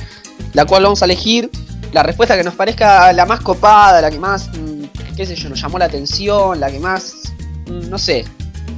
la 0.54 0.66
cual 0.66 0.84
vamos 0.84 1.02
a 1.02 1.06
elegir 1.06 1.50
la 1.94 2.04
respuesta 2.04 2.36
que 2.36 2.44
nos 2.44 2.56
parezca 2.56 3.12
la 3.14 3.26
más 3.26 3.40
copada, 3.40 4.02
la 4.02 4.12
que 4.12 4.20
más, 4.20 4.50
mm, 4.50 5.16
qué 5.16 5.26
sé 5.26 5.36
yo, 5.36 5.50
nos 5.50 5.62
llamó 5.62 5.80
la 5.80 5.86
atención, 5.86 6.60
la 6.60 6.70
que 6.70 6.80
más, 6.80 7.14
mm, 7.68 7.90
no 7.90 7.98
sé, 7.98 8.26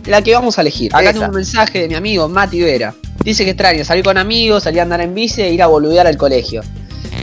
la 0.05 0.21
que 0.21 0.33
vamos 0.33 0.57
a 0.57 0.61
elegir. 0.61 0.93
Acá 0.93 1.05
Esa. 1.05 1.13
tengo 1.13 1.25
un 1.25 1.35
mensaje 1.35 1.79
de 1.81 1.87
mi 1.87 1.95
amigo 1.95 2.27
Mati 2.27 2.61
Vera. 2.61 2.93
Dice 3.23 3.43
que 3.43 3.51
extraña 3.51 3.83
salir 3.83 4.03
con 4.03 4.17
amigos, 4.17 4.63
salir 4.63 4.79
a 4.79 4.83
andar 4.83 5.01
en 5.01 5.13
bici 5.13 5.41
e 5.41 5.51
ir 5.51 5.61
a 5.61 5.67
boludear 5.67 6.07
al 6.07 6.17
colegio. 6.17 6.61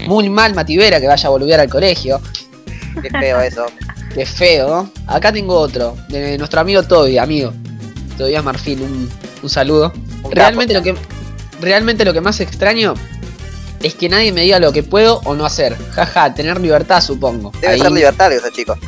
Muy 0.07 0.29
mal 0.29 0.55
Mati 0.55 0.77
Vera 0.77 1.01
que 1.01 1.07
vaya 1.07 1.27
a 1.27 1.31
boludear 1.31 1.61
al 1.61 1.69
colegio. 1.69 2.21
Qué 3.03 3.11
feo 3.11 3.41
eso. 3.41 3.67
Qué 4.15 4.27
feo, 4.27 4.69
¿no? 4.69 4.91
Acá 5.07 5.33
tengo 5.33 5.55
otro, 5.55 5.97
de 6.09 6.39
nuestro 6.39 6.61
amigo 6.61 6.83
Toby, 6.83 7.19
amigo. 7.19 7.53
Tobias 8.17 8.43
Marfil, 8.43 8.83
un, 8.83 9.09
un 9.43 9.49
saludo. 9.49 9.93
Un 10.23 10.33
realmente 10.33 10.75
lo 10.75 10.83
que 10.83 10.95
realmente 11.61 12.05
lo 12.05 12.13
que 12.13 12.21
más 12.21 12.41
extraño 12.41 12.95
es 13.83 13.95
que 13.95 14.09
nadie 14.09 14.33
me 14.33 14.43
diga 14.43 14.59
lo 14.59 14.73
que 14.73 14.83
puedo 14.83 15.21
o 15.25 15.35
no 15.35 15.45
hacer. 15.45 15.77
Jaja, 15.93 16.35
tener 16.35 16.61
libertad 16.61 17.01
supongo. 17.01 17.53
Debe 17.61 17.75
Ahí... 17.75 17.81
ser 17.81 17.93
libertad 17.93 18.33
ese 18.33 18.51
chico. 18.53 18.77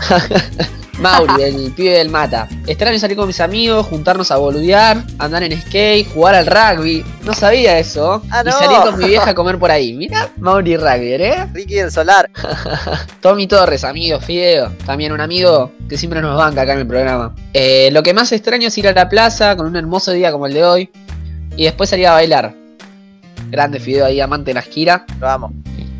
Mauri, 1.01 1.43
el 1.43 1.73
pibe 1.77 1.93
del 1.93 2.11
mata. 2.11 2.47
Extraño 2.67 2.99
salir 2.99 3.17
con 3.17 3.27
mis 3.27 3.41
amigos, 3.41 3.87
juntarnos 3.87 4.31
a 4.31 4.37
boludear, 4.37 5.03
andar 5.19 5.43
en 5.43 5.59
skate, 5.61 6.07
jugar 6.13 6.35
al 6.35 6.47
rugby. 6.47 7.05
No 7.23 7.33
sabía 7.33 7.79
eso. 7.79 8.23
Ah, 8.31 8.43
no. 8.45 8.51
Y 8.51 8.53
salir 8.53 8.79
con 8.83 8.99
mi 8.99 9.07
vieja 9.07 9.31
a 9.31 9.35
comer 9.41 9.59
por 9.59 9.71
ahí. 9.71 9.95
Mira, 9.95 10.31
Mauri 10.39 10.77
Rugby, 10.77 11.15
¿eh? 11.15 11.47
Ricky 11.53 11.77
del 11.77 11.91
Solar. 11.91 12.31
Tommy 13.21 13.47
Torres, 13.47 13.85
amigo, 13.85 14.21
Fideo. 14.21 14.73
También 14.85 15.13
un 15.13 15.21
amigo 15.21 15.73
que 15.89 15.97
siempre 15.97 16.21
nos 16.21 16.37
banca 16.37 16.63
acá 16.63 16.75
en 16.75 16.81
el 16.81 16.87
programa. 16.87 17.35
Eh, 17.55 17.89
lo 17.93 18.03
que 18.03 18.13
más 18.13 18.31
extraño 18.33 18.69
es 18.69 18.79
ir 18.79 18.89
a 18.89 18.93
la 18.93 19.09
plaza 19.09 19.57
con 19.57 19.67
un 19.67 19.77
hermoso 19.77 20.13
día 20.13 20.31
como 20.31 20.47
el 20.47 20.55
de 20.55 20.65
hoy. 20.65 20.91
Y 21.57 21.65
después 21.65 21.91
salir 21.91 22.07
a 22.07 22.13
bailar. 22.13 22.60
Grande 23.51 23.81
Fideo 23.81 24.07
ahí, 24.07 24.21
amante 24.21 24.51
de 24.51 24.55
la 24.55 24.61
esquira. 24.61 25.05
Lo 25.19 25.29
amo. 25.29 25.53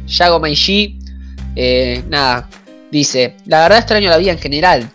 Yago 0.07 0.41
Maishi. 0.41 0.99
Eh, 1.57 2.03
nada, 2.09 2.49
Dice, 2.91 3.37
la 3.47 3.61
verdad 3.61 3.79
extraño 3.79 4.11
la 4.11 4.17
vida 4.17 4.33
en 4.33 4.39
general. 4.39 4.91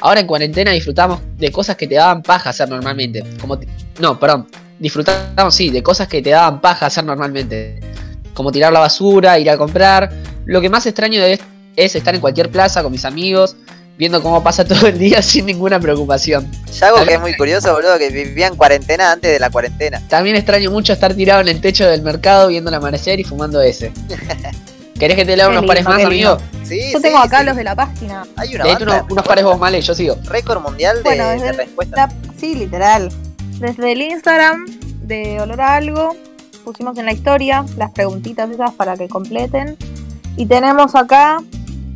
Ahora 0.00 0.20
en 0.20 0.26
cuarentena 0.26 0.70
disfrutamos 0.70 1.20
de 1.38 1.50
cosas 1.50 1.76
que 1.76 1.86
te 1.86 1.94
daban 1.94 2.22
paja 2.22 2.50
hacer 2.50 2.68
normalmente. 2.68 3.24
Como 3.40 3.58
no, 4.00 4.20
perdón. 4.20 4.46
Disfrutamos, 4.78 5.54
sí, 5.54 5.70
de 5.70 5.82
cosas 5.82 6.06
que 6.06 6.22
te 6.22 6.30
daban 6.30 6.60
paja 6.60 6.86
hacer 6.86 7.04
normalmente. 7.04 7.80
Como 8.34 8.52
tirar 8.52 8.72
la 8.72 8.80
basura, 8.80 9.38
ir 9.38 9.50
a 9.50 9.56
comprar. 9.56 10.12
Lo 10.44 10.60
que 10.60 10.68
más 10.68 10.86
extraño 10.86 11.22
es, 11.22 11.40
es 11.74 11.96
estar 11.96 12.14
en 12.14 12.20
cualquier 12.20 12.50
plaza 12.50 12.82
con 12.82 12.92
mis 12.92 13.04
amigos, 13.04 13.56
viendo 13.98 14.22
cómo 14.22 14.42
pasa 14.42 14.64
todo 14.64 14.86
el 14.86 14.98
día 14.98 15.20
sin 15.22 15.44
ninguna 15.44 15.78
preocupación. 15.80 16.50
Yago, 16.72 17.04
que 17.04 17.14
es 17.14 17.20
muy 17.20 17.36
curioso, 17.36 17.74
boludo, 17.74 17.98
que 17.98 18.10
vivía 18.10 18.46
en 18.46 18.56
cuarentena 18.56 19.12
antes 19.12 19.30
de 19.32 19.40
la 19.40 19.50
cuarentena. 19.50 20.00
También 20.08 20.36
extraño 20.36 20.70
mucho 20.70 20.92
estar 20.92 21.12
tirado 21.14 21.40
en 21.40 21.48
el 21.48 21.60
techo 21.60 21.86
del 21.86 22.02
mercado 22.02 22.48
viendo 22.48 22.70
el 22.70 22.74
amanecer 22.74 23.18
y 23.18 23.24
fumando 23.24 23.60
ese. 23.60 23.92
¿Querés 24.98 25.16
que 25.16 25.24
te 25.24 25.36
lea 25.36 25.48
unos 25.48 25.64
pares 25.64 25.84
más, 25.84 26.04
amigo? 26.04 26.38
Sí, 26.64 26.92
yo 26.92 27.00
tengo 27.00 27.18
acá 27.18 27.40
sí. 27.40 27.46
los 27.46 27.56
de 27.56 27.64
la 27.64 27.76
página. 27.76 28.24
Hay 28.36 28.54
una 28.54 28.64
Leete 28.64 28.82
unos, 28.82 29.02
unos, 29.10 29.24
pares 29.24 29.44
vos, 29.44 29.58
Male, 29.58 29.80
yo 29.80 29.94
sigo. 29.94 30.16
Récord 30.24 30.60
mundial 30.60 30.96
de, 30.96 31.02
bueno, 31.02 31.28
desde 31.28 31.46
de 31.46 31.52
respuestas. 31.52 32.12
sí, 32.36 32.54
literal. 32.54 33.12
Desde 33.60 33.92
el 33.92 34.02
Instagram 34.02 34.66
de 35.02 35.40
Olor 35.40 35.60
a 35.60 35.76
Algo 35.76 36.16
pusimos 36.64 36.98
en 36.98 37.06
la 37.06 37.12
historia 37.12 37.64
las 37.76 37.92
preguntitas 37.92 38.50
esas 38.50 38.72
para 38.74 38.96
que 38.96 39.08
completen. 39.08 39.76
Y 40.36 40.46
tenemos 40.46 40.94
acá 40.96 41.38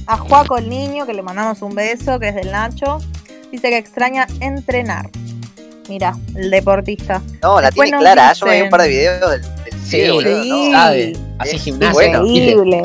a 0.07 0.17
Juaco 0.17 0.59
el 0.59 0.69
niño, 0.69 1.07
que 1.07 1.15
le 1.15 1.23
mandamos 1.23 1.63
un 1.63 1.75
beso, 1.75 2.19
que 2.19 2.29
es 2.29 2.35
del 2.35 2.51
Nacho. 2.51 2.99
Dice 3.51 3.71
que 3.71 3.79
extraña 3.79 4.27
entrenar. 4.41 5.11
Mira, 5.89 6.17
el 6.35 6.51
deportista. 6.51 7.21
No, 7.43 7.61
la 7.61 7.69
Después 7.69 7.91
tiene 7.91 7.99
clara. 7.99 8.31
Dicen... 8.31 8.41
Yo 8.41 8.47
me 8.47 8.57
vi 8.57 8.63
un 8.63 8.71
par 8.71 8.83
de 8.83 8.89
videos 8.89 9.31
del, 9.31 9.43
del 9.43 9.73
sí, 9.73 10.03
sí, 10.03 10.11
boludo, 10.11 10.45
¿no? 10.45 10.73
sabe. 10.73 11.17
Así 11.39 11.59
gimnasio. 11.59 11.95
Bueno. 11.95 12.25
Increíble. 12.25 12.83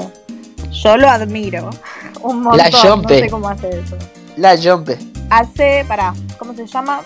Yo 0.72 0.98
lo 0.98 1.10
admiro. 1.10 1.70
Un 2.22 2.42
montón. 2.42 2.58
La 2.58 2.78
Jompe. 2.78 3.14
No 3.14 3.20
sé 3.20 3.30
cómo 3.30 3.50
hace 3.50 3.70
eso. 3.70 3.98
La 4.36 4.58
Jompe. 4.58 4.98
Hace, 5.30 5.86
pará, 5.88 6.14
¿cómo 6.38 6.54
se 6.54 6.66
llama? 6.66 7.02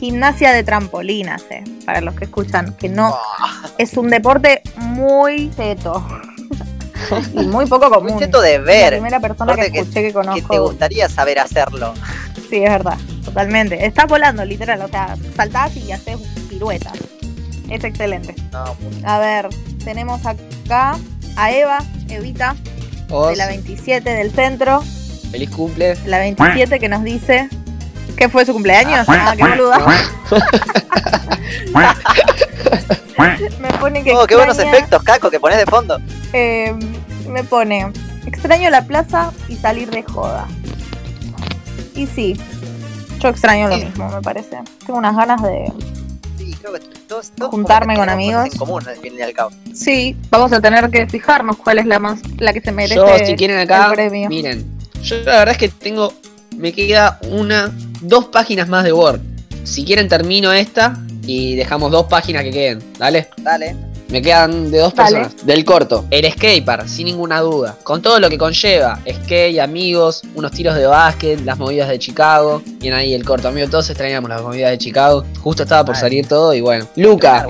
gimnasia 0.00 0.52
de 0.52 0.64
trampolín 0.64 1.28
hace, 1.28 1.62
para 1.84 2.00
los 2.00 2.14
que 2.14 2.24
escuchan, 2.24 2.74
que 2.76 2.88
no 2.88 3.14
es 3.76 3.98
un 3.98 4.08
deporte 4.08 4.62
muy 4.76 5.48
teto. 5.48 6.02
y 7.34 7.46
muy 7.46 7.66
poco 7.66 7.90
común. 7.90 8.12
Muy 8.12 8.20
teto 8.20 8.40
de 8.40 8.58
ver. 8.58 8.92
La 8.92 8.98
primera 8.98 9.20
persona 9.20 9.54
que 9.54 9.66
escuché 9.66 10.02
que, 10.02 10.12
conozco. 10.12 10.48
Que 10.48 10.54
te 10.54 10.58
gustaría 10.58 11.08
saber 11.08 11.38
hacerlo. 11.38 11.94
Sí, 12.50 12.56
es 12.64 12.70
verdad, 12.70 12.98
totalmente. 13.24 13.86
Estás 13.86 14.06
volando, 14.08 14.44
literal, 14.44 14.82
o 14.82 14.88
sea, 14.88 15.14
saltás 15.36 15.76
y 15.76 15.92
haces 15.92 16.18
piruetas. 16.48 16.94
Es 17.68 17.84
excelente. 17.84 18.34
a 19.04 19.18
ver, 19.20 19.48
tenemos 19.84 20.26
acá 20.26 20.98
a 21.36 21.52
Eva, 21.52 21.78
Evita, 22.08 22.56
de 23.28 23.36
la 23.36 23.46
27 23.46 24.10
del 24.10 24.32
centro. 24.32 24.82
Feliz 25.30 25.48
cumple. 25.50 25.94
La 26.06 26.18
27 26.18 26.80
que 26.80 26.88
nos 26.88 27.04
dice 27.04 27.48
¿Qué 28.20 28.28
fue 28.28 28.44
su 28.44 28.52
cumpleaños? 28.52 29.06
Ah, 29.08 29.34
qué 29.34 29.42
boluda. 29.42 29.78
me 33.60 33.68
pone 33.78 34.02
que. 34.02 34.12
Oh, 34.12 34.26
qué 34.26 34.36
buenos 34.36 34.58
efectos, 34.58 35.02
Caco, 35.02 35.30
que 35.30 35.40
pones 35.40 35.58
de 35.58 35.66
fondo. 35.66 35.98
Eh, 36.32 36.74
me 37.28 37.44
pone. 37.44 37.92
Extraño 38.26 38.70
la 38.70 38.82
plaza 38.82 39.32
y 39.48 39.56
salir 39.56 39.90
de 39.90 40.02
joda. 40.02 40.46
Y 41.94 42.06
sí, 42.06 42.36
yo 43.18 43.28
extraño 43.28 43.68
lo 43.68 43.76
mismo, 43.76 44.08
me 44.10 44.22
parece. 44.22 44.58
Tengo 44.86 44.98
unas 44.98 45.16
ganas 45.16 45.42
de. 45.42 45.72
Sí, 46.38 46.54
creo 46.60 46.74
que 46.74 46.80
todos, 47.06 47.32
juntarme 47.50 47.96
con 47.96 48.08
amigos. 48.08 48.46
En 48.46 48.58
común, 48.58 48.86
al 48.86 48.96
fin 48.96 49.14
y 49.18 49.22
al 49.22 49.32
cabo. 49.32 49.50
Sí, 49.74 50.16
vamos 50.30 50.52
a 50.52 50.60
tener 50.60 50.90
que 50.90 51.06
fijarnos 51.06 51.56
cuál 51.56 51.78
es 51.78 51.86
la 51.86 51.98
más 51.98 52.20
la 52.38 52.52
que 52.52 52.60
se 52.60 52.72
merece. 52.72 52.96
Yo, 52.96 53.06
si 53.24 53.34
quieren 53.36 53.58
acá, 53.58 53.92
miren. 54.28 54.78
Yo 55.02 55.16
la 55.24 55.38
verdad 55.38 55.52
es 55.52 55.58
que 55.58 55.68
tengo 55.68 56.12
me 56.56 56.72
queda 56.72 57.18
una, 57.28 57.72
dos 58.00 58.26
páginas 58.26 58.68
más 58.68 58.84
de 58.84 58.92
Word. 58.92 59.20
Si 59.64 59.84
quieren 59.84 60.08
termino 60.08 60.52
esta 60.52 60.96
y 61.30 61.54
dejamos 61.54 61.92
dos 61.92 62.06
páginas 62.06 62.42
que 62.42 62.50
queden. 62.50 62.82
Dale. 62.98 63.28
Dale. 63.38 63.76
Me 64.08 64.20
quedan 64.20 64.72
de 64.72 64.78
dos 64.78 64.92
personas. 64.92 65.46
Del 65.46 65.64
corto. 65.64 66.04
El 66.10 66.28
skatepark, 66.32 66.88
sin 66.88 67.06
ninguna 67.06 67.38
duda. 67.38 67.76
Con 67.84 68.02
todo 68.02 68.18
lo 68.18 68.28
que 68.28 68.36
conlleva. 68.36 68.98
Skate, 69.08 69.60
amigos, 69.60 70.22
unos 70.34 70.50
tiros 70.50 70.74
de 70.74 70.86
básquet, 70.86 71.40
las 71.44 71.56
movidas 71.56 71.88
de 71.88 72.00
Chicago. 72.00 72.60
Bien 72.80 72.94
ahí 72.94 73.14
el 73.14 73.24
corto. 73.24 73.46
Amigo, 73.46 73.68
todos 73.68 73.88
extrañamos 73.90 74.28
las 74.28 74.42
movidas 74.42 74.72
de 74.72 74.78
Chicago. 74.78 75.24
Justo 75.40 75.62
estaba 75.62 75.84
por 75.84 75.96
salir 75.96 76.26
todo 76.26 76.52
y 76.52 76.60
bueno. 76.60 76.88
Luca. 76.96 77.46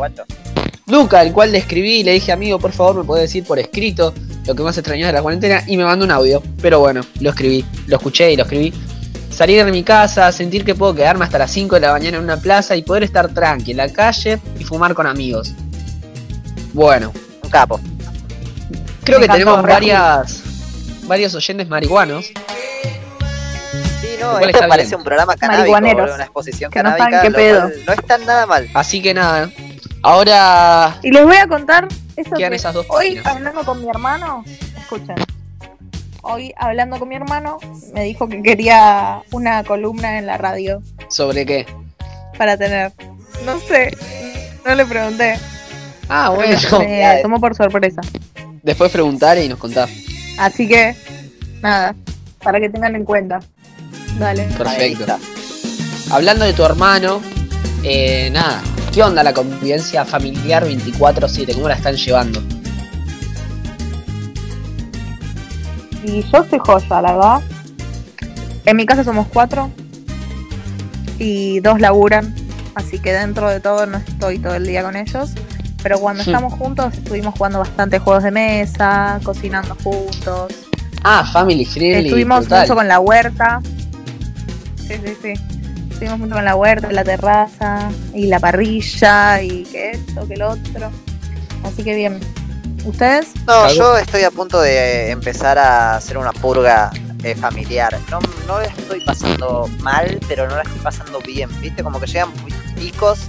Luca, 0.87 1.23
el 1.23 1.33
cual 1.33 1.53
le 1.53 1.59
escribí 1.59 2.01
y 2.01 2.03
le 2.03 2.13
dije, 2.13 2.33
amigo, 2.33 2.59
por 2.59 2.73
favor, 2.73 2.97
me 2.97 3.05
puede 3.05 3.23
decir 3.23 3.45
por 3.45 3.59
escrito 3.59 4.13
lo 4.45 4.55
que 4.55 4.63
más 4.63 4.77
extrañó 4.77 5.07
de 5.07 5.15
la 5.15 5.23
cuarentena. 5.23 5.65
Y 5.67 5.79
me 5.79 5.85
mandó 5.85 6.05
un 6.05 6.11
audio. 6.11 6.43
Pero 6.61 6.81
bueno, 6.81 7.01
lo 7.21 7.31
escribí. 7.31 7.65
Lo 7.87 7.97
escuché 7.97 8.31
y 8.31 8.37
lo 8.37 8.43
escribí 8.43 8.75
salir 9.41 9.65
de 9.65 9.73
mi 9.73 9.83
casa, 9.83 10.31
sentir 10.33 10.67
que 10.67 10.75
puedo 10.75 10.95
quedarme 10.95 11.25
hasta 11.25 11.39
las 11.39 11.51
5 11.51 11.77
de 11.77 11.81
la 11.81 11.93
mañana 11.93 12.19
en 12.19 12.25
una 12.25 12.37
plaza 12.37 12.77
y 12.77 12.83
poder 12.83 13.05
estar 13.05 13.33
tranqui 13.33 13.71
en 13.71 13.79
la 13.79 13.89
calle 13.91 14.39
y 14.59 14.65
fumar 14.65 14.93
con 14.93 15.07
amigos. 15.07 15.55
Bueno. 16.75 17.11
Un 17.43 17.49
capo. 17.49 17.81
Creo 19.03 19.19
que 19.19 19.29
tenemos 19.29 19.63
varias 19.63 20.43
varios 21.05 21.35
oyentes 21.35 21.67
marihuanos. 21.71 22.27
Sí, 24.03 24.09
no, 24.21 24.39
esto 24.41 24.69
parece 24.69 24.95
un 24.95 25.05
programa 25.05 25.35
canábico, 25.37 25.75
una 25.75 26.25
exposición 26.25 26.71
canábica, 26.71 27.25
no, 27.25 27.35
pedo. 27.35 27.71
no 27.87 27.93
está 27.95 28.19
nada 28.19 28.45
mal. 28.45 28.69
Así 28.75 29.01
que 29.01 29.15
nada, 29.15 29.51
ahora... 30.03 30.99
Y 31.03 31.13
les 31.13 31.25
voy 31.25 31.37
a 31.37 31.47
contar... 31.47 31.89
Eso 32.15 32.37
esas 32.37 32.75
dos 32.75 32.85
Hoy, 32.91 33.19
hablando 33.25 33.65
con 33.65 33.81
mi 33.81 33.89
hermano, 33.89 34.45
escuchen, 34.77 35.17
hoy 36.23 36.53
hablando 36.57 36.99
con 36.99 37.09
mi 37.09 37.17
hermano, 37.17 37.59
me 37.95 38.05
dijo 38.05 38.29
que 38.29 38.43
quería 38.43 39.23
una 39.33 39.65
columna 39.65 40.19
en 40.19 40.27
la 40.27 40.37
radio. 40.37 40.83
¿Sobre 41.09 41.47
qué? 41.47 41.67
Para 42.39 42.57
tener. 42.57 42.93
No 43.45 43.59
sé, 43.61 43.97
no 44.65 44.75
le 44.75 44.87
pregunté. 44.87 45.39
Ah, 46.09 46.31
bueno. 46.31 46.59
Me 46.81 47.21
tomó 47.23 47.41
por 47.41 47.55
sorpresa. 47.55 48.01
Después 48.63 48.91
preguntar 48.91 49.39
y 49.39 49.49
nos 49.49 49.59
contás. 49.59 49.91
Así 50.39 50.67
que, 50.69 50.95
nada, 51.63 51.95
para 52.43 52.61
que 52.61 52.69
tengan 52.69 52.95
en 52.97 53.05
cuenta. 53.05 53.41
Dale. 54.19 54.45
Perfecto. 54.45 55.19
Hablando 56.11 56.45
de 56.45 56.53
tu 56.53 56.65
hermano, 56.65 57.21
eh, 57.85 58.29
nada, 58.33 58.61
¿qué 58.93 59.03
onda 59.03 59.23
la 59.23 59.33
convivencia 59.33 60.05
familiar 60.05 60.67
24-7? 60.67 61.55
¿Cómo 61.55 61.69
la 61.69 61.75
están 61.75 61.97
llevando? 61.97 62.43
Y 66.03 66.23
yo 66.23 66.45
soy 66.49 66.59
joya, 66.59 67.03
la 67.03 67.13
verdad. 67.13 67.41
En 68.67 68.77
mi 68.77 68.87
casa 68.87 69.05
somos 69.05 69.27
cuatro 69.29 69.71
y 71.19 71.61
dos 71.61 71.81
laburan, 71.81 72.35
así 72.75 72.99
que 72.99 73.13
dentro 73.13 73.49
de 73.49 73.61
todo 73.61 73.87
no 73.87 73.99
estoy 73.99 74.39
todo 74.39 74.55
el 74.55 74.67
día 74.67 74.83
con 74.83 74.97
ellos. 74.97 75.31
Pero 75.83 75.99
cuando 75.99 76.23
estamos 76.23 76.53
juntos 76.55 76.95
estuvimos 76.95 77.35
jugando 77.35 77.61
bastante 77.61 77.99
juegos 77.99 78.23
de 78.23 78.31
mesa, 78.31 79.19
cocinando 79.23 79.77
juntos. 79.83 80.53
Ah, 81.03 81.25
family 81.33 81.65
friendly. 81.65 82.07
Estuvimos 82.07 82.49
mucho 82.49 82.75
con 82.75 82.87
la 82.87 83.01
huerta. 83.01 83.61
Sí, 84.77 84.95
sí, 85.05 85.17
sí. 85.23 85.33
Estuvimos 85.91 86.19
mucho 86.19 86.35
con 86.35 86.45
la 86.45 86.57
huerta, 86.57 86.93
la 86.93 87.05
terraza 87.05 87.91
y 88.15 88.27
la 88.27 88.41
parrilla 88.41 89.43
y 89.43 89.63
que 89.65 89.93
esto, 89.93 90.27
que 90.29 90.35
el 90.35 90.43
otro. 90.43 90.91
Así 91.65 91.83
que 91.83 91.95
bien. 91.95 92.21
¿Ustedes? 92.85 93.29
No, 93.47 93.73
yo 93.73 93.97
estoy 93.97 94.23
a 94.23 94.31
punto 94.31 94.61
de 94.61 95.11
empezar 95.11 95.59
a 95.59 95.97
hacer 95.97 96.19
una 96.19 96.33
purga 96.33 96.91
eh, 97.23 97.35
familiar. 97.35 97.97
No, 98.11 98.21
no 98.47 98.59
la 98.59 98.67
estoy 98.67 99.01
pasando 99.05 99.69
mal, 99.81 100.19
pero 100.29 100.49
no 100.49 100.57
la 100.57 100.63
estoy 100.63 100.81
pasando 100.81 101.19
bien. 101.21 101.49
¿Viste? 101.61 101.83
Como 101.83 102.01
que 102.01 102.07
llegan 102.07 102.33
picos 102.77 103.29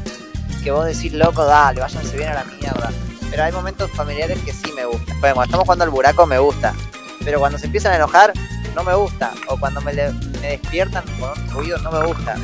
que 0.64 0.72
vos 0.72 0.86
decís, 0.86 1.14
loco, 1.14 1.44
dale, 1.46 1.82
váyanse 1.82 2.16
bien 2.16 2.30
a 2.30 2.34
la 2.36 2.44
mierda. 2.46 2.92
Pero 3.30 3.44
hay 3.44 3.52
momentos 3.52 3.90
familiares 3.92 4.40
que 4.46 4.54
sí 4.54 4.72
me 4.76 4.86
gustan. 4.86 5.20
Bueno, 5.20 5.36
cuando 5.36 5.44
estamos 5.44 5.66
jugando 5.66 5.84
al 5.86 5.92
buraco 5.92 6.26
me 6.26 6.40
gusta. 6.40 6.74
Pero 7.24 7.40
cuando 7.40 7.58
se 7.58 7.66
empiezan 7.66 7.94
a 7.94 7.96
enojar, 7.96 8.34
no 8.76 8.84
me 8.84 8.94
gusta. 8.94 9.34
O 9.48 9.58
cuando 9.58 9.82
me, 9.82 9.94
despiertan 9.94 11.04
con 11.20 11.30
un 11.30 11.50
ruido, 11.50 11.78
no 11.80 11.92
me 11.92 12.06
gusta. 12.06 12.36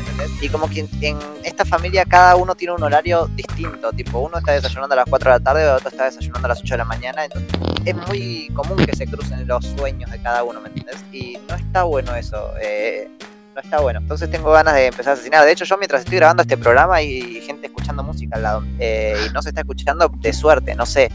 Y 0.42 0.50
como 0.50 0.70
que 0.70 0.88
en, 1.02 1.20
esta 1.44 1.66
familia 1.66 2.06
cada 2.06 2.36
uno 2.36 2.56
tiene 2.56 2.74
un 2.74 2.84
horario 2.84 3.28
distinto. 3.28 3.92
Tipo, 3.92 4.20
uno 4.20 4.38
está 4.38 4.54
desayunando 4.54 4.94
a 4.94 4.98
las 4.98 5.06
4 5.10 5.32
de 5.32 5.40
la 5.40 5.44
tarde, 5.44 5.70
otro 5.70 5.90
está 5.90 6.06
desayunando 6.06 6.46
a 6.46 6.50
las 6.50 6.62
8 6.62 6.74
de 6.74 6.78
la 6.78 6.86
mañana. 6.86 7.26
Entonces 7.26 7.50
es 7.86 7.96
muy 8.08 8.50
común 8.54 8.78
que 8.86 8.96
se 8.96 9.08
crucen 9.08 9.48
los 9.48 9.66
sueños 9.78 10.12
de 10.12 10.22
cada 10.22 10.44
uno, 10.44 10.60
¿me 10.62 10.68
entiendes? 10.68 10.98
Y 11.12 11.38
no 11.48 11.56
está 11.56 11.84
bueno 11.84 12.16
eso. 12.16 12.52
Eh, 12.62 13.10
no 13.58 13.62
está 13.62 13.80
bueno. 13.80 14.00
Entonces 14.00 14.30
tengo 14.30 14.52
ganas 14.52 14.76
de 14.76 14.88
empezar 14.88 15.12
a 15.12 15.14
asesinar. 15.14 15.44
De 15.44 15.52
hecho, 15.52 15.66
yo 15.66 15.78
mientras 15.78 16.02
estoy 16.02 16.18
grabando 16.18 16.44
este 16.44 16.58
programa 16.58 16.96
hay 16.96 17.42
gente 17.42 17.68
escuchando 17.68 18.04
música 18.04 18.36
al 18.36 18.44
lado. 18.44 18.64
Eh, 18.80 19.16
y 19.28 19.34
no 19.34 19.42
se 19.42 19.50
está 19.50 19.62
escuchando 19.62 20.12
de 20.20 20.34
suerte, 20.34 20.76
no 20.76 20.86
sé. 20.86 21.12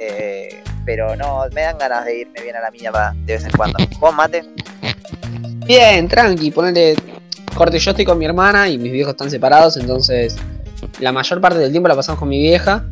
Eh, 0.00 0.62
pero 0.86 1.14
no, 1.14 1.42
me 1.52 1.60
dan 1.60 1.76
ganas 1.76 2.06
de 2.06 2.20
irme 2.20 2.40
bien 2.42 2.56
a 2.56 2.60
la 2.60 2.70
mía 2.70 2.90
de 3.26 3.34
vez 3.34 3.44
en 3.44 3.50
cuando. 3.50 3.78
¿Vos, 4.00 4.14
Mate? 4.14 4.44
Bien, 5.66 6.08
tranqui, 6.08 6.50
ponele 6.50 6.96
corte, 7.54 7.78
yo 7.78 7.90
estoy 7.90 8.06
con 8.06 8.18
mi 8.18 8.24
hermana 8.24 8.68
y 8.68 8.78
mis 8.78 8.90
viejos 8.90 9.12
están 9.12 9.30
separados, 9.30 9.76
entonces 9.76 10.36
la 10.98 11.12
mayor 11.12 11.40
parte 11.40 11.58
del 11.58 11.70
tiempo 11.70 11.88
la 11.88 11.94
pasamos 11.94 12.18
con 12.18 12.28
mi 12.28 12.40
vieja. 12.40 12.84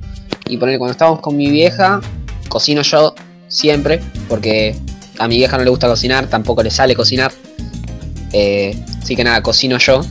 Y 0.46 0.58
ponele, 0.58 0.78
cuando 0.78 0.92
estamos 0.92 1.20
con 1.20 1.36
mi 1.36 1.50
vieja, 1.50 2.00
cocino 2.48 2.82
yo 2.82 3.14
siempre, 3.48 4.00
porque 4.28 4.76
a 5.18 5.26
mi 5.26 5.36
vieja 5.36 5.56
no 5.56 5.64
le 5.64 5.70
gusta 5.70 5.88
cocinar, 5.88 6.26
tampoco 6.26 6.62
le 6.62 6.70
sale 6.70 6.94
cocinar. 6.94 7.32
Eh, 8.32 8.78
así 9.02 9.16
que 9.16 9.24
nada, 9.24 9.42
cocino 9.42 9.78
yo. 9.78 10.02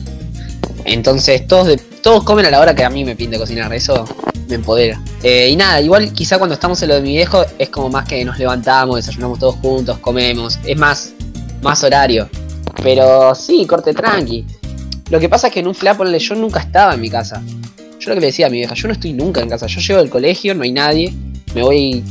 Entonces 0.84 1.46
todos, 1.46 1.76
todos 2.02 2.24
comen 2.24 2.46
a 2.46 2.50
la 2.50 2.60
hora 2.60 2.74
que 2.74 2.84
a 2.84 2.90
mí 2.90 3.04
me 3.04 3.14
pinte 3.14 3.38
cocinar, 3.38 3.72
eso 3.72 4.04
me 4.48 4.56
empodera. 4.56 5.00
Eh, 5.22 5.48
y 5.50 5.56
nada, 5.56 5.80
igual 5.80 6.12
quizá 6.12 6.38
cuando 6.38 6.54
estamos 6.54 6.82
en 6.82 6.88
lo 6.88 6.94
de 6.96 7.02
mi 7.02 7.10
viejo 7.10 7.44
es 7.58 7.68
como 7.68 7.90
más 7.90 8.08
que 8.08 8.24
nos 8.24 8.38
levantamos, 8.38 8.96
desayunamos 8.96 9.38
todos 9.38 9.56
juntos, 9.56 9.98
comemos, 9.98 10.58
es 10.64 10.76
más, 10.76 11.12
más 11.62 11.82
horario. 11.84 12.28
Pero 12.82 13.34
sí, 13.34 13.66
corte 13.66 13.92
tranqui. 13.92 14.44
Lo 15.10 15.18
que 15.20 15.28
pasa 15.28 15.48
es 15.48 15.52
que 15.52 15.60
en 15.60 15.68
un 15.68 15.74
flap, 15.74 16.02
yo 16.02 16.34
nunca 16.34 16.60
estaba 16.60 16.94
en 16.94 17.00
mi 17.00 17.10
casa. 17.10 17.42
Yo 17.98 18.10
lo 18.10 18.14
que 18.14 18.20
le 18.20 18.26
decía 18.26 18.46
a 18.46 18.50
mi 18.50 18.58
vieja, 18.58 18.74
yo 18.74 18.88
no 18.88 18.94
estoy 18.94 19.12
nunca 19.12 19.40
en 19.40 19.48
casa. 19.48 19.66
Yo 19.66 19.80
llego 19.80 20.00
del 20.00 20.10
colegio, 20.10 20.54
no 20.54 20.62
hay 20.62 20.72
nadie, 20.72 21.12
me 21.54 21.62
voy 21.62 22.04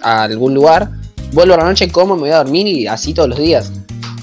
a 0.00 0.24
algún 0.24 0.54
lugar, 0.54 0.90
vuelvo 1.32 1.54
a 1.54 1.58
la 1.58 1.64
noche, 1.64 1.88
como, 1.88 2.14
me 2.14 2.22
voy 2.22 2.30
a 2.30 2.38
dormir 2.38 2.66
y 2.66 2.86
así 2.86 3.14
todos 3.14 3.28
los 3.28 3.38
días. 3.38 3.70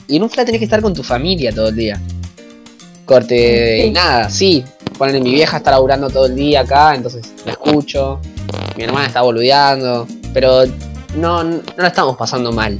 Y 0.07 0.17
en 0.17 0.23
un 0.23 0.29
flat 0.29 0.45
tenés 0.45 0.59
que 0.59 0.65
estar 0.65 0.81
con 0.81 0.93
tu 0.93 1.03
familia 1.03 1.51
todo 1.53 1.69
el 1.69 1.75
día. 1.75 2.01
Corte, 3.05 3.85
y 3.85 3.91
nada, 3.91 4.29
sí, 4.29 4.63
ponen 4.97 5.21
mi 5.23 5.33
vieja 5.33 5.57
está 5.57 5.71
laburando 5.71 6.09
todo 6.09 6.25
el 6.25 6.35
día 6.35 6.61
acá, 6.61 6.95
entonces 6.95 7.33
la 7.45 7.53
escucho. 7.53 8.19
Mi 8.77 8.83
hermana 8.83 9.07
está 9.07 9.21
boludeando, 9.21 10.07
pero 10.33 10.63
no, 11.15 11.43
no 11.43 11.61
la 11.77 11.87
estamos 11.87 12.17
pasando 12.17 12.51
mal. 12.51 12.77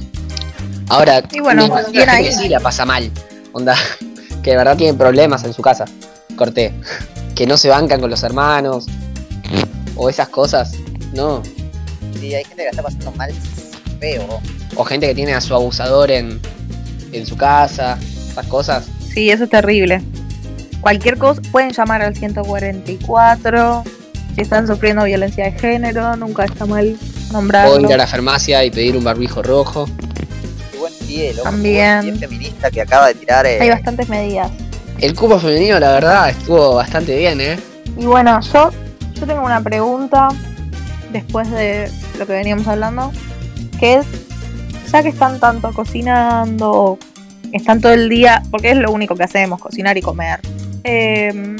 Ahora, 0.88 1.22
y 1.32 1.40
bueno, 1.40 1.68
que 1.92 2.32
sí 2.32 2.48
la 2.48 2.60
pasa 2.60 2.84
mal. 2.84 3.10
Onda, 3.52 3.74
que 4.42 4.50
de 4.50 4.56
verdad 4.56 4.76
tiene 4.76 4.96
problemas 4.96 5.44
en 5.44 5.52
su 5.52 5.62
casa. 5.62 5.84
Corté. 6.36 6.74
Que 7.34 7.46
no 7.46 7.56
se 7.56 7.68
bancan 7.68 8.00
con 8.00 8.10
los 8.10 8.22
hermanos. 8.22 8.86
O 9.96 10.08
esas 10.08 10.28
cosas. 10.28 10.72
No. 11.14 11.42
Sí, 12.20 12.34
hay 12.34 12.44
gente 12.44 12.56
que 12.56 12.64
la 12.64 12.70
está 12.70 12.82
pasando 12.82 13.12
mal 13.12 13.32
feo. 13.98 14.40
O 14.76 14.84
gente 14.84 15.06
que 15.08 15.14
tiene 15.14 15.34
a 15.34 15.40
su 15.40 15.54
abusador 15.54 16.10
en, 16.10 16.40
en 17.12 17.26
su 17.26 17.36
casa. 17.36 17.98
Esas 18.30 18.46
cosas. 18.46 18.86
Sí, 19.12 19.30
eso 19.30 19.44
es 19.44 19.50
terrible 19.50 20.02
cualquier 20.86 21.18
cosa, 21.18 21.42
pueden 21.50 21.72
llamar 21.72 22.00
al 22.00 22.14
144. 22.14 23.82
Si 24.36 24.40
están 24.40 24.68
sufriendo 24.68 25.02
violencia 25.02 25.46
de 25.46 25.58
género, 25.58 26.14
nunca 26.14 26.44
está 26.44 26.64
mal 26.64 26.96
nombrarlo. 27.32 27.74
O 27.74 27.80
ir 27.80 27.92
a 27.92 27.96
la 27.96 28.06
farmacia 28.06 28.62
y 28.64 28.70
pedir 28.70 28.96
un 28.96 29.02
barbijo 29.02 29.42
rojo. 29.42 29.88
Qué 30.70 30.78
buen 30.78 30.92
pie, 31.08 31.32
loco. 31.34 31.42
También. 31.42 32.02
Qué 32.02 32.06
buen 32.06 32.18
pie 32.20 32.28
feminista 32.28 32.70
que 32.70 32.82
acaba 32.82 33.08
de 33.08 33.14
tirar. 33.16 33.46
eh, 33.46 33.58
Hay 33.60 33.68
bastantes 33.70 34.08
medidas. 34.08 34.48
El 35.00 35.16
cupo 35.16 35.40
femenino, 35.40 35.80
la 35.80 35.90
verdad, 35.90 36.30
estuvo 36.30 36.76
bastante 36.76 37.16
bien, 37.16 37.40
¿eh? 37.40 37.58
Y 37.98 38.06
bueno, 38.06 38.38
yo, 38.52 38.70
yo 39.14 39.26
tengo 39.26 39.42
una 39.44 39.60
pregunta 39.60 40.28
después 41.10 41.50
de 41.50 41.90
lo 42.16 42.28
que 42.28 42.32
veníamos 42.32 42.68
hablando, 42.68 43.10
que 43.80 43.94
es, 43.96 44.06
ya 44.92 45.02
que 45.02 45.08
están 45.08 45.40
tanto 45.40 45.72
cocinando, 45.72 46.96
están 47.50 47.80
todo 47.80 47.92
el 47.92 48.08
día, 48.08 48.40
porque 48.52 48.70
es 48.70 48.76
lo 48.76 48.92
único 48.92 49.16
que 49.16 49.24
hacemos, 49.24 49.60
cocinar 49.60 49.96
y 49.98 50.02
comer, 50.02 50.38
eh, 50.86 51.56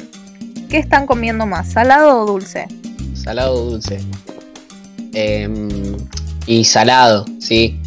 ¿qué 0.69 0.79
están 0.79 1.07
comiendo 1.07 1.47
más, 1.47 1.73
salado 1.73 2.23
o 2.23 2.27
dulce? 2.27 2.67
Salado 3.15 3.55
o 3.55 3.71
dulce. 3.71 4.01
Em, 5.13 5.97
y 6.47 6.65
salado, 6.65 7.25
sí. 7.41 7.81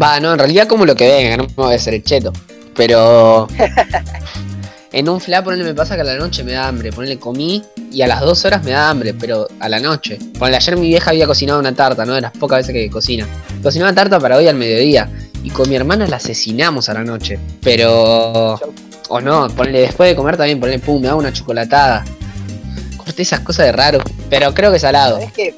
Va, 0.00 0.20
no, 0.20 0.32
en 0.32 0.38
realidad 0.38 0.68
como 0.68 0.86
lo 0.86 0.94
que 0.94 1.08
venga, 1.08 1.36
no 1.36 1.44
me 1.44 1.54
voy 1.54 1.72
a 1.72 1.76
hacer 1.76 1.94
el 1.94 2.04
cheto. 2.04 2.32
Pero 2.74 3.48
en 4.92 5.08
un 5.08 5.20
fla, 5.20 5.42
ponele, 5.42 5.64
me 5.64 5.74
pasa 5.74 5.94
que 5.94 6.02
a 6.02 6.04
la 6.04 6.16
noche 6.16 6.44
me 6.44 6.52
da 6.52 6.68
hambre. 6.68 6.92
Ponele, 6.92 7.18
comí 7.18 7.62
y 7.90 8.02
a 8.02 8.06
las 8.06 8.20
dos 8.20 8.44
horas 8.44 8.62
me 8.64 8.70
da 8.70 8.88
hambre, 8.88 9.14
pero 9.14 9.48
a 9.60 9.68
la 9.68 9.80
noche. 9.80 10.18
Ponele, 10.38 10.56
ayer 10.56 10.76
mi 10.76 10.88
vieja 10.88 11.10
había 11.10 11.26
cocinado 11.26 11.58
una 11.58 11.74
tarta, 11.74 12.06
¿no? 12.06 12.14
De 12.14 12.20
las 12.20 12.32
pocas 12.32 12.58
veces 12.58 12.74
que 12.74 12.90
cocina. 12.90 13.26
Cocinó 13.62 13.84
una 13.84 13.94
tarta 13.94 14.18
para 14.20 14.36
hoy 14.36 14.48
al 14.48 14.56
mediodía. 14.56 15.10
Y 15.42 15.50
con 15.50 15.68
mi 15.68 15.74
hermana 15.74 16.06
la 16.06 16.16
asesinamos 16.16 16.88
a 16.88 16.94
la 16.94 17.02
noche. 17.02 17.38
Pero... 17.62 18.58
O 19.14 19.20
no, 19.20 19.46
ponele, 19.48 19.80
después 19.82 20.08
de 20.08 20.16
comer 20.16 20.38
también, 20.38 20.58
ponele, 20.58 20.78
pum, 20.78 20.98
me 20.98 21.06
hago 21.06 21.18
una 21.18 21.30
chocolatada. 21.30 22.02
Corté 22.96 23.20
esas 23.20 23.40
cosas 23.40 23.66
de 23.66 23.72
raro. 23.72 23.98
Pero 24.30 24.54
creo 24.54 24.72
que 24.72 24.78
salado. 24.78 25.18
Es 25.18 25.30
que 25.32 25.54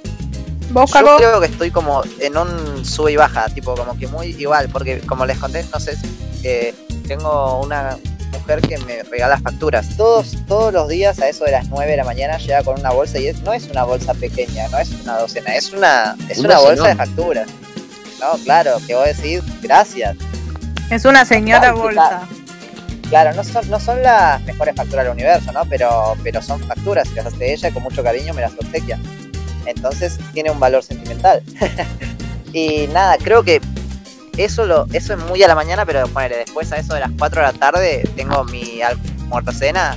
¿Vos, 0.70 0.90
yo 0.92 1.16
creo 1.18 1.40
que 1.40 1.46
estoy 1.46 1.70
como 1.70 2.02
en 2.18 2.36
un 2.36 2.84
sube 2.84 3.12
y 3.12 3.16
baja, 3.16 3.48
tipo 3.50 3.76
como 3.76 3.96
que 3.96 4.08
muy 4.08 4.34
igual, 4.40 4.68
porque 4.70 4.98
como 5.02 5.24
les 5.24 5.38
conté, 5.38 5.64
no 5.72 5.78
sé, 5.78 5.96
que 6.42 6.74
tengo 7.06 7.60
una 7.60 7.96
mujer 8.32 8.60
que 8.60 8.76
me 8.78 9.04
regala 9.04 9.38
facturas. 9.38 9.96
Todos, 9.96 10.36
todos 10.48 10.72
los 10.72 10.88
días 10.88 11.20
a 11.20 11.28
eso 11.28 11.44
de 11.44 11.52
las 11.52 11.68
9 11.68 11.88
de 11.92 11.96
la 11.96 12.04
mañana 12.04 12.38
llega 12.38 12.64
con 12.64 12.80
una 12.80 12.90
bolsa 12.90 13.20
y 13.20 13.28
es, 13.28 13.40
no 13.42 13.52
es 13.52 13.68
una 13.68 13.84
bolsa 13.84 14.14
pequeña, 14.14 14.66
no 14.70 14.78
es 14.78 14.90
una 15.00 15.16
docena, 15.16 15.54
es 15.54 15.72
una, 15.72 16.16
es 16.28 16.38
Un 16.38 16.46
una 16.46 16.58
bolsa 16.58 16.88
de 16.88 16.96
facturas. 16.96 17.48
No, 18.18 18.36
claro, 18.42 18.78
que 18.84 18.96
vos 18.96 19.04
decís 19.04 19.42
gracias. 19.62 20.16
Es 20.90 21.04
una 21.04 21.24
señora 21.24 21.60
Claro, 21.60 21.78
bolsa. 21.78 22.08
Claro, 22.08 22.43
no 23.22 23.44
son, 23.44 23.70
no 23.70 23.78
son 23.78 24.02
las 24.02 24.42
mejores 24.42 24.74
facturas 24.74 25.04
del 25.04 25.14
universo, 25.14 25.52
¿no? 25.52 25.64
Pero, 25.66 26.16
pero 26.24 26.42
son 26.42 26.60
facturas 26.60 27.08
las 27.14 27.26
hace 27.26 27.52
ella 27.52 27.68
y 27.68 27.72
con 27.72 27.82
mucho 27.82 28.02
cariño 28.02 28.34
me 28.34 28.40
las 28.40 28.52
obsequia. 28.54 28.98
Entonces 29.66 30.18
tiene 30.32 30.50
un 30.50 30.58
valor 30.58 30.82
sentimental. 30.82 31.42
y 32.52 32.88
nada, 32.88 33.16
creo 33.18 33.44
que 33.44 33.60
eso 34.36 34.66
lo 34.66 34.86
eso 34.92 35.14
es 35.14 35.20
muy 35.20 35.42
a 35.44 35.48
la 35.48 35.54
mañana, 35.54 35.86
pero 35.86 36.08
ponele, 36.08 36.38
después 36.38 36.72
a 36.72 36.76
eso 36.76 36.94
de 36.94 37.00
las 37.00 37.10
4 37.16 37.40
de 37.40 37.46
la 37.46 37.52
tarde 37.52 38.08
tengo 38.16 38.42
mi 38.44 38.82
almuerzo 38.82 39.52
cena, 39.52 39.96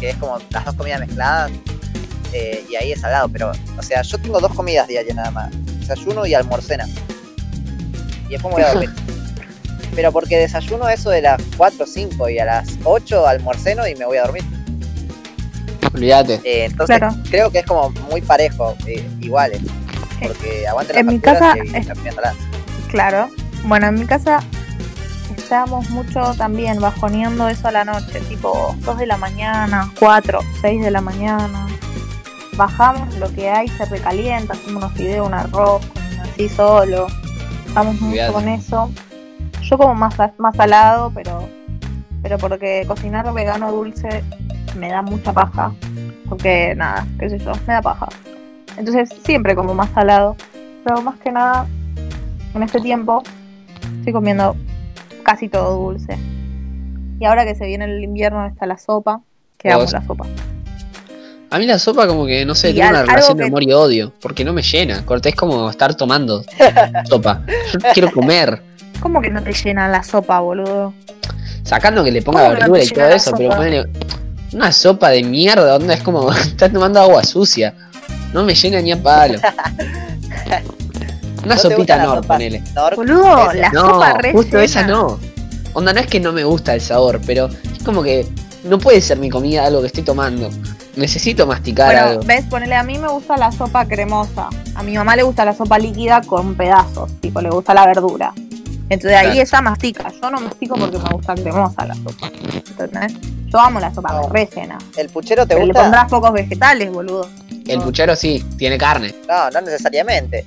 que 0.00 0.10
es 0.10 0.16
como 0.16 0.38
las 0.50 0.64
dos 0.64 0.74
comidas 0.74 1.00
mezcladas, 1.00 1.50
eh, 2.32 2.64
y 2.68 2.76
ahí 2.76 2.92
es 2.92 3.00
salado, 3.00 3.28
pero, 3.28 3.52
o 3.76 3.82
sea, 3.82 4.02
yo 4.02 4.18
tengo 4.18 4.40
dos 4.40 4.54
comidas 4.54 4.88
diarias 4.88 5.14
nada 5.14 5.30
más, 5.30 5.50
desayuno 5.80 6.26
y 6.26 6.34
almuercena. 6.34 6.86
Y 8.26 8.32
después 8.32 8.54
me 8.54 8.62
voy 8.62 8.70
a 8.70 8.72
dormir. 8.72 8.90
Pero 9.94 10.12
porque 10.12 10.36
desayuno 10.38 10.88
eso 10.88 11.10
de 11.10 11.22
las 11.22 11.40
4 11.56 11.84
o 11.84 11.86
5 11.86 12.28
y 12.28 12.38
a 12.38 12.44
las 12.44 12.68
8 12.84 13.26
almuerceno 13.26 13.86
y 13.86 13.94
me 13.96 14.04
voy 14.06 14.18
a 14.18 14.22
dormir. 14.22 14.44
Olvídate. 15.94 16.34
Eh, 16.44 16.66
entonces 16.66 16.98
Claro. 16.98 17.14
creo 17.30 17.50
que 17.50 17.60
es 17.60 17.66
como 17.66 17.90
muy 18.10 18.20
parejo, 18.20 18.76
eh, 18.86 19.08
iguales. 19.20 19.60
Porque 20.20 20.66
aguante 20.66 20.92
las 20.92 21.00
en 21.00 21.06
mi 21.06 21.18
casa 21.18 21.54
y 21.56 21.76
es-. 21.76 21.88
Claro. 22.88 23.28
Bueno, 23.64 23.86
en 23.88 23.94
mi 23.94 24.06
casa 24.06 24.40
estábamos 25.36 25.88
mucho 25.90 26.34
también 26.36 26.80
bajoneando 26.80 27.48
eso 27.48 27.68
a 27.68 27.72
la 27.72 27.84
noche, 27.84 28.20
tipo 28.28 28.74
2 28.80 28.98
de 28.98 29.06
la 29.06 29.16
mañana, 29.16 29.90
4, 29.98 30.40
6 30.60 30.82
de 30.82 30.90
la 30.90 31.00
mañana. 31.00 31.66
Bajamos 32.56 33.14
lo 33.16 33.32
que 33.32 33.48
hay, 33.48 33.68
se 33.68 33.84
recalienta, 33.84 34.54
hacemos 34.54 34.82
unos 34.84 34.92
fideos, 34.94 35.26
un 35.26 35.34
arroz, 35.34 35.82
así 36.22 36.48
solo. 36.48 37.06
Estamos 37.66 38.00
mucho 38.00 38.32
con 38.32 38.48
eso. 38.48 38.90
Yo 39.62 39.76
como 39.78 39.94
más, 39.94 40.14
más 40.38 40.56
salado, 40.56 41.10
pero, 41.14 41.48
pero 42.22 42.38
porque 42.38 42.84
cocinar 42.86 43.32
vegano 43.32 43.70
dulce 43.72 44.22
me 44.76 44.88
da 44.90 45.02
mucha 45.02 45.32
paja. 45.32 45.72
Porque 46.28 46.74
nada, 46.76 47.06
qué 47.18 47.30
sé 47.30 47.38
yo, 47.38 47.52
me 47.66 47.74
da 47.74 47.82
paja. 47.82 48.08
Entonces 48.76 49.08
siempre 49.24 49.54
como 49.54 49.74
más 49.74 49.90
salado. 49.90 50.36
Pero 50.84 51.02
más 51.02 51.16
que 51.18 51.30
nada, 51.32 51.66
en 52.54 52.62
este 52.62 52.80
tiempo 52.80 53.22
estoy 53.98 54.12
comiendo 54.12 54.56
casi 55.22 55.48
todo 55.48 55.76
dulce. 55.76 56.16
Y 57.20 57.24
ahora 57.24 57.44
que 57.44 57.54
se 57.54 57.66
viene 57.66 57.84
el 57.86 58.02
invierno 58.02 58.46
está 58.46 58.64
la 58.64 58.78
sopa, 58.78 59.20
que 59.58 59.70
amo 59.70 59.84
la 59.90 60.02
sopa. 60.06 60.24
A 61.50 61.58
mí 61.58 61.66
la 61.66 61.78
sopa 61.78 62.06
como 62.06 62.26
que, 62.26 62.44
no 62.44 62.54
sé, 62.54 62.70
Y 62.70 62.74
tiene 62.74 62.88
al- 62.88 62.94
una 62.94 63.02
relación 63.04 63.36
de 63.38 63.44
que- 63.44 63.48
amor 63.48 63.62
y 63.64 63.72
odio, 63.72 64.12
porque 64.20 64.44
no 64.44 64.52
me 64.52 64.62
llena. 64.62 65.04
Corté 65.04 65.30
es 65.30 65.34
como 65.34 65.68
estar 65.68 65.94
tomando 65.94 66.44
sopa. 67.08 67.42
Yo 67.72 67.78
quiero 67.92 68.10
comer. 68.12 68.62
¿Cómo 69.00 69.20
que 69.20 69.30
no 69.30 69.42
te 69.42 69.52
llena 69.52 69.88
la 69.88 70.02
sopa, 70.02 70.40
boludo? 70.40 70.92
Sacando 71.62 72.02
que 72.04 72.10
le 72.10 72.22
ponga 72.22 72.40
¿Cómo 72.44 72.54
que 72.54 72.60
no 72.60 72.72
verdura 72.72 72.80
te 72.80 72.86
y 72.86 72.90
todo 72.90 73.08
eso, 73.08 73.32
pero 73.36 73.50
ponele 73.56 73.86
una 74.52 74.72
sopa 74.72 75.10
de 75.10 75.22
mierda, 75.22 75.76
onda 75.76 75.94
es 75.94 76.02
como 76.02 76.32
estás 76.32 76.72
tomando 76.72 77.00
agua 77.00 77.22
sucia. 77.24 77.74
No 78.32 78.42
me 78.44 78.54
llena 78.54 78.80
ni 78.80 78.92
a 78.92 79.02
palo. 79.02 79.38
Una 81.44 81.54
¿No 81.54 81.60
sopita 81.60 81.96
Nor, 82.04 82.26
ponele. 82.26 82.62
Boludo, 82.96 83.50
Esa. 83.50 83.54
la 83.54 83.70
No, 83.70 83.80
sopa 83.80 84.12
re 84.18 84.32
justo 84.32 84.50
llena. 84.52 84.64
esa 84.64 84.82
no. 84.86 85.18
Onda, 85.72 85.92
no 85.92 86.00
es 86.00 86.06
que 86.06 86.20
no 86.20 86.32
me 86.32 86.44
gusta 86.44 86.74
el 86.74 86.80
sabor, 86.80 87.20
pero 87.26 87.46
es 87.48 87.82
como 87.84 88.02
que 88.02 88.26
no 88.64 88.78
puede 88.78 89.00
ser 89.00 89.18
mi 89.18 89.30
comida 89.30 89.64
algo 89.66 89.80
que 89.80 89.86
estoy 89.86 90.02
tomando. 90.02 90.50
Necesito 90.96 91.46
masticar 91.46 91.86
Bueno, 91.94 92.06
algo. 92.08 92.22
ves, 92.24 92.44
ponele, 92.46 92.74
a 92.74 92.82
mí 92.82 92.98
me 92.98 93.08
gusta 93.08 93.36
la 93.36 93.52
sopa 93.52 93.86
cremosa. 93.86 94.48
A 94.74 94.82
mi 94.82 94.94
mamá 94.96 95.14
le 95.14 95.22
gusta 95.22 95.44
la 95.44 95.54
sopa 95.54 95.78
líquida 95.78 96.20
con 96.22 96.54
pedazos, 96.56 97.10
tipo, 97.20 97.40
le 97.40 97.50
gusta 97.50 97.72
la 97.72 97.86
verdura. 97.86 98.32
Entonces 98.90 99.18
ahí 99.18 99.40
ella 99.40 99.60
mastica. 99.60 100.10
Yo 100.22 100.30
no 100.30 100.40
mastico 100.40 100.76
porque 100.76 100.98
me 100.98 101.08
gusta 101.10 101.34
cremosa 101.34 101.86
la 101.86 101.94
sopa. 101.94 102.30
¿Entendés? 102.54 103.12
Yo 103.46 103.58
amo 103.60 103.80
la 103.80 103.92
sopa, 103.92 104.12
No. 104.12 104.28
me 104.28 104.40
re 104.40 104.48
llena. 104.54 104.78
¿El 104.96 105.08
puchero 105.08 105.42
te 105.46 105.54
Pero 105.54 105.60
le 105.60 105.72
gusta? 105.72 105.82
pondrás 105.82 106.08
pocos 106.10 106.32
vegetales, 106.32 106.90
boludo. 106.90 107.28
El 107.66 107.78
no. 107.78 107.84
puchero 107.84 108.16
sí, 108.16 108.44
tiene 108.56 108.78
carne. 108.78 109.14
No, 109.28 109.50
no 109.50 109.60
necesariamente. 109.60 110.46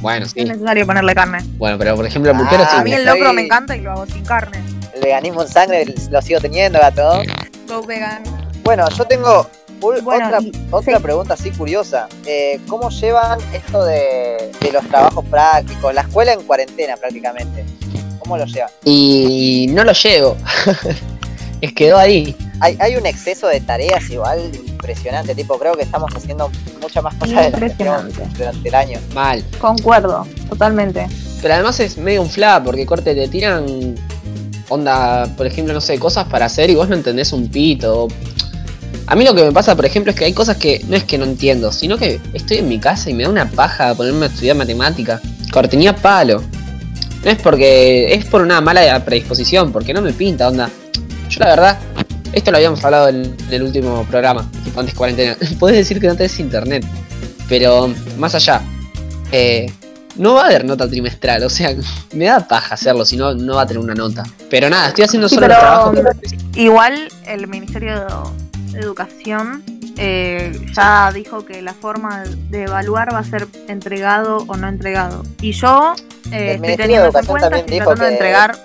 Bueno, 0.00 0.20
No 0.20 0.26
es 0.26 0.32
sí. 0.32 0.44
necesario 0.44 0.86
ponerle 0.86 1.14
carne. 1.14 1.38
Bueno, 1.58 1.76
pero 1.78 1.96
por 1.96 2.06
ejemplo 2.06 2.30
el 2.30 2.36
Ah, 2.36 2.40
puchero 2.40 2.62
a 2.62 2.68
sí. 2.78 2.84
mí 2.84 2.92
el 2.92 3.00
estoy- 3.02 3.18
locro 3.18 3.32
me 3.34 3.42
encanta 3.42 3.76
y 3.76 3.80
lo 3.80 3.92
hago 3.92 4.06
sin 4.06 4.24
carne. 4.24 4.58
El 4.94 5.00
veganismo 5.02 5.42
en 5.42 5.48
sangre 5.48 5.94
lo 6.10 6.22
sigo 6.22 6.40
teniendo, 6.40 6.78
gato. 6.78 7.22
Go 7.68 7.82
vegan. 7.82 8.22
Bueno, 8.64 8.88
yo 8.90 9.04
tengo 9.04 9.48
Bueno, 9.80 10.26
otra, 10.26 10.38
y- 10.40 10.52
otra 10.70 10.96
sí. 10.98 11.02
pregunta 11.02 11.34
así 11.34 11.50
curiosa. 11.50 12.08
Eh, 12.26 12.60
¿Cómo 12.68 12.90
llevan 12.90 13.38
esto 13.52 13.84
de, 13.84 14.50
de 14.60 14.72
los 14.72 14.86
trabajos 14.88 15.24
prácticos? 15.26 15.94
La 15.94 16.02
escuela 16.02 16.32
en 16.32 16.42
cuarentena 16.42 16.96
prácticamente. 16.96 17.64
¿Cómo 18.18 18.36
lo 18.36 18.44
llevan? 18.46 18.70
Y 18.84 19.66
no 19.70 19.84
lo 19.84 19.92
llevo. 19.92 20.36
es 21.60 21.74
quedó 21.74 21.98
ahí. 21.98 22.36
Hay, 22.60 22.76
hay 22.80 22.96
un 22.96 23.06
exceso 23.06 23.46
de 23.48 23.60
tareas 23.60 24.08
igual 24.10 24.50
impresionante. 24.54 25.34
Tipo, 25.34 25.58
creo 25.58 25.74
que 25.74 25.82
estamos 25.82 26.10
haciendo 26.14 26.50
muchas 26.80 27.02
más 27.02 27.14
cosas 27.16 27.46
Impresionante. 27.46 28.22
durante 28.36 28.68
el 28.68 28.74
año. 28.74 28.98
Mal. 29.14 29.44
Concuerdo, 29.60 30.26
totalmente. 30.48 31.06
Pero 31.42 31.54
además 31.54 31.80
es 31.80 31.96
medio 31.96 32.22
un 32.22 32.28
flap, 32.30 32.64
porque 32.64 32.84
corte, 32.86 33.14
te 33.14 33.28
tiran 33.28 33.94
onda, 34.68 35.26
por 35.36 35.46
ejemplo, 35.46 35.74
no 35.74 35.80
sé, 35.80 35.98
cosas 35.98 36.26
para 36.28 36.46
hacer 36.46 36.70
y 36.70 36.74
vos 36.74 36.88
no 36.88 36.94
entendés 36.94 37.32
un 37.32 37.48
pito. 37.48 38.08
A 39.06 39.16
mí 39.16 39.24
lo 39.24 39.34
que 39.34 39.42
me 39.44 39.52
pasa, 39.52 39.74
por 39.74 39.84
ejemplo, 39.86 40.10
es 40.12 40.18
que 40.18 40.24
hay 40.24 40.32
cosas 40.32 40.56
que 40.56 40.84
no 40.88 40.96
es 40.96 41.04
que 41.04 41.18
no 41.18 41.24
entiendo, 41.24 41.72
sino 41.72 41.98
que 41.98 42.20
estoy 42.32 42.58
en 42.58 42.68
mi 42.68 42.78
casa 42.78 43.10
y 43.10 43.14
me 43.14 43.24
da 43.24 43.28
una 43.28 43.50
paja 43.50 43.94
ponerme 43.94 44.26
a 44.26 44.28
estudiar 44.28 44.56
matemática. 44.56 45.20
Cortenía 45.52 45.94
palo. 45.96 46.42
No 47.24 47.30
es 47.30 47.38
porque. 47.42 48.14
es 48.14 48.24
por 48.26 48.40
una 48.42 48.60
mala 48.60 49.04
predisposición, 49.04 49.72
porque 49.72 49.92
no 49.92 50.00
me 50.00 50.12
pinta, 50.12 50.48
onda. 50.48 50.70
Yo 51.28 51.40
la 51.40 51.46
verdad, 51.46 51.78
esto 52.32 52.50
lo 52.50 52.56
habíamos 52.56 52.84
hablado 52.84 53.08
en, 53.08 53.16
en 53.24 53.52
el 53.52 53.62
último 53.62 54.04
programa, 54.08 54.48
tipo 54.64 54.78
antes 54.80 54.94
cuarentena. 54.94 55.36
Puedes 55.58 55.76
decir 55.78 56.00
que 56.00 56.06
no 56.06 56.14
tenés 56.16 56.38
internet. 56.38 56.84
Pero 57.48 57.92
más 58.16 58.34
allá. 58.34 58.62
Eh, 59.32 59.70
no 60.16 60.34
va 60.34 60.42
a 60.42 60.46
haber 60.46 60.64
nota 60.64 60.88
trimestral, 60.88 61.42
o 61.44 61.50
sea, 61.50 61.74
me 62.14 62.26
da 62.26 62.46
paja 62.46 62.74
hacerlo, 62.74 63.04
si 63.04 63.16
no, 63.16 63.34
no 63.34 63.56
va 63.56 63.62
a 63.62 63.66
tener 63.66 63.82
una 63.82 63.94
nota. 63.94 64.22
Pero 64.48 64.68
nada, 64.68 64.88
estoy 64.88 65.04
haciendo 65.04 65.28
Sí, 65.28 65.34
solo 65.36 65.46
trabajos 65.48 65.96
que- 66.54 66.60
Igual 66.60 67.08
el 67.26 67.46
Ministerio 67.46 68.06
Educación 68.74 69.62
eh, 69.96 70.52
ya 70.74 71.10
dijo 71.12 71.44
que 71.44 71.60
la 71.62 71.74
forma 71.74 72.22
de 72.50 72.62
evaluar 72.64 73.12
va 73.12 73.18
a 73.18 73.24
ser 73.24 73.46
entregado 73.68 74.44
o 74.46 74.56
no 74.56 74.68
entregado. 74.68 75.22
Y 75.40 75.52
yo 75.52 75.94
eh, 76.32 76.54
estoy 76.54 76.70
de 76.70 76.76
teniendo 76.76 77.06
en 77.06 77.12
cuenta, 77.26 77.50
también 77.50 77.60
estoy 77.66 77.74
dijo 77.80 77.86
tratando 77.94 78.04
de 78.04 78.08
que- 78.10 78.14
entregar. 78.14 78.56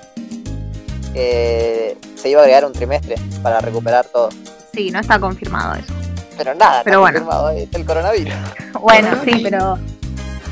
Eh, 1.13 1.97
se 2.15 2.29
iba 2.29 2.41
a 2.41 2.43
agregar 2.43 2.65
un 2.65 2.73
trimestre 2.73 3.15
para 3.41 3.59
recuperar 3.61 4.05
todo. 4.05 4.29
Sí, 4.73 4.91
no 4.91 4.99
está 4.99 5.19
confirmado 5.19 5.75
eso. 5.75 5.93
Pero 6.37 6.53
nada, 6.53 6.81
Pero 6.83 6.95
está 6.95 6.99
bueno. 6.99 7.19
confirmado, 7.19 7.49
es 7.51 7.67
el 7.73 7.85
coronavirus. 7.85 8.33
Bueno, 8.81 9.09
sí, 9.23 9.39
pero 9.41 9.79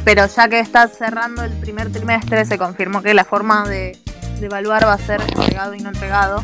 pero 0.06 0.26
ya 0.28 0.48
que 0.48 0.60
está 0.60 0.88
cerrando 0.88 1.44
el 1.44 1.52
primer 1.52 1.92
trimestre, 1.92 2.46
se 2.46 2.58
confirmó 2.58 3.02
que 3.02 3.14
la 3.14 3.26
forma 3.26 3.68
de, 3.68 3.98
de 4.40 4.46
evaluar 4.46 4.86
va 4.86 4.94
a 4.94 4.98
ser 4.98 5.22
entregado 5.22 5.74
y 5.76 5.80
no 5.82 5.90
entregado. 5.90 6.42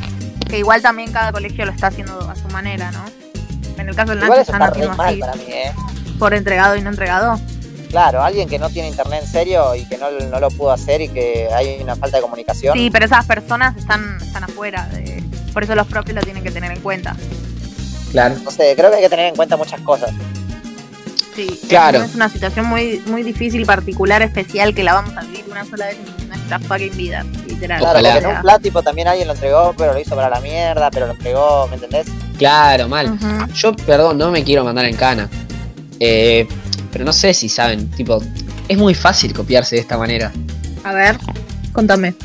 Que 0.49 0.59
igual 0.59 0.81
también 0.81 1.11
cada 1.11 1.31
colegio 1.31 1.65
lo 1.65 1.71
está 1.71 1.87
haciendo 1.87 2.19
a 2.29 2.35
su 2.35 2.47
manera, 2.49 2.91
¿no? 2.91 3.05
En 3.77 3.87
el 3.87 3.95
caso 3.95 4.11
del 4.11 4.19
Nacho 4.19 4.41
están 4.41 4.61
haciendo 4.63 5.01
así, 5.01 5.19
para 5.19 5.35
mí, 5.35 5.43
¿eh? 5.47 5.71
por 6.17 6.33
entregado 6.33 6.75
y 6.75 6.81
no 6.81 6.89
entregado. 6.89 7.39
Claro, 7.89 8.21
alguien 8.21 8.49
que 8.49 8.59
no 8.59 8.69
tiene 8.69 8.89
internet 8.89 9.21
en 9.23 9.27
serio 9.29 9.73
y 9.75 9.85
que 9.85 9.97
no, 9.97 10.11
no 10.11 10.39
lo 10.39 10.49
pudo 10.49 10.71
hacer 10.71 11.01
y 11.01 11.07
que 11.09 11.47
hay 11.53 11.81
una 11.81 11.95
falta 11.95 12.17
de 12.17 12.21
comunicación. 12.21 12.75
Sí, 12.77 12.89
pero 12.91 13.05
esas 13.05 13.25
personas 13.25 13.75
están, 13.77 14.17
están 14.21 14.43
afuera. 14.43 14.87
de- 14.91 15.23
por 15.53 15.63
eso 15.63 15.73
los 15.75 15.87
propios 15.87 16.15
lo 16.15 16.21
tienen 16.21 16.43
que 16.43 16.51
tener 16.51 16.71
en 16.71 16.81
cuenta. 16.81 17.15
Claro. 18.11 18.35
No 18.43 18.51
sé, 18.51 18.75
creo 18.75 18.89
que 18.91 18.97
hay 18.97 19.01
que 19.03 19.09
tener 19.09 19.27
en 19.27 19.35
cuenta 19.35 19.55
muchas 19.57 19.81
cosas. 19.81 20.11
Sí, 21.39 21.59
Claro. 21.69 22.03
Es 22.03 22.15
una 22.15 22.27
situación 22.27 22.65
muy, 22.65 23.01
muy 23.05 23.23
difícil, 23.23 23.65
particular, 23.65 24.21
especial, 24.21 24.73
que 24.73 24.83
la 24.83 24.93
vamos 24.95 25.15
a 25.15 25.21
vivir 25.21 25.45
una 25.49 25.63
sola 25.63 25.85
vez 25.85 25.97
en 26.19 26.27
nuestra 26.27 26.59
fucking 26.59 26.97
vida, 26.97 27.25
literal. 27.47 27.79
Claro, 27.79 27.99
Ojalá. 27.99 28.13
porque 28.13 28.27
en 28.27 28.35
un 28.35 28.41
plático 28.41 28.83
también 28.83 29.07
alguien 29.07 29.27
lo 29.27 29.33
entregó, 29.33 29.73
pero 29.77 29.93
lo 29.93 29.99
hizo 29.99 30.15
para 30.15 30.29
la 30.29 30.41
mierda, 30.41 30.91
pero 30.91 31.07
lo 31.07 31.13
entregó, 31.13 31.67
¿me 31.69 31.75
entendés? 31.75 32.07
Claro, 32.37 32.89
mal. 32.89 33.17
Yo, 33.53 33.73
perdón, 33.73 34.17
no 34.17 34.31
me 34.31 34.43
quiero 34.43 34.65
mandar 34.65 34.85
en 34.85 34.95
cana. 34.95 35.29
Eh, 35.99 36.47
pero 36.91 37.05
no 37.05 37.13
sé 37.13 37.33
si 37.33 37.47
saben, 37.47 37.89
tipo, 37.91 38.21
es 38.67 38.77
muy 38.77 38.93
fácil 38.93 39.33
copiarse 39.33 39.75
de 39.75 39.81
esta 39.81 39.97
manera. 39.97 40.31
A 40.83 40.93
ver, 40.93 41.17
contame. 41.71 42.15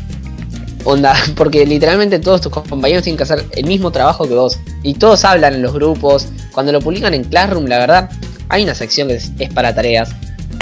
Onda, 0.85 1.15
porque 1.37 1.65
literalmente 1.67 2.19
todos 2.19 2.41
tus 2.41 2.53
compañeros 2.53 3.05
tienen 3.05 3.17
que 3.17 3.23
hacer 3.23 3.45
el 3.53 3.67
mismo 3.67 3.91
trabajo 3.91 4.27
que 4.27 4.35
vos. 4.35 4.59
Y 4.83 4.95
todos 4.95 5.25
hablan 5.25 5.55
en 5.55 5.63
los 5.63 5.73
grupos. 5.73 6.29
Cuando 6.53 6.73
lo 6.73 6.81
publican 6.81 7.15
en 7.15 7.25
Classroom, 7.25 7.67
la 7.67 7.79
verdad, 7.79 8.11
hay 8.49 8.63
una 8.65 8.75
sección 8.75 9.09
que 9.09 9.15
es, 9.17 9.31
es 9.39 9.53
para 9.53 9.75
tareas. 9.75 10.11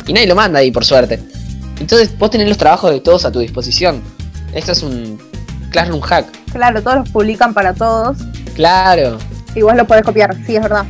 Y 0.06 0.12
nadie 0.12 0.26
lo 0.26 0.34
manda 0.34 0.58
ahí, 0.60 0.70
por 0.70 0.84
suerte. 0.84 1.20
Entonces 1.80 2.16
vos 2.18 2.30
tenés 2.30 2.48
los 2.48 2.58
trabajos 2.58 2.90
de 2.90 3.00
todos 3.00 3.24
a 3.24 3.32
tu 3.32 3.40
disposición. 3.40 4.02
Esto 4.54 4.72
es 4.72 4.82
un 4.82 5.18
Classroom 5.70 6.00
hack. 6.00 6.26
Claro, 6.52 6.82
todos 6.82 6.98
los 6.98 7.08
publican 7.10 7.54
para 7.54 7.72
todos. 7.74 8.18
Claro, 8.54 9.18
Igual 9.54 9.76
lo 9.76 9.86
podés 9.86 10.02
copiar, 10.02 10.34
sí, 10.46 10.56
es 10.56 10.62
verdad. 10.62 10.84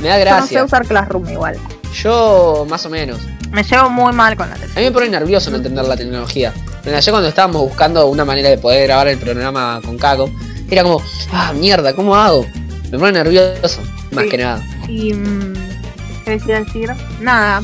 me 0.00 0.08
da 0.08 0.18
Yo 0.18 0.24
no 0.24 0.30
sé 0.30 0.38
gracia. 0.54 0.64
usar 0.64 0.86
Classroom 0.86 1.28
igual. 1.30 1.56
Yo, 2.02 2.66
más 2.68 2.84
o 2.86 2.90
menos. 2.90 3.20
Me 3.52 3.62
llevo 3.62 3.90
muy 3.90 4.12
mal 4.12 4.36
con 4.36 4.48
la 4.48 4.54
A 4.56 4.58
tele. 4.58 4.72
mí 4.76 4.82
me 4.82 4.90
pone 4.92 5.08
nervioso 5.08 5.50
no 5.50 5.58
entender 5.58 5.84
la 5.84 5.96
tecnología. 5.96 6.52
Pero 6.82 6.96
ayer 6.96 7.12
cuando 7.12 7.28
estábamos 7.28 7.62
buscando 7.62 8.06
una 8.08 8.24
manera 8.24 8.48
de 8.48 8.58
poder 8.58 8.86
grabar 8.88 9.08
el 9.08 9.18
programa 9.18 9.80
con 9.84 9.98
Caco, 9.98 10.30
era 10.70 10.82
como, 10.82 11.00
ah, 11.32 11.52
mierda, 11.52 11.92
¿cómo 11.94 12.16
hago? 12.16 12.44
Me 12.90 12.98
pone 12.98 13.12
nervioso, 13.12 13.80
más 14.10 14.24
Sí. 14.24 14.30
que 14.30 14.38
nada. 14.38 14.64
Y. 14.88 15.12
¿Qué 16.24 16.32
decía 16.32 16.60
decir? 16.60 16.90
Nada. 17.20 17.62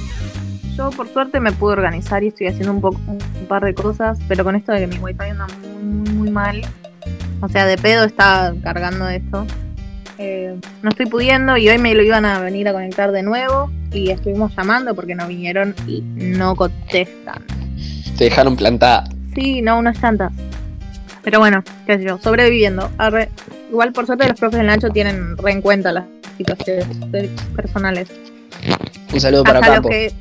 Yo 0.76 0.90
por 0.90 1.08
suerte 1.08 1.40
me 1.40 1.52
pude 1.52 1.72
organizar 1.72 2.22
y 2.22 2.28
estoy 2.28 2.48
haciendo 2.48 2.72
un, 2.72 2.80
poco, 2.80 3.00
un 3.08 3.46
par 3.46 3.64
de 3.64 3.74
cosas, 3.74 4.18
pero 4.28 4.44
con 4.44 4.54
esto 4.54 4.72
de 4.72 4.80
que 4.80 4.86
mi 4.86 4.98
wifi 4.98 5.30
anda 5.30 5.46
muy, 5.62 5.82
muy, 5.82 6.10
muy 6.10 6.30
mal. 6.30 6.62
O 7.40 7.48
sea, 7.48 7.66
de 7.66 7.76
pedo 7.76 8.04
está 8.04 8.54
cargando 8.62 9.08
esto. 9.08 9.46
Eh, 10.18 10.56
no 10.82 10.90
estoy 10.90 11.06
pudiendo 11.06 11.56
y 11.56 11.68
hoy 11.68 11.78
me 11.78 11.94
lo 11.94 12.02
iban 12.02 12.24
a 12.24 12.40
venir 12.40 12.68
a 12.68 12.72
conectar 12.72 13.12
de 13.12 13.22
nuevo 13.22 13.70
y 13.92 14.10
estuvimos 14.10 14.54
llamando 14.56 14.94
porque 14.94 15.14
no 15.14 15.26
vinieron 15.28 15.74
y 15.86 16.00
no 16.00 16.56
contestan. 16.56 17.44
Te 18.16 18.24
dejaron 18.24 18.56
plantada. 18.56 19.04
Sí, 19.34 19.62
no, 19.62 19.78
unas 19.78 20.00
tantas. 20.00 20.32
Pero 21.22 21.38
bueno, 21.38 21.62
qué 21.86 21.98
sé 21.98 22.04
yo, 22.04 22.18
sobreviviendo. 22.18 22.90
Arre. 22.98 23.28
Igual 23.70 23.92
por 23.92 24.06
suerte 24.06 24.26
los 24.26 24.38
profes 24.38 24.58
del 24.58 24.66
Nacho 24.66 24.88
tienen 24.88 25.36
re 25.36 25.52
en 25.52 25.60
cuenta 25.60 25.92
las 25.92 26.04
situaciones 26.36 26.86
personales. 27.54 28.08
Un 29.12 29.20
saludo 29.20 29.44
para 29.44 29.60
Hasta 29.60 29.80
que 29.88 30.12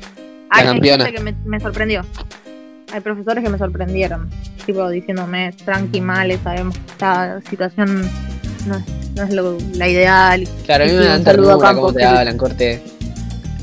hay 0.49 0.65
campeona. 0.65 1.05
gente 1.05 1.17
que 1.17 1.23
me, 1.23 1.35
me 1.45 1.59
sorprendió. 1.59 2.01
Hay 2.93 3.01
profesores 3.01 3.43
que 3.43 3.49
me 3.49 3.57
sorprendieron, 3.57 4.29
tipo 4.65 4.87
diciéndome 4.89 5.51
tranqui 5.65 5.99
male, 5.99 6.39
sabemos 6.41 6.77
que 6.77 6.91
esta 6.91 7.41
situación 7.49 8.09
no 8.65 8.77
es, 8.77 8.83
no 9.15 9.23
es 9.23 9.33
lo- 9.33 9.57
la 9.73 9.89
ideal. 9.89 10.47
Claro, 10.65 10.85
a 10.85 10.87
mí 10.87 10.93
me 10.93 11.03
dan 11.05 11.19
un 11.19 11.25
saludo 11.25 11.49
a 11.49 11.53
ternura 11.53 11.67
Campo, 11.67 11.81
cómo 11.81 11.93
te 11.93 12.05
hablan, 12.05 12.37
corte. 12.37 12.81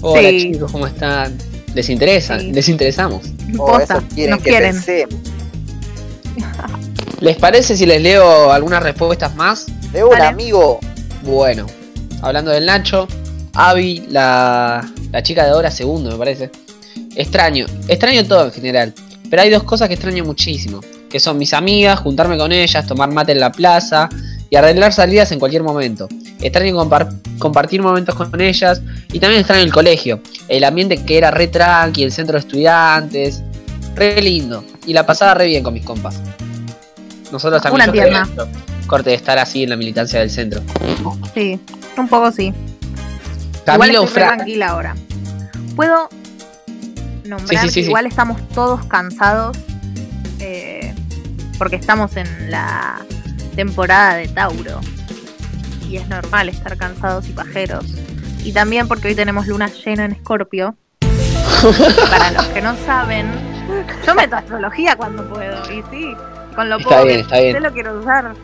Hola 0.02 0.28
Sí. 0.28 0.52
chicos, 0.52 0.70
¿cómo 0.72 0.86
están? 0.86 1.32
¿Les 1.74 1.88
interesa? 1.88 2.38
Sí. 2.38 2.52
¿Les 2.52 2.68
interesamos? 2.68 3.22
O 3.56 3.66
Posta, 3.66 3.94
eso 3.98 4.04
quieren 4.14 4.30
nos 4.34 4.42
que 4.42 4.50
quieren. 4.50 4.72
pensemos. 4.74 5.14
¿Les 7.20 7.36
parece 7.36 7.76
si 7.76 7.86
les 7.86 8.02
leo 8.02 8.52
algunas 8.52 8.82
respuestas 8.82 9.34
más? 9.36 9.66
De 9.92 10.04
un 10.04 10.20
amigo. 10.20 10.80
Bueno, 11.22 11.64
hablando 12.20 12.50
del 12.50 12.66
Nacho, 12.66 13.08
Abby, 13.54 14.04
la, 14.10 14.84
la 15.12 15.22
chica 15.22 15.44
de 15.44 15.50
ahora 15.50 15.70
segundo, 15.70 16.10
me 16.10 16.16
parece. 16.16 16.50
Extraño, 17.16 17.66
extraño 17.88 18.24
todo 18.26 18.46
en 18.46 18.52
general. 18.52 18.92
Pero 19.30 19.42
hay 19.42 19.50
dos 19.50 19.62
cosas 19.62 19.88
que 19.88 19.94
extraño 19.94 20.24
muchísimo. 20.24 20.80
Que 21.08 21.20
son 21.20 21.38
mis 21.38 21.52
amigas, 21.54 22.00
juntarme 22.00 22.36
con 22.36 22.50
ellas, 22.52 22.86
tomar 22.86 23.10
mate 23.12 23.32
en 23.32 23.40
la 23.40 23.52
plaza 23.52 24.08
y 24.50 24.56
arreglar 24.56 24.92
salidas 24.92 25.30
en 25.32 25.38
cualquier 25.38 25.62
momento. 25.62 26.08
Extraño 26.40 26.74
compar- 26.74 27.12
compartir 27.38 27.80
momentos 27.82 28.14
con 28.16 28.40
ellas 28.40 28.82
y 29.12 29.20
también 29.20 29.40
extraño 29.40 29.62
el 29.62 29.72
colegio. 29.72 30.20
El 30.48 30.64
ambiente 30.64 31.04
que 31.04 31.16
era 31.16 31.30
re 31.30 31.46
tranqui, 31.46 32.02
el 32.02 32.12
centro 32.12 32.34
de 32.34 32.40
estudiantes. 32.40 33.42
Re 33.94 34.20
lindo. 34.20 34.64
Y 34.86 34.92
la 34.92 35.06
pasaba 35.06 35.34
re 35.34 35.46
bien 35.46 35.62
con 35.62 35.72
mis 35.72 35.84
compas. 35.84 36.16
Nosotros 37.30 37.62
también. 37.62 38.08
Una 38.08 38.28
Corte 38.88 39.10
de 39.10 39.16
estar 39.16 39.38
así 39.38 39.62
en 39.62 39.70
la 39.70 39.76
militancia 39.76 40.18
del 40.18 40.30
centro. 40.30 40.60
Sí, 41.32 41.58
un 41.96 42.08
poco 42.08 42.30
sí. 42.30 42.52
Camilo 43.64 43.92
igual 43.92 44.04
estoy 44.08 44.22
tranquila 44.22 44.68
ahora. 44.68 44.94
Puedo 45.76 46.08
nombrar 47.24 47.48
Sí, 47.48 47.56
sí, 47.56 47.68
sí, 47.68 47.74
que 47.74 47.82
sí. 47.84 47.88
igual 47.88 48.06
estamos 48.06 48.48
todos 48.50 48.84
cansados 48.86 49.56
eh, 50.40 50.94
porque 51.58 51.76
estamos 51.76 52.16
en 52.16 52.50
la 52.50 53.00
temporada 53.56 54.14
de 54.14 54.28
Tauro 54.28 54.80
y 55.88 55.96
es 55.96 56.08
normal 56.08 56.48
estar 56.48 56.76
cansados 56.76 57.28
y 57.28 57.32
pajeros. 57.32 57.84
Y 58.44 58.52
también 58.52 58.88
porque 58.88 59.08
hoy 59.08 59.14
tenemos 59.14 59.46
luna 59.46 59.68
llena 59.68 60.04
en 60.04 60.12
Escorpio. 60.12 60.76
Para 62.10 62.30
los 62.32 62.44
que 62.48 62.60
no 62.60 62.76
saben, 62.84 63.26
yo 64.06 64.14
meto 64.14 64.36
astrología 64.36 64.96
cuando 64.96 65.26
puedo 65.30 65.56
y 65.72 65.82
sí, 65.90 66.14
con 66.54 66.68
lo 66.68 66.76
Está 66.76 66.90
poco 66.90 67.04
bien, 67.04 67.16
que 67.16 67.22
está 67.22 67.40
bien. 67.40 67.62
lo 67.62 67.72
quiero 67.72 67.98
usar. 68.00 68.34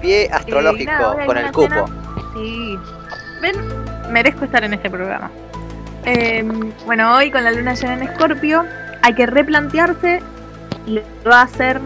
Pie 0.00 0.30
astrológico 0.32 0.90
Eh, 0.90 0.94
nada, 0.94 1.26
con 1.26 1.36
el 1.38 1.52
cupo. 1.52 1.84
Sí. 2.34 2.78
Ven, 3.42 3.54
merezco 4.10 4.44
estar 4.44 4.64
en 4.64 4.74
este 4.74 4.90
programa. 4.90 5.30
Eh, 6.04 6.44
bueno, 6.84 7.16
hoy 7.16 7.30
con 7.30 7.42
la 7.44 7.50
luna 7.50 7.74
llena 7.74 7.94
en 7.94 8.02
Escorpio 8.04 8.64
hay 9.02 9.14
que 9.14 9.26
replantearse 9.26 10.20
y 10.86 11.00
va 11.28 11.40
a 11.40 11.42
hacer 11.42 11.80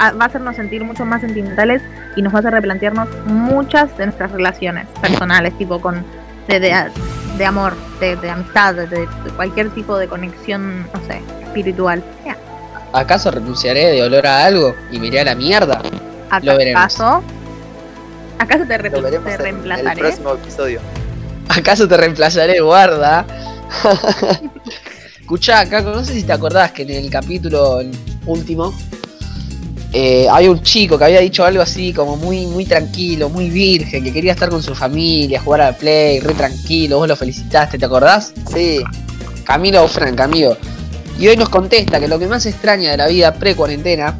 va 0.00 0.24
a 0.24 0.26
hacernos 0.26 0.54
sentir 0.54 0.84
mucho 0.84 1.04
más 1.04 1.20
sentimentales 1.22 1.82
y 2.14 2.22
nos 2.22 2.32
va 2.32 2.38
a 2.38 2.40
hacer 2.40 2.52
replantearnos 2.52 3.08
muchas 3.26 3.96
de 3.98 4.06
nuestras 4.06 4.30
relaciones 4.30 4.86
personales, 5.00 5.56
tipo 5.58 5.80
con 5.80 6.04
de, 6.46 6.60
de, 6.60 6.74
de 7.36 7.44
amor, 7.44 7.74
de, 8.00 8.14
de 8.16 8.30
amistad, 8.30 8.74
de, 8.74 8.86
de 8.86 9.06
cualquier 9.36 9.70
tipo 9.70 9.98
de 9.98 10.06
conexión, 10.08 10.82
no 10.94 11.00
sé, 11.06 11.20
espiritual. 11.42 12.02
¿Acaso 12.92 13.30
renunciaré 13.30 13.86
de 13.92 14.02
olor 14.02 14.26
a 14.26 14.44
algo 14.44 14.74
y 14.90 14.98
me 14.98 15.08
iré 15.08 15.20
a 15.20 15.24
la 15.24 15.34
mierda? 15.34 15.80
Lo 16.42 16.56
veremos. 16.56 16.80
¿Acaso? 16.82 17.22
¿Acaso 18.38 18.64
te, 18.66 18.78
re- 18.78 18.90
Lo 18.90 19.02
veremos 19.02 19.24
te 19.26 19.34
en 19.34 19.40
el 19.40 19.44
reemplazaré? 19.44 20.00
próximo 20.00 20.32
episodio. 20.34 20.80
¿Acaso 21.48 21.88
te 21.88 21.96
reemplazaré, 21.96 22.60
guarda? 22.60 23.26
Escuchá, 25.20 25.68
Caco, 25.68 25.90
no 25.90 26.04
sé 26.04 26.14
si 26.14 26.22
te 26.22 26.32
acordás 26.32 26.72
que 26.72 26.82
en 26.82 26.90
el 26.90 27.10
capítulo 27.10 27.80
último 28.26 28.74
eh, 29.92 30.26
había 30.30 30.50
un 30.50 30.62
chico 30.62 30.98
que 30.98 31.04
había 31.04 31.20
dicho 31.20 31.44
algo 31.44 31.62
así 31.62 31.92
como 31.92 32.16
muy, 32.16 32.46
muy 32.46 32.66
tranquilo, 32.66 33.28
muy 33.28 33.48
virgen, 33.48 34.04
que 34.04 34.12
quería 34.12 34.32
estar 34.32 34.50
con 34.50 34.62
su 34.62 34.74
familia, 34.74 35.40
jugar 35.40 35.62
al 35.62 35.76
play, 35.76 36.20
re 36.20 36.34
tranquilo, 36.34 36.98
vos 36.98 37.08
lo 37.08 37.16
felicitaste, 37.16 37.78
¿te 37.78 37.86
acordás? 37.86 38.32
Sí, 38.52 38.80
Camilo 39.44 39.88
Frank, 39.88 40.20
amigo. 40.20 40.56
Y 41.18 41.26
hoy 41.28 41.36
nos 41.36 41.48
contesta 41.48 41.98
que 41.98 42.06
lo 42.06 42.18
que 42.18 42.26
más 42.26 42.44
extraña 42.46 42.90
de 42.90 42.96
la 42.98 43.08
vida 43.08 43.34
pre-cuarentena 43.34 44.18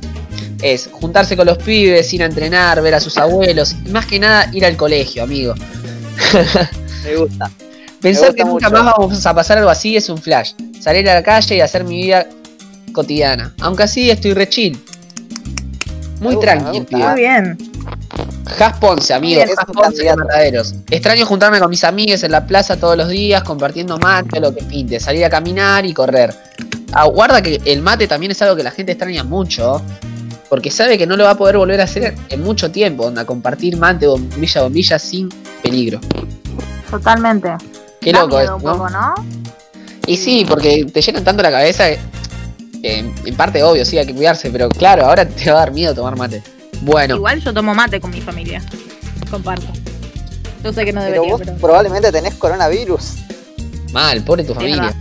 es 0.63 0.89
juntarse 0.91 1.37
con 1.37 1.47
los 1.47 1.59
pibes, 1.59 2.13
ir 2.13 2.23
a 2.23 2.27
entrenar, 2.27 2.83
ver 2.83 2.95
a 2.95 3.01
sus 3.01 3.17
abuelos 3.19 3.77
y 3.85 3.91
más 3.91 4.07
que 4.07 4.19
nada 4.19 4.51
ir 4.53 4.65
al 4.65 4.77
colegio, 4.77 5.23
amigo. 5.23 5.55
me 7.09 7.17
gusta. 7.17 7.51
Pensar 8.01 8.29
gusta 8.29 8.37
que 8.37 8.45
nunca 8.45 8.69
mucho. 8.71 8.85
más 8.85 8.95
vamos 8.97 9.27
a 9.27 9.35
pasar 9.35 9.59
algo 9.59 9.71
así 9.71 9.97
es 9.97 10.09
un 10.09 10.19
flash. 10.19 10.53
Salir 10.81 11.09
a 11.11 11.15
la 11.15 11.23
calle 11.23 11.57
y 11.57 11.61
hacer 11.61 11.85
mi 11.85 11.97
vida 11.97 12.27
cotidiana. 12.93 13.55
Aunque 13.61 13.83
así 13.83 14.11
estoy 14.11 14.35
re 14.35 14.49
chill. 14.49 14.79
Muy 16.21 16.37
gusta, 16.37 16.85
tío. 16.85 16.99
Muy 16.99 17.21
bien. 17.21 17.59
Has 18.59 18.79
Ponce, 18.79 19.15
amigo. 19.15 19.43
Bien, 19.45 19.57
Has 19.57 19.65
Ponce 19.67 20.03
de. 20.03 20.17
Mataderos. 20.17 20.75
Extraño 20.91 21.27
juntarme 21.27 21.61
con 21.61 21.71
mis 21.71 21.85
amigos 21.85 22.23
en 22.25 22.33
la 22.33 22.47
plaza 22.47 22.77
todos 22.77 22.97
los 22.97 23.09
días, 23.09 23.43
compartiendo 23.43 23.99
mate, 23.99 24.41
lo 24.41 24.55
que 24.55 24.63
pinte, 24.65 24.99
salir 24.99 25.25
a 25.25 25.31
caminar 25.31 25.87
y 25.87 25.93
correr. 25.93 26.35
Ah, 26.93 27.05
guarda 27.05 27.43
que 27.43 27.61
el 27.65 27.83
mate 27.83 28.09
también 28.09 28.33
es 28.33 28.43
algo 28.43 28.57
que 28.57 28.63
la 28.63 28.71
gente 28.71 28.93
extraña 28.93 29.23
mucho, 29.23 29.83
porque 30.49 30.71
sabe 30.71 30.97
que 30.97 31.07
no 31.07 31.17
lo 31.17 31.25
va 31.25 31.31
a 31.31 31.37
poder 31.37 31.59
volver 31.59 31.81
a 31.81 31.85
hacer 31.85 32.15
en 32.31 32.43
mucho 32.43 32.71
tiempo, 32.71 33.05
onda, 33.05 33.25
compartir 33.25 33.77
mate, 33.77 34.07
bombilla, 34.07 34.63
bombilla 34.63 34.99
sin 34.99 35.29
peligro. 35.63 36.01
Totalmente. 36.90 37.51
Qué 38.01 38.12
Da 38.12 38.20
loco 38.23 38.36
miedo 38.39 38.56
es, 38.56 38.62
un 38.62 38.70
poco, 38.70 38.89
¿no? 38.90 39.01
¿no? 39.01 39.15
Y 40.06 40.16
sí, 40.16 40.44
porque 40.48 40.85
te 40.86 41.01
llenan 41.02 41.24
tanto 41.24 41.43
la 41.43 41.51
cabeza 41.51 41.85
que, 41.89 41.98
que 42.82 42.98
en 43.27 43.36
parte 43.36 43.62
obvio, 43.62 43.85
sí, 43.85 43.98
hay 43.98 44.06
que 44.06 44.15
cuidarse, 44.15 44.51
pero 44.51 44.69
claro, 44.69 45.05
ahora 45.06 45.27
te 45.28 45.51
va 45.51 45.56
a 45.59 45.60
dar 45.60 45.73
miedo 45.73 45.94
tomar 45.94 46.16
mate. 46.16 46.43
Bueno, 46.82 47.16
Igual 47.16 47.40
yo 47.43 47.52
tomo 47.52 47.74
mate 47.74 48.01
con 48.01 48.10
mi 48.10 48.20
familia. 48.20 48.62
Comparto. 49.31 49.66
Yo 50.65 50.73
sé 50.73 50.85
que 50.85 50.93
no 50.93 51.01
Pero 51.01 51.12
debería, 51.12 51.32
vos 51.35 51.43
pero. 51.44 51.56
probablemente 51.59 52.10
tenés 52.12 52.35
coronavirus. 52.35 53.15
mal, 53.93 54.23
pobre 54.23 54.44
tu 54.44 54.55
familia. 54.55 54.94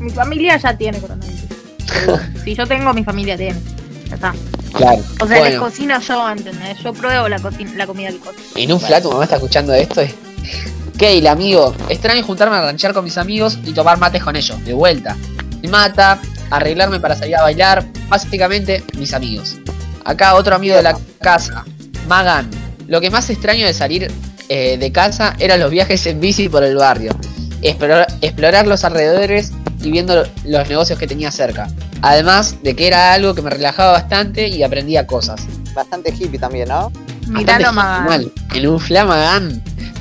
Mi 0.00 0.10
familia 0.10 0.56
ya 0.56 0.76
tiene 0.76 0.98
coronavirus. 1.00 1.40
Si 2.44 2.54
yo 2.56 2.66
tengo, 2.66 2.92
mi 2.92 3.04
familia 3.04 3.36
tiene. 3.36 3.60
Ya 4.08 4.14
está. 4.16 4.34
Claro. 4.72 5.02
O 5.20 5.26
sea, 5.28 5.48
les 5.48 5.58
cocino 5.60 6.00
yo, 6.00 6.28
¿entendés? 6.30 6.78
Yo 6.82 6.92
pruebo 6.92 7.28
la, 7.28 7.38
cocina, 7.38 7.70
la 7.76 7.86
comida 7.86 8.10
que 8.10 8.18
cocino. 8.18 8.42
en 8.56 8.72
un 8.72 8.80
flat 8.80 9.02
tu 9.02 9.10
mamá 9.12 9.24
está 9.24 9.36
escuchando 9.36 9.72
esto. 9.74 10.02
y- 10.02 10.12
Keil, 10.98 11.26
amigo, 11.26 11.74
extraño 11.88 12.22
juntarme 12.22 12.56
a 12.56 12.62
ranchear 12.62 12.92
con 12.92 13.04
mis 13.04 13.18
amigos 13.18 13.58
y 13.64 13.72
tomar 13.72 13.98
mates 13.98 14.22
con 14.22 14.36
ellos, 14.36 14.62
de 14.64 14.72
vuelta. 14.72 15.16
Me 15.62 15.68
mata, 15.68 16.20
arreglarme 16.50 17.00
para 17.00 17.16
salir 17.16 17.36
a 17.36 17.42
bailar, 17.42 17.86
básicamente 18.08 18.84
mis 18.98 19.14
amigos. 19.14 19.56
Acá 20.04 20.34
otro 20.34 20.54
amigo 20.54 20.76
de 20.76 20.82
la 20.82 20.98
casa, 21.20 21.64
Magan. 22.08 22.50
Lo 22.88 23.00
que 23.00 23.10
más 23.10 23.30
extraño 23.30 23.66
de 23.66 23.74
salir 23.74 24.10
eh, 24.48 24.76
de 24.76 24.92
casa 24.92 25.34
eran 25.38 25.60
los 25.60 25.70
viajes 25.70 26.04
en 26.06 26.20
bici 26.20 26.48
por 26.48 26.62
el 26.62 26.76
barrio. 26.76 27.16
Explorar, 27.62 28.06
explorar 28.20 28.66
los 28.66 28.84
alrededores 28.84 29.52
y 29.82 29.90
viendo 29.90 30.24
los 30.44 30.68
negocios 30.68 30.98
que 30.98 31.06
tenía 31.06 31.30
cerca. 31.30 31.68
Además 32.02 32.56
de 32.62 32.74
que 32.74 32.86
era 32.88 33.12
algo 33.12 33.34
que 33.34 33.42
me 33.42 33.50
relajaba 33.50 33.92
bastante 33.92 34.48
y 34.48 34.62
aprendía 34.62 35.06
cosas. 35.06 35.42
Bastante 35.74 36.10
hippie 36.10 36.38
también, 36.38 36.68
¿no? 36.68 36.92
Bastante 37.28 37.70
Magan. 37.70 38.04
mal. 38.04 38.32
En 38.52 38.66
un 38.66 38.80
fla 38.80 39.04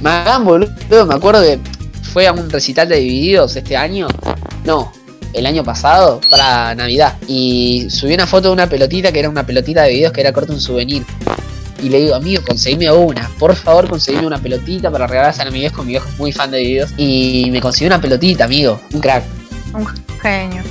Magan, 0.01 0.45
boludo, 0.45 1.05
me 1.05 1.13
acuerdo 1.15 1.41
que 1.41 1.59
fue 2.11 2.27
a 2.27 2.33
un 2.33 2.49
recital 2.49 2.89
de 2.89 2.97
Divididos 2.97 3.55
este 3.55 3.77
año. 3.77 4.07
No, 4.65 4.91
el 5.33 5.45
año 5.45 5.63
pasado, 5.63 6.19
para 6.29 6.73
Navidad. 6.75 7.15
Y 7.27 7.87
subí 7.89 8.13
una 8.13 8.27
foto 8.27 8.47
de 8.49 8.53
una 8.53 8.67
pelotita 8.67 9.11
que 9.11 9.19
era 9.19 9.29
una 9.29 9.45
pelotita 9.45 9.83
de 9.83 9.89
Divididos 9.89 10.13
que 10.13 10.21
era 10.21 10.33
corto 10.33 10.53
un 10.53 10.61
souvenir. 10.61 11.03
Y 11.81 11.89
le 11.89 11.99
digo, 12.01 12.15
amigo, 12.15 12.43
conseguime 12.45 12.91
una. 12.91 13.29
Por 13.39 13.55
favor, 13.55 13.87
conseguime 13.89 14.25
una 14.27 14.37
pelotita 14.39 14.91
para 14.91 15.07
regalarse 15.07 15.41
a 15.41 15.45
mi 15.45 15.59
viejo. 15.59 15.81
Mi 15.83 15.89
viejo 15.89 16.07
es 16.09 16.19
muy 16.19 16.31
fan 16.31 16.51
de 16.51 16.57
Divididos. 16.59 16.91
Y 16.97 17.49
me 17.51 17.59
consiguió 17.61 17.87
una 17.87 18.01
pelotita, 18.01 18.45
amigo. 18.45 18.79
Un 18.93 19.01
crack. 19.01 19.23
Un 19.73 19.87
genio. 20.21 20.61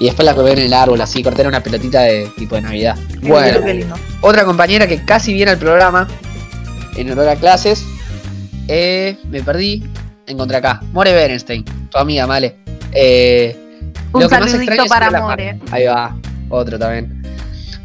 Y 0.00 0.06
después 0.06 0.26
la 0.26 0.34
colgué 0.34 0.52
en 0.52 0.58
el 0.58 0.72
árbol, 0.74 1.00
así, 1.00 1.22
corté 1.22 1.46
una 1.46 1.62
pelotita 1.62 2.02
de 2.02 2.30
tipo 2.36 2.54
de 2.54 2.62
Navidad. 2.62 2.96
Qué 3.20 3.28
Bueno, 3.28 3.46
lindo, 3.46 3.64
qué 3.66 3.74
lindo. 3.74 3.96
otra 4.20 4.44
compañera 4.44 4.86
que 4.86 5.04
casi 5.04 5.32
viene 5.32 5.50
al 5.52 5.58
programa 5.58 6.06
en 6.96 7.10
honor 7.10 7.28
a 7.28 7.36
clases. 7.36 7.84
Eh, 8.68 9.18
me 9.30 9.42
perdí. 9.42 9.82
Encontré 10.26 10.58
acá. 10.58 10.80
More 10.92 11.12
Berenstein, 11.12 11.64
tu 11.64 11.98
amiga, 11.98 12.26
Male. 12.26 12.56
Eh, 12.92 13.56
Un 14.12 14.22
lo 14.22 14.28
que 14.28 14.38
más 14.38 14.54
extraño 14.54 14.82
es 14.82 14.84
ir 14.84 14.88
para 14.88 15.06
a 15.06 15.10
las 15.10 15.22
More. 15.22 15.58
Ahí 15.70 15.84
va, 15.86 16.16
otro 16.50 16.78
también. 16.78 17.22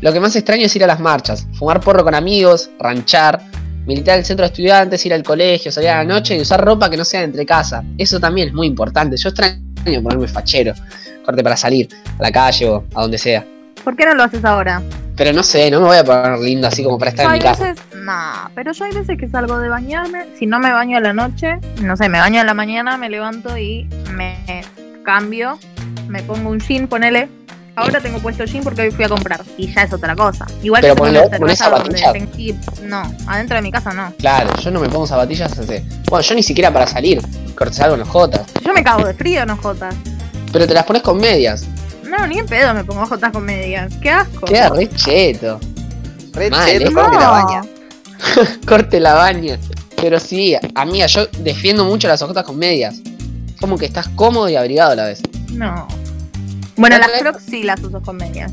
Lo 0.02 0.12
que 0.12 0.20
más 0.20 0.36
extraño 0.36 0.66
es 0.66 0.76
ir 0.76 0.84
a 0.84 0.88
las 0.88 1.00
marchas, 1.00 1.48
fumar 1.54 1.80
porro 1.80 2.04
con 2.04 2.14
amigos, 2.14 2.70
ranchar, 2.78 3.42
militar 3.86 4.16
en 4.16 4.20
el 4.20 4.26
centro 4.26 4.44
de 4.44 4.48
estudiantes, 4.48 5.06
ir 5.06 5.14
al 5.14 5.24
colegio, 5.24 5.72
salir 5.72 5.90
a 5.92 5.98
la 5.98 6.04
noche 6.04 6.36
y 6.36 6.42
usar 6.42 6.64
ropa 6.64 6.90
que 6.90 6.98
no 6.98 7.06
sea 7.06 7.22
de 7.22 7.28
entre 7.28 7.46
casa. 7.46 7.84
Eso 7.98 8.20
también 8.20 8.50
es 8.50 8.54
muy 8.54 8.68
importante. 8.68 9.16
Yo 9.16 9.30
extraño 9.30 10.04
ponerme 10.04 10.28
fachero, 10.28 10.74
corte 11.26 11.42
para 11.42 11.56
salir 11.56 11.88
a 12.20 12.22
la 12.22 12.32
calle 12.32 12.68
o 12.68 12.84
a 12.94 13.02
donde 13.04 13.18
sea. 13.18 13.46
¿Por 13.84 13.96
qué 13.96 14.06
no 14.06 14.14
lo 14.14 14.24
haces 14.24 14.46
ahora? 14.46 14.82
Pero 15.16 15.32
no 15.32 15.44
sé, 15.44 15.70
no 15.70 15.80
me 15.80 15.88
voy 15.88 15.98
a 15.98 16.04
poner 16.04 16.40
lindo 16.40 16.68
así 16.68 16.84
como 16.84 16.98
para 16.98 17.12
estar 17.12 17.26
en 17.28 17.34
mi 17.34 17.40
casa. 17.40 17.70
veces, 17.70 17.84
no, 17.98 18.50
pero 18.56 18.72
yo 18.72 18.86
hay 18.86 18.94
veces 18.94 19.18
que 19.18 19.30
salgo 19.30 19.60
de 19.60 19.70
bañarme, 19.70 20.26
si 20.40 20.48
no 20.48 20.60
me 20.60 20.72
baño 20.72 20.98
a 20.98 21.02
la 21.02 21.14
noche, 21.14 21.60
no 21.82 21.96
sé, 21.96 22.10
me 22.10 22.20
baño 22.20 22.42
a 22.42 22.44
la 22.44 22.54
mañana, 22.54 22.98
me 22.98 23.10
levanto 23.10 23.56
y 23.58 23.88
me 24.12 24.64
cambio, 25.04 25.60
me 26.08 26.24
pongo 26.24 26.50
un 26.50 26.60
jean, 26.60 26.88
ponele. 26.88 27.30
Ahora 27.76 28.00
tengo 28.00 28.20
puesto 28.20 28.46
jean 28.46 28.64
porque 28.64 28.84
hoy 28.84 28.92
fui 28.92 29.04
a 29.04 29.10
comprar 29.10 29.42
y 29.58 29.72
ya 29.72 29.84
es 29.84 29.94
otra 29.94 30.16
cosa. 30.16 30.46
Igual 30.62 30.82
Pero 30.82 30.96
que 30.96 31.02
una 31.02 31.24
ponés 31.24 31.40
donde 31.40 31.56
zapatillas. 31.56 32.82
no, 32.84 33.02
adentro 33.28 33.56
de 33.56 33.62
mi 33.64 33.72
casa 33.72 33.94
no. 33.94 34.14
Claro, 34.18 34.56
yo 34.62 34.72
no 34.72 34.80
me 34.80 34.90
pongo 34.90 35.08
zapatillas 35.08 35.58
hace. 35.58 35.84
Bueno, 36.10 36.22
yo 36.22 36.36
ni 36.36 36.44
siquiera 36.44 36.72
para 36.72 36.88
salir, 36.88 37.20
corte 37.56 37.74
salgo 37.74 37.96
en 37.96 38.02
los 38.02 38.10
jotas. 38.10 38.46
Yo 38.64 38.74
me 38.74 38.84
cago 38.84 39.06
de 39.06 39.14
frío, 39.14 39.46
no 39.46 39.58
jotas. 39.58 39.96
Pero 40.52 40.68
te 40.68 40.74
las 40.74 40.86
pones 40.86 41.02
con 41.02 41.18
medias. 41.18 41.68
No, 42.18 42.28
ni 42.28 42.38
en 42.40 42.46
pedo 42.46 42.74
me 42.74 42.84
pongo 42.84 43.06
jotas 43.06 43.32
con 43.32 43.44
medias. 43.46 43.94
Qué 44.02 44.10
asco. 44.10 44.46
Queda 44.46 44.70
re 44.70 44.90
cheto. 44.90 45.60
Mal, 46.52 46.66
cheto, 46.66 46.90
¿eh? 46.90 46.94
corte 46.94 47.20
la 47.20 47.30
baña. 47.30 47.62
Corte 48.68 49.00
la 49.00 49.14
baña. 49.14 49.60
Pero 49.98 50.20
sí, 50.20 50.56
amiga, 50.76 51.06
yo 51.08 51.28
defiendo 51.40 51.86
mucho 51.86 52.08
las 52.08 52.22
ojotas 52.22 52.44
con 52.46 52.58
medias. 52.58 52.96
Como 53.60 53.78
que 53.78 53.86
estás 53.86 54.08
cómodo 54.10 54.50
y 54.50 54.56
abrigado 54.56 54.92
a 54.92 54.96
la 54.96 55.06
vez. 55.06 55.22
No. 55.52 55.88
Bueno, 56.76 56.98
las 56.98 57.08
vez- 57.08 57.20
crocs 57.22 57.44
sí 57.50 57.64
las 57.64 57.80
uso 57.82 58.02
con 58.02 58.18
medias. 58.18 58.52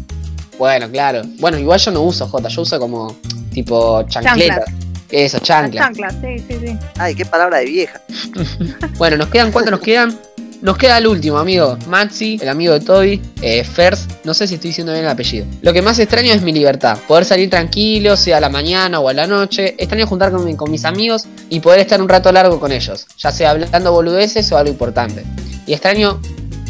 Bueno, 0.59 0.89
claro. 0.91 1.23
Bueno, 1.39 1.59
igual 1.59 1.81
yo 1.81 1.91
no 1.91 2.03
uso 2.03 2.29
jotas, 2.29 2.53
yo 2.55 2.63
uso 2.63 2.79
como 2.79 3.17
tipo 3.53 4.03
chancletas. 4.05 4.65
Eso, 5.11 5.39
Las 5.39 5.43
chanclas. 5.47 5.85
chanclas, 5.87 6.15
sí, 6.21 6.39
sí, 6.49 6.59
sí. 6.67 6.79
Ay, 6.99 7.15
qué 7.15 7.25
palabra 7.27 7.59
de 7.59 7.65
vieja. 7.65 8.01
Bueno, 8.99 9.17
nos 9.17 9.29
quedan, 9.29 9.51
¿cuántos 9.51 9.71
nos 9.73 9.81
quedan? 9.81 10.17
Nos 10.63 10.77
queda 10.77 10.99
el 10.99 11.07
último, 11.07 11.39
amigo. 11.39 11.79
Maxi, 11.89 12.39
el 12.43 12.49
amigo 12.49 12.75
de 12.75 12.81
Toby. 12.81 13.23
Eh, 13.41 13.65
Fers, 13.65 14.07
no 14.25 14.35
sé 14.35 14.47
si 14.47 14.57
estoy 14.57 14.69
diciendo 14.71 14.93
bien 14.93 15.05
el 15.07 15.11
apellido. 15.11 15.47
Lo 15.63 15.73
que 15.73 15.81
más 15.81 15.99
extraño 15.99 16.33
es 16.35 16.43
mi 16.43 16.53
libertad. 16.53 16.99
Poder 17.09 17.25
salir 17.25 17.49
tranquilo, 17.49 18.15
sea 18.17 18.37
a 18.37 18.41
la 18.41 18.51
mañana 18.51 19.01
o 19.01 19.09
a 19.09 19.15
la 19.15 19.27
noche. 19.27 19.75
Extraño 19.79 20.07
juntar 20.07 20.31
con, 20.31 20.45
mi- 20.45 20.57
con 20.57 20.71
mis 20.71 20.85
amigos 20.85 21.25
y 21.49 21.61
poder 21.61 21.81
estar 21.81 22.03
un 22.03 22.09
rato 22.11 22.31
largo 22.31 22.61
con 22.61 22.73
ellos. 22.73 23.07
Ya 23.19 23.33
sea 23.33 23.51
hablando 23.53 23.91
boludeces 23.93 24.53
o 24.53 24.59
algo 24.59 24.71
importante. 24.71 25.25
Y 25.67 25.73
extraño 25.73 26.21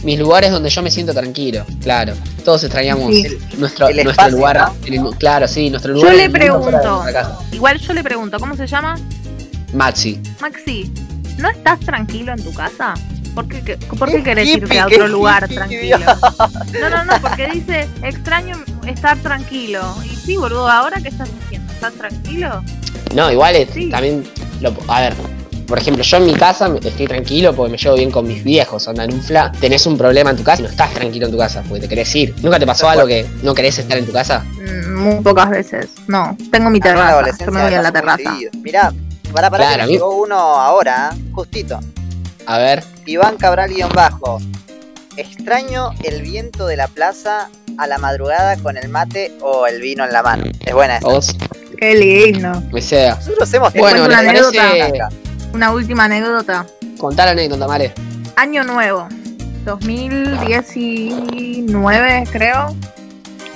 mis 0.04 0.18
lugares 0.20 0.52
donde 0.52 0.70
yo 0.70 0.82
me 0.82 0.90
siento 0.92 1.12
tranquilo. 1.12 1.64
Claro, 1.82 2.14
todos 2.44 2.62
extrañamos 2.62 3.12
Sí. 3.12 3.22
nuestro, 3.58 3.88
El 3.88 3.96
nuestro 3.96 4.10
espacio, 4.12 4.36
lugar. 4.36 4.56
¿no? 4.56 4.86
en 4.86 4.94
el- 5.06 5.16
claro, 5.16 5.48
sí, 5.48 5.68
nuestro 5.68 5.92
lugar. 5.94 6.14
le 6.14 6.30
fuera 6.30 6.44
de 6.44 6.48
pregunto. 6.52 7.04
Igual 7.50 7.78
yo 7.80 7.92
le 7.92 8.04
pregunto, 8.04 8.38
¿cómo 8.38 8.54
se 8.56 8.68
llama? 8.68 8.96
Maxi. 9.74 10.20
Maxi, 10.40 10.92
¿no 11.38 11.50
estás 11.50 11.80
tranquilo 11.80 12.32
en 12.32 12.42
tu 12.44 12.52
casa? 12.54 12.94
¿Por 13.34 13.46
qué, 13.48 13.62
qué- 13.62 13.76
por 13.76 14.08
qué 14.10 14.16
Qué 14.18 14.22
querés 14.22 14.48
hippie, 14.48 14.62
irte 14.64 14.78
a 14.80 14.86
otro 14.86 15.08
lugar 15.08 15.44
hippie, 15.44 15.56
tranquilo? 15.56 15.98
No, 16.80 16.90
no, 16.90 17.04
no, 17.04 17.20
porque 17.20 17.48
dice, 17.48 17.88
extraño 18.02 18.56
estar 18.86 19.16
tranquilo. 19.18 19.80
Y 20.04 20.08
sí, 20.16 20.36
boludo, 20.36 20.68
¿ahora 20.68 20.98
qué 21.00 21.08
estás 21.08 21.28
haciendo? 21.44 21.72
¿Estás 21.72 21.92
tranquilo? 21.94 22.62
No, 23.14 23.30
igual 23.30 23.56
es, 23.56 23.70
Sí. 23.70 23.88
también, 23.90 24.24
lo- 24.60 24.74
a 24.88 25.00
ver, 25.00 25.14
por 25.66 25.78
ejemplo, 25.78 26.02
yo 26.02 26.16
en 26.16 26.26
mi 26.26 26.34
casa 26.34 26.68
estoy 26.82 27.06
tranquilo 27.06 27.54
porque 27.54 27.70
me 27.70 27.78
llevo 27.78 27.94
bien 27.96 28.10
con 28.10 28.26
mis 28.26 28.42
viejos, 28.42 28.88
onda 28.88 29.04
en 29.04 29.14
un 29.14 29.22
fla, 29.22 29.52
tenés 29.60 29.86
un 29.86 29.96
problema 29.96 30.30
en 30.30 30.36
tu 30.36 30.42
casa 30.42 30.60
y 30.62 30.64
no 30.64 30.70
estás 30.70 30.92
tranquilo 30.92 31.26
en 31.26 31.32
tu 31.32 31.38
casa 31.38 31.62
porque 31.68 31.82
te 31.82 31.88
querés 31.88 32.12
ir. 32.16 32.34
¿Nunca 32.42 32.58
te 32.58 32.66
pasó 32.66 32.88
algo 32.88 33.06
que 33.06 33.24
no 33.42 33.54
querés 33.54 33.78
estar 33.78 33.96
en 33.96 34.06
tu 34.06 34.12
casa? 34.12 34.44
Mm, 34.58 34.94
Muy 35.00 35.14
pocas 35.22 35.48
veces. 35.50 35.88
No, 36.08 36.36
tengo 36.50 36.68
mi 36.70 36.80
terraza. 36.80 37.30
Yo 37.44 37.52
me 37.52 37.62
voy 37.62 37.74
a 37.74 37.82
la 37.82 37.92
terraza. 37.92 38.34
Mirá, 38.60 38.92
para 39.32 39.48
para 39.48 39.64
Claro, 39.64 39.76
que 39.76 39.82
a 39.82 39.84
me 39.84 39.86
mí- 39.86 39.92
llegó 39.94 40.16
uno 40.22 40.34
ahora, 40.36 41.14
justito. 41.32 41.78
A 42.46 42.58
ver, 42.58 42.82
Iván 43.10 43.36
Cabral 43.38 43.70
guion 43.74 43.90
bajo. 43.92 44.38
Extraño 45.16 45.90
el 46.04 46.22
viento 46.22 46.66
de 46.66 46.76
la 46.76 46.86
plaza 46.88 47.48
a 47.76 47.86
la 47.88 47.98
madrugada 47.98 48.56
con 48.56 48.76
el 48.76 48.88
mate 48.88 49.36
o 49.42 49.66
el 49.66 49.80
vino 49.80 50.04
en 50.04 50.12
la 50.12 50.22
mano. 50.22 50.44
Es 50.60 50.72
buena 50.74 50.98
esa. 50.98 51.06
vos, 51.08 51.36
Qué 51.78 51.94
lindo. 51.96 52.62
me 52.72 52.80
sea. 52.80 53.16
Nosotros 53.16 53.52
hemos 53.54 53.72
Bueno, 53.74 54.06
cuento 54.06 54.08
¿les 54.08 54.08
una 54.08 54.18
anécdota. 54.30 54.62
parece 54.78 54.98
Una 55.52 55.72
última 55.72 56.04
anécdota. 56.04 56.64
contar 56.98 57.26
la 57.26 57.32
anécdota, 57.32 57.66
Mare? 57.66 57.92
Año 58.36 58.62
nuevo. 58.64 59.08
2019, 59.64 62.24
creo. 62.30 62.74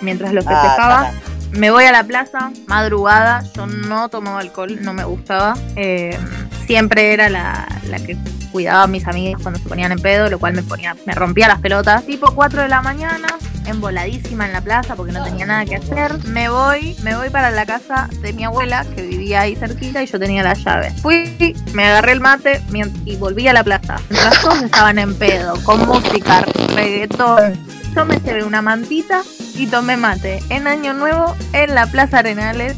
Mientras 0.02 0.32
lo 0.32 0.42
festejaba. 0.42 1.10
Ah, 1.10 1.12
Me 1.52 1.70
voy 1.70 1.84
a 1.84 1.92
la 1.92 2.02
plaza, 2.04 2.50
madrugada, 2.66 3.44
yo 3.54 3.66
no 3.66 4.08
tomaba 4.08 4.40
alcohol, 4.40 4.78
no 4.82 4.92
me 4.92 5.04
gustaba. 5.04 5.56
Eh, 5.76 6.18
siempre 6.66 7.12
era 7.12 7.28
la, 7.28 7.66
la 7.88 7.98
que 8.00 8.16
cuidaba 8.54 8.84
a 8.84 8.86
mis 8.86 9.04
amigos 9.08 9.42
cuando 9.42 9.58
se 9.58 9.68
ponían 9.68 9.90
en 9.90 9.98
pedo, 9.98 10.30
lo 10.30 10.38
cual 10.38 10.52
me 10.52 10.62
ponía, 10.62 10.94
me 11.06 11.12
rompía 11.12 11.48
las 11.48 11.58
pelotas. 11.58 12.06
Tipo 12.06 12.32
4 12.32 12.62
de 12.62 12.68
la 12.68 12.82
mañana, 12.82 13.26
emboladísima 13.66 14.46
en 14.46 14.52
la 14.52 14.60
plaza 14.60 14.94
porque 14.94 15.10
no 15.10 15.24
tenía 15.24 15.44
nada 15.44 15.64
que 15.64 15.74
hacer. 15.74 16.24
Me 16.26 16.48
voy, 16.48 16.94
me 17.02 17.16
voy 17.16 17.30
para 17.30 17.50
la 17.50 17.66
casa 17.66 18.08
de 18.22 18.32
mi 18.32 18.44
abuela, 18.44 18.86
que 18.94 19.02
vivía 19.02 19.40
ahí 19.40 19.56
cerquita 19.56 20.04
y 20.04 20.06
yo 20.06 20.20
tenía 20.20 20.44
la 20.44 20.54
llave. 20.54 20.92
Fui, 21.02 21.56
me 21.72 21.84
agarré 21.84 22.12
el 22.12 22.20
mate 22.20 22.62
y 23.04 23.16
volví 23.16 23.48
a 23.48 23.52
la 23.52 23.64
plaza. 23.64 23.96
Mientras 24.08 24.40
todos 24.40 24.62
estaban 24.62 25.00
en 25.00 25.16
pedo, 25.16 25.54
con 25.64 25.84
música, 25.88 26.44
reggaetón. 26.76 27.58
Yo 27.96 28.04
me 28.04 28.20
llevé 28.20 28.44
una 28.44 28.62
mantita 28.62 29.22
y 29.56 29.66
tomé 29.66 29.96
mate 29.96 30.40
en 30.50 30.68
Año 30.68 30.94
Nuevo 30.94 31.34
en 31.52 31.74
la 31.74 31.88
Plaza 31.88 32.20
Arenales, 32.20 32.76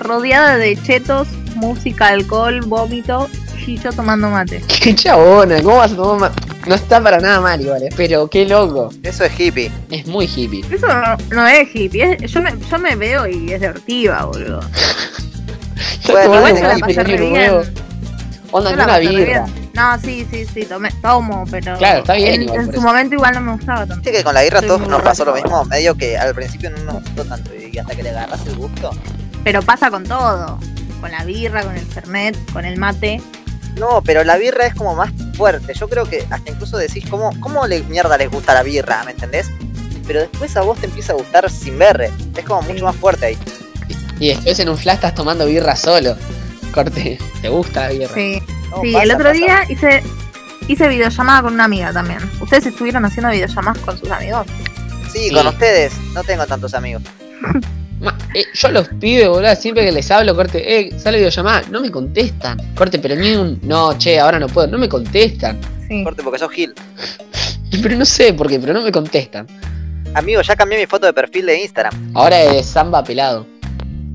rodeada 0.00 0.56
de 0.56 0.76
chetos, 0.82 1.28
música, 1.54 2.08
alcohol, 2.08 2.60
vómito 2.62 3.28
y 3.74 3.78
yo 3.78 3.92
tomando 3.92 4.28
mate. 4.30 4.62
Qué 4.82 4.94
chabona, 4.94 5.62
¿cómo 5.62 5.76
vas 5.76 5.92
a 5.92 5.96
tomar 5.96 6.20
ma- 6.30 6.36
No 6.66 6.74
está 6.74 7.00
para 7.02 7.18
nada 7.20 7.40
mal 7.40 7.60
igual, 7.60 7.82
eh, 7.82 7.88
pero 7.96 8.28
qué 8.28 8.46
loco. 8.46 8.90
Eso 9.02 9.24
es 9.24 9.38
hippie. 9.38 9.70
Es 9.90 10.06
muy 10.06 10.26
hippie. 10.26 10.64
Eso 10.70 10.86
no, 10.86 11.16
no 11.30 11.46
es 11.46 11.68
hippie, 11.74 12.16
es- 12.20 12.30
yo, 12.32 12.40
me, 12.42 12.52
yo 12.70 12.78
me 12.78 12.96
veo 12.96 13.26
y 13.26 13.52
es 13.52 13.60
divertida, 13.60 14.24
boludo. 14.24 14.60
Bueno, 16.06 16.34
Igual 16.48 16.54
la 16.62 16.78
pasé 16.78 17.04
re 17.04 17.16
bien. 17.16 17.52
Onda, 18.52 18.70
una 18.70 18.98
birra. 18.98 19.46
No, 19.74 19.98
sí, 20.00 20.26
sí, 20.30 20.44
sí, 20.52 20.64
tomé, 20.64 20.90
tomo, 21.00 21.44
pero. 21.50 21.76
Claro, 21.78 22.00
está 22.00 22.14
bien 22.14 22.34
En, 22.34 22.42
igual, 22.42 22.58
en 22.60 22.64
su 22.66 22.70
eso. 22.72 22.80
momento 22.80 23.14
igual 23.14 23.34
no 23.34 23.40
me 23.42 23.52
gustaba 23.52 23.78
tanto. 23.86 23.94
Viste 23.96 24.12
que 24.12 24.24
con 24.24 24.34
la 24.34 24.42
birra 24.42 24.60
todos 24.60 24.88
nos 24.88 25.00
pasó 25.02 25.24
lo 25.24 25.34
mismo, 25.34 25.64
medio 25.66 25.94
que 25.96 26.18
al 26.18 26.34
principio 26.34 26.70
no 26.70 26.78
nos 26.84 26.94
gustó 27.04 27.24
tanto 27.24 27.50
y 27.54 27.78
hasta 27.78 27.94
que 27.94 28.02
le 28.02 28.10
agarras 28.10 28.44
el 28.46 28.56
gusto. 28.56 28.90
Pero 29.44 29.62
pasa 29.62 29.88
con 29.90 30.02
todo. 30.04 30.58
Con 31.00 31.12
la 31.12 31.24
birra, 31.24 31.62
con 31.62 31.76
el 31.76 31.86
fernet, 31.86 32.36
con 32.52 32.64
el 32.64 32.76
mate. 32.78 33.22
No, 33.76 34.02
pero 34.02 34.24
la 34.24 34.36
birra 34.36 34.66
es 34.66 34.74
como 34.74 34.94
más 34.94 35.10
fuerte. 35.36 35.72
Yo 35.74 35.88
creo 35.88 36.04
que 36.04 36.26
hasta 36.30 36.50
incluso 36.50 36.76
decís, 36.76 37.04
¿cómo, 37.08 37.30
cómo 37.40 37.66
le 37.66 37.82
mierda 37.84 38.16
les 38.18 38.30
gusta 38.30 38.52
la 38.54 38.62
birra? 38.62 39.02
¿Me 39.04 39.12
entendés? 39.12 39.50
Pero 40.06 40.20
después 40.20 40.56
a 40.56 40.62
vos 40.62 40.78
te 40.78 40.86
empieza 40.86 41.12
a 41.12 41.16
gustar 41.16 41.48
sin 41.50 41.78
berre. 41.78 42.10
Es 42.36 42.44
como 42.44 42.62
mucho 42.62 42.84
más 42.84 42.96
fuerte 42.96 43.26
ahí. 43.26 43.38
Y 44.18 44.28
después 44.28 44.58
en 44.58 44.68
un 44.68 44.76
flash 44.76 44.96
estás 44.96 45.14
tomando 45.14 45.46
birra 45.46 45.76
solo. 45.76 46.16
Corte, 46.74 47.18
¿te 47.40 47.48
gusta 47.48 47.82
la 47.82 47.88
birra? 47.90 48.14
Sí. 48.14 48.42
No, 48.70 48.82
Sí, 48.82 48.92
pasa, 48.92 49.04
el 49.04 49.10
otro 49.12 49.24
pasa. 49.24 49.32
día 49.34 49.64
hice 49.68 50.02
hice 50.68 50.86
videollamada 50.88 51.42
con 51.42 51.54
una 51.54 51.64
amiga 51.64 51.92
también. 51.92 52.18
¿Ustedes 52.40 52.66
estuvieron 52.66 53.04
haciendo 53.04 53.30
videollamadas 53.32 53.78
con 53.78 53.98
sus 53.98 54.10
amigos? 54.10 54.46
Sí, 55.12 55.28
Sí. 55.28 55.34
con 55.34 55.46
ustedes. 55.46 55.92
No 56.14 56.22
tengo 56.22 56.46
tantos 56.46 56.74
amigos. 56.74 57.02
Eh, 58.34 58.44
yo 58.54 58.68
a 58.68 58.70
los 58.70 58.88
pibes, 58.88 59.28
boludo, 59.28 59.54
siempre 59.56 59.84
que 59.84 59.92
les 59.92 60.10
hablo, 60.10 60.34
corte, 60.34 60.78
eh, 60.78 60.98
sale 60.98 61.18
videollamada, 61.18 61.62
no 61.70 61.80
me 61.80 61.90
contestan. 61.90 62.58
Corte, 62.74 62.98
pero 62.98 63.14
ni 63.16 63.32
un, 63.32 63.60
no, 63.62 63.96
che, 63.98 64.18
ahora 64.18 64.38
no 64.38 64.46
puedo, 64.48 64.68
no 64.68 64.78
me 64.78 64.88
contestan. 64.88 65.58
Sí. 65.88 66.02
Corte 66.04 66.22
porque 66.22 66.38
sos 66.38 66.50
Gil. 66.52 66.72
Pero 67.82 67.96
no 67.96 68.04
sé 68.04 68.32
por 68.34 68.48
qué, 68.48 68.58
pero 68.58 68.72
no 68.72 68.82
me 68.82 68.90
contestan. 68.90 69.46
Amigo, 70.14 70.42
ya 70.42 70.56
cambié 70.56 70.76
mi 70.78 70.86
foto 70.86 71.06
de 71.06 71.12
perfil 71.12 71.46
de 71.46 71.60
Instagram. 71.62 72.12
Ahora 72.14 72.42
es 72.42 72.66
samba 72.66 73.04
pelado. 73.04 73.46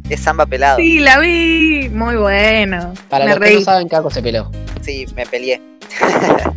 Es 0.09 0.19
samba 0.19 0.45
pelado. 0.45 0.77
Sí, 0.77 0.99
la 0.99 1.19
vi. 1.19 1.87
Muy 1.89 2.17
bueno. 2.17 2.93
Para 3.09 3.23
Me 3.25 3.31
los 3.31 3.39
que 3.39 3.55
no 3.55 3.61
saben, 3.61 3.87
Caco 3.87 4.09
se 4.11 4.21
peló. 4.21 4.51
Sí, 4.81 5.05
me 5.15 5.25
peleé. 5.25 5.61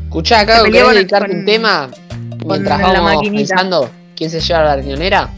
Escuchá, 0.05 0.45
Caco, 0.45 0.65
¿querés 0.65 0.89
dedicarte 0.91 1.29
con- 1.29 1.39
un 1.39 1.45
tema? 1.45 1.89
Mientras 2.45 2.81
vamos 2.81 3.29
pensando 3.29 3.91
quién 4.17 4.31
se 4.31 4.41
lleva 4.41 4.65
la 4.65 4.77
riñonera. 4.77 5.31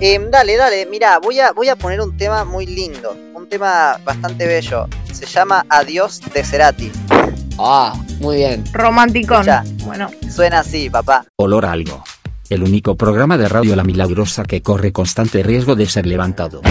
Em, 0.00 0.30
dale, 0.30 0.56
dale, 0.56 0.86
mira, 0.86 1.18
voy 1.18 1.40
a, 1.40 1.52
voy 1.52 1.68
a 1.68 1.76
poner 1.76 2.00
un 2.00 2.16
tema 2.16 2.44
muy 2.44 2.66
lindo. 2.66 3.16
Un 3.34 3.48
tema 3.48 3.98
bastante 4.04 4.46
bello. 4.46 4.88
Se 5.12 5.26
llama 5.26 5.64
Adiós 5.68 6.20
de 6.32 6.42
Cerati. 6.44 6.90
Ah, 7.58 7.94
muy 8.20 8.36
bien. 8.36 8.64
Romanticón. 8.72 9.48
Escucha. 9.48 9.64
Bueno, 9.84 10.10
Suena 10.30 10.60
así, 10.60 10.88
papá. 10.88 11.26
Olor 11.36 11.66
a 11.66 11.72
algo. 11.72 12.02
El 12.48 12.62
único 12.62 12.96
programa 12.96 13.36
de 13.36 13.48
radio 13.48 13.76
La 13.76 13.84
Milagrosa 13.84 14.44
que 14.44 14.62
corre 14.62 14.92
constante 14.92 15.42
riesgo 15.42 15.74
de 15.74 15.86
ser 15.86 16.06
levantado. 16.06 16.62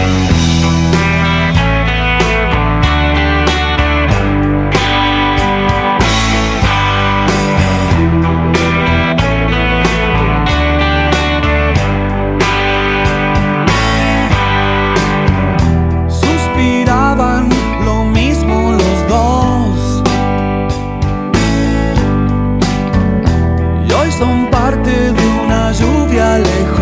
Son 24.21 24.45
parte 24.51 24.91
de 24.91 25.25
una 25.43 25.71
lluvia 25.71 26.37
lejos. 26.37 26.80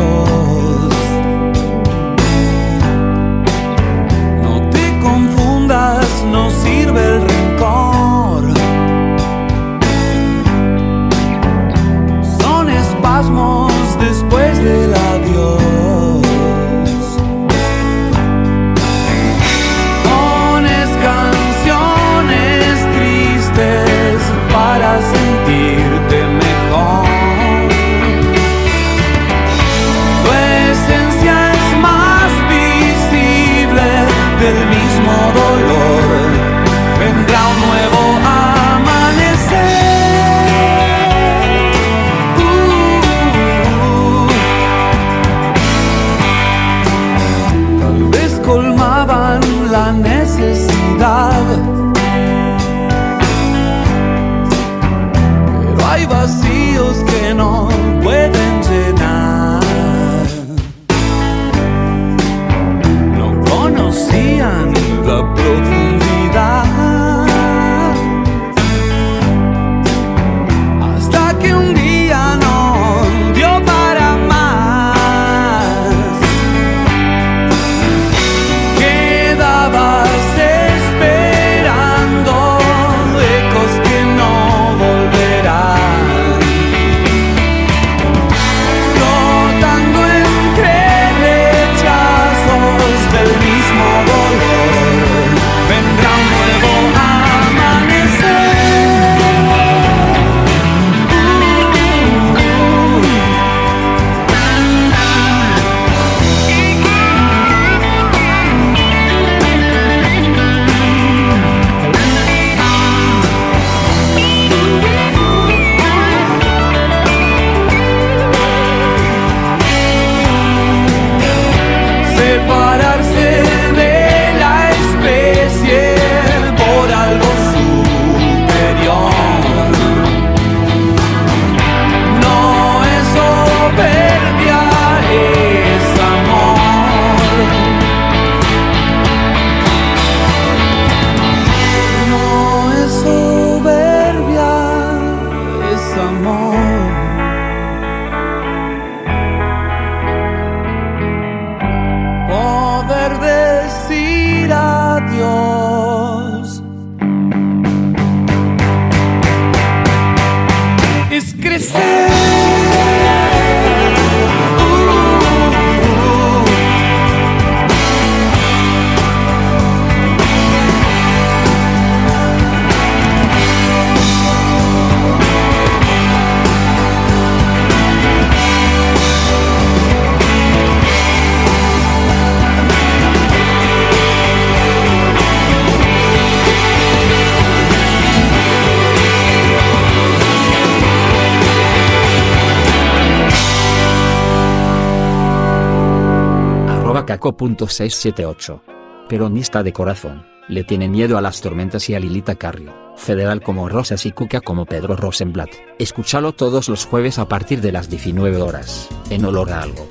Caco.678. 197.40 198.62
Peronista 199.08 199.64
de 199.64 199.72
corazón, 199.72 200.26
le 200.50 200.66
tiene 200.66 200.90
miedo 200.90 201.18
a 201.18 201.22
las 201.22 201.40
tormentas 201.40 201.90
y 201.90 201.96
a 201.96 202.00
Lilita 202.00 202.36
Carrio, 202.36 202.74
federal 202.98 203.42
como 203.42 203.70
Rosas 203.70 204.06
y 204.06 204.12
Cuca 204.12 204.42
como 204.42 204.66
Pedro 204.66 204.98
Rosenblatt. 204.98 205.50
Escúchalo 205.80 206.34
todos 206.34 206.68
los 206.68 206.86
jueves 206.86 207.18
a 207.18 207.30
partir 207.30 207.62
de 207.62 207.72
las 207.72 207.90
19 207.90 208.42
horas, 208.42 208.90
en 209.10 209.24
olor 209.24 209.52
a 209.52 209.62
algo. 209.62 209.88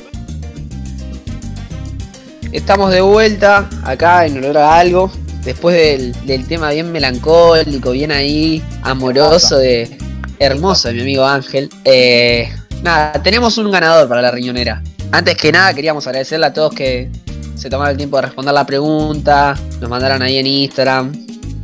Estamos 2.52 2.92
de 2.92 3.00
vuelta 3.00 3.68
acá 3.82 4.26
en 4.26 4.36
olor 4.38 4.58
a 4.58 4.78
algo. 4.78 5.10
Después 5.42 5.74
del, 5.74 6.12
del 6.26 6.46
tema 6.46 6.70
bien 6.70 6.92
melancólico, 6.92 7.92
bien 7.92 8.12
ahí, 8.12 8.62
amoroso 8.82 9.56
de 9.56 9.96
hermoso 10.38 10.88
de 10.88 10.94
mi 10.94 11.00
amigo 11.00 11.24
Ángel. 11.24 11.70
Eh, 11.84 12.52
nada, 12.82 13.22
tenemos 13.22 13.56
un 13.56 13.70
ganador 13.70 14.06
para 14.06 14.20
la 14.20 14.30
riñonera. 14.30 14.82
Antes 15.10 15.36
que 15.38 15.50
nada, 15.50 15.72
queríamos 15.72 16.06
agradecerle 16.06 16.46
a 16.46 16.52
todos 16.52 16.74
que 16.74 17.10
se 17.58 17.68
tomaron 17.68 17.92
el 17.92 17.96
tiempo 17.96 18.16
de 18.16 18.22
responder 18.22 18.54
la 18.54 18.64
pregunta, 18.64 19.54
nos 19.80 19.90
mandaron 19.90 20.22
ahí 20.22 20.38
en 20.38 20.46
Instagram, 20.46 21.12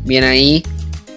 bien 0.05 0.25
ahí. 0.25 0.63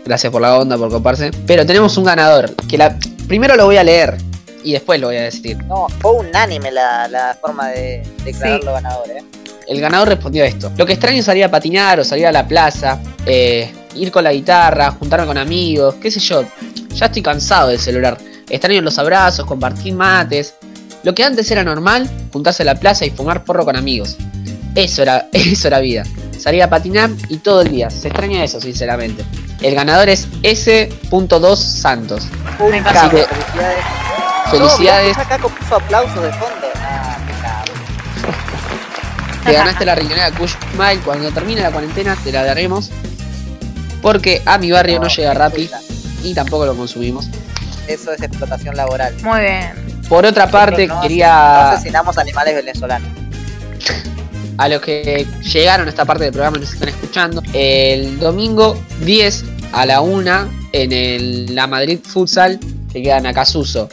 Gracias 0.05 0.31
por 0.31 0.41
la 0.41 0.57
onda, 0.57 0.77
por 0.77 0.89
coparse. 0.89 1.31
Pero 1.45 1.65
tenemos 1.65 1.97
un 1.97 2.05
ganador, 2.05 2.55
que 2.67 2.77
la 2.77 2.97
primero 3.27 3.55
lo 3.55 3.65
voy 3.65 3.77
a 3.77 3.83
leer 3.83 4.17
y 4.63 4.71
después 4.71 4.99
lo 5.01 5.07
voy 5.07 5.17
a 5.17 5.23
decir. 5.23 5.57
No, 5.65 5.87
fue 5.99 6.13
unánime 6.13 6.71
la, 6.71 7.07
la 7.07 7.37
forma 7.41 7.69
de 7.69 8.03
declararlo 8.23 8.67
Sí. 8.77 8.83
ganador, 8.83 9.09
¿eh? 9.09 9.23
El 9.67 9.81
ganador 9.81 10.07
respondió 10.07 10.45
esto. 10.45 10.71
Lo 10.77 10.85
que 10.85 10.93
extraño 10.93 11.17
es 11.17 11.25
salir 11.25 11.43
a 11.43 11.51
patinar 11.51 11.99
o 11.99 12.05
salir 12.05 12.25
a 12.25 12.31
la 12.31 12.47
plaza, 12.47 13.01
eh, 13.25 13.69
ir 13.95 14.11
con 14.11 14.23
la 14.23 14.31
guitarra, 14.31 14.91
juntarme 14.91 15.25
con 15.27 15.37
amigos, 15.37 15.95
qué 15.95 16.09
sé 16.09 16.21
yo. 16.21 16.43
Ya 16.93 17.07
estoy 17.07 17.21
cansado 17.21 17.67
del 17.69 17.79
celular. 17.79 18.17
Extraño 18.49 18.81
los 18.81 18.97
abrazos, 18.97 19.45
compartir 19.45 19.93
mates. 19.93 20.53
Lo 21.03 21.13
que 21.13 21.23
antes 21.23 21.51
era 21.51 21.65
normal, 21.65 22.09
juntarse 22.31 22.63
a 22.63 22.65
la 22.65 22.75
plaza 22.75 23.05
y 23.05 23.09
fumar 23.09 23.43
porro 23.43 23.65
con 23.65 23.75
amigos. 23.75 24.15
Eso 24.77 25.01
era, 25.01 25.27
eso 25.33 25.67
era 25.67 25.79
vida. 25.79 26.03
Salir 26.39 26.61
a 26.61 26.69
patinar 26.69 27.09
y 27.29 27.37
todo 27.37 27.63
el 27.63 27.71
día. 27.71 27.89
Se 27.89 28.09
extraña 28.09 28.43
eso, 28.43 28.61
sinceramente. 28.61 29.25
El 29.61 29.73
ganador 29.73 30.07
es 30.07 30.27
S.2 30.43 31.55
Santos. 31.57 32.27
Un 32.59 32.71
capo, 32.83 32.99
Así 32.99 33.09
que- 33.09 33.23
felicidades. 33.25 33.85
Felicidades. 34.51 35.17
No, 35.17 35.23
Caco 35.27 35.49
puso 35.49 35.75
aplausos 35.75 36.23
de 36.23 36.31
fondo. 36.33 36.67
Ah. 36.75 37.17
Te 39.43 39.51
ganaste 39.53 39.83
la 39.83 39.95
riñonera 39.95 40.31
Kush 40.31 40.53
Smile. 40.73 41.01
Cuando 41.03 41.31
termine 41.31 41.61
la 41.61 41.71
cuarentena 41.71 42.15
te 42.23 42.31
la 42.31 42.43
daremos. 42.43 42.91
Porque 44.01 44.43
a 44.45 44.57
mi 44.59 44.71
barrio 44.71 44.99
no, 44.99 45.07
llega 45.07 45.33
Rappi 45.33 45.69
y 46.23 46.33
tampoco 46.35 46.67
lo 46.67 46.75
consumimos. 46.75 47.27
Eso 47.87 48.11
es 48.11 48.21
explotación 48.21 48.75
laboral. 48.75 49.15
Muy 49.23 49.39
bien. 49.41 50.03
Por 50.07 50.25
otra 50.25 50.47
parte, 50.49 50.83
Nosotros 50.87 50.97
no 50.97 51.01
quería 51.01 51.27
No 51.27 51.69
asesinamos 51.71 52.17
animales 52.17 52.55
venezolanos. 52.55 53.09
A 54.57 54.69
los 54.69 54.81
que 54.81 55.25
llegaron 55.53 55.87
a 55.87 55.89
esta 55.89 56.05
parte 56.05 56.25
del 56.25 56.33
programa 56.33 56.57
y 56.57 56.61
nos 56.61 56.73
están 56.73 56.89
escuchando. 56.89 57.41
El 57.53 58.19
domingo 58.19 58.77
10 59.05 59.45
a 59.71 59.85
la 59.85 60.01
1 60.01 60.49
en 60.73 60.91
el, 60.91 61.55
la 61.55 61.67
Madrid 61.67 61.99
Futsal, 62.03 62.59
que 62.91 63.01
queda 63.01 63.17
en 63.17 63.27
Acasuso. 63.27 63.89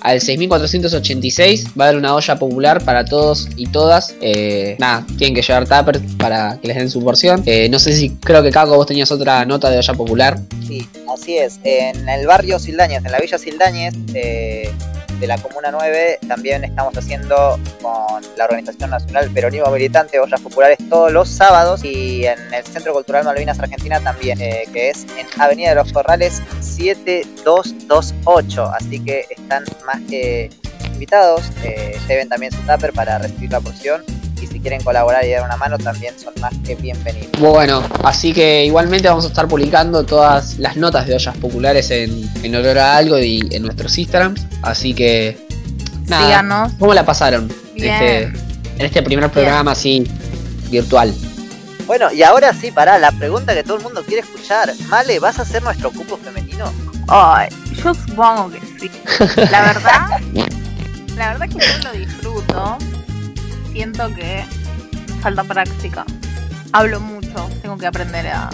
Al 0.00 0.20
6486 0.20 1.66
va 1.78 1.86
a 1.86 1.88
haber 1.88 1.98
una 1.98 2.14
olla 2.14 2.38
popular 2.38 2.84
para 2.84 3.04
todos 3.04 3.48
y 3.56 3.66
todas. 3.66 4.14
Eh, 4.20 4.76
nada, 4.78 5.04
tienen 5.18 5.34
que 5.34 5.42
llevar 5.42 5.66
tuppers 5.66 6.00
para 6.16 6.58
que 6.60 6.68
les 6.68 6.76
den 6.76 6.90
su 6.90 7.02
porción. 7.02 7.42
Eh, 7.46 7.68
no 7.68 7.78
sé 7.78 7.94
si 7.94 8.10
creo 8.10 8.42
que 8.42 8.50
Caco 8.50 8.76
vos 8.76 8.86
tenías 8.86 9.10
otra 9.10 9.44
nota 9.44 9.70
de 9.70 9.78
olla 9.78 9.94
popular. 9.94 10.38
Sí, 10.66 10.88
así 11.12 11.36
es. 11.36 11.58
En 11.64 12.08
el 12.08 12.26
barrio 12.26 12.58
Sildañez, 12.58 13.04
en 13.04 13.10
la 13.10 13.18
villa 13.18 13.38
Sildañez 13.38 13.94
eh, 14.14 14.70
de 15.18 15.26
la 15.26 15.38
Comuna 15.38 15.70
9, 15.70 16.18
también 16.28 16.64
estamos 16.64 16.94
haciendo 16.96 17.58
con 17.82 18.22
la 18.36 18.44
Organización 18.44 18.90
Nacional 18.90 19.30
Peronismo 19.30 19.70
Militante 19.70 20.20
ollas 20.20 20.40
populares 20.40 20.78
todos 20.88 21.12
los 21.12 21.28
sábados 21.28 21.84
y 21.84 22.24
en 22.26 22.38
el 22.54 22.64
Centro 22.64 22.92
Cultural 22.92 23.24
Malvinas 23.24 23.58
Argentina 23.58 23.98
también, 24.00 24.40
eh, 24.40 24.68
que 24.72 24.90
es 24.90 25.04
en 25.16 25.26
Avenida 25.40 25.70
de 25.70 25.74
los 25.76 25.92
Corrales 25.92 26.42
7228. 26.60 28.64
Así 28.64 29.00
que 29.00 29.26
están 29.30 29.64
más 29.86 29.98
que 30.08 30.50
invitados. 30.92 31.50
Eh, 31.62 31.96
lleven 32.08 32.28
también 32.28 32.52
su 32.52 32.60
tupper 32.62 32.92
para 32.92 33.18
recibir 33.18 33.52
la 33.52 33.60
porción. 33.60 34.02
Y 34.40 34.46
si 34.46 34.60
quieren 34.60 34.82
colaborar 34.82 35.24
y 35.24 35.30
dar 35.30 35.44
una 35.44 35.56
mano, 35.56 35.78
también 35.78 36.18
son 36.18 36.32
más 36.40 36.52
que 36.64 36.74
bienvenidos. 36.76 37.30
Bueno, 37.38 37.82
así 38.04 38.32
que 38.32 38.64
igualmente 38.64 39.08
vamos 39.08 39.24
a 39.24 39.28
estar 39.28 39.48
publicando 39.48 40.04
todas 40.04 40.58
las 40.58 40.76
notas 40.76 41.06
de 41.06 41.14
ollas 41.14 41.36
populares 41.36 41.90
en, 41.90 42.30
en 42.42 42.54
olor 42.54 42.78
a 42.78 42.96
algo 42.96 43.18
y 43.18 43.48
en 43.50 43.62
nuestros 43.62 43.96
Instagrams. 43.98 44.46
Así 44.62 44.94
que 44.94 45.46
nada. 46.06 46.26
Síganos. 46.26 46.72
¿Cómo 46.78 46.94
la 46.94 47.04
pasaron? 47.04 47.52
Bien. 47.74 47.92
este, 47.92 48.22
en 48.78 48.86
este 48.86 49.02
primer 49.02 49.30
programa 49.30 49.72
así 49.72 50.08
virtual. 50.70 51.12
Bueno, 51.86 52.12
y 52.12 52.22
ahora 52.22 52.52
sí, 52.52 52.70
pará, 52.70 52.98
la 52.98 53.10
pregunta 53.12 53.54
que 53.54 53.64
todo 53.64 53.78
el 53.78 53.82
mundo 53.82 54.02
quiere 54.04 54.20
escuchar. 54.20 54.72
Male, 54.88 55.18
¿vas 55.18 55.38
a 55.38 55.44
ser 55.44 55.62
nuestro 55.62 55.90
cupo 55.90 56.18
femenino? 56.18 56.70
Ay, 57.08 57.48
yo 57.82 57.94
supongo 57.94 58.50
que 58.50 58.60
sí. 58.78 58.90
La 59.50 59.62
verdad, 59.72 60.20
la 61.16 61.32
verdad 61.32 61.48
que 61.48 61.58
yo 61.58 61.88
lo 61.90 61.98
disfruto. 61.98 62.78
Siento 63.78 64.12
que 64.12 64.42
falta 65.22 65.44
práctica. 65.44 66.04
Hablo 66.72 66.98
mucho, 66.98 67.48
tengo 67.62 67.78
que 67.78 67.86
aprender 67.86 68.26
a 68.26 68.50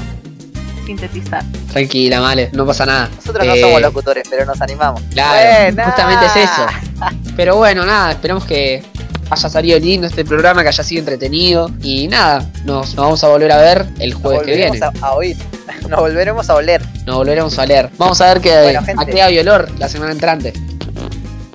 sintetizar. 0.84 1.42
Tranquila, 1.72 2.20
Male, 2.20 2.50
no 2.52 2.66
pasa 2.66 2.84
nada. 2.84 3.08
Nosotros 3.16 3.46
no 3.46 3.54
Eh, 3.54 3.60
somos 3.62 3.80
locutores, 3.80 4.24
pero 4.28 4.44
nos 4.44 4.60
animamos. 4.60 5.00
Claro, 5.12 5.62
Buena. 5.72 5.84
justamente 5.86 6.26
es 6.26 6.36
eso. 6.36 6.66
Pero 7.36 7.56
bueno, 7.56 7.86
nada, 7.86 8.10
esperamos 8.12 8.44
que 8.44 8.82
haya 9.30 9.48
salido 9.48 9.78
lindo 9.78 10.06
este 10.06 10.26
programa, 10.26 10.60
que 10.62 10.68
haya 10.68 10.84
sido 10.84 10.98
entretenido. 11.00 11.70
Y 11.80 12.06
nada, 12.06 12.40
nos, 12.66 12.88
nos 12.88 12.96
vamos 12.96 13.24
a 13.24 13.28
volver 13.28 13.50
a 13.50 13.56
ver 13.56 13.86
el 14.00 14.10
Nos 14.10 14.20
jueves 14.20 14.42
que 14.42 14.54
viene. 14.56 14.68
volveremos 14.78 15.02
a, 15.02 15.06
a 15.06 15.12
oír. 15.14 15.36
Nos 15.88 16.00
volveremos 16.00 16.50
a 16.50 16.54
oler. 16.56 16.82
Nos 17.06 17.16
volveremos 17.16 17.58
a 17.58 17.64
leer. 17.64 17.88
Vamos 17.96 18.20
a 18.20 18.26
ver 18.26 18.42
que 18.42 18.50
Bueno, 18.62 18.82
gente. 18.84 19.02
a 19.02 19.06
qué 19.06 19.22
hay 19.22 19.38
olor 19.38 19.70
la 19.78 19.88
semana 19.88 20.12
entrante. 20.12 20.52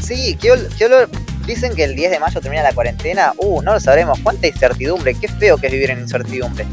Sí, 0.02 0.36
¿qué, 0.42 0.54
ol- 0.54 0.68
qué 0.76 0.86
olor? 0.88 1.08
Dicen 1.50 1.76
que 1.76 1.84
el 1.84 1.96
10 1.96 2.12
de 2.12 2.20
mayo 2.20 2.40
termina 2.42 2.62
la 2.62 2.74
cuarentena. 2.74 3.34
Uh, 3.38 3.64
no 3.64 3.74
lo 3.74 3.80
sabremos. 3.80 4.20
¿Cuánta 4.22 4.46
incertidumbre? 4.46 5.16
Qué 5.16 5.28
feo 5.28 5.58
que 5.58 5.66
es 5.66 5.74
vivir 5.74 5.90
en 5.90 6.02
incertidumbre. 6.02 6.64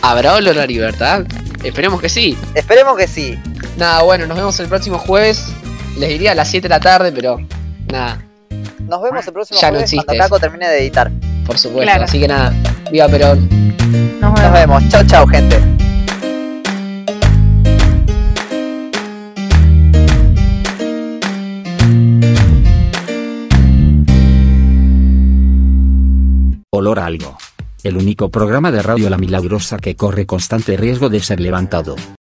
¿Habrá 0.00 0.36
olor 0.36 0.58
a 0.58 0.66
libertad? 0.66 1.26
Esperemos 1.62 2.00
que 2.00 2.08
sí. 2.08 2.34
Esperemos 2.54 2.96
que 2.96 3.06
sí. 3.06 3.38
Nada, 3.76 4.02
bueno, 4.02 4.26
nos 4.26 4.38
vemos 4.38 4.58
el 4.60 4.68
próximo 4.68 4.98
jueves. 4.98 5.44
Les 5.98 6.08
diría 6.08 6.32
a 6.32 6.34
las 6.34 6.48
7 6.48 6.62
de 6.64 6.68
la 6.70 6.80
tarde, 6.80 7.12
pero 7.12 7.38
nada, 7.92 8.24
Nos 8.88 9.02
vemos 9.02 9.26
el 9.26 9.32
próximo 9.34 9.60
Ya 9.60 9.68
jueves 9.68 9.92
cuando 9.94 10.22
Caco 10.22 10.38
termine 10.40 10.68
de 10.70 10.78
editar. 10.78 11.10
por 11.44 11.58
supuesto. 11.58 11.82
Claro. 11.82 12.04
Así 12.04 12.18
que 12.18 12.26
nada, 12.26 12.50
viva 12.90 13.06
Perón. 13.08 13.46
Nos 14.20 14.32
Nos 14.32 14.40
vemos. 14.40 14.52
vemos. 14.52 14.88
Chau, 14.88 15.04
chau, 15.04 15.26
gente. 15.26 15.73
Olor 26.76 26.98
a 26.98 27.06
algo. 27.06 27.38
El 27.84 27.96
único 27.96 28.30
programa 28.30 28.72
de 28.72 28.82
radio 28.82 29.08
La 29.08 29.16
Milagrosa 29.16 29.78
que 29.78 29.94
corre 29.94 30.26
constante 30.26 30.76
riesgo 30.76 31.08
de 31.08 31.20
ser 31.20 31.38
levantado. 31.38 31.94